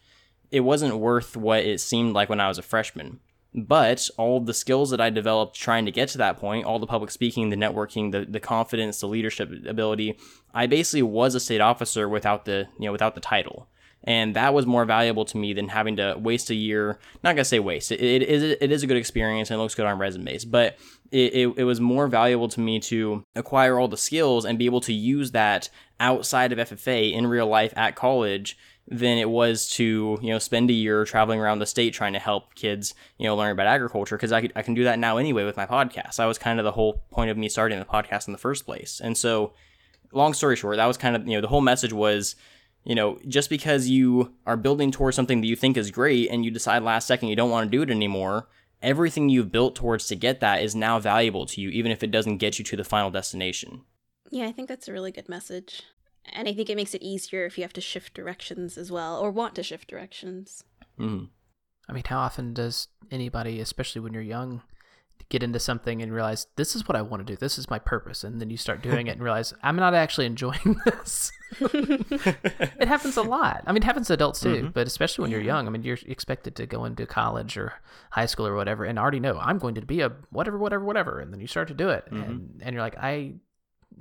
it 0.50 0.60
wasn't 0.60 0.96
worth 0.96 1.36
what 1.36 1.64
it 1.64 1.80
seemed 1.80 2.14
like 2.14 2.28
when 2.28 2.40
I 2.40 2.48
was 2.48 2.58
a 2.58 2.62
freshman. 2.62 3.20
But 3.52 4.08
all 4.16 4.40
the 4.40 4.54
skills 4.54 4.90
that 4.90 5.00
I 5.00 5.10
developed 5.10 5.56
trying 5.56 5.84
to 5.86 5.90
get 5.90 6.08
to 6.10 6.18
that 6.18 6.36
point, 6.36 6.66
all 6.66 6.78
the 6.78 6.86
public 6.86 7.10
speaking, 7.10 7.50
the 7.50 7.56
networking, 7.56 8.12
the, 8.12 8.24
the 8.24 8.38
confidence, 8.38 9.00
the 9.00 9.08
leadership 9.08 9.50
ability, 9.66 10.16
I 10.54 10.66
basically 10.66 11.02
was 11.02 11.34
a 11.34 11.40
state 11.40 11.60
officer 11.60 12.08
without 12.08 12.44
the 12.44 12.68
you 12.78 12.86
know 12.86 12.92
without 12.92 13.14
the 13.14 13.20
title. 13.20 13.68
And 14.04 14.34
that 14.34 14.54
was 14.54 14.64
more 14.64 14.86
valuable 14.86 15.26
to 15.26 15.36
me 15.36 15.52
than 15.52 15.68
having 15.68 15.96
to 15.96 16.16
waste 16.18 16.48
a 16.48 16.54
year. 16.54 16.98
Not 17.22 17.32
gonna 17.32 17.44
say 17.44 17.58
waste. 17.58 17.92
It, 17.92 18.00
it 18.00 18.22
is 18.22 18.56
it 18.60 18.70
is 18.70 18.82
a 18.84 18.86
good 18.86 18.96
experience 18.96 19.50
and 19.50 19.58
it 19.58 19.62
looks 19.62 19.74
good 19.74 19.84
on 19.84 19.98
resumes, 19.98 20.44
but 20.44 20.78
it, 21.10 21.34
it, 21.34 21.58
it 21.58 21.64
was 21.64 21.80
more 21.80 22.06
valuable 22.06 22.48
to 22.48 22.60
me 22.60 22.78
to 22.80 23.24
acquire 23.34 23.78
all 23.78 23.88
the 23.88 23.96
skills 23.96 24.44
and 24.44 24.58
be 24.58 24.66
able 24.66 24.80
to 24.82 24.92
use 24.92 25.32
that 25.32 25.68
outside 25.98 26.52
of 26.52 26.58
FFA 26.58 27.12
in 27.12 27.26
real 27.26 27.48
life 27.48 27.74
at 27.76 27.96
college 27.96 28.56
than 28.90 29.18
it 29.18 29.30
was 29.30 29.68
to 29.68 30.18
you 30.20 30.30
know 30.30 30.38
spend 30.38 30.68
a 30.68 30.74
year 30.74 31.04
traveling 31.04 31.38
around 31.38 31.60
the 31.60 31.66
state 31.66 31.94
trying 31.94 32.12
to 32.12 32.18
help 32.18 32.54
kids 32.56 32.94
you 33.18 33.26
know 33.26 33.36
learn 33.36 33.52
about 33.52 33.68
agriculture 33.68 34.16
because 34.16 34.32
I, 34.32 34.48
I 34.56 34.62
can 34.62 34.74
do 34.74 34.84
that 34.84 34.98
now 34.98 35.16
anyway 35.16 35.44
with 35.44 35.56
my 35.56 35.66
podcast. 35.66 36.16
That 36.16 36.26
was 36.26 36.38
kind 36.38 36.58
of 36.58 36.64
the 36.64 36.72
whole 36.72 37.04
point 37.10 37.30
of 37.30 37.38
me 37.38 37.48
starting 37.48 37.78
the 37.78 37.84
podcast 37.84 38.26
in 38.26 38.32
the 38.32 38.38
first 38.38 38.66
place. 38.66 39.00
And 39.02 39.16
so 39.16 39.52
long 40.12 40.34
story 40.34 40.56
short 40.56 40.76
that 40.76 40.86
was 40.86 40.96
kind 40.96 41.16
of 41.16 41.26
you 41.26 41.34
know 41.34 41.40
the 41.40 41.48
whole 41.48 41.60
message 41.60 41.92
was 41.92 42.34
you 42.84 42.94
know 42.94 43.18
just 43.28 43.50
because 43.50 43.88
you 43.88 44.34
are 44.46 44.56
building 44.56 44.90
towards 44.90 45.16
something 45.16 45.40
that 45.40 45.46
you 45.46 45.56
think 45.56 45.76
is 45.76 45.90
great 45.90 46.28
and 46.30 46.44
you 46.44 46.50
decide 46.50 46.82
last 46.82 47.06
second 47.06 47.28
you 47.28 47.36
don't 47.36 47.50
want 47.50 47.70
to 47.70 47.76
do 47.76 47.82
it 47.82 47.90
anymore 47.90 48.48
everything 48.82 49.28
you've 49.28 49.52
built 49.52 49.76
towards 49.76 50.06
to 50.06 50.16
get 50.16 50.40
that 50.40 50.62
is 50.62 50.74
now 50.74 50.98
valuable 50.98 51.46
to 51.46 51.60
you 51.60 51.68
even 51.70 51.92
if 51.92 52.02
it 52.02 52.10
doesn't 52.10 52.38
get 52.38 52.58
you 52.58 52.64
to 52.64 52.76
the 52.76 52.84
final 52.84 53.10
destination. 53.10 53.82
Yeah 54.30 54.46
i 54.46 54.52
think 54.52 54.68
that's 54.68 54.88
a 54.88 54.92
really 54.92 55.12
good 55.12 55.28
message 55.28 55.82
and 56.32 56.48
I 56.48 56.52
think 56.52 56.70
it 56.70 56.76
makes 56.76 56.94
it 56.94 57.02
easier 57.02 57.44
if 57.46 57.58
you 57.58 57.64
have 57.64 57.72
to 57.74 57.80
shift 57.80 58.14
directions 58.14 58.78
as 58.78 58.90
well, 58.90 59.18
or 59.18 59.30
want 59.30 59.54
to 59.56 59.62
shift 59.62 59.88
directions. 59.88 60.64
Mm. 60.98 61.28
I 61.88 61.92
mean, 61.92 62.04
how 62.06 62.20
often 62.20 62.54
does 62.54 62.88
anybody, 63.10 63.60
especially 63.60 64.00
when 64.00 64.12
you're 64.12 64.22
young, 64.22 64.62
get 65.28 65.42
into 65.42 65.60
something 65.60 66.02
and 66.02 66.12
realize 66.12 66.48
this 66.56 66.74
is 66.74 66.86
what 66.88 66.96
I 66.96 67.02
want 67.02 67.24
to 67.24 67.32
do, 67.32 67.36
this 67.36 67.56
is 67.56 67.70
my 67.70 67.78
purpose, 67.78 68.24
and 68.24 68.40
then 68.40 68.50
you 68.50 68.56
start 68.56 68.82
doing 68.82 69.06
it 69.06 69.12
and 69.12 69.22
realize 69.22 69.54
I'm 69.62 69.76
not 69.76 69.94
actually 69.94 70.26
enjoying 70.26 70.76
this. 70.84 71.32
it 71.60 72.88
happens 72.88 73.16
a 73.16 73.22
lot. 73.22 73.62
I 73.66 73.72
mean, 73.72 73.82
it 73.82 73.86
happens 73.86 74.08
to 74.08 74.14
adults 74.14 74.40
too, 74.40 74.56
mm-hmm. 74.56 74.68
but 74.68 74.86
especially 74.86 75.22
when 75.22 75.30
you're 75.30 75.40
young. 75.40 75.66
I 75.66 75.70
mean, 75.70 75.82
you're 75.82 75.98
expected 76.06 76.56
to 76.56 76.66
go 76.66 76.84
into 76.84 77.06
college 77.06 77.56
or 77.56 77.74
high 78.10 78.26
school 78.26 78.46
or 78.46 78.54
whatever, 78.54 78.84
and 78.84 78.98
already 78.98 79.20
know 79.20 79.38
I'm 79.38 79.58
going 79.58 79.76
to 79.76 79.82
be 79.82 80.00
a 80.00 80.12
whatever, 80.30 80.58
whatever, 80.58 80.84
whatever, 80.84 81.20
and 81.20 81.32
then 81.32 81.40
you 81.40 81.46
start 81.46 81.68
to 81.68 81.74
do 81.74 81.90
it, 81.90 82.06
mm-hmm. 82.06 82.22
and 82.22 82.60
and 82.62 82.74
you're 82.74 82.82
like, 82.82 82.98
I 82.98 83.34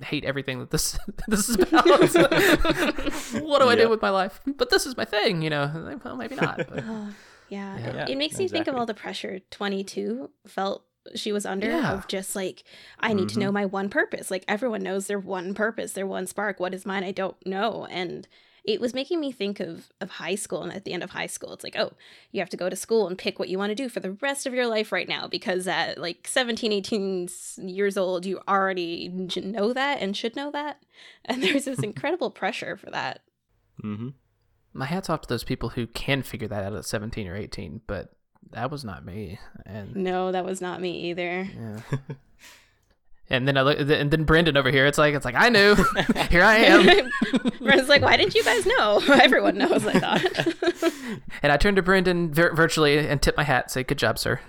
hate 0.02 0.24
everything 0.24 0.58
that 0.60 0.70
this 0.70 0.98
this 1.28 1.48
is 1.48 1.56
about. 1.60 1.86
what 3.42 3.60
do 3.60 3.68
I 3.68 3.76
do 3.76 3.88
with 3.88 4.02
my 4.02 4.10
life? 4.10 4.40
But 4.46 4.70
this 4.70 4.86
is 4.86 4.96
my 4.96 5.04
thing, 5.04 5.42
you 5.42 5.50
know. 5.50 5.98
Well, 6.04 6.16
maybe 6.16 6.36
not. 6.36 6.58
But, 6.68 6.84
yeah. 7.48 7.78
yeah. 7.78 8.04
It, 8.04 8.10
it 8.10 8.18
makes 8.18 8.34
exactly. 8.34 8.44
me 8.44 8.48
think 8.48 8.68
of 8.68 8.76
all 8.76 8.86
the 8.86 8.94
pressure 8.94 9.40
22 9.50 10.30
felt 10.46 10.84
she 11.14 11.32
was 11.32 11.46
under 11.46 11.68
yeah. 11.68 11.92
of 11.92 12.08
just 12.08 12.36
like 12.36 12.62
I 12.98 13.12
need 13.12 13.28
mm-hmm. 13.28 13.40
to 13.40 13.46
know 13.46 13.52
my 13.52 13.66
one 13.66 13.88
purpose. 13.88 14.30
Like 14.30 14.44
everyone 14.46 14.82
knows 14.82 15.06
their 15.06 15.18
one 15.18 15.54
purpose, 15.54 15.92
their 15.92 16.06
one 16.06 16.26
spark. 16.26 16.60
What 16.60 16.74
is 16.74 16.86
mine? 16.86 17.04
I 17.04 17.12
don't 17.12 17.36
know. 17.46 17.86
And 17.90 18.28
it 18.72 18.80
was 18.80 18.94
making 18.94 19.20
me 19.20 19.32
think 19.32 19.60
of 19.60 19.88
of 20.00 20.10
high 20.10 20.34
school 20.34 20.62
and 20.62 20.72
at 20.72 20.84
the 20.84 20.92
end 20.92 21.02
of 21.02 21.10
high 21.10 21.26
school 21.26 21.52
it's 21.52 21.64
like 21.64 21.76
oh 21.76 21.92
you 22.30 22.40
have 22.40 22.48
to 22.48 22.56
go 22.56 22.68
to 22.68 22.76
school 22.76 23.08
and 23.08 23.18
pick 23.18 23.38
what 23.38 23.48
you 23.48 23.58
want 23.58 23.70
to 23.70 23.74
do 23.74 23.88
for 23.88 24.00
the 24.00 24.12
rest 24.12 24.46
of 24.46 24.54
your 24.54 24.66
life 24.66 24.92
right 24.92 25.08
now 25.08 25.26
because 25.26 25.66
at 25.66 25.98
like 25.98 26.26
17 26.28 26.72
18 26.72 27.28
years 27.58 27.96
old 27.96 28.24
you 28.24 28.40
already 28.48 29.08
know 29.08 29.72
that 29.72 30.00
and 30.00 30.16
should 30.16 30.36
know 30.36 30.50
that. 30.50 30.82
And 31.24 31.42
there's 31.42 31.64
this 31.64 31.78
incredible 31.82 32.30
pressure 32.30 32.76
for 32.76 32.90
that. 32.90 33.20
Mm-hmm. 33.82 34.08
my 34.74 34.84
hat's 34.84 35.08
off 35.08 35.22
to 35.22 35.28
those 35.28 35.44
people 35.44 35.70
who 35.70 35.86
can 35.86 36.22
figure 36.22 36.48
that 36.48 36.64
out 36.64 36.74
at 36.74 36.84
17 36.84 37.26
or 37.26 37.34
18 37.34 37.80
but 37.86 38.12
that 38.50 38.70
was 38.70 38.84
not 38.84 39.06
me 39.06 39.38
and 39.64 39.96
no 39.96 40.32
that 40.32 40.44
was 40.44 40.60
not 40.60 40.80
me 40.80 41.10
either. 41.10 41.48
Yeah 41.54 41.98
And 43.30 43.46
then 43.46 43.56
I 43.56 43.62
look, 43.62 43.78
and 43.78 44.10
then 44.10 44.24
Brendan 44.24 44.56
over 44.56 44.70
here. 44.72 44.86
It's 44.86 44.98
like 44.98 45.14
it's 45.14 45.24
like 45.24 45.36
I 45.36 45.48
knew. 45.48 45.76
here 46.30 46.42
I 46.42 46.56
am. 46.56 47.10
Brendan's 47.60 47.88
like, 47.88 48.02
why 48.02 48.16
didn't 48.16 48.34
you 48.34 48.42
guys 48.42 48.66
know? 48.66 49.00
Everyone 49.08 49.56
knows. 49.56 49.86
I 49.86 50.00
thought. 50.00 50.92
and 51.42 51.52
I 51.52 51.56
turned 51.56 51.76
to 51.76 51.82
Brendan 51.82 52.34
vir- 52.34 52.54
virtually 52.54 52.98
and 52.98 53.22
tipped 53.22 53.36
my 53.38 53.44
hat. 53.44 53.70
Say, 53.70 53.84
"Good 53.84 53.98
job, 53.98 54.18
sir." 54.18 54.40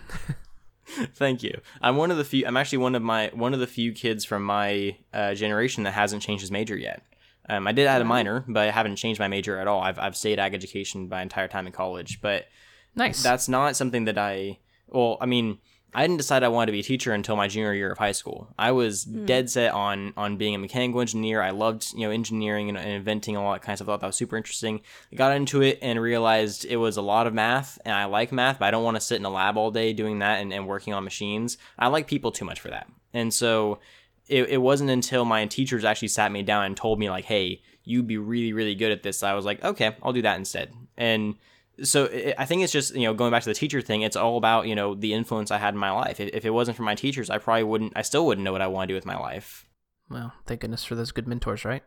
Thank 1.15 1.43
you. 1.43 1.61
I'm 1.81 1.95
one 1.95 2.09
of 2.09 2.17
the 2.17 2.23
few. 2.23 2.45
I'm 2.45 2.57
actually 2.57 2.79
one 2.79 2.95
of 2.95 3.03
my 3.03 3.29
one 3.33 3.53
of 3.53 3.59
the 3.59 3.67
few 3.67 3.93
kids 3.93 4.25
from 4.25 4.43
my 4.43 4.97
uh, 5.13 5.35
generation 5.35 5.83
that 5.83 5.91
hasn't 5.91 6.23
changed 6.23 6.41
his 6.41 6.51
major 6.51 6.75
yet. 6.75 7.03
Um, 7.47 7.67
I 7.67 7.73
did 7.73 7.85
add 7.85 8.01
a 8.01 8.05
minor, 8.05 8.43
but 8.47 8.67
I 8.67 8.71
haven't 8.71 8.95
changed 8.95 9.19
my 9.19 9.27
major 9.27 9.59
at 9.59 9.67
all. 9.67 9.81
I've 9.81 9.99
I've 9.99 10.17
stayed 10.17 10.39
ag 10.39 10.55
education 10.55 11.07
my 11.07 11.21
entire 11.21 11.47
time 11.47 11.67
in 11.67 11.73
college, 11.73 12.19
but 12.19 12.47
nice. 12.95 13.21
That's 13.21 13.47
not 13.47 13.75
something 13.75 14.05
that 14.05 14.17
I. 14.17 14.57
Well, 14.87 15.17
I 15.21 15.27
mean 15.27 15.59
I 15.93 16.03
didn't 16.03 16.17
decide 16.17 16.43
I 16.43 16.47
wanted 16.47 16.67
to 16.67 16.71
be 16.71 16.79
a 16.79 16.83
teacher 16.83 17.11
until 17.11 17.35
my 17.35 17.47
junior 17.47 17.73
year 17.73 17.91
of 17.91 17.97
high 17.97 18.13
school. 18.13 18.53
I 18.57 18.71
was 18.71 19.05
mm. 19.05 19.25
dead 19.25 19.49
set 19.49 19.73
on 19.73 20.13
on 20.15 20.37
being 20.37 20.55
a 20.55 20.57
mechanical 20.57 21.01
engineer. 21.01 21.41
I 21.41 21.49
loved 21.49 21.93
you 21.93 22.01
know 22.01 22.11
engineering 22.11 22.69
and, 22.69 22.77
and, 22.77 22.89
inventing 22.89 23.35
all 23.35 23.51
that 23.51 23.61
kind 23.61 23.73
of 23.73 23.79
stuff. 23.79 23.89
I 23.89 23.91
thought 23.91 24.01
that 24.01 24.07
was 24.07 24.15
super 24.15 24.37
interesting. 24.37 24.81
I 25.11 25.15
got 25.15 25.35
into 25.35 25.61
it 25.61 25.79
and 25.81 25.99
realized 25.99 26.65
it 26.65 26.77
was 26.77 26.97
a 26.97 27.01
lot 27.01 27.27
of 27.27 27.33
math, 27.33 27.77
and 27.83 27.93
I 27.93 28.05
like 28.05 28.31
math, 28.31 28.59
but 28.59 28.65
I 28.65 28.71
don't 28.71 28.83
want 28.83 28.95
to 28.95 29.01
sit 29.01 29.17
in 29.17 29.25
a 29.25 29.29
lab 29.29 29.57
all 29.57 29.71
day 29.71 29.91
doing 29.91 30.19
that 30.19 30.41
and, 30.41 30.53
and 30.53 30.67
working 30.67 30.93
on 30.93 31.03
machines. 31.03 31.57
I 31.77 31.87
like 31.87 32.07
people 32.07 32.31
too 32.31 32.45
much 32.45 32.59
for 32.61 32.69
that, 32.69 32.87
and 33.13 33.33
so 33.33 33.79
it, 34.27 34.47
it 34.49 34.61
wasn't 34.61 34.89
until 34.89 35.25
my 35.25 35.45
teachers 35.45 35.83
actually 35.83 36.07
sat 36.07 36.31
me 36.31 36.41
down 36.41 36.65
and 36.65 36.77
told 36.77 36.99
me 36.99 37.09
like, 37.09 37.25
"Hey, 37.25 37.61
you'd 37.83 38.07
be 38.07 38.17
really 38.17 38.53
really 38.53 38.75
good 38.75 38.93
at 38.93 39.03
this." 39.03 39.23
I 39.23 39.33
was 39.33 39.43
like, 39.43 39.63
"Okay, 39.63 39.95
I'll 40.01 40.13
do 40.13 40.21
that 40.21 40.37
instead." 40.37 40.73
And 40.97 41.35
so 41.83 42.09
I 42.37 42.45
think 42.45 42.63
it's 42.63 42.73
just 42.73 42.95
you 42.95 43.03
know 43.03 43.13
going 43.13 43.31
back 43.31 43.43
to 43.43 43.49
the 43.49 43.55
teacher 43.55 43.81
thing. 43.81 44.01
It's 44.01 44.15
all 44.15 44.37
about 44.37 44.67
you 44.67 44.75
know 44.75 44.95
the 44.95 45.13
influence 45.13 45.51
I 45.51 45.57
had 45.57 45.73
in 45.73 45.79
my 45.79 45.91
life. 45.91 46.19
If 46.19 46.45
it 46.45 46.51
wasn't 46.51 46.77
for 46.77 46.83
my 46.83 46.95
teachers, 46.95 47.29
I 47.29 47.37
probably 47.37 47.63
wouldn't. 47.63 47.93
I 47.95 48.01
still 48.01 48.25
wouldn't 48.25 48.43
know 48.43 48.51
what 48.51 48.61
I 48.61 48.67
want 48.67 48.87
to 48.87 48.91
do 48.91 48.95
with 48.95 49.05
my 49.05 49.17
life. 49.17 49.65
Well, 50.09 50.33
thank 50.45 50.61
goodness 50.61 50.83
for 50.83 50.95
those 50.95 51.11
good 51.11 51.27
mentors, 51.27 51.63
right? 51.63 51.83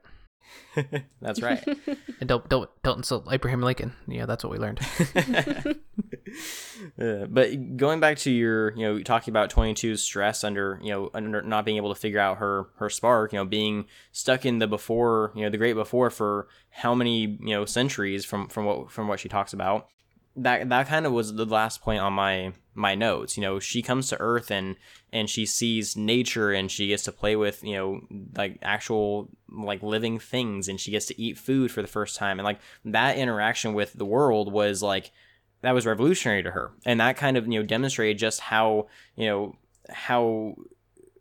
that's 1.20 1.40
right. 1.40 1.62
and 2.20 2.28
don't 2.28 2.48
don't 2.48 2.70
don't 2.82 2.98
insult 2.98 3.26
Abraham 3.30 3.62
Lincoln. 3.62 3.94
Yeah, 4.06 4.26
that's 4.26 4.44
what 4.44 4.50
we 4.50 4.58
learned. 4.58 4.80
uh, 7.00 7.26
but 7.28 7.76
going 7.76 8.00
back 8.00 8.18
to 8.18 8.30
your, 8.30 8.76
you 8.76 8.86
know, 8.86 9.02
talking 9.02 9.32
about 9.32 9.50
22's 9.50 10.02
stress 10.02 10.44
under, 10.44 10.80
you 10.82 10.90
know, 10.90 11.10
under 11.14 11.42
not 11.42 11.64
being 11.64 11.76
able 11.76 11.94
to 11.94 12.00
figure 12.00 12.20
out 12.20 12.38
her 12.38 12.66
her 12.76 12.90
spark, 12.90 13.32
you 13.32 13.38
know, 13.38 13.44
being 13.44 13.86
stuck 14.12 14.44
in 14.44 14.58
the 14.58 14.66
before, 14.66 15.32
you 15.34 15.42
know, 15.42 15.50
the 15.50 15.58
great 15.58 15.74
before 15.74 16.10
for 16.10 16.48
how 16.70 16.94
many, 16.94 17.38
you 17.40 17.54
know, 17.54 17.64
centuries 17.64 18.24
from 18.24 18.48
from 18.48 18.64
what 18.64 18.90
from 18.90 19.08
what 19.08 19.20
she 19.20 19.28
talks 19.28 19.52
about 19.52 19.88
that 20.36 20.68
that 20.68 20.88
kind 20.88 21.06
of 21.06 21.12
was 21.12 21.34
the 21.34 21.44
last 21.44 21.80
point 21.80 22.00
on 22.00 22.12
my 22.12 22.52
my 22.74 22.94
notes. 22.94 23.36
You 23.36 23.42
know, 23.42 23.58
she 23.58 23.82
comes 23.82 24.08
to 24.08 24.20
Earth 24.20 24.50
and 24.50 24.76
and 25.12 25.30
she 25.30 25.46
sees 25.46 25.96
nature 25.96 26.52
and 26.52 26.70
she 26.70 26.88
gets 26.88 27.04
to 27.04 27.12
play 27.12 27.36
with 27.36 27.62
you 27.62 27.74
know 27.74 28.00
like 28.36 28.58
actual 28.62 29.28
like 29.48 29.82
living 29.82 30.18
things 30.18 30.68
and 30.68 30.80
she 30.80 30.90
gets 30.90 31.06
to 31.06 31.20
eat 31.20 31.38
food 31.38 31.70
for 31.70 31.80
the 31.80 31.88
first 31.88 32.16
time 32.16 32.38
and 32.38 32.44
like 32.44 32.58
that 32.84 33.16
interaction 33.16 33.72
with 33.72 33.92
the 33.92 34.04
world 34.04 34.52
was 34.52 34.82
like 34.82 35.12
that 35.62 35.72
was 35.72 35.86
revolutionary 35.86 36.42
to 36.42 36.50
her 36.50 36.72
and 36.84 36.98
that 36.98 37.16
kind 37.16 37.36
of 37.36 37.46
you 37.46 37.60
know 37.60 37.64
demonstrated 37.64 38.18
just 38.18 38.40
how 38.40 38.88
you 39.14 39.26
know 39.26 39.56
how 39.88 40.56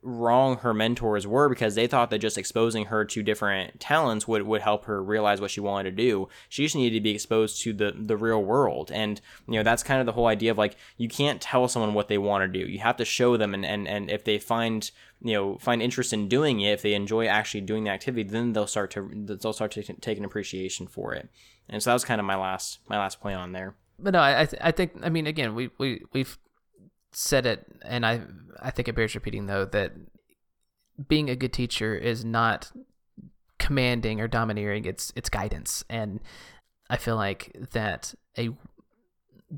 wrong 0.04 0.58
her 0.58 0.74
mentors 0.74 1.26
were 1.26 1.48
because 1.48 1.76
they 1.76 1.88
thought 1.88 2.10
that 2.10 2.20
just 2.20 2.38
exposing 2.38 2.86
her 2.86 3.06
to 3.06 3.24
different 3.24 3.80
talents 3.80 4.28
would, 4.28 4.44
would 4.44 4.62
help 4.62 4.86
her 4.86 5.02
realize 5.02 5.40
what 5.40 5.52
she 5.52 5.62
wanted 5.62 5.90
to 5.90 6.04
do. 6.04 6.28
She 6.50 6.64
just 6.64 6.76
needed 6.76 6.98
to 6.98 7.04
be 7.04 7.12
exposed 7.12 7.62
to 7.62 7.74
the, 7.74 7.94
the 7.96 8.18
real 8.18 8.44
world. 8.44 8.92
And, 8.92 9.22
you 9.48 9.56
know, 9.56 9.64
that's 9.64 9.84
kind 9.84 10.00
of 10.00 10.06
the 10.06 10.12
whole 10.12 10.28
idea 10.28 10.52
of 10.52 10.58
like, 10.58 10.76
you 10.98 11.08
can't 11.08 11.42
tell 11.42 11.68
someone 11.68 11.94
what 11.94 12.10
they 12.10 12.18
want 12.18 12.44
to 12.44 12.60
do. 12.60 12.70
You 12.70 12.80
have 12.80 12.98
to 12.98 13.06
show 13.06 13.38
them. 13.38 13.54
And, 13.54 13.66
and, 13.66 13.88
and 13.88 14.12
if 14.12 14.24
they 14.26 14.38
find, 14.40 14.90
you 15.22 15.34
know, 15.34 15.58
find 15.58 15.82
interest 15.82 16.12
in 16.14 16.28
doing 16.28 16.60
it, 16.60 16.74
if 16.74 16.82
they 16.82 16.94
enjoy 16.94 17.28
actually 17.28 17.62
doing 17.62 17.86
the 17.86 17.92
activity, 17.92 18.24
then 18.24 18.54
they'll 18.54 18.68
start 18.68 18.92
to, 18.92 19.10
they'll 19.14 19.54
start 19.54 19.72
to 19.72 19.84
take 19.84 20.18
an 20.18 20.26
appreciation 20.26 20.88
for 20.88 21.14
it. 21.14 21.30
And 21.70 21.82
so 21.82 21.90
that 21.90 21.96
was 21.96 22.06
kind 22.06 22.20
of 22.20 22.26
my 22.26 22.36
last, 22.36 22.80
my 22.90 22.98
last 22.98 23.22
point 23.22 23.38
on 23.38 23.54
there. 23.54 23.76
But 23.98 24.14
no, 24.14 24.20
I, 24.20 24.48
I 24.60 24.72
think, 24.72 24.94
I 25.02 25.10
mean, 25.10 25.28
again, 25.28 25.56
we, 25.56 25.70
we, 25.78 26.02
we've 26.12 26.38
said 27.16 27.46
it, 27.46 27.66
and 27.84 28.06
I 28.06 28.22
I 28.62 28.72
think 28.72 28.88
it 28.88 28.96
bears 28.96 29.16
repeating 29.16 29.46
though 29.46 29.66
that 29.66 29.94
being 31.08 31.30
a 31.30 31.36
good 31.36 31.54
teacher 31.54 31.96
is 31.96 32.24
not 32.24 32.72
commanding 33.60 34.22
or 34.22 34.28
domineering. 34.28 34.86
It's 34.86 35.12
it's 35.16 35.30
guidance, 35.30 35.84
and 35.90 36.20
I 36.90 36.98
feel 36.98 37.16
like 37.16 37.56
that 37.72 38.14
a 38.38 38.50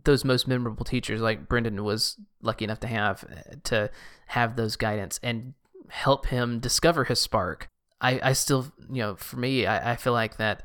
those 0.03 0.25
most 0.25 0.47
memorable 0.47 0.85
teachers 0.85 1.21
like 1.21 1.47
Brendan 1.47 1.83
was 1.83 2.17
lucky 2.41 2.65
enough 2.65 2.79
to 2.81 2.87
have 2.87 3.25
to 3.63 3.89
have 4.27 4.55
those 4.55 4.75
guidance 4.75 5.19
and 5.23 5.53
help 5.89 6.27
him 6.27 6.59
discover 6.59 7.05
his 7.05 7.19
spark. 7.19 7.69
I, 8.01 8.19
I 8.21 8.33
still, 8.33 8.71
you 8.91 9.01
know, 9.01 9.15
for 9.15 9.37
me, 9.37 9.65
I, 9.65 9.93
I 9.93 9.95
feel 9.95 10.13
like 10.13 10.37
that 10.37 10.63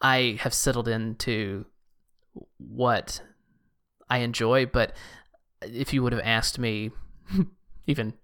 I 0.00 0.38
have 0.40 0.54
settled 0.54 0.88
into 0.88 1.66
what 2.58 3.20
I 4.08 4.18
enjoy, 4.18 4.66
but 4.66 4.94
if 5.62 5.92
you 5.92 6.02
would 6.02 6.12
have 6.12 6.22
asked 6.24 6.58
me 6.58 6.90
even 7.86 8.14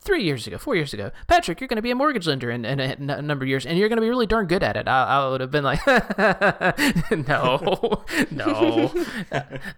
three 0.00 0.22
years 0.22 0.46
ago, 0.46 0.56
four 0.56 0.76
years 0.76 0.94
ago, 0.94 1.10
Patrick, 1.26 1.60
you're 1.60 1.68
going 1.68 1.76
to 1.76 1.82
be 1.82 1.90
a 1.90 1.94
mortgage 1.94 2.26
lender 2.26 2.50
in, 2.50 2.64
in, 2.64 2.78
a, 2.80 2.92
in 2.92 3.10
a 3.10 3.20
number 3.20 3.44
of 3.44 3.48
years, 3.48 3.66
and 3.66 3.78
you're 3.78 3.88
going 3.88 3.96
to 3.96 4.02
be 4.02 4.08
really 4.08 4.26
darn 4.26 4.46
good 4.46 4.62
at 4.62 4.76
it. 4.76 4.86
I, 4.86 5.04
I 5.04 5.28
would 5.28 5.40
have 5.40 5.50
been 5.50 5.64
like, 5.64 5.84
no, 7.10 8.04
no, 8.30 9.04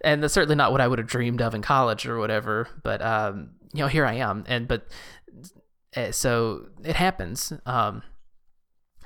and 0.02 0.22
that's 0.22 0.34
certainly 0.34 0.56
not 0.56 0.70
what 0.70 0.80
I 0.80 0.88
would 0.88 0.98
have 0.98 1.08
dreamed 1.08 1.40
of 1.40 1.54
in 1.54 1.62
college 1.62 2.06
or 2.06 2.18
whatever. 2.18 2.68
But 2.82 3.00
um, 3.02 3.50
you 3.72 3.80
know, 3.80 3.88
here 3.88 4.04
I 4.04 4.14
am, 4.14 4.44
and 4.46 4.68
but 4.68 4.86
uh, 5.96 6.12
so 6.12 6.66
it 6.84 6.96
happens. 6.96 7.52
Um, 7.64 8.02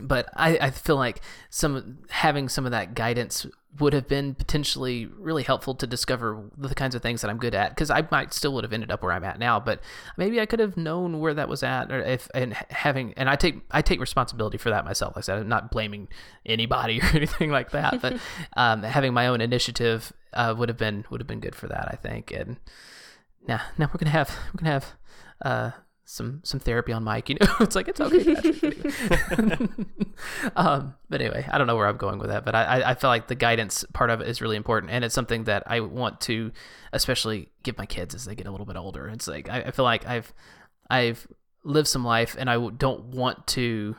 but 0.01 0.29
I, 0.35 0.59
I 0.59 0.71
feel 0.71 0.97
like 0.97 1.21
some 1.51 1.99
having 2.11 2.49
some 2.49 2.65
of 2.65 2.73
that 2.73 2.95
guidance 2.95 3.47
would 3.79 3.95
have 3.95 4.07
been 4.07 4.35
potentially 4.35 5.07
really 5.07 5.43
helpful 5.43 5.75
to 5.75 5.87
discover 5.87 6.51
the 6.59 6.75
kinds 6.75 6.95
of 6.95 7.01
things 7.01 7.23
that 7.23 7.31
I'm 7.31 7.39
good 7.39 7.55
at 7.55 7.71
because 7.71 7.91
I 7.91 8.07
might 8.11 8.35
still 8.35 8.53
would 8.55 8.65
have 8.65 8.73
ended 8.73 8.91
up 8.91 9.03
where 9.03 9.13
I'm 9.13 9.25
at 9.25 9.39
now 9.39 9.59
but 9.59 9.81
maybe 10.17 10.41
I 10.41 10.47
could 10.47 10.61
have 10.61 10.77
known 10.77 11.21
where 11.21 11.33
that 11.35 11.49
was 11.49 11.63
at 11.63 11.91
or 11.91 12.01
if 12.03 12.29
and 12.35 12.53
having 12.71 13.15
and 13.15 13.31
I 13.31 13.37
take 13.37 13.57
I 13.71 13.81
take 13.81 14.01
responsibility 14.01 14.59
for 14.59 14.71
that 14.71 14.85
myself 14.85 15.17
like 15.17 15.25
I 15.25 15.27
said 15.27 15.39
I'm 15.39 15.49
not 15.49 15.71
blaming 15.71 16.09
anybody 16.45 17.01
or 17.03 17.17
anything 17.17 17.51
like 17.51 17.71
that 17.71 18.03
but 18.03 18.19
um, 18.57 18.83
having 18.83 19.15
my 19.15 19.27
own 19.27 19.41
initiative 19.41 20.13
uh, 20.35 20.55
would 20.57 20.69
have 20.69 20.79
been 20.79 21.05
would 21.11 21.21
have 21.21 21.29
been 21.29 21.41
good 21.41 21.55
for 21.55 21.69
that 21.69 21.89
I 21.91 21.97
think 21.97 22.31
and 22.31 22.59
now 23.49 23.61
now 23.79 23.89
we're 23.93 23.99
gonna 23.99 24.11
have 24.11 24.37
we're 24.53 24.59
gonna 24.59 24.73
have 24.73 24.93
uh, 25.43 25.71
some 26.13 26.41
some 26.45 26.61
therapy 26.61 26.93
on 26.93 27.03
Mike. 27.05 27.31
You 27.31 27.37
know, 27.41 27.47
it's 27.61 27.75
like 27.75 27.89
it's 27.89 28.01
okay. 28.01 28.37
Um, 30.55 30.95
but 31.09 31.21
anyway, 31.21 31.49
I 31.51 31.59
don't 31.59 31.67
know 31.67 31.75
where 31.75 31.89
I'm 31.89 31.97
going 31.97 32.19
with 32.19 32.29
that, 32.29 32.45
but 32.45 32.55
I 32.55 32.91
I 32.91 32.95
feel 32.95 33.11
like 33.11 33.29
the 33.29 33.35
guidance 33.35 33.85
part 33.93 34.11
of 34.11 34.21
it 34.21 34.29
is 34.29 34.41
really 34.41 34.57
important, 34.57 34.93
and 34.93 35.05
it's 35.05 35.15
something 35.15 35.45
that 35.45 35.65
I 35.67 35.81
want 35.81 36.21
to 36.23 36.53
especially 36.93 37.49
give 37.63 37.79
my 37.79 37.87
kids 37.87 38.15
as 38.15 38.25
they 38.25 38.35
get 38.35 38.47
a 38.47 38.51
little 38.51 38.67
bit 38.67 38.77
older. 38.77 39.09
It's 39.09 39.27
like 39.27 39.49
I, 39.49 39.63
I 39.63 39.71
feel 39.71 39.85
like 39.85 40.07
I've 40.07 40.33
I've 40.91 41.27
lived 41.65 41.89
some 41.89 42.05
life, 42.05 42.37
and 42.39 42.49
I 42.49 42.69
don't 42.71 43.07
want 43.07 43.47
to 43.49 43.97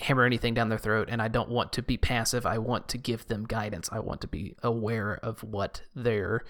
hammer 0.00 0.24
anything 0.24 0.54
down 0.54 0.68
their 0.68 0.78
throat 0.78 1.08
and 1.08 1.22
I 1.22 1.28
don't 1.28 1.48
want 1.48 1.72
to 1.74 1.82
be 1.82 1.96
passive. 1.96 2.44
I 2.44 2.58
want 2.58 2.88
to 2.88 2.98
give 2.98 3.28
them 3.28 3.44
guidance. 3.44 3.88
I 3.92 4.00
want 4.00 4.20
to 4.22 4.26
be 4.26 4.56
aware 4.60 5.20
of 5.22 5.44
what 5.44 5.82
their 5.94 6.42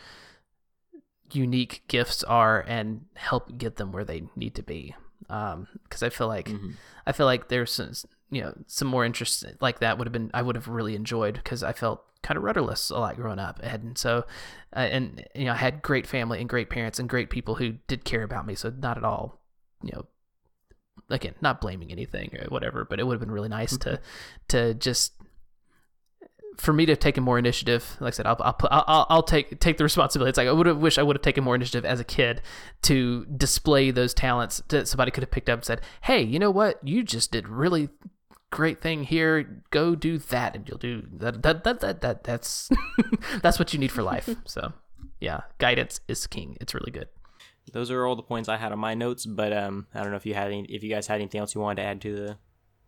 unique 1.34 1.82
gifts 1.88 2.22
are 2.24 2.64
and 2.66 3.02
help 3.14 3.56
get 3.58 3.76
them 3.76 3.92
where 3.92 4.04
they 4.04 4.24
need 4.36 4.54
to 4.54 4.62
be. 4.62 4.94
Because 5.22 6.02
um, 6.02 6.06
I 6.06 6.08
feel 6.10 6.28
like 6.28 6.46
mm-hmm. 6.46 6.72
I 7.06 7.12
feel 7.12 7.26
like 7.26 7.48
there's 7.48 7.72
some, 7.72 7.92
you 8.30 8.42
know 8.42 8.54
some 8.66 8.88
more 8.88 9.04
interest 9.04 9.44
like 9.60 9.78
that 9.78 9.96
would 9.96 10.06
have 10.06 10.12
been 10.12 10.30
I 10.34 10.42
would 10.42 10.56
have 10.56 10.68
really 10.68 10.94
enjoyed 10.94 11.34
because 11.34 11.62
I 11.62 11.72
felt 11.72 12.04
kind 12.22 12.36
of 12.36 12.42
rudderless 12.42 12.90
a 12.90 12.98
lot 12.98 13.16
growing 13.16 13.38
up 13.38 13.60
and 13.62 13.96
so 13.96 14.24
uh, 14.74 14.80
and 14.80 15.24
you 15.34 15.44
know 15.44 15.52
I 15.52 15.56
had 15.56 15.82
great 15.82 16.06
family 16.06 16.40
and 16.40 16.48
great 16.48 16.68
parents 16.68 16.98
and 16.98 17.08
great 17.08 17.30
people 17.30 17.54
who 17.54 17.74
did 17.86 18.04
care 18.04 18.22
about 18.22 18.46
me 18.46 18.54
so 18.54 18.72
not 18.76 18.96
at 18.96 19.04
all 19.04 19.40
you 19.82 19.92
know 19.92 20.06
again 21.10 21.34
not 21.40 21.60
blaming 21.60 21.92
anything 21.92 22.34
or 22.38 22.46
whatever 22.48 22.84
but 22.84 22.98
it 22.98 23.06
would 23.06 23.14
have 23.14 23.20
been 23.20 23.30
really 23.30 23.48
nice 23.48 23.76
to 23.78 24.00
to 24.48 24.74
just 24.74 25.12
for 26.56 26.72
me 26.72 26.86
to 26.86 26.92
have 26.92 26.98
taken 26.98 27.22
more 27.22 27.38
initiative, 27.38 27.96
like 28.00 28.14
I 28.14 28.16
said, 28.16 28.26
I'll 28.26 28.36
I'll, 28.40 28.56
I'll, 28.70 29.06
I'll 29.10 29.22
take 29.22 29.60
take 29.60 29.76
the 29.76 29.84
responsibility. 29.84 30.30
It's 30.30 30.38
like 30.38 30.48
I 30.48 30.52
would 30.52 30.66
have 30.66 30.78
wished 30.78 30.98
I 30.98 31.02
would 31.02 31.16
have 31.16 31.22
taken 31.22 31.44
more 31.44 31.54
initiative 31.54 31.84
as 31.84 32.00
a 32.00 32.04
kid 32.04 32.42
to 32.82 33.24
display 33.26 33.90
those 33.90 34.14
talents 34.14 34.62
that 34.68 34.88
somebody 34.88 35.10
could 35.10 35.22
have 35.22 35.30
picked 35.30 35.48
up 35.48 35.60
and 35.60 35.64
said, 35.64 35.80
"Hey, 36.02 36.22
you 36.22 36.38
know 36.38 36.50
what? 36.50 36.86
You 36.86 37.02
just 37.02 37.32
did 37.32 37.48
really 37.48 37.88
great 38.50 38.80
thing 38.80 39.04
here. 39.04 39.62
Go 39.70 39.94
do 39.94 40.18
that, 40.18 40.54
and 40.54 40.68
you'll 40.68 40.78
do 40.78 41.02
that. 41.12 41.42
That 41.42 41.64
that 41.64 41.80
that, 41.80 42.00
that 42.00 42.24
that's 42.24 42.70
that's 43.42 43.58
what 43.58 43.72
you 43.72 43.78
need 43.78 43.92
for 43.92 44.02
life." 44.02 44.28
So, 44.46 44.72
yeah, 45.20 45.42
guidance 45.58 46.00
is 46.08 46.26
king. 46.26 46.56
It's 46.60 46.74
really 46.74 46.90
good. 46.90 47.08
Those 47.72 47.90
are 47.90 48.06
all 48.06 48.14
the 48.14 48.22
points 48.22 48.48
I 48.48 48.58
had 48.58 48.72
on 48.72 48.78
my 48.78 48.94
notes, 48.94 49.26
but 49.26 49.52
um, 49.52 49.86
I 49.94 50.02
don't 50.02 50.10
know 50.10 50.16
if 50.16 50.26
you 50.26 50.34
had 50.34 50.48
any, 50.48 50.66
if 50.68 50.82
you 50.82 50.90
guys 50.90 51.06
had 51.06 51.16
anything 51.16 51.40
else 51.40 51.54
you 51.54 51.60
wanted 51.60 51.82
to 51.82 51.88
add 51.88 52.00
to 52.02 52.14
the 52.14 52.36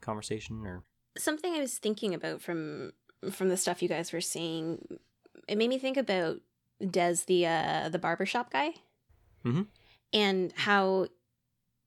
conversation 0.01 0.67
or 0.67 0.85
something 1.19 1.55
I 1.55 1.61
was 1.61 1.79
thinking 1.79 2.15
about 2.15 2.43
from 2.43 2.93
from 3.31 3.49
the 3.49 3.57
stuff 3.57 3.83
you 3.83 3.89
guys 3.89 4.13
were 4.13 4.21
seeing, 4.21 4.99
it 5.49 5.59
made 5.59 5.69
me 5.69 5.79
think 5.79 5.97
about 5.97 6.41
Des, 6.81 7.17
the 7.27 7.47
uh, 7.47 7.89
the 7.89 7.99
barbershop 7.99 8.51
guy, 8.51 8.75
mm-hmm. 9.45 9.63
and 10.13 10.53
how 10.57 11.09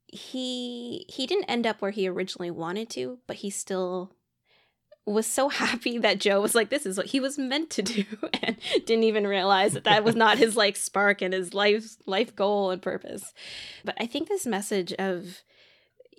he 0.08 1.06
he 1.08 1.28
didn't 1.28 1.46
end 1.46 1.68
up 1.68 1.82
where 1.82 1.92
he 1.92 2.08
originally 2.08 2.52
wanted 2.52 2.90
to, 2.92 3.20
but 3.28 3.38
he 3.38 3.50
still 3.50 4.12
was 5.06 5.28
so 5.28 5.50
happy 5.50 5.98
that 5.98 6.20
Joe 6.20 6.42
was 6.42 6.56
like, 6.56 6.70
"This 6.70 6.86
is 6.86 6.98
what 6.98 7.08
he 7.08 7.20
was 7.20 7.38
meant 7.38 7.70
to 7.72 7.82
do," 7.82 8.06
and 8.42 8.58
didn't 8.86 9.04
even 9.04 9.28
realize 9.28 9.74
that 9.74 9.84
that 9.84 10.04
was 10.04 10.16
not 10.16 10.38
his 10.38 10.58
like 10.58 10.76
spark 10.76 11.22
and 11.22 11.34
his 11.34 11.54
life 11.54 11.98
life 12.06 12.36
goal 12.36 12.72
and 12.72 12.82
purpose. 12.82 13.34
But 13.86 13.96
I 14.00 14.06
think 14.06 14.28
this 14.28 14.46
message 14.46 14.94
of 14.94 15.44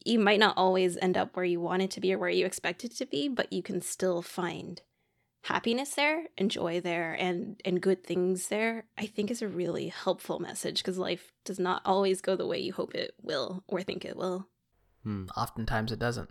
you 0.05 0.19
might 0.19 0.41
not 0.41 0.57
always 0.57 0.97
end 0.97 1.17
up 1.17 1.37
where 1.37 1.45
you 1.45 1.61
wanted 1.61 1.91
to 1.91 2.01
be 2.01 2.13
or 2.15 2.19
where 2.19 2.31
you 2.31 2.47
expected 2.47 2.93
to 2.97 3.07
be, 3.07 3.29
but 3.29 3.53
you 3.53 3.63
can 3.63 3.83
still 3.83 4.23
find 4.23 4.81
happiness 5.43 5.95
there 5.95 6.26
and 6.36 6.51
joy 6.51 6.80
there 6.80 7.14
and 7.18 7.61
and 7.64 7.80
good 7.80 8.05
things 8.05 8.49
there 8.49 8.84
i 8.99 9.07
think 9.07 9.30
is 9.30 9.41
a 9.41 9.49
really 9.49 9.88
helpful 9.88 10.38
message 10.38 10.78
because 10.78 10.99
life 10.99 11.32
does 11.45 11.59
not 11.59 11.80
always 11.84 12.20
go 12.20 12.36
the 12.36 12.47
way 12.47 12.59
you 12.59 12.72
hope 12.72 12.95
it 12.95 13.14
will 13.22 13.64
or 13.66 13.82
think 13.82 14.05
it 14.05 14.16
will. 14.16 14.47
Hmm, 15.03 15.24
oftentimes 15.36 15.93
it 15.93 15.99
doesn't 15.99 16.28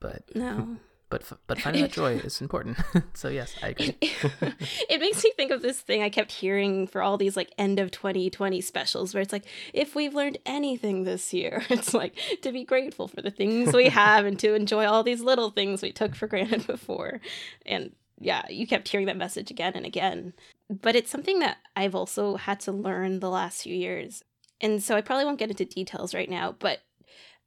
but 0.00 0.22
no. 0.36 0.76
but 1.10 1.24
but 1.48 1.60
finding 1.60 1.82
that 1.82 1.90
joy 1.90 2.12
is 2.24 2.40
important. 2.40 2.78
So 3.14 3.28
yes 3.28 3.56
i 3.60 3.70
agree. 3.70 3.96
It 4.00 5.00
makes 5.00 5.24
me 5.24 5.32
think 5.36 5.50
of 5.50 5.60
this 5.60 5.80
thing 5.80 6.02
i 6.02 6.08
kept 6.08 6.30
hearing 6.30 6.86
for 6.86 7.02
all 7.02 7.16
these 7.16 7.36
like 7.36 7.52
end 7.58 7.80
of 7.80 7.90
2020 7.90 8.60
specials 8.60 9.14
where 9.14 9.22
it's 9.22 9.32
like 9.32 9.46
if 9.74 9.96
we've 9.96 10.14
learned 10.14 10.38
anything 10.46 11.02
this 11.02 11.34
year 11.34 11.64
it's 11.70 11.92
like 11.92 12.16
to 12.42 12.52
be 12.52 12.62
grateful 12.62 13.08
for 13.08 13.20
the 13.20 13.32
things 13.32 13.74
we 13.74 13.88
have 13.88 14.24
and 14.26 14.38
to 14.38 14.54
enjoy 14.54 14.86
all 14.86 15.02
these 15.02 15.22
little 15.22 15.50
things 15.50 15.82
we 15.82 15.90
took 15.90 16.14
for 16.14 16.28
granted 16.28 16.64
before. 16.68 17.20
And 17.66 17.92
yeah, 18.20 18.42
you 18.48 18.66
kept 18.66 18.88
hearing 18.88 19.06
that 19.06 19.16
message 19.16 19.50
again 19.50 19.74
and 19.74 19.86
again. 19.86 20.32
But 20.68 20.96
it's 20.96 21.10
something 21.10 21.38
that 21.38 21.58
I've 21.76 21.94
also 21.94 22.36
had 22.36 22.60
to 22.60 22.72
learn 22.72 23.20
the 23.20 23.30
last 23.30 23.62
few 23.62 23.74
years. 23.74 24.22
And 24.60 24.82
so 24.82 24.96
I 24.96 25.00
probably 25.00 25.24
won't 25.24 25.38
get 25.38 25.50
into 25.50 25.64
details 25.64 26.14
right 26.14 26.28
now, 26.28 26.54
but 26.58 26.80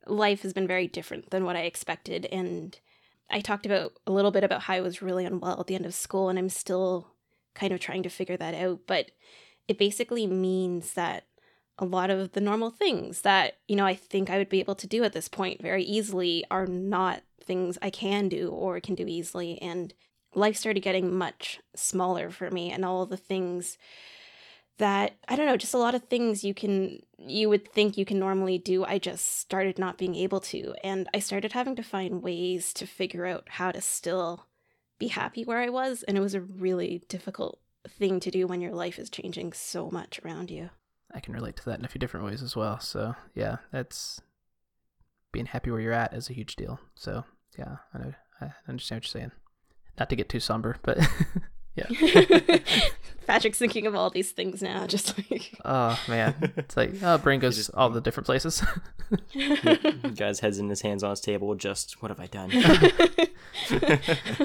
life 0.07 0.41
has 0.43 0.53
been 0.53 0.67
very 0.67 0.88
different 0.88 1.30
than 1.30 1.43
what 1.43 1.55
I 1.55 1.61
expected. 1.61 2.26
And 2.28 2.80
I 3.30 3.41
talked 3.41 3.65
about 3.65 3.93
a 4.07 4.11
little 4.11 4.32
bit 4.32 4.43
about 4.43 4.63
how 4.63 4.76
I 4.76 4.82
was 4.82 5.01
really 5.01 5.26
unwell 5.26 5.59
at 5.59 5.67
the 5.67 5.76
end 5.76 5.86
of 5.86 5.93
school, 5.93 6.30
and 6.30 6.39
I'm 6.39 6.49
still 6.49 7.07
kind 7.53 7.74
of 7.74 7.80
trying 7.80 8.03
to 8.03 8.09
figure 8.09 8.38
that 8.38 8.53
out. 8.53 8.82
But 8.88 9.11
it 9.67 9.78
basically 9.78 10.26
means 10.26 10.93
that 10.93 11.26
a 11.78 11.86
lot 11.86 12.09
of 12.09 12.34
the 12.34 12.41
normal 12.41 12.69
things 12.69 13.22
that, 13.22 13.57
you 13.67 13.76
know, 13.76 13.86
I 13.86 13.95
think 13.95 14.30
I 14.30 14.38
would 14.38 14.49
be 14.49 14.59
able 14.59 14.76
to 14.76 14.88
do 14.88 15.03
at 15.03 15.13
this 15.13 15.28
point 15.28 15.61
very 15.61 15.84
easily 15.84 16.45
are 16.51 16.67
not 16.67 17.24
things 17.43 17.78
I 17.82 17.89
can 17.89 18.30
do 18.30 18.49
or 18.49 18.80
can 18.80 18.95
do 18.95 19.07
easily. 19.07 19.61
And 19.61 19.93
life 20.34 20.55
started 20.55 20.82
getting 20.82 21.15
much 21.15 21.59
smaller 21.75 22.29
for 22.29 22.49
me 22.51 22.71
and 22.71 22.86
all 22.86 23.05
the 23.05 23.17
things 23.17 23.77
that 24.77 25.15
I 25.27 25.36
don't 25.36 25.45
know, 25.45 25.57
just 25.57 25.73
a 25.73 25.79
lot 25.79 25.95
of 25.95 26.05
things 26.05 26.43
you 26.43 26.53
can 26.53 27.01
you 27.17 27.49
would 27.49 27.71
think 27.71 27.97
you 27.97 28.05
can 28.05 28.17
normally 28.17 28.57
do, 28.57 28.84
I 28.84 28.97
just 28.97 29.39
started 29.39 29.77
not 29.77 29.97
being 29.97 30.15
able 30.15 30.39
to 30.41 30.73
and 30.84 31.07
I 31.13 31.19
started 31.19 31.53
having 31.53 31.75
to 31.75 31.84
find 31.84 32.23
ways 32.23 32.73
to 32.73 32.88
figure 32.88 33.25
out 33.25 33.47
how 33.47 33.71
to 33.71 33.82
still 33.82 34.47
be 34.97 35.09
happy 35.09 35.43
where 35.43 35.59
I 35.59 35.69
was 35.69 36.03
and 36.03 36.17
it 36.17 36.21
was 36.21 36.34
a 36.34 36.41
really 36.41 37.03
difficult 37.07 37.59
thing 37.88 38.19
to 38.19 38.32
do 38.32 38.47
when 38.47 38.61
your 38.61 38.73
life 38.73 38.99
is 38.99 39.09
changing 39.09 39.53
so 39.53 39.89
much 39.89 40.19
around 40.23 40.51
you. 40.51 40.69
I 41.13 41.19
can 41.19 41.34
relate 41.34 41.57
to 41.57 41.65
that 41.65 41.79
in 41.79 41.86
a 41.86 41.89
few 41.89 41.99
different 41.99 42.25
ways 42.25 42.41
as 42.41 42.55
well. 42.55 42.79
So, 42.79 43.15
yeah, 43.34 43.57
that's 43.71 44.21
being 45.32 45.47
happy 45.47 45.71
where 45.71 45.82
you're 45.82 45.91
at 45.93 46.13
is 46.13 46.29
a 46.29 46.34
huge 46.34 46.55
deal. 46.55 46.79
So, 46.95 47.25
yeah, 47.57 47.77
I 47.93 47.97
know 47.97 48.13
I 48.39 48.53
understand 48.67 48.97
what 48.99 49.13
you're 49.13 49.21
saying. 49.21 49.32
Not 50.01 50.09
to 50.09 50.15
get 50.15 50.29
too 50.29 50.39
somber, 50.39 50.77
but 50.81 50.97
yeah. 51.75 51.85
Patrick's 53.27 53.59
thinking 53.59 53.85
of 53.85 53.93
all 53.93 54.09
these 54.09 54.31
things 54.31 54.63
now, 54.63 54.87
just 54.87 55.15
like. 55.15 55.53
Oh 55.63 55.99
man, 56.07 56.53
it's 56.57 56.75
like 56.75 56.93
oh, 57.03 57.19
brain 57.19 57.39
goes 57.39 57.55
just, 57.55 57.69
all 57.75 57.91
the 57.91 58.01
different 58.01 58.25
places. 58.25 58.63
guy's 60.15 60.39
heads 60.39 60.57
in 60.57 60.69
his 60.69 60.81
hands 60.81 61.03
on 61.03 61.11
his 61.11 61.21
table. 61.21 61.53
Just 61.53 62.01
what 62.01 62.09
have 62.09 62.19
I 62.19 62.25
done? 62.25 62.49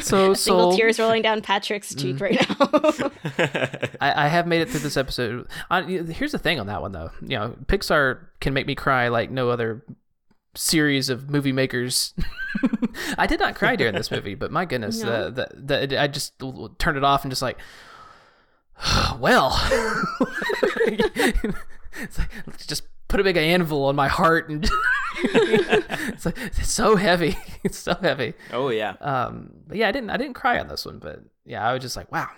so 0.03 0.33
A 0.33 0.37
single 0.37 0.77
tears 0.77 0.99
rolling 0.99 1.23
down 1.23 1.41
Patrick's 1.41 1.95
cheek 1.95 2.17
mm. 2.17 2.21
right 2.21 2.47
now. 3.81 3.89
I, 3.99 4.27
I, 4.27 4.29
have 4.29 4.47
made 4.47 4.61
it 4.61 4.69
through 4.69 4.81
this 4.81 4.99
episode. 4.99 5.49
Uh, 5.71 5.85
here's 5.85 6.33
the 6.33 6.39
thing 6.39 6.61
on 6.61 6.67
that 6.67 6.83
one 6.83 6.93
though. 6.93 7.13
You 7.23 7.39
know, 7.39 7.57
Pixar 7.65 8.27
can 8.41 8.53
make 8.53 8.67
me 8.67 8.75
cry 8.75 9.09
like 9.09 9.31
no 9.31 9.49
other 9.49 9.83
series 10.57 11.09
of 11.09 11.31
movie 11.31 11.53
makers. 11.53 12.15
I 13.19 13.27
did 13.27 13.41
not 13.41 13.55
cry 13.55 13.77
during 13.77 13.95
this 13.95 14.11
movie, 14.11 14.35
but 14.35 14.51
my 14.51 14.65
goodness, 14.65 15.01
no. 15.03 15.31
the, 15.31 15.49
the, 15.55 15.87
the, 15.87 16.01
I 16.01 16.07
just 16.07 16.39
turned 16.79 16.97
it 16.97 17.05
off 17.05 17.25
and 17.25 17.31
just 17.31 17.43
like, 17.43 17.59
well, 19.19 19.53
it's 20.87 22.19
like, 22.19 22.67
just 22.67 22.83
put 23.09 23.21
a 23.21 23.25
big 23.25 23.37
anvil 23.37 23.85
on 23.85 23.97
my 23.97 24.09
heart 24.09 24.49
and 24.49 24.69
it's 25.23 26.27
like 26.27 26.39
it's 26.39 26.71
so 26.71 26.97
heavy. 26.97 27.37
It's 27.63 27.79
so 27.79 27.95
heavy. 27.95 28.35
Oh 28.53 28.69
yeah. 28.69 28.95
Um, 29.01 29.51
but 29.67 29.77
yeah, 29.77 29.89
I 29.89 29.93
didn't 29.93 30.11
I 30.11 30.17
didn't 30.17 30.35
cry 30.35 30.59
on 30.59 30.69
this 30.69 30.85
one, 30.85 30.99
but 30.99 31.21
yeah, 31.45 31.67
I 31.67 31.73
was 31.73 31.83
just 31.83 31.97
like, 31.97 32.11
wow. 32.11 32.29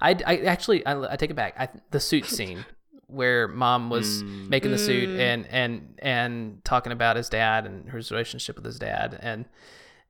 I, 0.00 0.16
I 0.26 0.36
actually 0.38 0.84
I, 0.84 1.12
I 1.12 1.16
take 1.16 1.30
it 1.30 1.34
back. 1.36 1.54
I, 1.58 1.68
the 1.90 2.00
suit 2.00 2.26
scene 2.26 2.64
where 3.08 3.48
mom 3.48 3.90
was 3.90 4.22
Mm. 4.22 4.48
making 4.48 4.70
the 4.70 4.78
suit 4.78 5.08
Mm. 5.10 5.18
and 5.18 5.46
and 5.50 5.94
and 5.98 6.64
talking 6.64 6.92
about 6.92 7.16
his 7.16 7.28
dad 7.28 7.66
and 7.66 7.90
his 7.90 8.10
relationship 8.10 8.56
with 8.56 8.64
his 8.64 8.78
dad 8.78 9.18
and 9.20 9.46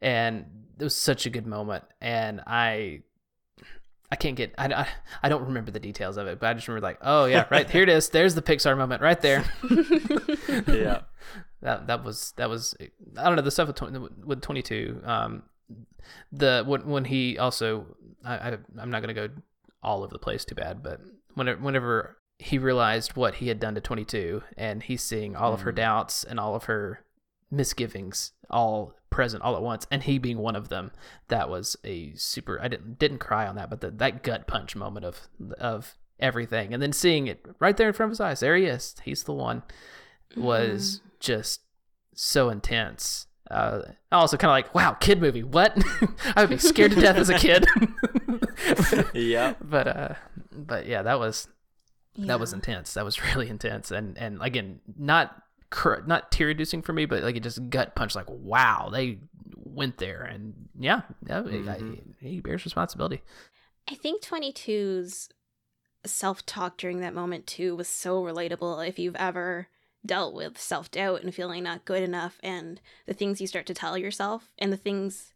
and 0.03 0.45
it 0.79 0.85
was 0.85 0.95
such 0.95 1.25
a 1.27 1.31
good 1.31 1.47
moment 1.47 1.85
and 2.01 2.41
I 2.47 3.03
I 4.11 4.17
can't 4.17 4.37
get 4.37 4.55
I, 4.59 4.67
I, 4.73 4.89
I 5.23 5.29
don't 5.29 5.45
remember 5.47 5.71
the 5.71 5.81
details 5.81 6.17
of 6.17 6.27
it 6.27 6.41
but 6.41 6.49
I 6.49 6.55
just 6.55 6.67
remember 6.69 6.87
like 6.87 6.99
oh 7.03 7.25
yeah 7.27 7.47
right 7.51 7.69
here 7.71 7.83
it 7.83 7.89
is 7.89 8.09
there's 8.11 8.35
the 8.35 8.43
Pixar 8.43 8.77
moment 8.77 9.03
right 9.03 9.21
there 9.21 9.45
Yeah. 10.69 11.01
that 11.63 11.87
that 11.89 12.05
was 12.05 12.33
that 12.37 12.49
was 12.49 12.75
I 13.17 13.25
don't 13.25 13.37
know 13.37 13.43
the 13.43 13.51
stuff 13.51 13.67
with 13.69 13.77
20, 13.77 13.99
with 14.25 14.41
22 14.41 15.01
um 15.05 15.43
the 16.33 16.65
when 16.67 16.87
when 16.87 17.05
he 17.05 17.39
also 17.39 17.87
I, 18.25 18.35
I 18.51 18.59
I'm 18.79 18.91
not 18.91 19.01
gonna 19.03 19.15
go 19.15 19.29
all 19.83 20.03
over 20.03 20.13
the 20.13 20.19
place 20.19 20.45
too 20.45 20.55
bad 20.55 20.83
but 20.83 21.01
whenever 21.35 21.61
whenever 21.61 22.18
he 22.39 22.57
realized 22.59 23.17
what 23.17 23.37
he 23.37 23.49
had 23.49 23.59
done 23.59 23.75
to 23.75 23.81
22 23.81 24.43
and 24.57 24.83
he's 24.85 25.03
seeing 25.03 25.35
all 25.35 25.53
of 25.53 25.63
her 25.63 25.73
Mm. 25.73 25.77
doubts 25.77 26.23
and 26.25 26.39
all 26.39 26.55
of 26.55 26.65
her 26.65 27.05
misgivings 27.51 28.33
all 28.51 28.95
present 29.11 29.43
all 29.43 29.57
at 29.57 29.63
once 29.63 29.87
and 29.91 30.03
he 30.05 30.19
being 30.19 30.39
one 30.39 30.55
of 30.55 30.69
them 30.69 30.93
that 31.29 31.49
was 31.49 31.77
a 31.85 32.13
super 32.15 32.61
I 32.63 32.69
didn't 32.69 32.99
didn't 32.99 33.19
cry 33.19 33.47
on 33.47 33.57
that 33.57 33.71
but 33.71 33.81
the, 33.81 33.91
that 33.91 34.23
gut 34.23 34.47
punch 34.47 34.77
moment 34.77 35.05
of 35.07 35.29
of 35.59 35.95
everything 36.21 36.73
and 36.75 36.83
then 36.83 36.93
seeing 36.93 37.27
it 37.27 37.45
right 37.59 37.77
there 37.77 37.89
in 37.89 37.95
front 37.95 38.09
of 38.09 38.13
his 38.13 38.21
eyes 38.21 38.41
there 38.41 38.57
he 38.57 38.67
is 38.67 38.95
he's 39.05 39.25
the 39.25 39.33
one 39.33 39.63
was 40.37 41.01
just 41.21 41.63
so 42.15 42.51
intense. 42.51 43.27
Uh, 43.51 43.81
also, 44.13 44.37
kind 44.37 44.51
of 44.51 44.53
like, 44.53 44.75
wow, 44.75 44.93
kid 44.93 45.23
movie. 45.23 45.43
What? 45.43 45.75
I 46.37 46.43
would 46.43 46.51
be 46.51 46.59
scared 46.59 46.91
to 46.93 47.01
death 47.01 47.17
as 47.17 47.31
a 47.31 47.39
kid. 47.39 47.67
Yeah. 49.15 49.55
but 49.63 49.87
uh, 49.89 50.15
but 50.53 50.87
yeah, 50.87 51.03
that 51.03 51.19
was 51.19 51.49
that 52.19 52.41
was 52.41 52.53
intense. 52.53 52.95
That 52.95 53.05
was 53.05 53.23
really 53.35 53.49
intense, 53.49 53.91
and 53.91 54.17
and 54.19 54.43
again, 54.43 54.81
not 54.99 55.43
cr- 55.71 56.03
not 56.07 56.31
tear 56.33 56.49
reducing 56.49 56.83
for 56.83 56.93
me, 56.93 57.07
but 57.07 57.23
like 57.23 57.37
it 57.37 57.43
just 57.43 57.71
gut 57.71 57.95
punch. 57.95 58.15
Like, 58.15 58.27
wow, 58.29 58.89
they 58.93 59.19
went 59.57 59.99
there, 59.99 60.23
and 60.23 60.69
yeah, 60.79 61.03
yeah, 61.27 61.43
Mhm. 61.43 61.69
I, 61.69 62.25
he 62.27 62.41
bears 62.41 62.65
responsibility. 62.65 63.23
I 63.91 63.95
think 63.95 64.23
22's 64.23 65.29
self 66.05 66.45
talk 66.47 66.77
during 66.79 67.01
that 67.01 67.15
moment 67.15 67.47
too 67.47 67.75
was 67.77 67.89
so 67.89 68.23
relatable. 68.23 68.87
If 68.87 68.99
you've 68.99 69.17
ever 69.17 69.69
dealt 70.07 70.35
with 70.35 70.59
self 70.59 70.91
doubt 70.91 71.23
and 71.23 71.35
feeling 71.35 71.63
not 71.65 71.85
good 71.85 72.03
enough, 72.03 72.39
and 72.43 72.81
the 73.07 73.15
things 73.15 73.41
you 73.41 73.47
start 73.47 73.67
to 73.67 73.75
tell 73.75 73.97
yourself, 73.99 74.51
and 74.59 74.73
the 74.73 74.77
things 74.77 75.33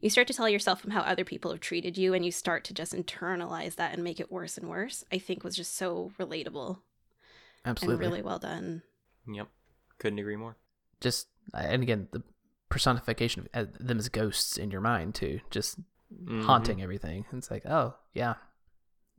you 0.00 0.10
start 0.10 0.26
to 0.28 0.34
tell 0.34 0.48
yourself 0.48 0.80
from 0.80 0.90
how 0.90 1.00
other 1.00 1.24
people 1.24 1.50
have 1.50 1.60
treated 1.60 1.96
you, 1.98 2.12
and 2.14 2.24
you 2.24 2.30
start 2.32 2.64
to 2.64 2.74
just 2.74 2.92
internalize 2.92 3.76
that 3.76 3.92
and 3.94 4.04
make 4.04 4.20
it 4.20 4.30
worse 4.30 4.58
and 4.58 4.68
worse, 4.68 5.04
I 5.12 5.18
think 5.18 5.42
was 5.44 5.56
just 5.56 5.74
so 5.76 6.12
relatable 6.20 6.78
Absolutely. 7.64 7.94
and 7.94 8.00
really 8.00 8.22
well 8.22 8.38
done. 8.38 8.82
Yep. 9.26 9.48
Couldn't 9.98 10.18
agree 10.18 10.36
more. 10.36 10.56
just 11.00 11.28
and 11.54 11.82
again 11.82 12.08
the 12.12 12.22
personification 12.68 13.48
of 13.54 13.68
uh, 13.68 13.70
them 13.78 13.98
as 13.98 14.08
ghosts 14.08 14.56
in 14.56 14.70
your 14.70 14.80
mind 14.80 15.14
too 15.14 15.40
just 15.50 15.78
Mhm. 16.12 16.42
haunting 16.44 16.82
everything 16.82 17.24
it's 17.32 17.50
like 17.50 17.64
oh 17.66 17.94
yeah 18.12 18.34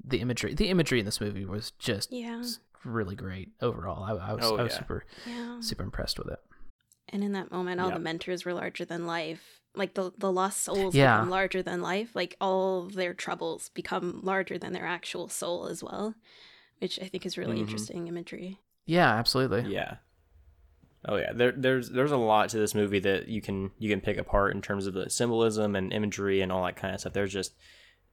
the 0.04 0.20
imagery 0.20 0.54
the 0.54 0.68
imagery 0.70 1.00
in 1.00 1.06
this 1.06 1.20
movie 1.22 1.46
was 1.46 1.72
just 1.72 2.12
Yeah. 2.12 2.44
really 2.86 3.16
great 3.16 3.50
overall 3.62 4.04
i, 4.04 4.12
I 4.12 4.34
was, 4.34 4.46
Oh, 4.46 4.58
I 4.58 4.64
was 4.64 4.72
yeah. 4.74 4.78
super 4.80 5.06
Yeah. 5.26 5.60
super 5.62 5.84
impressed 5.84 6.18
with 6.20 6.30
it 6.30 6.40
And 7.10 7.24
in 7.24 7.32
that 7.34 7.52
moment, 7.52 7.80
all 7.80 7.88
Yep. 7.90 7.98
the 7.98 8.04
mentors 8.04 8.44
were 8.46 8.54
larger 8.54 8.84
than 8.86 9.06
life. 9.08 9.62
Like 9.78 9.94
the 9.94 10.12
the 10.18 10.32
lost 10.32 10.62
souls 10.64 10.96
Yeah. 10.96 11.18
become 11.18 11.30
larger 11.30 11.62
than 11.64 11.82
life. 11.82 12.16
Like 12.16 12.36
all 12.42 12.84
their 12.84 13.14
troubles 13.14 13.70
become 13.70 14.20
larger 14.24 14.58
than 14.58 14.74
their 14.74 14.86
actual 14.86 15.30
soul 15.30 15.68
as 15.68 15.84
well, 15.84 16.16
which 16.80 17.00
I 17.02 17.08
think 17.08 17.26
is 17.26 17.38
really 17.38 17.58
Mhm. 17.58 17.62
interesting 17.62 18.08
imagery. 18.08 18.60
yeah 18.86 19.14
absolutely 19.14 19.72
Yeah. 19.74 19.98
Oh 21.06 21.16
yeah, 21.18 21.32
there, 21.34 21.52
there's 21.52 21.90
there's 21.90 22.12
a 22.12 22.18
lot 22.18 22.50
to 22.50 22.58
this 22.58 22.74
movie 22.76 23.00
that 23.00 23.28
you 23.30 23.42
can 23.42 23.72
you 23.80 23.90
can 23.90 24.02
pick 24.02 24.18
apart 24.18 24.54
in 24.56 24.62
terms 24.62 24.88
of 24.88 24.94
the 24.94 25.10
symbolism 25.10 25.76
and 25.76 25.94
imagery 25.94 26.42
and 26.42 26.52
all 26.52 26.66
that 26.66 26.76
kind 26.76 26.94
of 26.94 27.00
stuff. 27.00 27.14
There's 27.14 27.32
just 27.32 27.54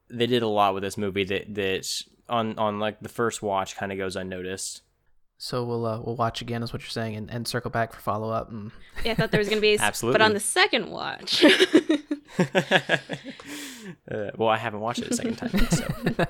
they 0.07 0.27
did 0.27 0.43
a 0.43 0.47
lot 0.47 0.73
with 0.73 0.83
this 0.83 0.97
movie 0.97 1.23
that 1.25 1.53
that 1.55 2.01
on 2.29 2.57
on 2.57 2.79
like 2.79 2.99
the 3.01 3.09
first 3.09 3.41
watch 3.41 3.75
kind 3.75 3.91
of 3.91 3.97
goes 3.97 4.15
unnoticed. 4.15 4.81
So 5.37 5.63
we'll 5.65 5.85
uh, 5.85 5.99
we'll 6.01 6.15
watch 6.15 6.41
again 6.41 6.63
is 6.63 6.71
what 6.73 6.81
you're 6.81 6.89
saying 6.89 7.15
and, 7.15 7.29
and 7.29 7.47
circle 7.47 7.69
back 7.71 7.93
for 7.93 7.99
follow-up 7.99 8.49
and 8.49 8.71
Yeah, 9.03 9.11
I 9.11 9.15
thought 9.15 9.31
there 9.31 9.39
was 9.39 9.49
gonna 9.49 9.61
be, 9.61 9.75
a 9.75 9.79
s- 9.81 10.01
but 10.01 10.21
on 10.21 10.33
the 10.33 10.39
second 10.39 10.89
watch, 10.89 11.43
uh, 14.11 14.31
well, 14.37 14.49
I 14.49 14.57
haven't 14.57 14.79
watched 14.81 14.99
it 15.01 15.11
a 15.11 15.15
second 15.15 15.35
time, 15.37 15.51
yet, 15.53 15.73
so 15.73 16.25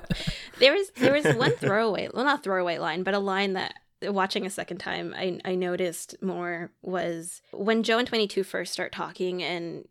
there 0.58 0.72
was 0.72 0.90
there 0.96 1.12
was 1.12 1.24
one 1.36 1.52
throwaway, 1.52 2.08
well, 2.12 2.24
not 2.24 2.42
throwaway 2.42 2.78
line, 2.78 3.02
but 3.02 3.14
a 3.14 3.18
line 3.18 3.54
that 3.54 3.74
watching 4.02 4.44
a 4.46 4.50
second 4.50 4.78
time 4.78 5.14
I 5.16 5.40
I 5.44 5.54
noticed 5.54 6.16
more 6.22 6.70
was 6.82 7.42
when 7.52 7.82
Joe 7.82 7.98
and 7.98 8.06
Twenty 8.08 8.26
Two 8.28 8.44
first 8.44 8.72
start 8.72 8.92
talking 8.92 9.42
and 9.42 9.86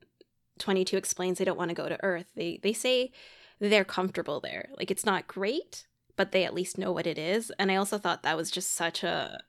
Twenty 0.60 0.86
Two 0.86 0.98
explains 0.98 1.38
they 1.38 1.46
don't 1.46 1.58
want 1.58 1.70
to 1.70 1.76
go 1.76 1.90
to 1.90 2.02
Earth. 2.04 2.28
They 2.36 2.60
they 2.62 2.74
say 2.74 3.12
they're 3.60 3.86
comfortable 3.86 4.40
there. 4.42 4.70
Like 4.78 4.92
it's 4.92 5.06
not 5.06 5.28
great, 5.28 5.86
but 6.16 6.32
they 6.32 6.44
at 6.46 6.54
least 6.54 6.78
know 6.78 6.92
what 6.92 7.08
it 7.08 7.18
is. 7.18 7.52
And 7.60 7.72
I 7.72 7.76
also 7.76 7.98
thought 7.98 8.24
that 8.24 8.38
was 8.38 8.52
just 8.52 8.72
such 8.74 9.04
a 9.04 9.40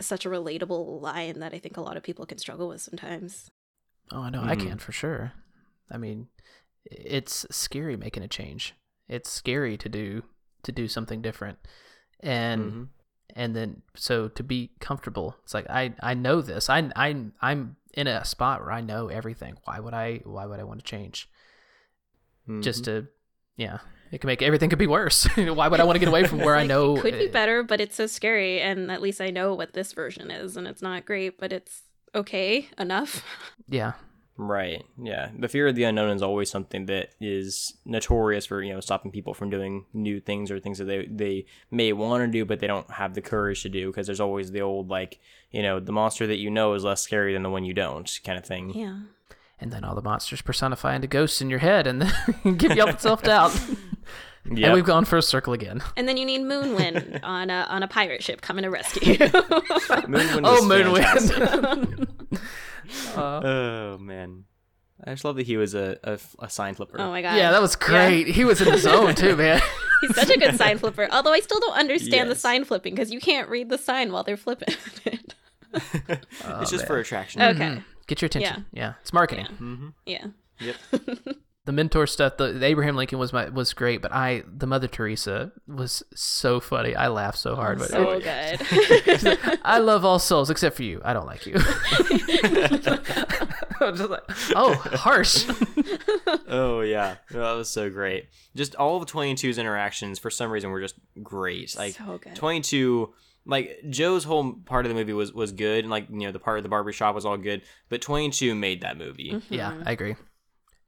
such 0.00 0.26
a 0.26 0.28
relatable 0.28 1.00
line 1.00 1.38
that 1.40 1.54
I 1.54 1.58
think 1.58 1.76
a 1.76 1.80
lot 1.80 1.96
of 1.96 2.02
people 2.02 2.26
can 2.26 2.38
struggle 2.38 2.68
with 2.68 2.80
sometimes. 2.82 3.50
oh 4.12 4.20
i 4.22 4.30
know 4.30 4.40
i 4.42 4.54
Mhm. 4.54 4.60
can 4.68 4.78
for 4.78 4.92
sure 4.92 5.32
i 5.90 5.96
mean 5.98 6.28
it's 6.84 7.44
scary 7.50 7.96
making 7.96 8.22
a 8.22 8.28
change 8.28 8.72
it's 9.08 9.28
scary 9.28 9.76
to 9.76 9.88
do 9.88 10.22
to 10.62 10.70
do 10.70 10.86
something 10.86 11.20
different 11.22 11.58
and 12.20 12.62
Mhm. 12.72 12.88
and 13.34 13.56
then 13.56 13.82
so 13.96 14.28
to 14.28 14.44
be 14.44 14.70
comfortable 14.78 15.34
it's 15.42 15.54
like 15.54 15.68
i 15.68 15.92
i 16.00 16.14
know 16.14 16.40
this 16.40 16.70
i 16.70 16.78
i 16.94 17.08
i'm 17.40 17.76
in 17.94 18.06
a 18.06 18.24
spot 18.24 18.60
where 18.60 18.70
i 18.70 18.80
know 18.80 19.08
everything 19.08 19.56
why 19.64 19.80
would 19.80 19.94
i 19.94 20.18
why 20.24 20.46
would 20.46 20.60
i 20.60 20.64
want 20.64 20.78
to 20.78 20.86
change 20.86 21.28
just 22.60 22.82
Mhm. 22.82 22.84
to 22.84 23.06
yeah 23.56 23.78
it 24.12 24.20
can 24.20 24.28
make 24.28 24.42
everything 24.42 24.70
could 24.70 24.78
be 24.78 24.86
worse 24.86 25.24
why 25.36 25.68
would 25.68 25.80
i 25.80 25.84
want 25.84 25.96
to 25.96 26.00
get 26.00 26.08
away 26.08 26.24
from 26.24 26.38
where 26.38 26.56
i 26.56 26.64
know 26.66 26.96
it 26.96 27.00
could 27.00 27.18
be 27.18 27.28
better, 27.28 27.62
but 27.62 27.80
it's 27.80 27.96
so 27.96 28.06
scary, 28.06 28.60
and 28.60 28.90
at 28.90 29.02
least 29.02 29.20
I 29.20 29.30
know 29.30 29.54
what 29.54 29.72
this 29.72 29.92
version 29.92 30.30
is, 30.30 30.56
and 30.56 30.66
it's 30.66 30.82
not 30.82 31.04
great, 31.04 31.38
but 31.38 31.52
it's 31.52 31.82
okay 32.14 32.68
enough. 32.78 33.24
yeah 33.68 33.92
Right. 34.38 34.84
Yeah. 35.02 35.30
The 35.38 35.48
fear 35.48 35.68
of 35.68 35.76
the 35.76 35.84
unknown 35.84 36.14
is 36.14 36.22
always 36.22 36.50
something 36.50 36.86
that 36.86 37.10
is 37.20 37.74
notorious 37.84 38.46
for, 38.46 38.62
you 38.62 38.74
know, 38.74 38.80
stopping 38.80 39.10
people 39.10 39.32
from 39.32 39.48
doing 39.48 39.86
new 39.94 40.20
things 40.20 40.50
or 40.50 40.60
things 40.60 40.78
that 40.78 40.84
they, 40.84 41.06
they 41.06 41.46
may 41.70 41.92
want 41.92 42.22
to 42.22 42.30
do, 42.30 42.44
but 42.44 42.60
they 42.60 42.66
don't 42.66 42.90
have 42.90 43.14
the 43.14 43.22
courage 43.22 43.62
to 43.62 43.68
do 43.68 43.86
because 43.86 44.06
there's 44.06 44.20
always 44.20 44.50
the 44.50 44.60
old, 44.60 44.90
like, 44.90 45.20
you 45.50 45.62
know, 45.62 45.80
the 45.80 45.92
monster 45.92 46.26
that 46.26 46.36
you 46.36 46.50
know 46.50 46.74
is 46.74 46.84
less 46.84 47.00
scary 47.00 47.32
than 47.32 47.42
the 47.42 47.50
one 47.50 47.64
you 47.64 47.72
don't 47.72 48.20
kind 48.24 48.38
of 48.38 48.44
thing. 48.44 48.70
Yeah. 48.74 48.98
And 49.58 49.72
then 49.72 49.84
all 49.84 49.94
the 49.94 50.02
monsters 50.02 50.42
personify 50.42 50.94
into 50.94 51.06
ghosts 51.06 51.40
in 51.40 51.48
your 51.50 51.58
head 51.60 51.86
and 51.86 52.02
then 52.02 52.54
give 52.56 52.76
you 52.76 52.82
up 52.82 53.00
self 53.00 53.22
doubt 53.22 53.58
Yeah. 54.50 54.66
and 54.68 54.74
we've 54.74 54.84
gone 54.84 55.04
for 55.04 55.16
a 55.16 55.22
circle 55.22 55.52
again 55.52 55.82
And 55.96 56.06
then 56.08 56.16
you 56.16 56.24
need 56.24 56.42
Moonwind 56.42 57.20
on 57.24 57.50
a 57.50 57.66
on 57.68 57.82
a 57.82 57.88
pirate 57.88 58.22
ship 58.22 58.40
coming 58.42 58.62
to 58.64 58.70
rescue 58.70 59.12
you. 59.14 59.18
Moonwind 59.18 60.42
oh 60.44 60.90
was 60.90 61.00
fantastic. 61.00 61.36
moonwind 61.36 62.08
uh, 63.16 63.40
Oh, 63.44 63.98
man. 63.98 64.44
I 65.04 65.10
just 65.10 65.24
love 65.24 65.36
that 65.36 65.46
he 65.46 65.56
was 65.56 65.74
a, 65.74 65.98
a, 66.04 66.18
a 66.38 66.48
sign 66.48 66.74
flipper. 66.74 67.00
oh 67.00 67.10
my 67.10 67.20
god. 67.22 67.36
yeah 67.36 67.50
that 67.52 67.60
was 67.60 67.76
great 67.76 68.28
he 68.28 68.44
was 68.44 68.60
in 68.62 68.68
the 68.70 68.78
zone 68.78 69.14
too 69.14 69.36
man 69.36 69.60
He's 70.02 70.14
such 70.14 70.28
a 70.30 70.38
good 70.38 70.56
sign 70.56 70.76
flipper. 70.78 71.08
Although 71.10 71.32
I 71.32 71.40
still 71.40 71.58
don't 71.58 71.76
understand 71.78 72.30
the 72.30 72.34
sign 72.34 72.64
flipping 72.64 72.94
because 72.94 73.10
you 73.10 73.18
can't 73.18 73.48
read 73.48 73.70
the 73.70 73.78
sign 73.78 74.12
while 74.12 74.22
they're 74.24 74.36
flipping 74.36 74.74
it. 75.06 75.34
it's 75.72 76.70
just 76.70 76.86
for 76.86 76.98
attraction. 76.98 77.40
Okay. 77.42 77.82
Get 78.06 78.20
your 78.22 78.26
attention 78.26 78.66
yeah, 78.72 78.94
it's 79.02 79.12
marketing 79.12 79.46
hmm 79.46 79.88
Yeah. 80.04 80.26
Yep. 80.60 80.76
the 81.66 81.72
mentor 81.72 82.06
stuff 82.06 82.36
the, 82.36 82.52
the 82.52 82.64
abraham 82.64 82.94
lincoln 82.96 83.18
was 83.18 83.32
my 83.32 83.48
was 83.48 83.72
great 83.74 84.00
but 84.00 84.12
i 84.12 84.42
the 84.46 84.66
mother 84.66 84.86
teresa 84.88 85.50
was 85.66 86.02
so 86.14 86.60
funny 86.60 86.94
i 86.94 87.08
laughed 87.08 87.38
so 87.38 87.56
hard 87.56 87.78
but 87.78 87.88
So 87.90 88.10
it- 88.22 88.60
good. 89.20 89.58
i 89.64 89.78
love 89.78 90.04
all 90.04 90.18
souls 90.20 90.48
except 90.48 90.76
for 90.76 90.84
you 90.84 91.00
i 91.04 91.12
don't 91.12 91.26
like 91.26 91.44
you 91.46 91.56
I 93.78 93.90
was 93.90 93.98
just 94.00 94.10
like, 94.10 94.22
oh 94.56 94.72
harsh 94.74 95.44
Oh 96.48 96.80
yeah, 96.80 97.16
that 97.30 97.52
was 97.52 97.68
so 97.68 97.90
great. 97.90 98.28
Just 98.54 98.74
all 98.76 98.96
of 99.00 99.06
22's 99.08 99.58
interactions 99.58 100.18
for 100.18 100.30
some 100.30 100.50
reason 100.50 100.70
were 100.70 100.80
just 100.80 100.94
great. 101.22 101.76
Like 101.76 101.94
So 101.94 102.18
good. 102.18 102.34
22 102.36 103.12
like 103.46 103.78
Joe's 103.88 104.24
whole 104.24 104.52
part 104.64 104.84
of 104.84 104.90
the 104.90 104.94
movie 104.94 105.12
was 105.12 105.32
was 105.32 105.52
good 105.52 105.84
and 105.84 105.90
like 105.90 106.08
you 106.10 106.16
know 106.18 106.32
the 106.32 106.38
part 106.40 106.58
of 106.58 106.62
the 106.64 106.68
barber 106.68 106.92
shop 106.92 107.14
was 107.14 107.24
all 107.24 107.36
good, 107.36 107.62
but 107.88 108.02
22 108.02 108.54
made 108.54 108.80
that 108.82 108.98
movie. 108.98 109.40
yeah 109.48 109.74
i 109.86 109.92
agree 109.92 110.16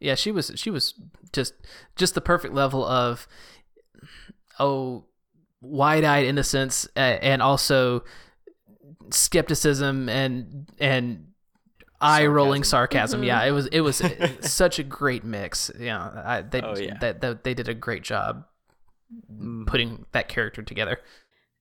yeah 0.00 0.14
she 0.14 0.30
was 0.32 0.52
she 0.56 0.70
was 0.70 0.94
just 1.32 1.54
just 1.96 2.14
the 2.14 2.20
perfect 2.20 2.54
level 2.54 2.84
of 2.84 3.26
oh 4.58 5.04
wide-eyed 5.60 6.24
innocence 6.24 6.86
uh, 6.96 7.00
and 7.00 7.42
also 7.42 8.04
skepticism 9.10 10.08
and 10.08 10.68
and 10.78 11.24
eye-rolling 12.00 12.62
sarcasm. 12.62 13.22
Mhm. 13.22 13.26
Yeah, 13.26 13.44
it 13.44 13.50
was 13.50 13.66
it 13.68 13.80
was 13.80 14.00
such 14.40 14.78
a 14.78 14.84
great 14.84 15.24
mix. 15.24 15.70
Yeah, 15.78 15.98
I, 16.24 16.42
they 16.42 16.62
Oh, 16.62 16.76
yeah. 16.76 16.96
that, 17.00 17.20
that 17.22 17.42
they 17.44 17.54
did 17.54 17.68
a 17.68 17.74
great 17.74 18.02
job 18.04 18.44
putting 19.66 20.06
that 20.12 20.28
character 20.28 20.62
together. 20.62 21.00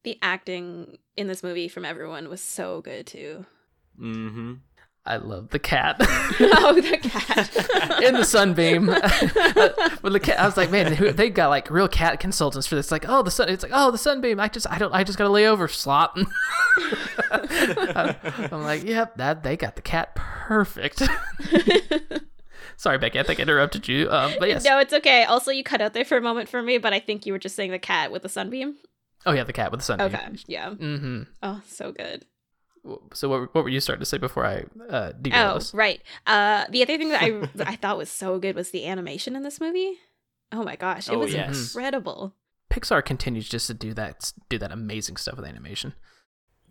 The 0.08 0.18
acting 0.22 1.00
in 1.18 1.28
this 1.28 1.44
movie 1.44 1.68
from 1.68 1.84
everyone 1.84 2.30
was 2.30 2.40
so 2.40 2.80
good 2.80 3.08
too. 3.08 3.46
Mm-hmm. 4.00 4.54
I 5.06 5.18
love 5.18 5.50
the 5.50 5.60
cat. 5.60 5.98
oh, 6.00 6.74
the 6.74 6.98
cat. 6.98 8.02
in 8.02 8.14
the 8.14 8.24
sunbeam. 8.24 8.86
With 10.02 10.14
the 10.14 10.22
cat, 10.22 10.40
I 10.40 10.46
was 10.46 10.56
like, 10.56 10.72
man, 10.72 11.14
they 11.18 11.30
got 11.30 11.50
like 11.50 11.70
real 11.70 11.90
cat 11.90 12.22
consultants 12.22 12.68
for 12.68 12.76
this. 12.76 12.90
Like, 12.90 13.04
oh, 13.06 13.22
the 13.22 13.30
sun. 13.32 13.50
It's 13.50 13.64
like, 13.64 13.74
oh, 13.76 13.92
the 13.92 13.98
sunbeam. 13.98 14.40
I 14.40 14.48
just, 14.48 14.66
I 14.72 14.78
don't, 14.78 14.94
I 14.94 15.04
just 15.04 15.18
gotta 15.18 15.30
lay 15.30 15.46
over, 15.46 15.68
slop. 15.68 16.18
I'm 17.30 18.64
like, 18.64 18.86
yep, 18.86 19.18
that 19.18 19.44
they 19.44 19.58
got 19.58 19.76
the 19.76 19.82
cat 19.82 20.16
perfect. 20.16 21.04
Sorry, 22.78 22.98
Becky, 22.98 23.20
I 23.20 23.24
think 23.24 23.42
I 23.42 23.44
interrupted 23.44 23.90
you. 23.90 24.10
Um, 24.10 24.36
but 24.40 24.48
yes, 24.48 24.64
No, 24.64 24.80
it's 24.80 24.94
okay. 24.94 25.26
Also, 25.26 25.52
you 25.52 25.66
cut 25.66 25.82
out 25.82 25.92
there 25.92 26.06
for 26.06 26.16
a 26.16 26.22
moment 26.22 26.48
for 26.48 26.64
me, 26.64 26.78
but 26.78 26.94
I 26.94 27.02
think 27.02 27.26
you 27.26 27.34
were 27.34 27.40
just 27.40 27.58
saying 27.58 27.72
the 27.72 27.80
cat 27.80 28.10
with 28.10 28.22
the 28.22 28.30
sunbeam. 28.30 28.78
Oh 29.26 29.34
yeah, 29.34 29.44
the 29.44 29.54
cat 29.54 29.72
with 29.72 29.80
the 29.82 29.86
sunbeam. 29.86 30.08
Okay. 30.08 30.28
Yeah. 30.48 30.70
Mm-hmm. 30.72 31.24
Oh, 31.44 31.62
so 31.68 31.92
good. 31.92 32.26
So 33.14 33.28
what, 33.28 33.54
what 33.54 33.64
were 33.66 33.70
you 33.70 33.82
starting 33.82 34.00
to 34.02 34.06
say 34.06 34.18
before 34.18 34.46
I 34.46 34.64
uh, 34.90 35.12
derailed 35.22 35.54
Oh, 35.54 35.56
us? 35.58 35.74
right. 35.74 36.02
Uh, 36.26 36.66
the 36.70 36.82
other 36.84 36.98
thing 36.98 37.10
that 37.10 37.22
I 37.22 37.30
that 37.56 37.68
I 37.68 37.76
thought 37.76 37.98
was 37.98 38.10
so 38.10 38.40
good 38.40 38.56
was 38.56 38.72
the 38.72 38.86
animation 38.88 39.36
in 39.36 39.44
this 39.44 39.60
movie. 39.60 39.98
Oh 40.54 40.64
my 40.64 40.76
gosh, 40.78 41.10
it 41.10 41.14
Oh, 41.16 41.20
was 41.20 41.34
yes. 41.34 41.76
incredible. 41.76 42.34
Pixar 42.72 43.04
continues 43.04 43.50
just 43.50 43.68
to 43.68 43.74
do 43.74 43.94
that, 43.96 44.32
do 44.50 44.58
that 44.60 44.72
amazing 44.72 45.18
stuff 45.18 45.36
with 45.38 45.46
animation. 45.46 45.94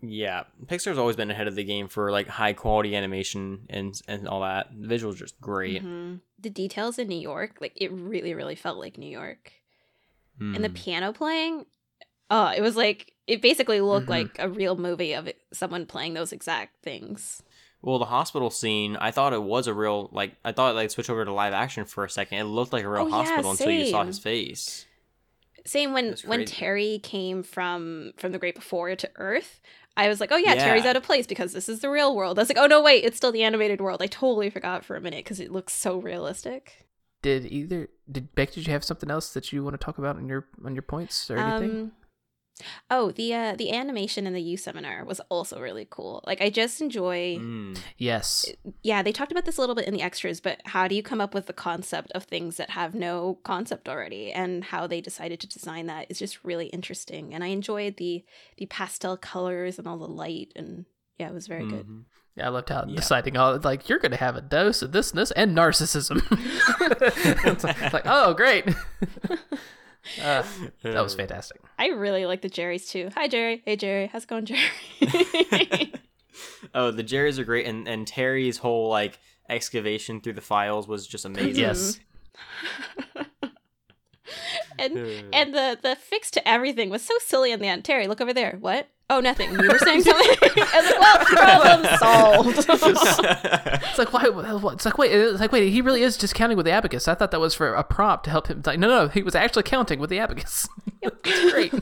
Yeah, 0.01 0.43
Pixar's 0.65 0.97
always 0.99 1.15
been 1.15 1.31
ahead 1.31 1.47
of 1.47 1.55
the 1.55 1.63
game 1.63 1.87
for 1.87 2.11
like 2.11 2.27
high 2.27 2.53
quality 2.53 2.95
animation 2.95 3.65
and 3.69 3.99
and 4.07 4.27
all 4.27 4.41
that. 4.41 4.67
The 4.79 4.87
visuals 4.87 5.15
are 5.15 5.25
just 5.25 5.39
great. 5.41 5.83
Mhm. 5.83 6.21
The 6.39 6.49
details 6.51 6.97
in 6.99 7.07
New 7.07 7.19
York, 7.19 7.57
like 7.61 7.73
it 7.75 7.91
really, 7.91 8.33
really 8.35 8.55
felt 8.55 8.77
like 8.77 8.97
New 8.97 9.09
York. 9.09 9.51
And 10.39 10.63
the 10.63 10.69
Mm. 10.69 10.75
piano 10.75 11.13
playing, 11.13 11.65
oh, 12.29 12.47
it 12.55 12.61
was 12.61 12.75
like 12.75 13.13
it 13.27 13.41
basically 13.41 13.81
looked 13.81 14.07
Mhm. 14.07 14.09
like 14.09 14.35
a 14.39 14.47
real 14.49 14.75
movie 14.77 15.13
of 15.13 15.27
it, 15.27 15.37
someone 15.53 15.85
playing 15.85 16.13
those 16.13 16.31
exact 16.31 16.81
things. 16.83 17.43
Well, 17.81 17.99
the 17.99 18.05
hospital 18.05 18.49
scene, 18.49 18.95
I 18.97 19.11
thought 19.11 19.33
it 19.33 19.43
was 19.43 19.67
a 19.67 19.73
real 19.73 20.09
like 20.11 20.35
I 20.43 20.51
thought 20.51 20.75
like 20.75 20.89
switch 20.91 21.09
over 21.09 21.23
to 21.25 21.31
live 21.33 21.53
action 21.53 21.85
for 21.85 22.03
a 22.05 22.09
second. 22.09 22.37
It 22.39 22.43
looked 22.45 22.73
like 22.73 22.83
a 22.83 22.89
real 22.89 23.03
Oh, 23.03 23.07
yeah, 23.07 23.13
hospital 23.25 23.51
until 23.51 23.71
you 23.71 23.87
saw 23.91 24.03
his 24.03 24.19
face. 24.19 24.85
Same 25.65 25.91
when 25.93 26.15
when. 26.25 26.45
Terry 26.45 26.99
came 27.03 27.43
from 27.43 28.13
from 28.17 28.31
the 28.31 28.39
Great 28.39 28.55
Before 28.55 28.95
to 28.95 29.09
Earth. 29.15 29.59
I 29.97 30.07
was 30.07 30.19
like, 30.21 30.31
oh 30.31 30.37
yeah, 30.37 30.53
Terry's 30.55 30.85
out 30.85 30.95
of 30.95 31.03
place 31.03 31.25
because 31.27 31.53
this 31.53 31.67
is 31.67 31.79
the 31.81 31.89
real 31.89 32.15
world. 32.15 32.37
I 32.37 32.43
was 32.43 32.49
like, 32.49 32.57
oh 32.59 32.67
no, 32.67 32.81
wait, 32.81 33.03
it's 33.03 33.17
still 33.17 33.31
the 33.31 33.43
animated 33.43 33.81
world. 33.81 34.01
I 34.01 34.07
totally 34.07 34.49
forgot 34.49 34.85
for 34.85 34.95
a 34.95 35.01
minute 35.01 35.23
because 35.25 35.39
it 35.39 35.51
looks 35.51 35.73
so 35.73 35.97
realistic. 35.97 36.85
Did 37.23 37.45
either 37.51 37.89
did 38.09 38.33
Beck? 38.35 38.51
Did 38.53 38.67
you 38.67 38.73
have 38.73 38.83
something 38.83 39.09
else 39.11 39.33
that 39.33 39.51
you 39.51 39.63
want 39.63 39.73
to 39.73 39.83
talk 39.83 39.97
about 39.97 40.15
on 40.17 40.29
your 40.29 40.47
on 40.63 40.73
your 40.75 40.83
points 40.83 41.29
or 41.31 41.37
anything? 41.37 41.71
Um, 41.71 41.91
oh, 42.89 43.11
the 43.11 43.33
uh, 43.33 43.55
the 43.55 43.71
animation 43.71 44.25
in 44.27 44.33
the 44.33 44.41
U 44.41 44.57
seminar 44.57 45.03
was 45.05 45.19
also 45.29 45.59
really 45.59 45.87
cool. 45.89 46.23
Like, 46.25 46.41
I 46.41 46.49
just 46.49 46.81
enjoy. 46.81 47.37
Mm. 47.37 47.79
yes. 47.97 48.45
Yeah, 48.83 49.01
they 49.03 49.11
talked 49.11 49.31
about 49.31 49.45
this 49.45 49.57
a 49.57 49.61
little 49.61 49.75
bit 49.75 49.85
in 49.87 49.93
the 49.93 50.01
extras, 50.01 50.39
but 50.39 50.61
how 50.65 50.87
do 50.87 50.95
you 50.95 51.03
come 51.03 51.21
up 51.21 51.33
with 51.33 51.45
the 51.47 51.53
concept 51.53 52.11
of 52.13 52.23
things 52.23 52.57
that 52.57 52.71
have 52.71 52.95
no 52.95 53.39
concept 53.43 53.87
already, 53.89 54.31
and 54.31 54.63
how 54.65 54.87
they 54.87 55.01
decided 55.01 55.39
to 55.41 55.47
design 55.47 55.85
that 55.87 56.07
is 56.09 56.19
just 56.19 56.43
really 56.43 56.67
interesting. 56.67 57.33
And 57.33 57.43
I 57.43 57.47
enjoyed 57.47 57.97
the 57.97 58.23
the 58.57 58.65
pastel 58.67 59.17
colors 59.17 59.77
and 59.77 59.87
all 59.87 59.97
the 59.97 60.07
light, 60.07 60.51
and 60.55 60.85
yeah, 61.17 61.27
it 61.29 61.33
was 61.33 61.47
very 61.47 61.67
good. 61.67 61.85
Mhm. 61.87 62.03
Yeah, 62.35 62.45
I 62.45 62.49
loved 62.49 62.69
how 62.69 62.85
Yeah. 62.87 62.95
deciding 62.95 63.35
all 63.35 63.57
like 63.63 63.89
you're 63.89 63.97
gonna 63.97 64.15
have 64.17 64.35
a 64.35 64.41
dose 64.41 64.83
of 64.83 64.91
this 64.91 65.09
and 65.11 65.19
this 65.19 65.31
and 65.31 65.57
narcissism. 65.57 66.21
it's, 67.45 67.63
like, 67.63 67.77
it's 67.81 67.93
like, 67.93 68.03
oh 68.05 68.33
great. 68.35 68.65
uh, 70.21 70.43
that 70.83 71.01
was 71.01 71.15
fantastic. 71.15 71.61
I 71.77 71.87
really 71.87 72.25
like 72.25 72.41
the 72.41 72.49
Jerry's 72.49 72.87
too. 72.87 73.09
Hi 73.15 73.27
Jerry. 73.27 73.61
Hey 73.65 73.75
Jerry. 73.75 74.07
How's 74.07 74.23
it 74.23 74.29
going, 74.29 74.45
Jerry? 74.45 74.61
oh, 76.73 76.91
the 76.91 77.03
Jerry's 77.03 77.39
are 77.39 77.43
great, 77.43 77.65
and 77.65 77.87
and 77.87 78.07
Terry's 78.07 78.57
whole 78.57 78.89
like 78.89 79.19
excavation 79.49 80.21
through 80.21 80.33
the 80.33 80.41
files 80.41 80.87
was 80.87 81.07
just 81.07 81.25
amazing. 81.25 81.63
Yes. 81.63 81.99
and 84.79 84.97
and 85.33 85.53
the 85.53 85.77
the 85.81 85.95
fix 85.95 86.31
to 86.31 86.47
everything 86.47 86.89
was 86.89 87.01
so 87.01 87.13
silly 87.19 87.51
in 87.51 87.59
the 87.59 87.67
end. 87.67 87.85
Terry, 87.85 88.07
look 88.07 88.21
over 88.21 88.33
there. 88.33 88.57
What? 88.59 88.87
Oh, 89.09 89.21
nothing. 89.21 89.51
You 89.51 89.69
were 89.69 89.79
saying 89.79 90.01
something. 90.03 90.35
I 90.41 90.81
was 90.81 90.91
like, 90.91 90.99
well, 90.99 92.53
problem 92.59 92.59
solved. 92.67 93.83
It's 93.89 93.97
like 93.97 94.11
why? 94.13 94.27
what- 94.29 94.73
It's 94.75 94.85
like 94.85 94.97
wait. 94.97 95.11
It's 95.13 95.39
like 95.39 95.51
wait. 95.51 95.69
He 95.71 95.81
really 95.81 96.01
is 96.03 96.17
just 96.17 96.35
counting 96.35 96.57
with 96.57 96.65
the 96.65 96.71
abacus. 96.71 97.07
I 97.07 97.15
thought 97.15 97.31
that 97.31 97.39
was 97.39 97.53
for 97.55 97.73
a 97.73 97.83
prop 97.83 98.23
to 98.23 98.29
help 98.29 98.47
him. 98.47 98.59
It's 98.59 98.67
like 98.67 98.77
no, 98.79 98.87
no. 98.87 99.07
He 99.07 99.23
was 99.23 99.33
actually 99.33 99.63
counting 99.63 99.99
with 99.99 100.09
the 100.09 100.19
abacus. 100.19 100.67
it's 101.01 101.51
great. 101.51 101.73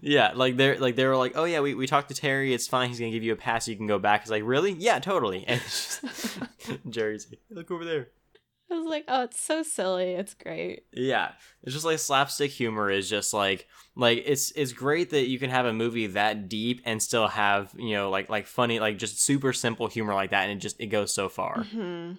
yeah, 0.00 0.32
like 0.34 0.56
they're 0.56 0.78
like 0.78 0.96
they 0.96 1.06
were 1.06 1.16
like, 1.16 1.32
oh 1.36 1.44
yeah, 1.44 1.60
we, 1.60 1.74
we 1.74 1.86
talked 1.86 2.08
to 2.08 2.14
Terry. 2.14 2.54
It's 2.54 2.66
fine. 2.66 2.88
He's 2.88 2.98
gonna 2.98 3.10
give 3.10 3.22
you 3.22 3.32
a 3.32 3.36
pass. 3.36 3.68
You 3.68 3.76
can 3.76 3.86
go 3.86 3.98
back. 3.98 4.22
He's 4.22 4.30
like, 4.30 4.42
really? 4.44 4.72
Yeah, 4.72 4.98
totally. 5.00 5.44
And 5.46 5.60
just, 5.60 6.04
Jerry's 6.88 7.26
like, 7.30 7.40
look 7.50 7.70
over 7.70 7.84
there. 7.84 8.08
I 8.72 8.78
was 8.78 8.86
like, 8.86 9.04
oh, 9.08 9.24
it's 9.24 9.40
so 9.40 9.62
silly. 9.62 10.12
It's 10.12 10.34
great. 10.34 10.84
Yeah, 10.92 11.32
it's 11.62 11.74
just 11.74 11.84
like 11.84 11.98
slapstick 11.98 12.50
humor 12.50 12.90
is 12.90 13.08
just 13.08 13.34
like 13.34 13.68
like 13.94 14.22
it's 14.24 14.50
it's 14.52 14.72
great 14.72 15.10
that 15.10 15.28
you 15.28 15.38
can 15.38 15.50
have 15.50 15.66
a 15.66 15.72
movie 15.72 16.06
that 16.08 16.48
deep 16.48 16.80
and 16.84 17.02
still 17.02 17.28
have 17.28 17.72
you 17.76 17.92
know 17.94 18.10
like 18.10 18.28
like 18.30 18.46
funny 18.46 18.80
like 18.80 18.98
just 18.98 19.22
super 19.22 19.52
simple 19.52 19.86
humor 19.86 20.14
like 20.14 20.30
that 20.30 20.44
and 20.44 20.52
it 20.52 20.62
just 20.62 20.80
it 20.80 20.86
goes 20.86 21.14
so 21.14 21.28
far. 21.28 21.64
Hmm. 21.64 22.12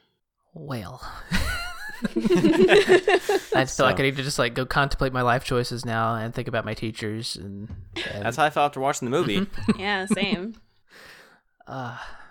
Well, 0.53 1.01
I 2.03 3.65
feel 3.65 3.85
like 3.85 3.99
I 3.99 4.03
need 4.03 4.17
to 4.17 4.23
just 4.23 4.38
like 4.38 4.53
go 4.53 4.65
contemplate 4.65 5.13
my 5.13 5.21
life 5.23 5.43
choices 5.43 5.85
now 5.85 6.15
and 6.15 6.34
think 6.34 6.47
about 6.47 6.65
my 6.65 6.73
teachers 6.73 7.35
and. 7.35 7.69
and 8.13 8.23
That's 8.25 8.38
how 8.38 8.45
I 8.45 8.49
felt 8.49 8.65
after 8.67 8.80
watching 8.80 9.09
the 9.09 9.17
movie. 9.17 9.47
Yeah, 9.77 10.05
same. 10.05 10.55
uh, 11.65 11.97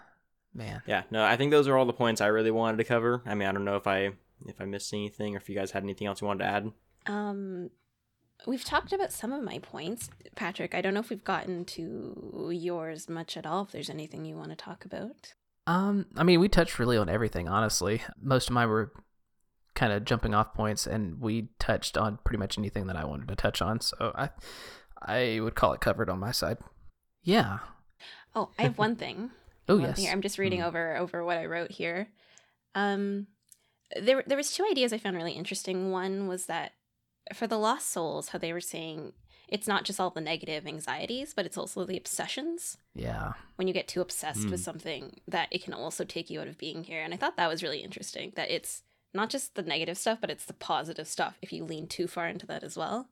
man. 0.54 0.82
yeah, 0.86 1.02
no, 1.10 1.24
I 1.24 1.36
think 1.36 1.50
those 1.50 1.68
are 1.68 1.76
all 1.76 1.86
the 1.86 1.92
points 1.92 2.20
I 2.20 2.26
really 2.26 2.50
wanted 2.50 2.78
to 2.78 2.84
cover. 2.84 3.22
I 3.26 3.34
mean, 3.34 3.48
I 3.48 3.52
don't 3.52 3.64
know 3.64 3.76
if 3.76 3.86
I 3.86 4.10
if 4.46 4.60
I 4.60 4.64
missed 4.64 4.92
anything 4.92 5.34
or 5.34 5.38
if 5.38 5.48
you 5.48 5.54
guys 5.54 5.70
had 5.70 5.82
anything 5.82 6.06
else 6.06 6.20
you 6.20 6.26
wanted 6.26 6.44
to 6.44 6.50
add. 6.50 6.72
Um, 7.06 7.70
we've 8.46 8.64
talked 8.64 8.92
about 8.92 9.12
some 9.12 9.32
of 9.32 9.42
my 9.42 9.58
points, 9.58 10.10
Patrick. 10.34 10.74
I 10.74 10.80
don't 10.80 10.94
know 10.94 11.00
if 11.00 11.10
we've 11.10 11.24
gotten 11.24 11.64
to 11.66 12.50
yours 12.52 13.08
much 13.08 13.36
at 13.36 13.46
all. 13.46 13.62
If 13.62 13.72
there's 13.72 13.90
anything 13.90 14.24
you 14.24 14.36
want 14.36 14.50
to 14.50 14.56
talk 14.56 14.84
about. 14.84 15.34
Um, 15.66 16.06
I 16.16 16.24
mean, 16.24 16.40
we 16.40 16.48
touched 16.48 16.78
really 16.78 16.96
on 16.96 17.08
everything, 17.08 17.48
honestly. 17.48 18.02
Most 18.20 18.48
of 18.48 18.54
mine 18.54 18.68
were 18.68 18.92
kind 19.74 19.92
of 19.92 20.04
jumping 20.04 20.34
off 20.34 20.54
points, 20.54 20.86
and 20.86 21.20
we 21.20 21.50
touched 21.58 21.96
on 21.96 22.18
pretty 22.24 22.38
much 22.38 22.58
anything 22.58 22.88
that 22.88 22.96
I 22.96 23.04
wanted 23.04 23.28
to 23.28 23.36
touch 23.36 23.62
on. 23.62 23.80
So 23.80 24.12
I, 24.14 24.30
I 25.00 25.40
would 25.40 25.54
call 25.54 25.72
it 25.72 25.80
covered 25.80 26.10
on 26.10 26.18
my 26.18 26.32
side. 26.32 26.58
Yeah. 27.22 27.60
Oh, 28.34 28.50
I 28.58 28.62
have 28.62 28.78
one 28.78 28.96
thing. 28.96 29.30
Oh 29.72 29.76
One 29.78 29.84
yes. 29.88 29.96
thing. 29.96 30.08
I'm 30.10 30.22
just 30.22 30.38
reading 30.38 30.60
Hmm. 30.60 30.66
over 30.66 30.96
over 30.96 31.24
what 31.24 31.38
I 31.38 31.46
wrote 31.46 31.70
here. 31.72 32.08
Um, 32.74 33.26
there 34.00 34.22
there 34.26 34.36
was 34.36 34.52
two 34.52 34.64
ideas 34.70 34.92
I 34.92 34.98
found 34.98 35.16
really 35.16 35.32
interesting. 35.32 35.90
One 35.90 36.26
was 36.28 36.46
that 36.46 36.72
for 37.34 37.46
the 37.46 37.58
lost 37.58 37.88
souls, 37.90 38.30
how 38.30 38.38
they 38.38 38.52
were 38.52 38.60
saying 38.60 39.12
it's 39.48 39.66
not 39.68 39.84
just 39.84 40.00
all 40.00 40.08
the 40.10 40.20
negative 40.20 40.66
anxieties, 40.66 41.34
but 41.34 41.44
it's 41.44 41.58
also 41.58 41.84
the 41.84 41.96
obsessions. 41.98 42.78
Yeah. 42.94 43.34
When 43.56 43.68
you 43.68 43.74
get 43.74 43.86
too 43.86 44.00
obsessed 44.00 44.48
with 44.48 44.60
Hmm. 44.60 44.64
something, 44.64 45.20
that 45.28 45.48
it 45.50 45.62
can 45.62 45.74
also 45.74 46.04
take 46.04 46.30
you 46.30 46.40
out 46.40 46.48
of 46.48 46.56
being 46.56 46.84
here. 46.84 47.02
And 47.02 47.12
I 47.12 47.18
thought 47.18 47.36
that 47.36 47.48
was 47.50 47.62
really 47.62 47.80
interesting. 47.80 48.32
That 48.34 48.50
it's 48.50 48.82
not 49.12 49.28
just 49.28 49.54
the 49.54 49.62
negative 49.62 49.98
stuff, 49.98 50.18
but 50.22 50.30
it's 50.30 50.46
the 50.46 50.54
positive 50.54 51.06
stuff. 51.06 51.36
If 51.42 51.52
you 51.52 51.64
lean 51.64 51.86
too 51.86 52.06
far 52.06 52.28
into 52.28 52.46
that 52.46 52.62
as 52.64 52.78
well. 52.78 53.08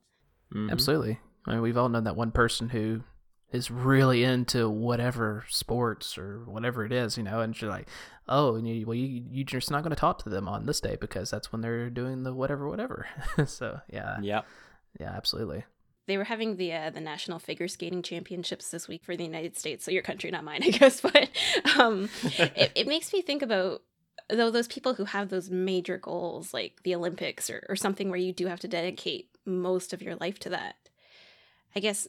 Mhm. 0.51 0.71
Absolutely. 0.71 1.19
I 1.45 1.51
mean, 1.53 1.61
we've 1.61 1.77
all 1.77 1.89
known 1.89 2.05
that 2.05 2.15
one 2.15 2.31
person 2.31 2.69
who 2.69 3.03
is 3.51 3.69
really 3.69 4.23
into 4.23 4.69
whatever 4.69 5.43
sports 5.49 6.17
or 6.17 6.39
whatever 6.45 6.85
it 6.85 6.91
is, 6.91 7.17
you 7.17 7.23
know, 7.23 7.41
and 7.41 7.59
you're 7.59 7.69
like, 7.69 7.87
oh, 8.27 8.55
and 8.55 8.67
you, 8.67 8.85
well, 8.85 8.95
you 8.95 9.23
you're 9.29 9.45
just 9.45 9.69
not 9.71 9.83
going 9.83 9.89
to 9.95 9.99
talk 9.99 10.23
to 10.23 10.29
them 10.29 10.47
on 10.47 10.65
this 10.65 10.79
day 10.79 10.97
because 10.99 11.29
that's 11.29 11.51
when 11.51 11.61
they're 11.61 11.89
doing 11.89 12.23
the 12.23 12.33
whatever, 12.33 12.67
whatever. 12.69 13.07
so 13.45 13.79
yeah, 13.91 14.17
Yeah. 14.21 14.41
yeah, 14.99 15.11
absolutely. 15.11 15.65
They 16.07 16.17
were 16.17 16.23
having 16.23 16.57
the 16.57 16.73
uh, 16.73 16.89
the 16.89 16.99
national 16.99 17.39
figure 17.39 17.67
skating 17.67 18.01
championships 18.01 18.69
this 18.71 18.87
week 18.87 19.03
for 19.03 19.15
the 19.15 19.23
United 19.23 19.57
States, 19.57 19.85
so 19.85 19.91
your 19.91 20.01
country, 20.01 20.31
not 20.31 20.43
mine, 20.43 20.61
I 20.65 20.69
guess. 20.69 20.99
But 21.01 21.29
um, 21.77 22.09
it, 22.23 22.71
it 22.75 22.87
makes 22.87 23.13
me 23.13 23.21
think 23.21 23.41
about 23.41 23.81
though 24.29 24.49
those 24.49 24.67
people 24.67 24.93
who 24.93 25.05
have 25.05 25.29
those 25.29 25.49
major 25.49 25.97
goals 25.97 26.53
like 26.53 26.81
the 26.83 26.95
Olympics 26.95 27.49
or, 27.49 27.65
or 27.69 27.75
something 27.75 28.09
where 28.09 28.19
you 28.19 28.33
do 28.33 28.47
have 28.47 28.59
to 28.61 28.67
dedicate 28.67 29.29
most 29.45 29.93
of 29.93 30.01
your 30.01 30.15
life 30.15 30.39
to 30.39 30.49
that. 30.49 30.75
I 31.75 31.79
guess 31.79 32.07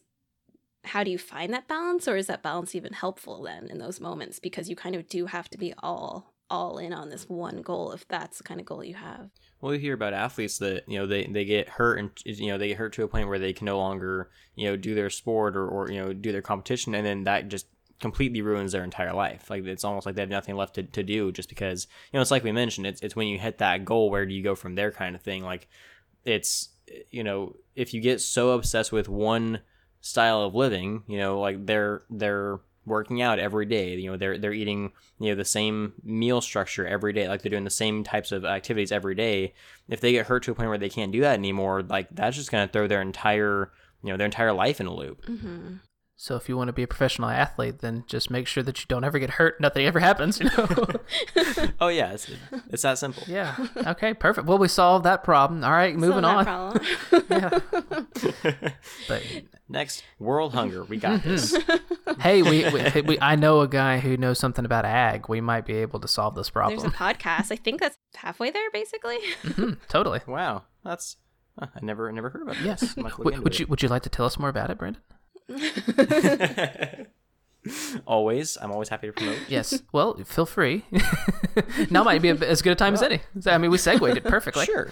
how 0.84 1.04
do 1.04 1.10
you 1.10 1.18
find 1.18 1.52
that 1.52 1.68
balance 1.68 2.09
or 2.09 2.16
is 2.16 2.26
that 2.26 2.42
balance 2.42 2.74
even 2.74 2.92
helpful 2.92 3.42
then 3.42 3.68
in 3.68 3.78
those 3.78 4.00
moments 4.00 4.38
because 4.38 4.68
you 4.68 4.76
kind 4.76 4.94
of 4.94 5.09
do 5.09 5.26
have 5.26 5.48
to 5.48 5.59
be 5.59 5.72
all 5.78 6.32
all 6.52 6.76
in 6.76 6.92
on 6.92 7.09
this 7.09 7.28
one 7.28 7.62
goal 7.62 7.92
if 7.92 8.06
that's 8.09 8.36
the 8.38 8.44
kind 8.44 8.60
of 8.60 8.66
goal 8.66 8.84
you 8.84 8.94
have. 8.94 9.30
Well, 9.60 9.72
we 9.72 9.78
hear 9.78 9.94
about 9.94 10.12
athletes 10.12 10.59
that 10.59 10.84
you 10.86 10.98
know 10.98 11.06
they, 11.06 11.24
they 11.24 11.46
get 11.46 11.68
hurt 11.68 11.98
and 11.98 12.10
you 12.24 12.48
know 12.48 12.59
they 12.59 12.68
get 12.68 12.76
hurt 12.76 12.92
to 12.94 13.04
a 13.04 13.09
point 13.09 13.28
where 13.28 13.38
they 13.38 13.54
can 13.54 13.64
no 13.64 13.78
longer 13.78 14.30
you 14.54 14.68
know 14.68 14.76
do 14.76 14.94
their 14.94 15.09
sport 15.09 15.56
or, 15.56 15.66
or 15.66 15.90
you 15.90 16.00
know 16.00 16.12
do 16.12 16.30
their 16.30 16.42
competition, 16.42 16.94
and 16.94 17.06
then 17.06 17.24
that 17.24 17.48
just 17.48 17.66
completely 18.00 18.42
ruins 18.42 18.72
their 18.72 18.84
entire 18.84 19.14
life. 19.14 19.48
Like 19.48 19.64
it's 19.64 19.84
almost 19.84 20.04
like 20.04 20.14
they 20.14 20.22
have 20.22 20.28
nothing 20.28 20.56
left 20.56 20.74
to, 20.74 20.82
to 20.82 21.02
do 21.02 21.32
just 21.32 21.48
because 21.48 21.86
you 22.12 22.18
know 22.18 22.20
it's 22.20 22.30
like 22.30 22.44
we 22.44 22.52
mentioned. 22.52 22.86
It's 22.86 23.00
it's 23.00 23.16
when 23.16 23.28
you 23.28 23.38
hit 23.38 23.59
that 23.59 23.86
goal, 23.86 24.10
where 24.10 24.26
do 24.26 24.34
you 24.34 24.42
go 24.42 24.54
from 24.54 24.74
there, 24.74 24.92
kind 24.92 25.16
of 25.16 25.22
thing. 25.22 25.42
Like 25.42 25.68
it's 26.24 26.68
you 27.10 27.24
know 27.24 27.56
if 27.74 27.94
you 27.94 28.02
get 28.02 28.20
so 28.20 28.50
obsessed 28.50 28.92
with 28.92 29.09
one 29.09 29.60
style 30.02 30.42
of 30.42 30.54
living, 30.54 31.04
you 31.06 31.16
know 31.16 31.40
like 31.40 31.64
they're 31.64 32.02
they're 32.10 32.60
working 32.84 33.22
out 33.22 33.38
every 33.38 33.66
day. 33.66 33.94
You 33.94 34.10
know, 34.10 34.16
they're 34.16 34.38
they're 34.38 34.52
eating 34.52 34.92
you 35.18 35.30
know 35.30 35.34
the 35.34 35.44
same 35.44 35.94
meal 36.02 36.40
structure 36.40 36.86
every 36.86 37.12
day. 37.12 37.28
Like 37.28 37.42
they're 37.42 37.50
doing 37.50 37.64
the 37.64 37.70
same 37.70 38.04
types 38.04 38.32
of 38.32 38.44
activities 38.44 38.92
every 38.92 39.14
day. 39.14 39.54
If 39.88 40.00
they 40.00 40.12
get 40.12 40.26
hurt 40.26 40.42
to 40.44 40.52
a 40.52 40.54
point 40.54 40.68
where 40.68 40.78
they 40.78 40.88
can't 40.88 41.12
do 41.12 41.20
that 41.20 41.38
anymore, 41.38 41.82
like 41.82 42.08
that's 42.10 42.36
just 42.36 42.50
gonna 42.50 42.68
throw 42.68 42.86
their 42.86 43.02
entire 43.02 43.70
you 44.02 44.10
know 44.10 44.16
their 44.16 44.26
entire 44.26 44.52
life 44.52 44.80
in 44.80 44.86
a 44.86 44.94
loop. 44.94 45.24
Mm-hmm. 45.26 45.76
So 46.22 46.36
if 46.36 46.48
you 46.48 46.56
want 46.56 46.68
to 46.68 46.72
be 46.72 46.84
a 46.84 46.86
professional 46.86 47.30
athlete, 47.30 47.80
then 47.80 48.04
just 48.06 48.30
make 48.30 48.46
sure 48.46 48.62
that 48.62 48.78
you 48.78 48.86
don't 48.86 49.02
ever 49.02 49.18
get 49.18 49.28
hurt. 49.28 49.60
Nothing 49.60 49.86
ever 49.86 49.98
happens. 49.98 50.38
You 50.38 50.50
know. 50.56 50.86
oh 51.80 51.88
yeah, 51.88 52.12
it's 52.12 52.30
it's 52.70 52.82
that 52.82 52.98
simple. 52.98 53.24
yeah. 53.26 53.56
Okay. 53.76 54.14
Perfect. 54.14 54.46
Well, 54.46 54.58
we 54.58 54.68
solved 54.68 55.04
that 55.04 55.24
problem. 55.24 55.64
All 55.64 55.72
right. 55.72 55.96
Moving 55.96 56.24
on. 56.24 56.44
yeah. 57.28 57.58
But 59.08 59.24
next, 59.68 60.04
world 60.20 60.54
hunger. 60.54 60.84
We 60.84 60.96
got 60.96 61.24
this. 61.24 61.58
hey, 62.20 62.42
we, 62.42 62.70
we, 62.70 63.00
we 63.00 63.18
I 63.20 63.34
know 63.34 63.60
a 63.62 63.66
guy 63.66 63.98
who 63.98 64.16
knows 64.16 64.38
something 64.38 64.64
about 64.64 64.84
ag. 64.84 65.28
We 65.28 65.40
might 65.40 65.66
be 65.66 65.74
able 65.78 65.98
to 65.98 66.06
solve 66.06 66.36
this 66.36 66.50
problem. 66.50 66.78
There's 66.78 66.92
a 66.92 66.96
podcast. 66.96 67.50
I 67.50 67.56
think 67.56 67.80
that's 67.80 67.98
halfway 68.14 68.52
there, 68.52 68.70
basically. 68.70 69.18
Mhm, 69.42 69.76
totally. 69.88 70.20
Wow, 70.28 70.62
that's 70.84 71.16
I 71.58 71.66
never 71.82 72.12
never 72.12 72.30
heard 72.30 72.42
about 72.42 72.54
that. 72.58 72.64
Yes. 72.64 72.96
would, 72.96 73.40
would 73.40 73.58
you 73.58 73.66
would 73.66 73.82
you 73.82 73.88
like 73.88 74.02
to 74.02 74.08
tell 74.08 74.24
us 74.24 74.38
more 74.38 74.48
about 74.48 74.70
it, 74.70 74.78
Brendan? 74.78 75.02
always, 78.06 78.58
I'm 78.60 78.72
always 78.72 78.88
happy 78.88 79.08
to 79.08 79.12
promote. 79.12 79.38
Yes. 79.48 79.82
Well, 79.92 80.14
feel 80.24 80.46
free. 80.46 80.84
now 81.90 82.04
might 82.04 82.22
be 82.22 82.30
a, 82.30 82.36
as 82.36 82.62
good 82.62 82.72
a 82.72 82.76
time 82.76 82.94
as 82.94 83.02
any. 83.02 83.20
I 83.46 83.58
mean, 83.58 83.70
we 83.70 83.78
segued 83.78 84.16
it 84.16 84.24
perfectly. 84.24 84.66
Sure. 84.66 84.90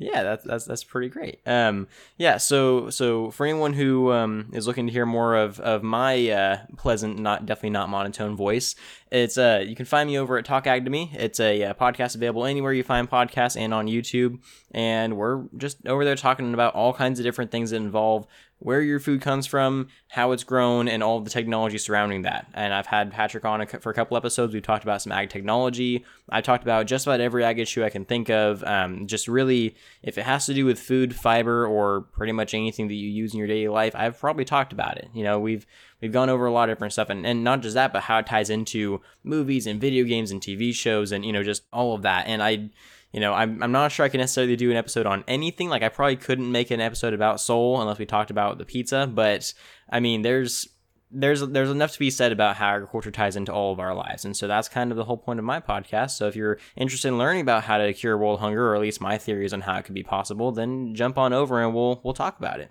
Yeah, 0.00 0.22
that's 0.22 0.44
that's 0.44 0.64
that's 0.64 0.84
pretty 0.84 1.08
great. 1.08 1.40
Um, 1.44 1.88
yeah. 2.18 2.36
So 2.36 2.88
so 2.88 3.32
for 3.32 3.44
anyone 3.44 3.72
who 3.72 4.12
um, 4.12 4.48
is 4.52 4.68
looking 4.68 4.86
to 4.86 4.92
hear 4.92 5.04
more 5.04 5.34
of 5.34 5.58
of 5.58 5.82
my 5.82 6.30
uh, 6.30 6.58
pleasant, 6.76 7.18
not 7.18 7.46
definitely 7.46 7.70
not 7.70 7.88
monotone 7.88 8.36
voice, 8.36 8.76
it's 9.10 9.36
uh 9.36 9.64
you 9.66 9.74
can 9.74 9.86
find 9.86 10.08
me 10.08 10.16
over 10.16 10.38
at 10.38 10.44
Talk 10.44 10.68
Ag 10.68 10.84
to 10.84 10.90
Me. 10.90 11.10
It's 11.14 11.40
a 11.40 11.64
uh, 11.64 11.74
podcast 11.74 12.14
available 12.14 12.44
anywhere 12.44 12.72
you 12.72 12.84
find 12.84 13.10
podcasts 13.10 13.56
and 13.56 13.74
on 13.74 13.88
YouTube, 13.88 14.38
and 14.70 15.16
we're 15.16 15.46
just 15.56 15.84
over 15.84 16.04
there 16.04 16.14
talking 16.14 16.54
about 16.54 16.76
all 16.76 16.94
kinds 16.94 17.18
of 17.18 17.24
different 17.24 17.50
things 17.50 17.70
that 17.70 17.76
involve 17.76 18.24
where 18.60 18.80
your 18.80 18.98
food 18.98 19.20
comes 19.20 19.46
from, 19.46 19.88
how 20.08 20.32
it's 20.32 20.42
grown, 20.42 20.88
and 20.88 21.02
all 21.02 21.20
the 21.20 21.30
technology 21.30 21.78
surrounding 21.78 22.22
that. 22.22 22.46
And 22.54 22.74
I've 22.74 22.86
had 22.86 23.12
Patrick 23.12 23.44
on 23.44 23.64
for 23.66 23.90
a 23.90 23.94
couple 23.94 24.16
episodes. 24.16 24.52
We've 24.52 24.62
talked 24.62 24.82
about 24.82 25.00
some 25.00 25.12
ag 25.12 25.30
technology. 25.30 26.04
I've 26.28 26.44
talked 26.44 26.64
about 26.64 26.86
just 26.86 27.06
about 27.06 27.20
every 27.20 27.44
ag 27.44 27.60
issue 27.60 27.84
I 27.84 27.90
can 27.90 28.04
think 28.04 28.30
of. 28.30 28.64
Um, 28.64 29.06
just 29.06 29.28
really, 29.28 29.76
if 30.02 30.18
it 30.18 30.24
has 30.24 30.46
to 30.46 30.54
do 30.54 30.64
with 30.64 30.80
food, 30.80 31.14
fiber, 31.14 31.66
or 31.66 32.00
pretty 32.00 32.32
much 32.32 32.52
anything 32.52 32.88
that 32.88 32.94
you 32.94 33.08
use 33.08 33.32
in 33.32 33.38
your 33.38 33.46
daily 33.46 33.68
life, 33.68 33.94
I've 33.94 34.18
probably 34.18 34.44
talked 34.44 34.72
about 34.72 34.98
it. 34.98 35.08
You 35.14 35.22
know, 35.22 35.38
we've 35.38 35.64
we've 36.00 36.12
gone 36.12 36.28
over 36.28 36.46
a 36.46 36.52
lot 36.52 36.68
of 36.68 36.76
different 36.76 36.92
stuff, 36.92 37.10
and, 37.10 37.24
and 37.24 37.44
not 37.44 37.62
just 37.62 37.74
that, 37.74 37.92
but 37.92 38.02
how 38.02 38.18
it 38.18 38.26
ties 38.26 38.50
into 38.50 39.00
movies 39.22 39.66
and 39.68 39.80
video 39.80 40.04
games 40.04 40.32
and 40.32 40.40
TV 40.40 40.74
shows, 40.74 41.12
and 41.12 41.24
you 41.24 41.32
know, 41.32 41.44
just 41.44 41.62
all 41.72 41.94
of 41.94 42.02
that. 42.02 42.26
And 42.26 42.42
I 42.42 42.70
you 43.12 43.20
know, 43.20 43.32
I'm, 43.32 43.62
I'm 43.62 43.72
not 43.72 43.92
sure 43.92 44.04
I 44.04 44.10
can 44.10 44.20
necessarily 44.20 44.56
do 44.56 44.70
an 44.70 44.76
episode 44.76 45.06
on 45.06 45.24
anything. 45.26 45.68
Like, 45.68 45.82
I 45.82 45.88
probably 45.88 46.16
couldn't 46.16 46.50
make 46.52 46.70
an 46.70 46.80
episode 46.80 47.14
about 47.14 47.40
Soul 47.40 47.80
unless 47.80 47.98
we 47.98 48.06
talked 48.06 48.30
about 48.30 48.58
the 48.58 48.64
pizza. 48.64 49.10
But 49.12 49.52
I 49.88 50.00
mean, 50.00 50.22
there's 50.22 50.68
there's 51.10 51.40
there's 51.40 51.70
enough 51.70 51.92
to 51.92 51.98
be 51.98 52.10
said 52.10 52.32
about 52.32 52.56
how 52.56 52.74
agriculture 52.74 53.10
ties 53.10 53.36
into 53.36 53.52
all 53.52 53.72
of 53.72 53.80
our 53.80 53.94
lives, 53.94 54.24
and 54.24 54.36
so 54.36 54.46
that's 54.46 54.68
kind 54.68 54.90
of 54.90 54.96
the 54.96 55.04
whole 55.04 55.16
point 55.16 55.38
of 55.38 55.44
my 55.44 55.60
podcast. 55.60 56.10
So 56.10 56.28
if 56.28 56.36
you're 56.36 56.58
interested 56.76 57.08
in 57.08 57.18
learning 57.18 57.40
about 57.40 57.64
how 57.64 57.78
to 57.78 57.92
cure 57.94 58.18
world 58.18 58.40
hunger, 58.40 58.68
or 58.68 58.74
at 58.74 58.80
least 58.82 59.00
my 59.00 59.16
theories 59.16 59.54
on 59.54 59.62
how 59.62 59.76
it 59.78 59.84
could 59.84 59.94
be 59.94 60.02
possible, 60.02 60.52
then 60.52 60.94
jump 60.94 61.16
on 61.16 61.32
over 61.32 61.62
and 61.62 61.74
we'll 61.74 62.00
we'll 62.04 62.14
talk 62.14 62.38
about 62.38 62.60
it. 62.60 62.70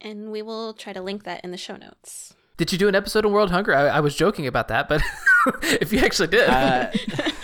And 0.00 0.30
we 0.30 0.42
will 0.42 0.74
try 0.74 0.92
to 0.92 1.00
link 1.00 1.24
that 1.24 1.42
in 1.42 1.50
the 1.50 1.56
show 1.56 1.76
notes. 1.76 2.34
Did 2.60 2.72
you 2.72 2.76
do 2.76 2.88
an 2.88 2.94
episode 2.94 3.24
on 3.24 3.32
world 3.32 3.50
hunger? 3.50 3.74
I, 3.74 3.86
I 3.86 4.00
was 4.00 4.14
joking 4.14 4.46
about 4.46 4.68
that, 4.68 4.86
but 4.86 5.00
if 5.62 5.94
you 5.94 6.00
actually 6.00 6.28
did, 6.28 6.46
uh, 6.46 6.90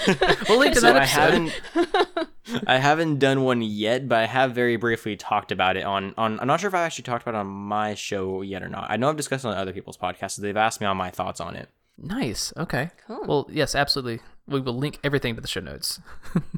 we'll 0.46 0.58
link 0.58 0.74
to 0.74 0.80
so 0.80 0.92
that 0.92 0.96
episode. 0.96 1.52
I 1.74 1.86
haven't, 1.86 2.28
I 2.66 2.76
haven't 2.76 3.18
done 3.18 3.40
one 3.40 3.62
yet, 3.62 4.10
but 4.10 4.18
I 4.18 4.26
have 4.26 4.54
very 4.54 4.76
briefly 4.76 5.16
talked 5.16 5.52
about 5.52 5.78
it 5.78 5.84
on, 5.84 6.12
on. 6.18 6.38
I'm 6.38 6.46
not 6.46 6.60
sure 6.60 6.68
if 6.68 6.74
I 6.74 6.82
actually 6.82 7.04
talked 7.04 7.22
about 7.22 7.34
it 7.34 7.38
on 7.38 7.46
my 7.46 7.94
show 7.94 8.42
yet 8.42 8.62
or 8.62 8.68
not. 8.68 8.90
I 8.90 8.98
know 8.98 9.08
I've 9.08 9.16
discussed 9.16 9.46
it 9.46 9.48
on 9.48 9.56
other 9.56 9.72
people's 9.72 9.96
podcasts. 9.96 10.32
So 10.32 10.42
they've 10.42 10.54
asked 10.54 10.82
me 10.82 10.86
on 10.86 10.98
my 10.98 11.08
thoughts 11.08 11.40
on 11.40 11.56
it. 11.56 11.70
Nice. 11.96 12.52
Okay. 12.54 12.90
Cool. 13.06 13.24
Well, 13.26 13.48
yes, 13.50 13.74
absolutely. 13.74 14.20
We 14.46 14.60
will 14.60 14.76
link 14.76 14.98
everything 15.02 15.34
to 15.36 15.40
the 15.40 15.48
show 15.48 15.60
notes. 15.60 15.98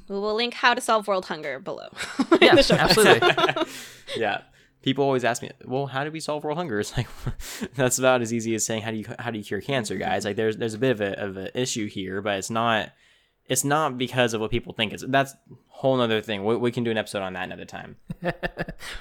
we 0.09 0.17
will 0.17 0.35
link 0.35 0.55
how 0.55 0.75
to 0.75 0.81
solve 0.81 1.07
world 1.07 1.27
hunger 1.27 1.61
below. 1.61 1.91
yeah, 2.43 2.57
absolutely. 2.57 3.29
yeah 4.17 4.41
people 4.89 5.05
always 5.05 5.25
ask 5.25 5.43
me, 5.43 5.51
well, 5.65 5.87
how 5.87 6.03
do 6.05 6.11
we 6.11 6.21
solve 6.21 6.45
world 6.45 6.59
hunger? 6.59 6.81
It's 6.81 6.97
like 6.97 7.09
that's 7.75 7.99
about 7.99 8.23
as 8.23 8.33
easy 8.33 8.55
as 8.55 8.65
saying 8.65 8.83
how 8.83 8.91
do 8.91 8.97
you 8.97 9.05
how 9.19 9.31
do 9.31 9.39
you 9.39 9.45
cure 9.45 9.61
cancer, 9.61 9.97
guys? 9.97 10.25
Like 10.25 10.37
there's 10.37 10.57
there's 10.57 10.75
a 10.75 10.79
bit 10.79 10.93
of 10.93 11.01
a 11.01 11.13
of 11.21 11.37
an 11.37 11.51
issue 11.55 11.89
here, 11.89 12.23
but 12.23 12.39
it's 12.39 12.51
not 12.51 12.93
it's 13.47 13.65
not 13.65 13.99
because 13.99 14.35
of 14.35 14.41
what 14.41 14.51
people 14.51 14.73
think 14.73 14.93
it's 14.93 15.05
that's 15.07 15.35
whole 15.79 15.97
nother 15.97 16.21
thing. 16.21 16.45
We, 16.45 16.57
we 16.57 16.73
can 16.73 16.83
do 16.83 16.91
an 16.91 16.99
episode 16.99 17.23
on 17.23 17.35
that 17.35 17.45
another 17.45 17.65
time. 17.65 17.95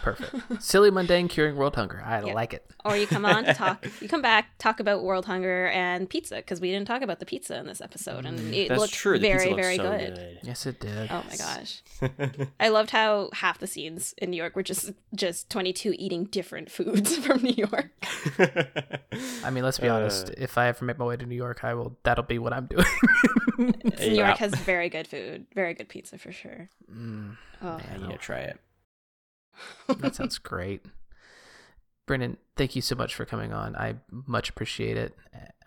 Perfect. 0.04 0.62
Silly 0.62 0.92
mundane 0.92 1.28
curing 1.28 1.56
world 1.56 1.76
hunger. 1.76 2.04
I 2.06 2.24
yep. 2.24 2.36
like 2.36 2.54
it. 2.54 2.70
Or 2.86 2.96
you 2.96 3.08
come 3.08 3.26
on 3.26 3.46
talk 3.56 3.84
you 4.00 4.08
come 4.08 4.22
back 4.22 4.56
talk 4.60 4.80
about 4.80 5.04
world 5.04 5.26
hunger 5.26 5.70
and 5.70 6.08
pizza 6.08 6.36
because 6.36 6.62
we 6.62 6.70
didn't 6.70 6.88
talk 6.88 7.02
about 7.02 7.20
the 7.20 7.26
pizza 7.26 7.58
in 7.58 7.66
this 7.66 7.82
episode 7.82 8.28
and 8.28 8.38
mm, 8.38 8.54
it 8.54 8.70
that's 8.70 8.80
looked 8.80 8.94
true. 8.94 9.18
very 9.18 9.56
very 9.56 9.78
so 9.78 9.90
good. 9.90 10.16
good. 10.16 10.40
yes 10.44 10.68
it 10.68 10.80
did. 10.80 11.10
Oh 11.10 11.24
my 11.28 11.36
gosh. 11.36 11.82
I 12.60 12.70
loved 12.70 12.92
how 12.92 13.32
half 13.34 13.58
the 13.58 13.66
scenes 13.66 14.14
in 14.20 14.30
new 14.30 14.38
york 14.38 14.56
were 14.56 14.62
just 14.62 14.92
just 15.16 15.50
22 15.50 15.96
eating 15.98 16.26
different 16.26 16.70
foods 16.70 17.18
from 17.18 17.42
new 17.42 17.56
york. 17.58 17.90
I 19.44 19.50
mean 19.50 19.64
let's 19.64 19.80
be 19.80 19.90
uh, 19.90 19.96
honest 19.96 20.30
if 20.38 20.60
i 20.60 20.68
ever 20.68 20.86
make 20.86 21.00
my 21.00 21.06
way 21.06 21.18
to 21.18 21.26
new 21.26 21.36
york 21.36 21.64
i 21.64 21.74
will 21.74 21.98
that'll 22.04 22.24
be 22.24 22.38
what 22.38 22.54
i'm 22.54 22.68
doing. 22.68 22.86
New 24.00 24.16
York 24.16 24.38
has 24.38 24.54
very 24.56 24.90
good 24.90 25.08
food, 25.08 25.48
very 25.54 25.74
good 25.74 25.90
pizza 25.90 26.18
for 26.18 26.32
sure. 26.32 26.67
Mm, 26.92 27.38
oh, 27.62 27.80
I 27.94 27.98
need 27.98 28.12
to 28.12 28.18
try 28.18 28.40
it. 28.40 28.60
that 29.88 30.16
sounds 30.16 30.38
great. 30.38 30.84
Brendan, 32.06 32.38
thank 32.56 32.76
you 32.76 32.82
so 32.82 32.96
much 32.96 33.14
for 33.14 33.26
coming 33.26 33.54
on. 33.54 33.76
I 33.76 33.96
much 34.10 34.50
appreciate 34.50 34.98
it. 34.98 35.16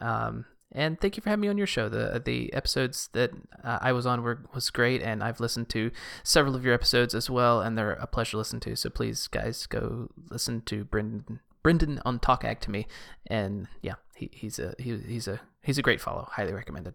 Um, 0.00 0.46
and 0.72 1.00
thank 1.00 1.16
you 1.16 1.22
for 1.22 1.28
having 1.28 1.42
me 1.42 1.48
on 1.48 1.58
your 1.58 1.66
show. 1.66 1.88
The 1.88 2.22
the 2.24 2.52
episodes 2.52 3.08
that 3.12 3.32
uh, 3.64 3.78
I 3.80 3.92
was 3.92 4.06
on 4.06 4.22
were 4.22 4.44
was 4.54 4.70
great, 4.70 5.02
and 5.02 5.22
I've 5.22 5.40
listened 5.40 5.68
to 5.70 5.90
several 6.22 6.54
of 6.54 6.64
your 6.64 6.74
episodes 6.74 7.14
as 7.14 7.28
well, 7.28 7.60
and 7.60 7.76
they're 7.76 7.92
a 7.92 8.06
pleasure 8.06 8.32
to 8.32 8.38
listen 8.38 8.60
to. 8.60 8.76
So 8.76 8.88
please, 8.88 9.26
guys, 9.26 9.66
go 9.66 10.10
listen 10.30 10.62
to 10.62 10.84
Brendan 10.84 11.40
Brendan 11.62 12.00
on 12.04 12.20
Talk 12.20 12.44
Ag 12.44 12.60
to 12.60 12.70
me, 12.70 12.86
and 13.26 13.66
yeah, 13.82 13.94
he, 14.14 14.30
he's 14.32 14.58
a 14.58 14.74
he, 14.78 14.96
he's 14.96 15.26
a 15.26 15.40
he's 15.62 15.78
a 15.78 15.82
great 15.82 16.00
follow. 16.00 16.28
Highly 16.30 16.52
recommended. 16.52 16.94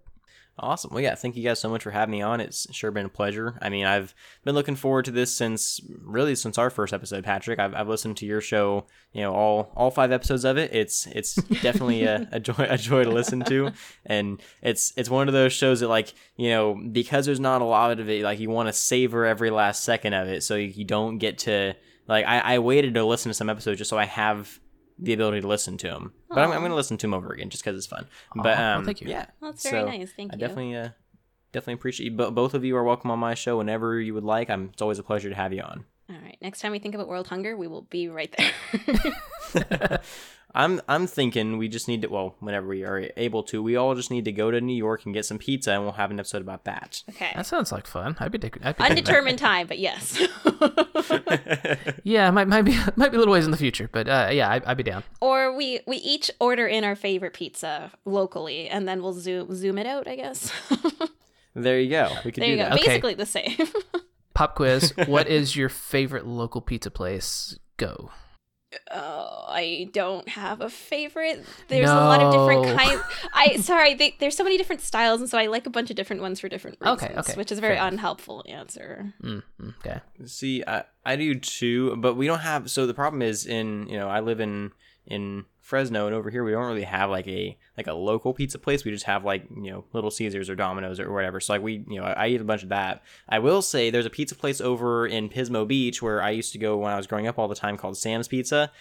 Awesome. 0.58 0.92
Well, 0.94 1.04
yeah, 1.04 1.16
thank 1.16 1.36
you 1.36 1.44
guys 1.44 1.60
so 1.60 1.70
much 1.70 1.84
for 1.84 1.92
having 1.92 2.14
me 2.14 2.22
on. 2.22 2.40
It's 2.40 2.74
sure 2.74 2.90
been 2.90 3.08
a 3.08 3.10
pleasure. 3.10 3.60
I 3.62 3.68
mean, 3.68 3.86
I've 3.86 4.16
been 4.46 4.56
looking 4.56 4.78
forward 4.78 5.04
to 5.06 5.12
this 5.12 5.34
since 5.34 5.82
really 6.02 6.34
since 6.34 6.58
our 6.58 6.70
first 6.70 6.94
episode, 6.94 7.26
Patrick. 7.26 7.60
I've, 7.60 7.76
I've 7.76 7.90
listened 7.90 8.16
to 8.18 8.26
your 8.26 8.40
show, 8.40 8.86
you 9.12 9.22
know, 9.22 9.34
all 9.34 9.74
all 9.76 9.92
five 9.92 10.14
episodes 10.14 10.46
of 10.46 10.58
it. 10.58 10.74
It's 10.74 11.08
it's 11.08 11.36
definitely 11.62 12.04
a, 12.04 12.30
a 12.32 12.40
joy 12.40 12.54
a 12.70 12.78
joy 12.78 13.04
to 13.04 13.12
listen 13.12 13.42
to, 13.42 13.72
and 14.06 14.42
it's 14.62 14.94
it's 14.96 15.10
one 15.10 15.28
of 15.28 15.34
those 15.34 15.52
shows 15.52 15.82
that 15.82 15.90
like 15.90 16.14
you 16.38 16.50
know 16.52 16.82
because 16.90 17.26
there's 17.26 17.42
not 17.42 17.62
a 17.62 17.66
lot 17.66 18.00
of 18.00 18.10
it, 18.10 18.24
like 18.24 18.40
you 18.40 18.50
want 18.50 18.70
to 18.70 18.74
savor 18.74 19.26
every 19.26 19.50
last 19.50 19.84
second 19.84 20.14
of 20.14 20.30
it, 20.30 20.42
so 20.42 20.56
you 20.56 20.86
don't 20.86 21.18
get 21.18 21.40
to 21.40 21.74
like 22.08 22.26
I, 22.26 22.40
I 22.40 22.60
waited 22.60 22.94
to 22.94 23.04
listen 23.04 23.30
to 23.30 23.34
some 23.34 23.50
episodes 23.50 23.80
just 23.80 23.90
so 23.90 23.98
I 23.98 24.06
have 24.06 24.58
the 24.98 25.14
ability 25.14 25.42
to 25.42 25.48
listen 25.48 25.78
to 25.78 25.88
them. 25.88 26.14
But 26.30 26.40
I'm, 26.40 26.52
I'm 26.52 26.60
going 26.60 26.70
to 26.72 26.76
listen 26.76 26.98
to 26.98 27.04
them 27.08 27.14
over 27.14 27.34
again 27.34 27.50
just 27.50 27.64
because 27.64 27.78
it's 27.78 27.88
fun. 27.88 28.06
Aww, 28.36 28.44
but 28.44 28.58
well, 28.58 28.78
um, 28.80 28.86
thank 28.86 29.02
you. 29.02 29.08
yeah, 29.10 29.26
Well, 29.40 29.52
that's 29.52 29.70
very 29.70 29.84
So, 29.84 29.88
nice. 29.90 30.12
Thank 30.16 30.32
you. 30.32 30.36
I 30.36 30.36
you. 30.36 30.40
definitely 30.40 30.76
uh, 30.76 30.90
definitely 31.52 31.74
appreciate 31.74 32.12
you. 32.12 32.18
But 32.18 32.32
both 32.36 32.54
of 32.54 32.64
you 32.64 32.76
are 32.78 32.84
welcome 32.84 33.12
on 33.12 33.20
my 33.20 33.34
show 33.34 33.58
whenever 33.58 34.00
you 34.00 34.14
would 34.14 34.24
like. 34.24 34.50
I'm. 34.50 34.70
It's 34.74 34.82
always 34.82 35.00
a 35.00 35.04
pleasure 35.04 35.30
to 35.30 35.36
have 35.36 35.54
you 35.54 35.62
on. 35.62 35.86
All 36.10 36.16
right. 36.22 36.38
Next 36.42 36.62
time 36.62 36.72
we 36.72 36.80
think 36.80 36.94
about 36.96 37.08
world 37.08 37.28
hunger, 37.28 37.58
we 37.58 37.68
will 37.68 37.82
be 37.84 38.08
right 38.10 38.34
there. 38.38 38.52
I'm 40.56 40.82
I'm 40.88 41.06
thinking 41.06 41.58
we 41.58 41.68
just 41.68 41.88
need 41.88 42.02
to 42.04 42.08
well 42.08 42.36
whenever 42.40 42.68
we 42.68 42.84
are 42.86 43.10
able 43.18 43.44
to 43.44 43.62
we 43.62 43.76
all 43.76 43.94
just 43.94 44.10
need 44.10 44.26
to 44.26 44.32
go 44.32 44.50
to 44.52 44.62
New 44.62 44.74
York 44.76 45.06
and 45.06 45.14
get 45.14 45.26
some 45.26 45.38
pizza 45.38 45.74
and 45.74 45.84
we'll 45.84 45.92
have 45.94 46.12
an 46.12 46.20
episode 46.20 46.42
about 46.42 46.64
that. 46.64 47.04
okay. 47.10 47.32
That 47.36 47.46
sounds 47.46 47.72
like 47.72 47.86
fun. 47.88 48.16
I'd 48.20 48.32
be 48.32 48.40
taking. 48.40 48.64
I'd 48.64 48.78
be 48.78 48.84
taking 48.84 48.96
that. 48.96 49.00
Undetermined 49.10 49.38
time, 49.40 49.68
but 49.68 49.78
yes. 49.80 50.18
Yeah, 52.04 52.30
might 52.32 52.48
might 52.48 52.62
be 52.64 52.78
might 52.96 53.10
be 53.12 53.16
a 53.18 53.20
little 53.20 53.34
ways 53.34 53.46
in 53.46 53.52
the 53.52 53.58
future, 53.58 53.90
but 53.92 54.08
uh, 54.08 54.30
yeah, 54.32 54.50
I, 54.50 54.62
I'd 54.66 54.78
be 54.78 54.84
down. 54.84 55.04
or 55.22 55.56
we 55.56 55.80
we 55.88 55.98
each 55.98 56.30
order 56.40 56.68
in 56.68 56.84
our 56.84 56.96
favorite 56.96 57.34
pizza 57.34 57.92
locally, 58.06 58.68
and 58.70 58.88
then 58.88 59.02
we'll 59.02 59.14
zoom 59.14 59.54
zoom 59.56 59.78
it 59.78 59.88
out. 59.88 60.08
I 60.08 60.16
guess. 60.16 60.52
There 61.56 61.80
you 61.80 61.90
go. 61.90 62.10
We 62.26 62.32
could 62.32 62.42
There 62.44 62.48
do 62.48 62.52
you 62.52 62.58
go. 62.58 62.64
that. 62.64 62.74
Okay. 62.74 62.86
Basically 62.88 63.14
the 63.14 63.26
same. 63.26 63.58
Pop 64.34 64.56
quiz. 64.56 64.94
what 65.08 65.28
is 65.28 65.56
your 65.56 65.70
favorite 65.70 66.28
local 66.28 66.62
pizza 66.62 66.92
place? 66.92 67.58
Go. 67.78 68.12
Oh, 68.92 69.46
I 69.48 69.90
don't 69.92 70.28
have 70.30 70.62
a 70.62 70.70
favorite. 70.70 71.46
There's 71.68 71.90
a 71.90 71.96
lot 71.96 72.22
of 72.22 72.32
different 72.32 72.78
kinds. 72.78 73.02
I 73.34 73.58
sorry, 73.58 73.94
they, 73.94 74.16
there's 74.20 74.36
so 74.36 74.44
many 74.44 74.58
different 74.58 74.82
styles, 74.82 75.22
and 75.22 75.30
so 75.30 75.38
I 75.38 75.48
like 75.48 75.66
a 75.66 75.70
bunch 75.70 75.90
of 75.90 75.96
different 75.96 76.22
ones 76.22 76.40
for 76.40 76.50
different 76.50 76.78
reasons. 76.82 77.04
Okay, 77.04 77.16
okay, 77.16 77.34
Which 77.34 77.52
is 77.52 77.58
a 77.58 77.62
very 77.62 77.78
fair 77.78 77.88
unhelpful 77.88 78.44
answer. 78.48 79.14
Mm, 79.22 79.44
mm, 79.62 79.74
okay. 79.80 80.02
See, 80.26 80.64
I, 80.66 80.84
I 81.06 81.16
do 81.16 81.36
too, 81.36 81.96
but 81.98 82.16
we 82.16 82.28
don't 82.28 82.40
have. 82.40 82.70
So 82.70 82.86
the 82.88 82.94
problem 82.94 83.22
is 83.22 83.46
in 83.46 83.88
you 83.88 83.98
know 83.98 84.08
I 84.08 84.20
live 84.20 84.40
in 84.40 84.72
in 85.06 85.46
Fresno, 85.66 86.06
and 86.06 86.16
over 86.16 86.30
here 86.30 86.44
we 86.44 86.52
don't 86.52 86.68
really 86.68 86.84
have 86.84 87.10
like 87.10 87.28
a 87.28 87.58
like 87.76 87.88
a 87.88 87.94
local 87.94 88.34
pizza 88.36 88.60
place. 88.60 88.86
We 88.86 88.92
just 88.92 89.06
have 89.06 89.26
like 89.26 89.46
you 89.50 89.72
know 89.72 89.84
Little 89.94 90.12
Caesars 90.12 90.48
or 90.50 90.56
Domino's 90.56 91.00
or 91.00 91.12
whatever. 91.12 91.40
So 91.40 91.54
like 91.54 91.64
we 91.64 91.84
you 91.88 92.00
know 92.00 92.06
I, 92.06 92.12
I 92.12 92.28
eat 92.28 92.40
a 92.42 92.44
bunch 92.44 92.62
of 92.62 92.70
that. 92.70 93.02
I 93.28 93.40
will 93.40 93.64
say 93.64 93.90
there's 93.90 94.06
a 94.06 94.12
pizza 94.12 94.36
place 94.36 94.62
over 94.62 95.08
in 95.08 95.28
Pismo 95.30 95.68
Beach 95.68 96.02
where 96.04 96.22
I 96.22 96.30
used 96.30 96.52
to 96.54 96.60
go 96.60 96.78
when 96.78 96.94
I 96.94 96.98
was 96.98 97.08
growing 97.08 97.26
up 97.26 97.40
all 97.40 97.48
the 97.48 97.56
time 97.56 97.78
called 97.78 97.98
Sam's 97.98 98.28
Pizza. 98.28 98.72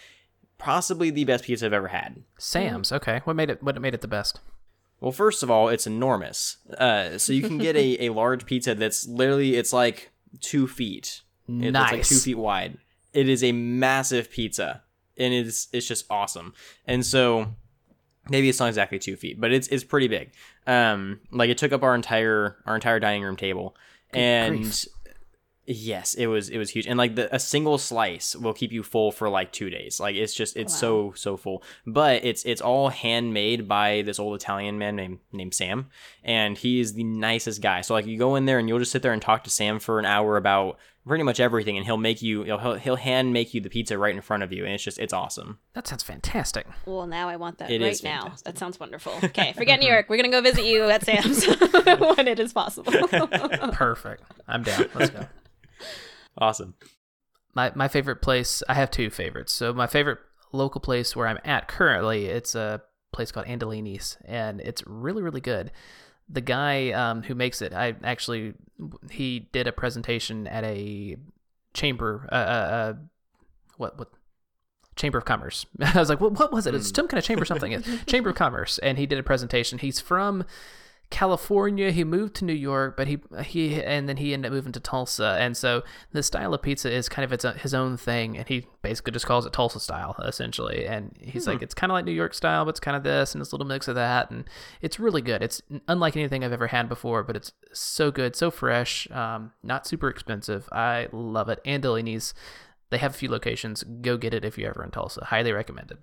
Possibly 0.57 1.09
the 1.09 1.25
best 1.25 1.43
pizza 1.43 1.65
I've 1.65 1.73
ever 1.73 1.89
had. 1.89 2.23
Sam's. 2.37 2.91
Okay. 2.91 3.21
What 3.25 3.35
made 3.35 3.49
it? 3.49 3.61
What 3.63 3.79
made 3.81 3.93
it 3.93 4.01
the 4.01 4.07
best? 4.07 4.39
Well, 5.01 5.11
first 5.11 5.43
of 5.43 5.51
all, 5.51 5.67
it's 5.67 5.85
enormous. 5.85 6.57
Uh, 6.77 7.17
so 7.17 7.33
you 7.33 7.41
can 7.41 7.57
get 7.57 7.75
a, 7.75 8.05
a 8.05 8.09
large 8.13 8.45
pizza 8.45 8.73
that's 8.75 9.05
literally 9.07 9.55
it's 9.55 9.73
like 9.73 10.11
two 10.39 10.67
feet. 10.67 11.21
It- 11.49 11.65
It's 11.65 11.73
like 11.73 11.91
Nice. 11.97 12.09
two 12.09 12.15
feet 12.19 12.37
wide. 12.37 12.77
It 13.11 13.27
is 13.27 13.43
a 13.43 13.51
massive 13.51 14.29
pizza, 14.31 14.81
and 15.17 15.33
it's 15.33 15.67
it's 15.71 15.87
just 15.87 16.05
awesome. 16.09 16.53
And 16.85 17.05
so 17.05 17.55
maybe 18.29 18.49
it's 18.49 18.59
not 18.59 18.67
exactly 18.67 18.99
two 18.99 19.15
feet, 19.15 19.39
but 19.39 19.51
it's 19.51 19.67
it's 19.67 19.83
pretty 19.83 20.07
big. 20.07 20.31
Um, 20.67 21.19
like 21.31 21.49
it 21.49 21.57
took 21.57 21.71
up 21.71 21.83
our 21.83 21.95
entire 21.95 22.57
our 22.65 22.75
entire 22.75 22.99
dining 22.99 23.23
room 23.23 23.35
table, 23.35 23.75
and 24.13 24.57
grief. 24.57 24.85
Yes, 25.67 26.13
it 26.13 26.27
was 26.27 26.49
it 26.49 26.57
was 26.57 26.69
huge. 26.69 26.87
And 26.87 26.97
like 26.97 27.15
the, 27.15 27.33
a 27.33 27.39
single 27.39 27.77
slice 27.77 28.35
will 28.35 28.53
keep 28.53 28.71
you 28.71 28.83
full 28.83 29.11
for 29.11 29.29
like 29.29 29.51
two 29.51 29.69
days. 29.69 29.99
Like 29.99 30.15
it's 30.15 30.33
just 30.33 30.55
it's 30.55 30.77
so 30.77 31.13
so 31.15 31.37
full. 31.37 31.63
But 31.85 32.23
it's 32.23 32.43
it's 32.45 32.61
all 32.61 32.89
handmade 32.89 33.67
by 33.67 34.03
this 34.03 34.19
old 34.19 34.35
Italian 34.35 34.77
man 34.77 34.95
named 34.95 35.19
named 35.31 35.53
Sam, 35.53 35.87
and 36.23 36.57
he 36.57 36.79
is 36.79 36.93
the 36.93 37.03
nicest 37.03 37.61
guy. 37.61 37.81
So 37.81 37.93
like 37.93 38.05
you 38.05 38.17
go 38.17 38.35
in 38.35 38.45
there 38.45 38.59
and 38.59 38.67
you'll 38.69 38.79
just 38.79 38.91
sit 38.91 39.01
there 39.01 39.13
and 39.13 39.21
talk 39.21 39.43
to 39.45 39.49
Sam 39.49 39.79
for 39.79 39.99
an 39.99 40.05
hour 40.05 40.37
about 40.37 40.77
pretty 41.05 41.23
much 41.23 41.39
everything, 41.39 41.77
and 41.77 41.85
he'll 41.85 41.97
make 41.97 42.21
you 42.21 42.43
he'll 42.43 42.57
he'll, 42.57 42.75
he'll 42.75 42.95
hand 42.95 43.33
make 43.33 43.53
you 43.53 43.61
the 43.61 43.69
pizza 43.69 43.97
right 43.97 44.13
in 44.13 44.21
front 44.21 44.43
of 44.43 44.51
you, 44.51 44.65
and 44.65 44.73
it's 44.73 44.83
just 44.83 44.99
it's 44.99 45.13
awesome. 45.13 45.59
That 45.73 45.87
sounds 45.87 46.03
fantastic. 46.03 46.67
Well, 46.85 47.07
now 47.07 47.29
I 47.29 47.35
want 47.35 47.57
that 47.59 47.71
It 47.71 47.81
right 47.81 48.03
now. 48.03 48.33
That 48.43 48.57
sounds 48.57 48.79
wonderful. 48.79 49.13
Okay, 49.23 49.53
forget 49.53 49.79
New 49.79 49.87
York. 49.87 50.09
We're 50.09 50.17
gonna 50.17 50.29
go 50.29 50.41
visit 50.41 50.65
you 50.65 50.83
at 50.89 51.03
Sam's 51.03 51.45
when 51.99 52.27
it 52.27 52.39
is 52.39 52.53
possible. 52.53 52.91
Perfect. 53.71 54.23
I'm 54.47 54.63
down. 54.63 54.85
Let's 54.93 55.11
go. 55.11 55.25
Awesome. 56.37 56.75
my 57.53 57.71
my 57.75 57.87
favorite 57.87 58.21
place 58.21 58.61
i 58.67 58.73
have 58.73 58.91
two 58.91 59.09
favorites 59.09 59.53
so 59.53 59.73
my 59.73 59.87
favorite 59.87 60.19
local 60.51 60.81
place 60.81 61.15
where 61.15 61.27
i'm 61.27 61.39
at 61.43 61.67
currently 61.67 62.25
it's 62.25 62.55
a 62.55 62.81
place 63.11 63.31
called 63.31 63.45
andolini's 63.45 64.17
and 64.25 64.59
it's 64.61 64.83
really 64.85 65.21
really 65.21 65.41
good 65.41 65.71
the 66.27 66.41
guy 66.41 66.91
um, 66.91 67.23
who 67.23 67.35
makes 67.35 67.61
it 67.61 67.73
i 67.73 67.95
actually 68.03 68.53
he 69.11 69.47
did 69.51 69.67
a 69.67 69.71
presentation 69.71 70.47
at 70.47 70.63
a 70.63 71.15
chamber 71.73 72.27
uh, 72.31 72.35
uh, 72.35 72.37
uh 72.37 72.93
what 73.77 73.97
what 73.97 74.09
Chamber 74.95 75.17
of 75.17 75.25
Commerce. 75.25 75.65
I 75.81 75.99
was 75.99 76.09
like, 76.09 76.21
what, 76.21 76.33
what 76.33 76.51
was 76.51 76.67
it? 76.67 76.75
It's 76.75 76.89
some 76.89 77.07
kind 77.07 77.19
of 77.19 77.25
chamber 77.25 77.45
something. 77.45 77.81
Chamber 78.07 78.29
of 78.29 78.35
Commerce. 78.35 78.77
And 78.79 78.97
he 78.97 79.05
did 79.05 79.19
a 79.19 79.23
presentation. 79.23 79.79
He's 79.79 79.99
from 79.99 80.45
California. 81.09 81.91
He 81.91 82.03
moved 82.03 82.35
to 82.35 82.45
New 82.45 82.53
York, 82.53 82.97
but 82.97 83.07
he 83.07 83.19
he 83.43 83.81
and 83.81 84.09
then 84.09 84.17
he 84.17 84.33
ended 84.33 84.51
up 84.51 84.55
moving 84.55 84.71
to 84.73 84.79
Tulsa. 84.79 85.37
And 85.39 85.55
so 85.55 85.83
the 86.11 86.23
style 86.23 86.53
of 86.53 86.61
pizza 86.61 86.91
is 86.91 87.07
kind 87.07 87.23
of 87.23 87.31
its 87.31 87.45
his 87.61 87.73
own 87.73 87.95
thing, 87.95 88.37
and 88.37 88.47
he 88.47 88.65
basically 88.81 89.11
just 89.13 89.25
calls 89.25 89.45
it 89.45 89.53
Tulsa 89.53 89.79
style 89.79 90.15
essentially. 90.25 90.85
And 90.87 91.15
he's 91.21 91.47
like, 91.47 91.61
it's 91.61 91.73
kind 91.73 91.91
of 91.91 91.95
like 91.95 92.05
New 92.05 92.11
York 92.11 92.33
style, 92.33 92.65
but 92.65 92.71
it's 92.71 92.79
kind 92.79 92.97
of 92.97 93.03
this 93.03 93.33
and 93.33 93.41
this 93.41 93.53
little 93.53 93.67
mix 93.67 93.87
of 93.87 93.95
that, 93.95 94.31
and 94.31 94.45
it's 94.81 94.99
really 94.99 95.21
good. 95.21 95.41
It's 95.43 95.61
unlike 95.87 96.17
anything 96.17 96.43
I've 96.43 96.51
ever 96.51 96.67
had 96.67 96.89
before, 96.89 97.23
but 97.23 97.35
it's 97.35 97.51
so 97.71 98.11
good, 98.11 98.35
so 98.35 98.49
fresh, 98.51 99.09
um, 99.11 99.51
not 99.63 99.87
super 99.87 100.09
expensive. 100.09 100.67
I 100.71 101.07
love 101.11 101.49
it. 101.49 101.63
Andolini's, 101.65 102.33
they 102.89 102.97
have 102.97 103.11
a 103.13 103.17
few 103.17 103.29
locations. 103.29 103.83
Go 103.83 104.17
get 104.17 104.33
it 104.33 104.43
if 104.43 104.57
you're 104.57 104.69
ever 104.69 104.83
in 104.83 104.91
Tulsa. 104.91 105.25
Highly 105.25 105.51
recommended. 105.51 105.99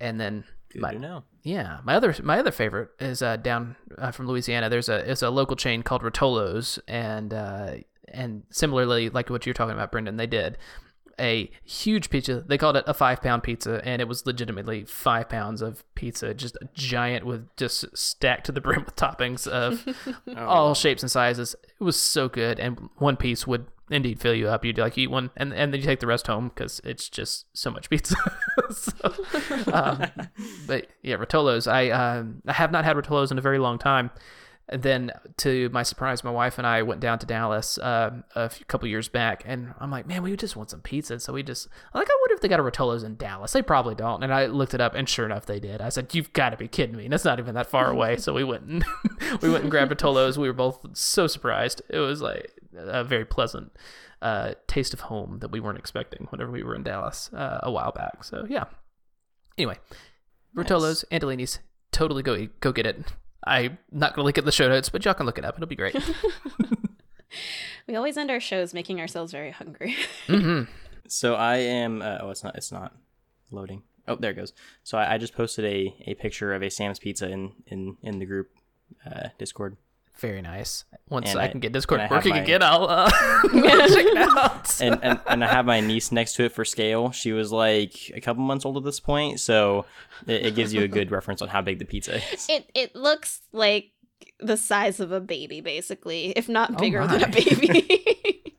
And 0.00 0.20
then 0.20 0.44
Good 0.70 0.82
my, 0.82 0.92
to 0.92 0.98
know. 0.98 1.24
yeah, 1.42 1.78
my 1.84 1.94
other 1.94 2.14
my 2.22 2.38
other 2.38 2.50
favorite 2.50 2.90
is 3.00 3.22
uh, 3.22 3.36
down 3.36 3.76
uh, 3.96 4.10
from 4.10 4.26
Louisiana. 4.26 4.68
There's 4.68 4.88
a 4.88 5.10
it's 5.10 5.22
a 5.22 5.30
local 5.30 5.56
chain 5.56 5.82
called 5.82 6.02
Rotolo's, 6.02 6.78
and 6.86 7.32
uh, 7.32 7.76
and 8.08 8.42
similarly, 8.50 9.08
like 9.08 9.30
what 9.30 9.46
you're 9.46 9.54
talking 9.54 9.74
about, 9.74 9.90
Brendan, 9.90 10.16
they 10.16 10.26
did 10.26 10.58
a 11.20 11.50
huge 11.64 12.10
pizza. 12.10 12.44
They 12.46 12.58
called 12.58 12.76
it 12.76 12.84
a 12.86 12.94
five 12.94 13.22
pound 13.22 13.42
pizza, 13.42 13.80
and 13.84 14.00
it 14.00 14.08
was 14.08 14.26
legitimately 14.26 14.84
five 14.84 15.28
pounds 15.28 15.62
of 15.62 15.84
pizza, 15.94 16.34
just 16.34 16.56
a 16.56 16.68
giant 16.74 17.26
with 17.26 17.48
just 17.56 17.84
stacked 17.96 18.46
to 18.46 18.52
the 18.52 18.60
brim 18.62 18.84
with 18.84 18.96
toppings 18.96 19.46
of 19.46 19.84
all 20.36 20.74
shapes 20.74 21.02
and 21.02 21.10
sizes. 21.10 21.54
It 21.80 21.82
was 21.82 22.00
so 22.00 22.28
good, 22.28 22.60
and 22.60 22.88
one 22.98 23.16
piece 23.16 23.46
would 23.46 23.66
indeed 23.90 24.20
fill 24.20 24.34
you 24.34 24.48
up. 24.48 24.64
You'd 24.64 24.78
like 24.78 24.98
eat 24.98 25.10
one, 25.10 25.30
and 25.36 25.52
and 25.52 25.72
then 25.72 25.80
you 25.80 25.86
take 25.86 26.00
the 26.00 26.06
rest 26.06 26.26
home 26.26 26.48
because 26.48 26.80
it's 26.84 27.08
just 27.08 27.46
so 27.54 27.70
much 27.70 27.90
pizza. 27.90 28.16
so, 28.70 29.14
um, 29.72 30.04
but 30.66 30.86
yeah, 31.02 31.16
Rotolo's. 31.16 31.66
I 31.66 31.88
um, 31.90 32.42
I 32.46 32.52
have 32.52 32.72
not 32.72 32.84
had 32.84 32.96
Rotolo's 32.96 33.30
in 33.30 33.38
a 33.38 33.42
very 33.42 33.58
long 33.58 33.78
time. 33.78 34.10
And 34.70 34.82
then, 34.82 35.12
to 35.38 35.70
my 35.70 35.82
surprise, 35.82 36.22
my 36.22 36.30
wife 36.30 36.58
and 36.58 36.66
I 36.66 36.82
went 36.82 37.00
down 37.00 37.18
to 37.20 37.26
Dallas 37.26 37.78
um, 37.78 38.24
a 38.34 38.50
few, 38.50 38.66
couple 38.66 38.86
years 38.88 39.08
back, 39.08 39.42
and 39.46 39.72
I'm 39.80 39.90
like, 39.90 40.06
man, 40.06 40.22
we 40.22 40.36
just 40.36 40.56
want 40.56 40.70
some 40.70 40.80
pizza. 40.80 41.18
So 41.20 41.32
we 41.32 41.42
just 41.42 41.68
like, 41.94 42.08
I 42.08 42.18
wonder 42.20 42.34
if 42.34 42.40
they 42.40 42.48
got 42.48 42.60
a 42.60 42.62
Rotolo's 42.62 43.02
in 43.02 43.16
Dallas. 43.16 43.52
They 43.52 43.62
probably 43.62 43.94
don't. 43.94 44.22
And 44.22 44.32
I 44.32 44.46
looked 44.46 44.74
it 44.74 44.80
up, 44.80 44.94
and 44.94 45.08
sure 45.08 45.24
enough, 45.24 45.46
they 45.46 45.58
did. 45.58 45.80
I 45.80 45.88
said, 45.88 46.14
you've 46.14 46.32
got 46.34 46.50
to 46.50 46.58
be 46.58 46.68
kidding 46.68 46.96
me. 46.96 47.08
That's 47.08 47.24
not 47.24 47.38
even 47.38 47.54
that 47.54 47.66
far 47.66 47.90
away. 47.90 48.18
so 48.18 48.34
we 48.34 48.44
went 48.44 48.64
and 48.64 48.84
we 49.42 49.48
went 49.48 49.62
and 49.62 49.70
grabbed 49.70 49.92
Rotolo's. 49.92 50.38
We 50.38 50.48
were 50.48 50.54
both 50.54 50.84
so 50.92 51.26
surprised. 51.26 51.80
It 51.88 51.98
was 51.98 52.20
like 52.20 52.52
a 52.76 53.04
very 53.04 53.24
pleasant 53.24 53.72
uh, 54.20 54.54
taste 54.66 54.92
of 54.92 55.00
home 55.00 55.38
that 55.40 55.50
we 55.50 55.60
weren't 55.60 55.78
expecting 55.78 56.26
whenever 56.30 56.50
we 56.50 56.62
were 56.62 56.74
in 56.74 56.82
Dallas 56.82 57.30
uh, 57.32 57.60
a 57.62 57.70
while 57.70 57.92
back. 57.92 58.24
So 58.24 58.46
yeah. 58.48 58.64
Anyway, 59.56 59.78
Rotolo's, 60.54 61.04
Andolini's, 61.10 61.58
totally 61.90 62.22
go 62.22 62.48
go 62.60 62.72
get 62.72 62.86
it. 62.86 63.04
I'm 63.48 63.78
not 63.90 64.14
gonna 64.14 64.24
link 64.24 64.38
it 64.38 64.42
in 64.42 64.46
the 64.46 64.52
show 64.52 64.68
notes, 64.68 64.88
but 64.88 65.04
y'all 65.04 65.14
can 65.14 65.26
look 65.26 65.38
it 65.38 65.44
up. 65.44 65.56
It'll 65.56 65.66
be 65.66 65.76
great. 65.76 65.96
we 67.86 67.96
always 67.96 68.16
end 68.16 68.30
our 68.30 68.40
shows 68.40 68.74
making 68.74 69.00
ourselves 69.00 69.32
very 69.32 69.50
hungry. 69.50 69.96
hmm 70.26 70.62
So 71.08 71.34
I 71.34 71.56
am. 71.56 72.02
Uh, 72.02 72.18
oh, 72.20 72.30
it's 72.30 72.44
not. 72.44 72.56
It's 72.56 72.70
not 72.72 72.94
loading. 73.50 73.82
Oh, 74.06 74.16
there 74.16 74.30
it 74.30 74.34
goes. 74.34 74.52
So 74.84 74.96
I, 74.98 75.14
I 75.14 75.18
just 75.18 75.34
posted 75.34 75.64
a, 75.64 75.94
a 76.06 76.14
picture 76.14 76.54
of 76.54 76.62
a 76.62 76.70
Sam's 76.70 76.98
Pizza 76.98 77.28
in 77.28 77.52
in 77.66 77.96
in 78.02 78.18
the 78.18 78.26
group 78.26 78.50
uh, 79.04 79.28
Discord. 79.38 79.76
Very 80.18 80.42
nice. 80.42 80.84
Once 81.08 81.34
I, 81.34 81.44
I- 81.44 81.48
can 81.48 81.60
get 81.60 81.72
Discord 81.72 82.00
and 82.00 82.10
working 82.10 82.30
my- 82.32 82.40
again, 82.40 82.62
I'll 82.62 82.84
uh, 82.88 83.08
check 83.42 83.52
it 83.52 84.16
out. 84.16 84.80
and, 84.80 84.98
and 85.02 85.20
and 85.28 85.44
I 85.44 85.46
have 85.46 85.64
my 85.64 85.80
niece 85.80 86.10
next 86.10 86.34
to 86.34 86.44
it 86.44 86.52
for 86.52 86.64
scale. 86.64 87.12
She 87.12 87.32
was 87.32 87.52
like 87.52 88.10
a 88.14 88.20
couple 88.20 88.42
months 88.42 88.64
old 88.64 88.76
at 88.76 88.84
this 88.84 88.98
point, 89.00 89.38
so 89.40 89.86
it, 90.26 90.46
it 90.46 90.54
gives 90.56 90.74
you 90.74 90.82
a 90.82 90.88
good 90.88 91.10
reference 91.12 91.40
on 91.40 91.48
how 91.48 91.62
big 91.62 91.78
the 91.78 91.84
pizza 91.84 92.16
is. 92.32 92.46
it 92.48 92.68
it 92.74 92.96
looks 92.96 93.42
like 93.52 93.92
the 94.40 94.56
size 94.56 94.98
of 95.00 95.12
a 95.12 95.20
baby, 95.20 95.60
basically, 95.60 96.30
if 96.32 96.48
not 96.48 96.72
Oh 96.74 96.78
bigger 96.78 97.06
than 97.06 97.22
a 97.22 97.28
baby. 97.28 98.54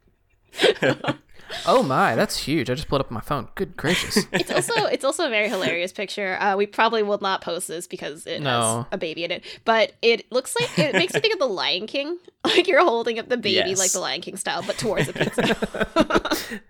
Oh 1.66 1.84
my, 1.84 2.16
that's 2.16 2.38
huge! 2.38 2.70
I 2.70 2.76
just 2.76 2.88
pulled 2.88 3.02
up 3.02 3.10
my 3.12 3.22
phone. 3.22 3.48
Good 3.56 3.76
gracious. 3.78 4.26
it's 4.32 4.52
also 4.52 4.86
it's 4.86 5.04
also 5.04 5.26
a 5.26 5.30
very 5.30 5.50
hilarious 5.50 5.92
picture. 5.92 6.38
Uh, 6.40 6.56
we 6.56 6.66
probably 6.66 7.04
will 7.04 7.18
not 7.20 7.42
post 7.42 7.68
this 7.68 7.88
because 7.88 8.26
it 8.28 8.42
No. 8.42 8.78
has 8.78 8.86
a 8.92 8.98
baby 8.98 9.24
in 9.24 9.32
it, 9.32 9.44
but 9.66 9.94
it 10.02 10.32
looks 10.32 10.56
like 10.60 10.78
it 10.80 10.94
makes 10.94 11.14
me 11.14 11.20
think 11.20 11.34
of 11.34 11.40
the 11.40 11.48
Lion 11.48 11.88
King, 11.88 12.18
like 12.44 12.68
you're 12.68 12.84
holding 12.84 13.20
up 13.20 13.30
the 13.30 13.38
baby 13.38 13.70
Yes. 13.70 13.80
like 13.80 13.92
the 13.92 14.00
Lion 14.00 14.22
King 14.22 14.38
style, 14.38 14.64
but 14.66 14.78
towards 14.78 15.08
a 15.10 15.14
pizza. 15.14 16.60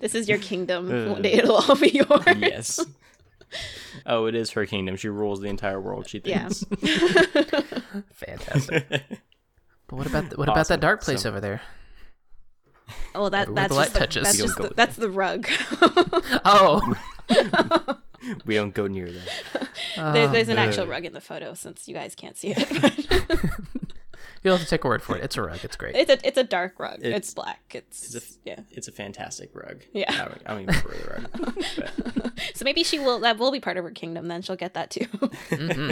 this 0.00 0.14
is 0.14 0.28
your 0.28 0.38
kingdom. 0.38 1.10
One 1.10 1.22
day 1.22 1.32
it'll 1.34 1.56
all 1.56 1.76
be 1.76 1.90
yours. 1.90 2.22
yes. 2.38 2.84
Oh, 4.06 4.26
it 4.26 4.34
is 4.34 4.50
her 4.52 4.64
kingdom. 4.66 4.96
She 4.96 5.08
rules 5.08 5.40
the 5.40 5.48
entire 5.48 5.80
world. 5.80 6.08
She 6.08 6.20
Yeah. 6.24 6.48
thinks. 6.48 6.64
Fantastic. 8.14 8.86
But 9.86 9.96
what 9.96 10.06
about 10.06 10.30
the, 10.30 10.36
what 10.36 10.48
about 10.48 10.68
that 10.68 10.80
dark 10.80 11.02
place 11.02 11.22
So- 11.22 11.28
over 11.28 11.40
there? 11.40 11.60
Oh, 13.14 13.28
that 13.28 13.54
that's 13.54 13.68
the 13.68 13.74
light 13.74 13.92
just 14.10 14.14
the, 14.14 14.20
that's 14.20 14.36
just 14.38 14.56
the, 14.58 14.72
that's 14.74 14.96
the 14.96 15.10
rug. 15.10 15.48
Oh, 16.44 16.94
we 18.46 18.54
don't 18.54 18.74
go 18.74 18.86
near 18.86 19.10
that. 19.10 19.68
There, 20.14 20.28
there's 20.28 20.48
an 20.48 20.56
no. 20.56 20.62
actual 20.62 20.86
rug 20.86 21.04
in 21.04 21.12
the 21.12 21.20
photo 21.20 21.52
since 21.54 21.86
you 21.86 21.94
guys 21.94 22.14
can't 22.14 22.36
see 22.36 22.54
it. 22.56 22.70
you'll 24.42 24.56
have 24.56 24.64
to 24.64 24.68
take 24.70 24.84
a 24.84 24.88
word 24.88 25.02
for 25.02 25.16
it. 25.16 25.22
It's 25.24 25.36
a 25.36 25.42
rug. 25.42 25.58
It's 25.62 25.76
great. 25.76 25.94
it's 25.94 26.10
a 26.10 26.26
it's 26.26 26.38
a 26.38 26.44
dark 26.44 26.78
rug. 26.80 26.96
It's, 27.00 27.06
It's- 27.06 27.34
black. 27.34 27.60
It's, 27.74 28.14
It's 28.14 28.36
a 28.36 28.38
yeah. 28.44 28.60
it's 28.70 28.88
a 28.88 28.92
fantastic 28.92 29.50
rug. 29.54 29.82
Yeah. 29.92 30.10
I 30.12 30.16
don't, 30.28 30.42
I 30.46 30.50
don't 30.54 30.62
even 30.62 30.74
remember 30.74 31.28
the 31.34 31.82
rug. 32.22 32.32
So 32.54 32.64
maybe 32.64 32.82
she 32.84 32.98
will 32.98 33.20
that 33.20 33.38
will 33.38 33.52
be 33.52 33.60
part 33.60 33.76
of 33.76 33.84
her 33.84 33.90
kingdom. 33.90 34.28
Then 34.28 34.40
she'll 34.42 34.56
get 34.56 34.74
that 34.74 34.90
too. 34.90 35.06
hmm 35.50 35.90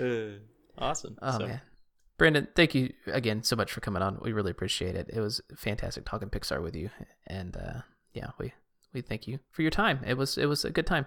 uh, 0.00 0.38
awesome. 0.78 1.18
Oh 1.20 1.38
so, 1.38 1.46
man. 1.46 1.60
Brendan, 2.16 2.48
thank 2.54 2.74
you 2.74 2.92
again 3.06 3.42
so 3.42 3.56
much 3.56 3.72
for 3.72 3.80
coming 3.80 4.02
on. 4.02 4.18
We 4.22 4.32
really 4.32 4.50
appreciate 4.52 4.94
it. 4.94 5.10
It 5.12 5.20
was 5.20 5.40
fantastic 5.56 6.04
talking 6.04 6.28
Pixar 6.30 6.62
with 6.62 6.76
you, 6.76 6.90
and 7.26 7.56
uh, 7.56 7.80
yeah, 8.12 8.28
we 8.38 8.52
we 8.92 9.00
thank 9.00 9.26
you 9.26 9.40
for 9.50 9.62
your 9.62 9.70
time. 9.72 10.00
It 10.06 10.16
was 10.16 10.38
it 10.38 10.46
was 10.46 10.64
a 10.64 10.70
good 10.70 10.86
time, 10.86 11.06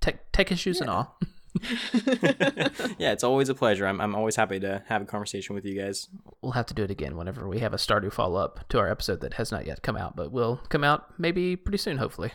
tech 0.00 0.32
tech 0.32 0.50
issues 0.50 0.80
and 0.80 0.88
all. 0.90 1.18
yeah, 2.98 3.12
it's 3.12 3.24
always 3.24 3.48
a 3.48 3.54
pleasure. 3.54 3.86
I'm 3.86 4.00
I'm 4.00 4.14
always 4.14 4.36
happy 4.36 4.60
to 4.60 4.82
have 4.88 5.02
a 5.02 5.04
conversation 5.06 5.54
with 5.54 5.64
you 5.64 5.74
guys. 5.80 6.08
We'll 6.42 6.52
have 6.52 6.66
to 6.66 6.74
do 6.74 6.82
it 6.84 6.90
again 6.90 7.16
whenever 7.16 7.48
we 7.48 7.60
have 7.60 7.72
a 7.72 7.78
Stardew 7.78 8.12
follow 8.12 8.38
up 8.40 8.68
to 8.68 8.78
our 8.78 8.90
episode 8.90 9.20
that 9.22 9.34
has 9.34 9.50
not 9.52 9.66
yet 9.66 9.82
come 9.82 9.96
out, 9.96 10.16
but 10.16 10.32
will 10.32 10.60
come 10.68 10.84
out 10.84 11.18
maybe 11.18 11.56
pretty 11.56 11.78
soon, 11.78 11.96
hopefully. 11.98 12.32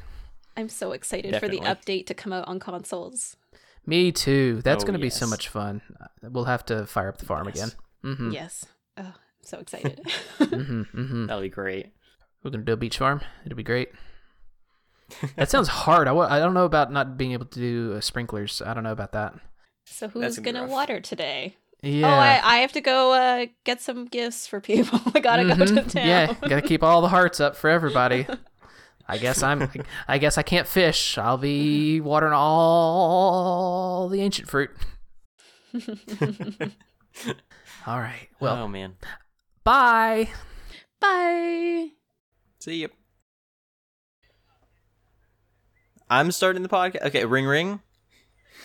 I'm 0.57 0.69
so 0.69 0.91
excited 0.91 1.31
Definitely. 1.31 1.60
for 1.60 1.64
the 1.64 1.69
update 1.76 2.07
to 2.07 2.14
come 2.14 2.34
out 2.34 2.48
on 2.48 2.60
consoles. 2.60 3.38
Me 3.85 4.11
too. 4.11 4.61
That's 4.64 4.84
Oh, 4.84 4.88
going 4.88 4.98
to 4.99 5.02
be 5.02 5.10
so 5.10 5.26
much 5.26 5.48
fun. 5.48 5.81
We'll 6.22 6.45
have 6.45 6.65
to 6.65 6.85
fire 6.85 7.07
up 7.10 7.18
the 7.18 7.26
farm 7.26 7.48
Yes. 7.48 7.56
again. 7.57 7.72
Mm-hmm. 8.03 8.31
Yes. 8.31 8.65
Oh, 8.97 9.03
I'm 9.03 9.13
so 9.41 9.59
excited. 9.59 10.01
Mm-hmm. 10.39 10.81
Mm-hmm. 10.81 11.25
That'll 11.27 11.41
be 11.41 11.49
great. 11.49 11.87
We're 12.43 12.51
going 12.51 12.61
to 12.61 12.65
do 12.65 12.73
a 12.73 12.77
beach 12.77 12.97
farm. 12.97 13.21
It'll 13.45 13.55
be 13.55 13.63
great. 13.63 13.89
That 15.35 15.49
sounds 15.51 15.67
hard. 15.67 16.07
I 16.07 16.11
w- 16.11 16.27
I 16.29 16.39
don't 16.39 16.53
know 16.53 16.63
about 16.65 16.89
not 16.91 17.17
being 17.17 17.33
able 17.33 17.45
to 17.47 17.59
do 17.59 17.93
uh, 17.97 17.99
sprinklers. 18.01 18.61
I 18.65 18.73
don't 18.73 18.83
know 18.83 18.93
about 18.93 19.11
that. 19.11 19.33
so 19.85 20.07
That's 20.07 20.37
who's 20.37 20.39
gonna 20.39 20.59
gonna 20.61 20.71
water 20.71 21.01
today? 21.01 21.57
Yeah. 21.83 22.07
Oh, 22.07 22.17
I, 22.17 22.39
I 22.43 22.55
have 22.59 22.71
to 22.73 22.81
go 22.81 23.11
uh, 23.13 23.47
get 23.65 23.81
some 23.81 24.05
gifts 24.05 24.47
for 24.47 24.61
people. 24.61 24.99
I 25.13 25.19
gotta 25.19 25.43
go 25.53 25.65
to 25.65 25.81
town. 25.83 26.07
Yeah, 26.07 26.33
gotta 26.41 26.61
keep 26.61 26.81
all 26.81 27.01
the 27.01 27.09
hearts 27.09 27.41
up 27.41 27.57
for 27.57 27.69
everybody. 27.69 28.25
I 29.05 29.17
guess 29.17 29.43
I'm. 29.43 29.69
I 30.07 30.17
guess 30.17 30.37
I 30.37 30.43
can't 30.43 30.67
fish. 30.67 31.17
I'll 31.17 31.37
be 31.37 31.99
watering 31.99 32.33
all 32.33 34.07
the 34.07 34.21
ancient 34.21 34.47
fruit. 34.49 34.69
All 37.87 37.99
right. 37.99 38.27
Well, 38.39 38.57
oh 38.57 38.67
man. 38.67 38.95
bye. 39.63 40.29
Bye. 40.99 41.89
See 42.59 42.81
you. 42.81 42.89
I'm 46.09 46.31
starting 46.31 46.61
the 46.61 46.69
podcast. 46.69 47.07
Okay, 47.07 47.25
ring 47.25 47.45
ring. 47.45 47.79